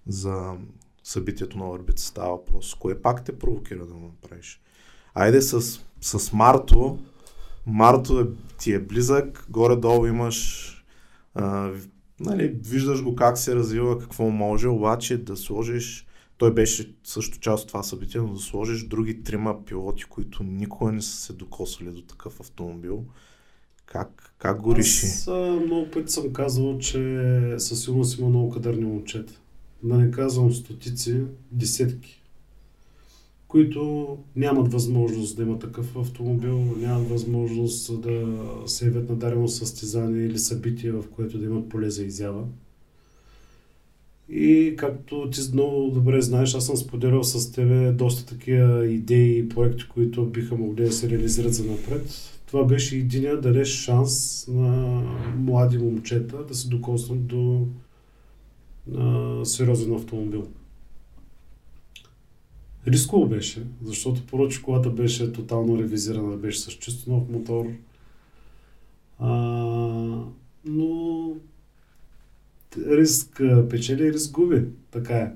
за 0.07 0.53
събитието 1.03 1.57
на 1.57 1.69
Орбит 1.69 1.99
става 1.99 2.29
въпрос. 2.29 2.75
Кое 2.75 3.01
пак 3.01 3.25
те 3.25 3.39
провокира 3.39 3.85
да 3.85 3.93
го 3.93 3.99
направиш? 3.99 4.61
Айде 5.13 5.41
с, 5.41 5.79
с 6.01 6.33
Марто, 6.33 6.99
Марто 7.65 8.19
е, 8.19 8.25
ти 8.57 8.73
е 8.73 8.79
близък, 8.79 9.45
горе-долу 9.49 10.05
имаш 10.05 10.69
а, 11.33 11.71
нали, 12.19 12.47
виждаш 12.47 13.03
го 13.03 13.15
как 13.15 13.37
се 13.37 13.55
развива, 13.55 13.99
какво 13.99 14.29
може, 14.29 14.67
обаче 14.67 15.17
да 15.17 15.37
сложиш 15.37 16.07
той 16.37 16.53
беше 16.53 16.95
също 17.03 17.39
част 17.39 17.63
от 17.63 17.67
това 17.67 17.83
събитие, 17.83 18.21
но 18.21 18.33
да 18.33 18.39
сложиш 18.39 18.83
други 18.83 19.23
трима 19.23 19.65
пилоти, 19.65 20.03
които 20.03 20.43
никога 20.43 20.91
не 20.91 21.01
са 21.01 21.17
се 21.17 21.33
докосвали 21.33 21.91
до 21.91 22.01
такъв 22.01 22.39
автомобил. 22.39 23.05
Как, 23.93 24.33
как 24.37 24.61
го 24.61 24.75
реши? 24.75 25.05
Аз 25.05 25.27
много 25.65 25.91
пъти 25.91 26.11
съм 26.11 26.33
казвал, 26.33 26.77
че 26.77 27.29
със 27.57 27.83
сигурност 27.83 28.19
има 28.19 28.29
много 28.29 28.49
кадърни 28.49 28.85
момчета. 28.85 29.33
Да 29.83 29.97
не 29.97 30.11
казвам 30.11 30.53
стотици, 30.53 31.21
десетки, 31.51 32.21
които 33.47 34.17
нямат 34.35 34.71
възможност 34.71 35.37
да 35.37 35.43
има 35.43 35.59
такъв 35.59 35.97
автомобил, 35.97 36.59
нямат 36.77 37.09
възможност 37.09 38.01
да 38.01 38.39
се 38.65 38.85
явят 38.85 39.09
на 39.09 39.15
дарено 39.15 39.47
състезание 39.47 40.25
или 40.25 40.39
събитие, 40.39 40.91
в 40.91 41.03
което 41.15 41.37
да 41.37 41.45
имат 41.45 41.69
поле 41.69 41.89
за 41.89 42.03
изява. 42.03 42.43
И 44.29 44.73
както 44.77 45.29
ти 45.29 45.41
много 45.53 45.91
добре 45.91 46.21
знаеш, 46.21 46.55
аз 46.55 46.65
съм 46.65 46.77
споделял 46.77 47.23
с 47.23 47.51
тебе 47.51 47.91
доста 47.91 48.25
такива 48.25 48.87
идеи 48.87 49.39
и 49.39 49.49
проекти, 49.49 49.83
които 49.93 50.25
биха 50.25 50.55
могли 50.55 50.83
да 50.83 50.91
се 50.91 51.09
реализират 51.09 51.53
за 51.53 51.63
напред. 51.63 52.29
Това 52.53 52.65
беше 52.65 52.97
единия 52.97 53.35
да 53.35 53.41
дадеш 53.41 53.67
шанс 53.67 54.45
на 54.47 55.01
млади 55.37 55.77
момчета 55.77 56.45
да 56.45 56.55
се 56.55 56.67
докоснат 56.67 57.27
до 57.27 57.67
а, 58.97 59.45
сериозен 59.45 59.95
автомобил. 59.95 60.47
Рисково 62.87 63.27
беше, 63.27 63.63
защото 63.83 64.25
поръча 64.25 64.61
колата 64.61 64.89
беше 64.89 65.31
тотално 65.31 65.79
ревизирана, 65.79 66.37
беше 66.37 66.59
с 66.59 66.71
чисто 66.71 67.11
нов 67.11 67.29
мотор. 67.29 67.65
А, 69.19 69.29
но 70.65 71.31
риск 72.77 73.41
печели 73.69 74.03
и 74.03 74.13
риск 74.13 74.31
губи. 74.31 74.65
Така 74.91 75.17
е. 75.17 75.33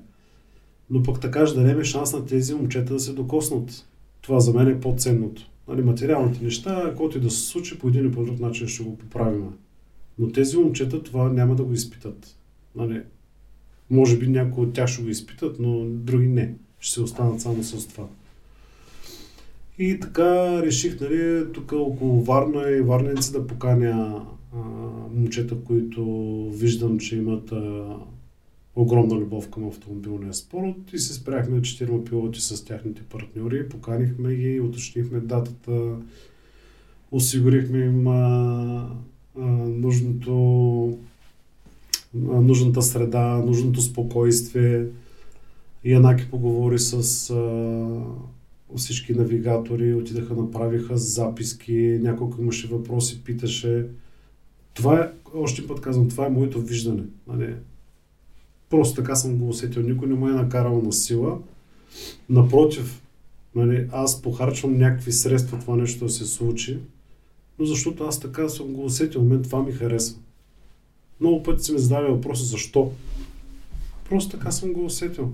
Но 0.90 1.04
пък 1.04 1.22
така 1.22 1.48
ще 1.48 1.60
дадем 1.60 1.84
шанс 1.84 2.14
на 2.14 2.26
тези 2.26 2.54
момчета 2.54 2.94
да 2.94 3.00
се 3.00 3.14
докоснат. 3.14 3.88
Това 4.22 4.40
за 4.40 4.54
мен 4.54 4.68
е 4.68 4.80
по-ценното. 4.80 5.50
Нали, 5.68 5.82
материалните 5.82 6.44
неща, 6.44 6.94
който 6.98 7.18
и 7.18 7.22
да 7.22 7.32
се 7.32 7.48
случи, 7.48 7.80
по 7.80 7.88
един 7.88 8.02
или 8.02 8.12
по 8.12 8.24
друг 8.24 8.40
начин 8.40 8.68
ще 8.68 8.84
го 8.84 8.98
поправим. 8.98 9.46
Но 10.20 10.32
тези 10.32 10.58
момчета 10.58 11.04
това 11.04 11.30
няма 11.30 11.56
да 11.56 11.64
го 11.64 11.74
изпитат. 11.74 12.36
Нали, 12.76 13.02
може 13.90 14.18
би 14.18 14.28
някои 14.28 14.64
от 14.64 14.74
тях 14.74 14.88
ще 14.88 15.02
го 15.02 15.10
изпитат, 15.10 15.60
но 15.60 15.86
други 15.86 16.28
не. 16.28 16.54
Ще 16.80 16.94
се 16.94 17.02
останат 17.02 17.42
само 17.42 17.64
с 17.64 17.88
това. 17.88 18.08
И 19.80 20.00
така 20.00 20.62
реших, 20.62 21.00
нали, 21.02 21.46
тук 21.54 21.72
около 21.72 22.22
Варна 22.22 22.70
и 22.70 22.82
Варненци 22.82 23.32
да 23.32 23.48
поканя 23.48 24.26
а, 24.54 24.58
момчета, 25.14 25.56
които 25.64 26.04
виждам, 26.54 27.00
че 27.00 27.18
имат 27.18 27.52
а, 27.52 27.96
огромна 28.78 29.16
любов 29.16 29.50
към 29.50 29.68
автомобилния 29.68 30.34
спорт 30.34 30.94
и 30.94 31.00
се 31.00 31.14
спряхме 31.14 31.62
четирима 31.62 32.04
пилоти 32.04 32.42
с 32.42 32.66
тяхните 32.66 33.02
партньори, 33.02 33.70
поканихме 33.70 34.36
ги, 34.36 34.60
уточнихме 34.60 35.20
датата, 35.20 35.96
осигурихме 37.12 37.80
им 37.80 38.08
а, 38.08 38.90
а, 39.40 39.46
нужното, 39.68 41.00
а, 42.16 42.42
нужната 42.42 42.82
среда, 42.82 43.38
нужното 43.38 43.82
спокойствие. 43.82 44.86
Янаки 45.86 46.30
поговори 46.30 46.80
с 46.80 47.30
а, 47.30 48.78
всички 48.78 49.14
навигатори, 49.14 49.94
отидаха, 49.94 50.34
направиха 50.34 50.98
записки, 50.98 52.00
няколко 52.02 52.42
имаше 52.42 52.68
въпроси, 52.68 53.24
питаше. 53.24 53.86
Това 54.74 55.00
е, 55.00 55.10
още 55.34 55.68
път 55.68 55.82
казвам, 55.82 56.10
това 56.10 56.26
е 56.26 56.30
моето 56.30 56.62
виждане. 56.62 57.04
Нали? 57.28 57.54
Просто 58.70 58.96
така 58.96 59.16
съм 59.16 59.38
го 59.38 59.50
усетил. 59.50 59.82
Никой 59.82 60.08
не 60.08 60.16
ме 60.16 60.32
е 60.32 60.34
накарал 60.34 60.82
на 60.82 60.94
сила. 60.94 61.40
Напротив, 62.30 63.02
нали, 63.56 63.88
аз 63.92 64.22
похарчвам 64.22 64.78
някакви 64.78 65.12
средства 65.12 65.60
това 65.60 65.76
нещо 65.76 66.06
да 66.06 66.12
се 66.12 66.26
случи, 66.26 66.80
но 67.60 67.66
защото 67.66 68.04
аз 68.04 68.20
така 68.20 68.50
съм 68.50 68.74
го 68.74 68.86
усетил. 68.86 69.24
Мен 69.24 69.44
това 69.44 69.64
ми 69.64 69.72
харесва. 69.72 70.20
Много 71.20 71.44
пъти 71.44 71.64
си 71.64 71.74
ми 71.74 71.80
задавали 71.80 72.12
въпроса 72.12 72.44
защо. 72.44 72.92
Просто 74.10 74.38
така 74.38 74.52
съм 74.52 74.74
го 74.74 74.86
усетил. 74.86 75.32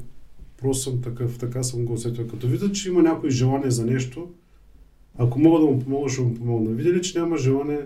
Просто 0.62 0.84
съм 0.84 1.02
такъв, 1.02 1.38
така 1.38 1.64
съм 1.64 1.86
го 1.86 1.94
усетил. 1.94 2.28
Като 2.28 2.48
видя, 2.48 2.72
че 2.72 2.90
има 2.90 3.02
някой 3.02 3.30
желание 3.30 3.72
за 3.72 3.86
нещо, 3.86 4.30
ако 5.18 5.40
мога 5.40 5.60
да 5.60 5.66
му 5.66 5.80
помогна, 5.80 6.10
ще 6.10 6.22
му 6.22 6.36
помогна. 6.36 6.72
Видя 6.72 6.90
ли, 6.90 7.02
че 7.02 7.20
няма 7.20 7.38
желание, 7.38 7.80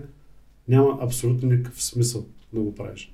няма 0.68 0.98
абсолютно 1.02 1.50
никакъв 1.50 1.84
смисъл 1.84 2.26
да 2.54 2.62
го 2.62 2.76
правиш. 2.76 3.14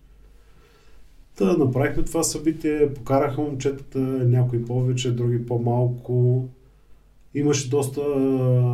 Та 1.36 1.58
направихме 1.58 2.04
това 2.04 2.24
събитие, 2.24 2.94
покараха 2.94 3.42
момчетата, 3.42 4.00
някои 4.00 4.66
повече, 4.66 5.12
други 5.12 5.46
по-малко. 5.46 6.46
Имаше 7.36 7.70
доста 7.70 8.02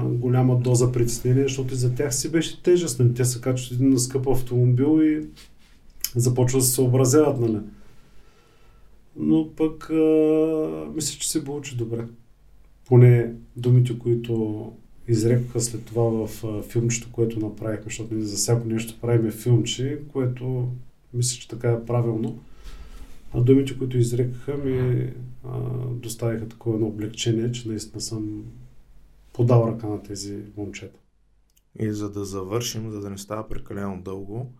голяма 0.03 0.57
доза 0.57 0.91
притеснение, 0.91 1.43
защото 1.43 1.73
и 1.73 1.77
за 1.77 1.95
тях 1.95 2.15
си 2.15 2.31
беше 2.31 2.63
тежестно. 2.63 3.13
Те 3.13 3.25
са 3.25 3.41
качват 3.41 3.71
един 3.71 3.89
на 3.89 3.99
скъп 3.99 4.27
автомобил 4.27 5.03
и 5.03 5.27
започват 6.15 6.61
да 6.61 6.65
се 6.65 6.73
съобразяват, 6.73 7.39
нали? 7.39 7.57
Но 9.15 9.49
пък 9.55 9.89
а, 9.89 10.85
мисля, 10.95 11.19
че 11.19 11.31
се 11.31 11.45
получи 11.45 11.75
добре. 11.75 12.05
Поне 12.87 13.33
думите, 13.55 13.99
които 13.99 14.63
изрекоха 15.07 15.61
след 15.61 15.85
това 15.85 16.03
в 16.03 16.43
а, 16.43 16.61
филмчето, 16.61 17.11
което 17.11 17.39
направихме, 17.39 17.83
защото 17.85 18.21
за 18.21 18.35
всяко 18.37 18.67
нещо 18.67 18.97
правиме 19.01 19.31
филмче, 19.31 19.99
което 20.13 20.67
мисля, 21.13 21.39
че 21.39 21.47
така 21.47 21.71
е 21.71 21.85
правилно. 21.85 22.39
А 23.33 23.41
думите, 23.41 23.77
които 23.77 23.97
изрекаха 23.97 24.57
ми 24.57 25.13
а, 25.43 25.59
доставиха 25.91 26.47
такова 26.47 26.75
едно 26.75 26.87
облегчение, 26.87 27.51
че 27.51 27.69
наистина 27.69 28.01
съм 28.01 28.43
подал 29.33 29.73
ръка 29.73 29.87
на 29.87 30.03
тези 30.03 30.43
момчета. 30.57 30.99
И 31.79 31.91
за 31.91 32.11
да 32.11 32.25
завършим, 32.25 32.91
за 32.91 32.99
да 32.99 33.09
не 33.09 33.17
става 33.17 33.47
прекалено 33.47 34.01
дълго, 34.01 34.53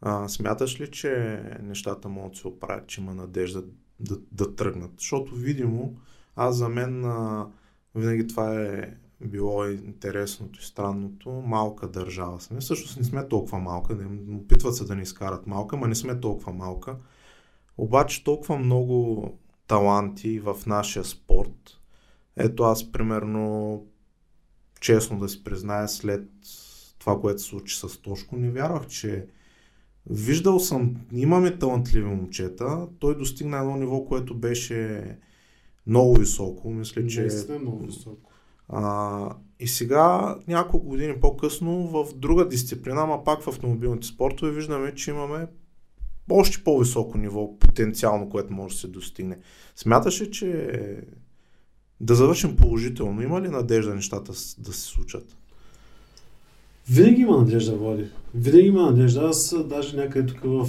а, 0.00 0.28
смяташ 0.28 0.80
ли, 0.80 0.90
че 0.90 1.42
нещата 1.62 2.08
могат 2.08 2.32
да 2.32 2.38
се 2.38 2.48
оправят, 2.48 2.86
че 2.86 3.00
има 3.00 3.14
надежда 3.14 3.64
да, 4.00 4.18
да 4.32 4.54
тръгнат? 4.54 4.90
Защото, 4.98 5.34
видимо, 5.34 5.96
аз 6.36 6.56
за 6.56 6.68
мен 6.68 7.04
а, 7.04 7.46
винаги 7.94 8.26
това 8.26 8.60
е 8.62 8.94
било 9.20 9.66
интересното 9.66 10.60
и 10.60 10.64
странното. 10.64 11.30
Малка 11.30 11.88
държава 11.88 12.40
сме. 12.40 12.60
Всъщност 12.60 12.98
не 12.98 13.04
сме 13.04 13.28
толкова 13.28 13.58
малка. 13.58 13.98
Опитват 14.34 14.76
се 14.76 14.84
да 14.84 14.96
ни 14.96 15.02
изкарат 15.02 15.46
малка, 15.46 15.76
но 15.76 15.86
не 15.86 15.94
сме 15.94 16.20
толкова 16.20 16.52
малка. 16.52 16.96
Обаче 17.80 18.24
толкова 18.24 18.58
много 18.58 19.24
таланти 19.66 20.40
в 20.40 20.56
нашия 20.66 21.04
спорт. 21.04 21.80
Ето 22.36 22.62
аз 22.62 22.92
примерно, 22.92 23.84
честно 24.80 25.18
да 25.18 25.28
си 25.28 25.44
призная, 25.44 25.88
след 25.88 26.28
това, 26.98 27.20
което 27.20 27.42
се 27.42 27.48
случи 27.48 27.78
с 27.78 27.98
Тошко, 28.02 28.36
не 28.36 28.50
вярвах, 28.50 28.86
че 28.86 29.26
виждал 30.10 30.60
съм, 30.60 30.96
имаме 31.12 31.58
талантливи 31.58 32.06
момчета, 32.06 32.88
той 32.98 33.18
достигна 33.18 33.58
едно 33.58 33.76
ниво, 33.76 34.04
което 34.04 34.34
беше 34.34 35.04
много 35.86 36.14
високо. 36.14 36.70
Мисля, 36.70 37.06
че... 37.06 37.28
е 37.48 37.58
много 37.58 37.86
високо. 37.86 38.30
А, 38.68 39.36
и 39.60 39.68
сега, 39.68 40.36
няколко 40.48 40.86
години 40.86 41.20
по-късно, 41.20 41.86
в 41.86 42.14
друга 42.14 42.48
дисциплина, 42.48 43.00
ама 43.00 43.24
пак 43.24 43.42
в 43.42 43.48
автомобилните 43.48 44.06
спортове, 44.06 44.50
виждаме, 44.50 44.94
че 44.94 45.10
имаме 45.10 45.46
още 46.30 46.64
по-високо 46.64 47.18
ниво 47.18 47.58
потенциално, 47.58 48.30
което 48.30 48.52
може 48.52 48.74
да 48.74 48.80
се 48.80 48.88
достигне. 48.88 49.38
Смяташе, 49.76 50.30
че 50.30 50.70
да 52.00 52.14
завършим 52.14 52.56
положително. 52.56 53.22
Има 53.22 53.40
ли 53.40 53.48
надежда 53.48 53.94
нещата 53.94 54.32
да 54.58 54.72
се 54.72 54.84
случат? 54.86 55.36
Винаги 56.90 57.20
има 57.20 57.38
надежда, 57.38 57.76
Влади. 57.76 58.04
Винаги 58.34 58.68
има 58.68 58.82
надежда. 58.82 59.20
Аз 59.20 59.54
даже 59.64 59.96
някъде 59.96 60.26
тук 60.26 60.40
в 60.44 60.66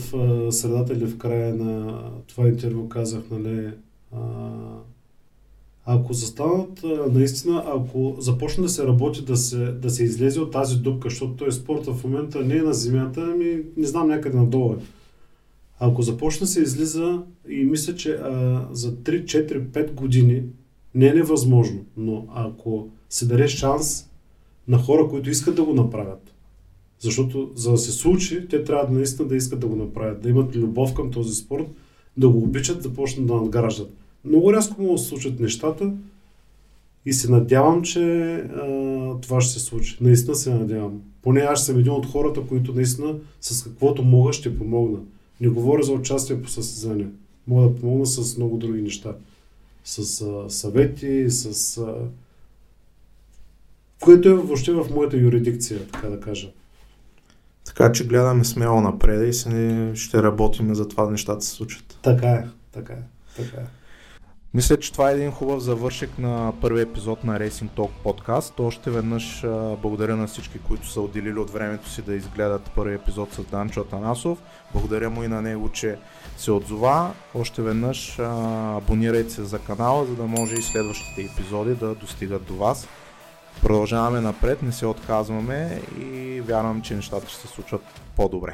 средата 0.52 0.94
или 0.94 1.06
в 1.06 1.18
края 1.18 1.56
на 1.56 2.02
това 2.28 2.48
интервю 2.48 2.90
казах, 2.90 3.24
нали, 3.32 3.72
Ако 5.86 6.14
застанат, 6.14 6.84
наистина, 7.12 7.64
ако 7.68 8.16
започне 8.20 8.64
да 8.64 8.70
се 8.70 8.88
работи, 8.88 9.26
да 9.26 9.38
се, 9.38 9.58
да 9.58 9.90
се 9.90 10.04
излезе 10.04 10.40
от 10.40 10.52
тази 10.52 10.78
дупка, 10.78 11.10
защото 11.10 11.36
той 11.36 11.52
спорт 11.52 11.86
в 11.86 12.04
момента 12.04 12.40
не 12.40 12.58
е 12.58 12.62
на 12.62 12.74
земята, 12.74 13.30
ами 13.34 13.62
не 13.78 13.88
знам 13.88 14.08
някъде 14.08 14.38
надолу. 14.38 14.76
Ако 15.84 16.02
започне 16.02 16.48
се 16.48 16.62
излиза 16.62 17.22
и 17.50 17.66
мисля, 17.66 17.96
че 17.96 18.12
а, 18.12 18.68
за 18.72 18.96
3, 18.96 19.24
4, 19.24 19.68
5 19.68 19.92
години 19.92 20.44
не 20.96 21.08
е 21.08 21.14
невъзможно, 21.14 21.86
но 21.98 22.28
ако 22.36 22.90
се 23.10 23.26
даде 23.26 23.48
шанс 23.48 24.10
на 24.68 24.78
хора, 24.78 25.08
които 25.10 25.30
искат 25.30 25.56
да 25.56 25.64
го 25.64 25.74
направят, 25.74 26.34
защото 27.00 27.52
за 27.56 27.72
да 27.72 27.78
се 27.78 27.92
случи, 27.92 28.48
те 28.50 28.64
трябва 28.64 28.86
да 28.86 28.94
наистина 28.94 29.28
да 29.28 29.36
искат 29.36 29.60
да 29.60 29.68
го 29.68 29.76
направят, 29.76 30.22
да 30.22 30.30
имат 30.30 30.56
любов 30.56 30.94
към 30.94 31.12
този 31.12 31.36
спорт, 31.36 31.68
да 32.18 32.30
го 32.30 32.38
обичат, 32.38 32.84
да 32.84 32.94
почнат 32.94 33.28
да 33.28 33.36
надграждат. 33.36 33.94
Много 34.26 34.54
рязко 34.54 34.92
да 34.92 34.98
се 34.98 35.08
случат 35.08 35.40
нещата 35.40 35.94
и 37.06 37.14
се 37.14 37.32
надявам, 37.32 37.82
че 37.82 38.34
а, 38.34 39.20
това 39.22 39.42
ще 39.42 39.54
се 39.54 39.60
случи. 39.60 39.98
Наистина 40.02 40.36
се 40.36 40.54
надявам. 40.54 41.02
Поне 41.22 41.40
аз 41.40 41.66
съм 41.66 41.80
един 41.80 41.92
от 41.92 42.06
хората, 42.06 42.42
които 42.42 42.74
наистина 42.74 43.16
с 43.42 43.64
каквото 43.64 44.04
мога 44.04 44.34
ще 44.34 44.58
помогна. 44.58 45.00
Не 45.42 45.50
говоря 45.50 45.84
за 45.84 45.92
участие 45.92 46.42
по 46.42 46.50
състезания. 46.50 47.10
Мога 47.48 47.70
да 47.70 47.80
помогна 47.80 48.06
с 48.06 48.38
много 48.38 48.58
други 48.58 48.82
неща. 48.82 49.16
С 49.84 50.22
а, 50.22 50.50
съвети, 50.50 51.26
с... 51.30 51.78
А, 51.78 51.96
което 54.00 54.30
е 54.30 54.34
въобще 54.34 54.72
в 54.72 54.88
моята 54.92 55.18
юридикция, 55.18 55.88
така 55.88 56.08
да 56.10 56.20
кажа. 56.20 56.52
Така 57.66 57.92
че 57.92 58.08
гледаме 58.08 58.44
смело 58.44 58.82
напред 58.82 59.30
и 59.30 59.34
се, 59.34 59.92
ще 59.96 60.24
работим 60.24 60.76
за 60.76 60.88
това 60.88 61.10
нещата 61.10 61.42
се 61.42 61.52
случат. 61.52 62.00
Така 62.02 62.28
е, 62.28 62.48
така 62.72 62.94
е, 62.94 63.04
така 63.36 63.62
е. 63.62 63.81
Мисля, 64.54 64.80
че 64.80 64.92
това 64.92 65.12
е 65.12 65.14
един 65.14 65.32
хубав 65.32 65.60
завършек 65.60 66.20
на 66.20 66.54
първи 66.62 66.82
епизод 66.82 67.24
на 67.24 67.40
Racing 67.40 67.70
Talk 67.70 67.90
подкаст. 68.04 68.60
Още 68.60 68.92
веднъж 68.92 69.42
благодаря 69.82 70.16
на 70.16 70.28
всички, 70.28 70.60
които 70.60 70.88
са 70.88 71.02
отделили 71.02 71.40
от 71.40 71.50
времето 71.50 71.90
си 71.90 72.02
да 72.02 72.16
изгледат 72.16 72.72
първи 72.76 72.96
епизод 72.96 73.34
с 73.34 73.44
Данчо 73.44 73.82
Атанасов. 73.82 74.38
Благодаря 74.74 75.10
му 75.10 75.24
и 75.24 75.28
на 75.28 75.42
него, 75.42 75.70
че 75.70 75.98
се 76.38 76.52
отзова. 76.52 77.12
Още 77.36 77.62
веднъж 77.62 78.20
абонирайте 78.20 79.30
се 79.30 79.44
за 79.44 79.60
канала, 79.60 80.06
за 80.06 80.16
да 80.16 80.24
може 80.24 80.56
и 80.56 80.62
следващите 80.62 81.22
епизоди 81.22 81.76
да 81.76 81.96
достигат 81.96 82.46
до 82.46 82.56
вас. 82.56 82.88
Продължаваме 83.62 84.22
напред, 84.22 84.62
не 84.62 84.72
се 84.72 84.86
отказваме 84.86 85.82
и 86.00 86.42
вярвам, 86.42 86.82
че 86.82 86.96
нещата 86.96 87.30
ще 87.30 87.38
се 87.38 87.48
случват 87.48 87.82
по-добре. 88.16 88.54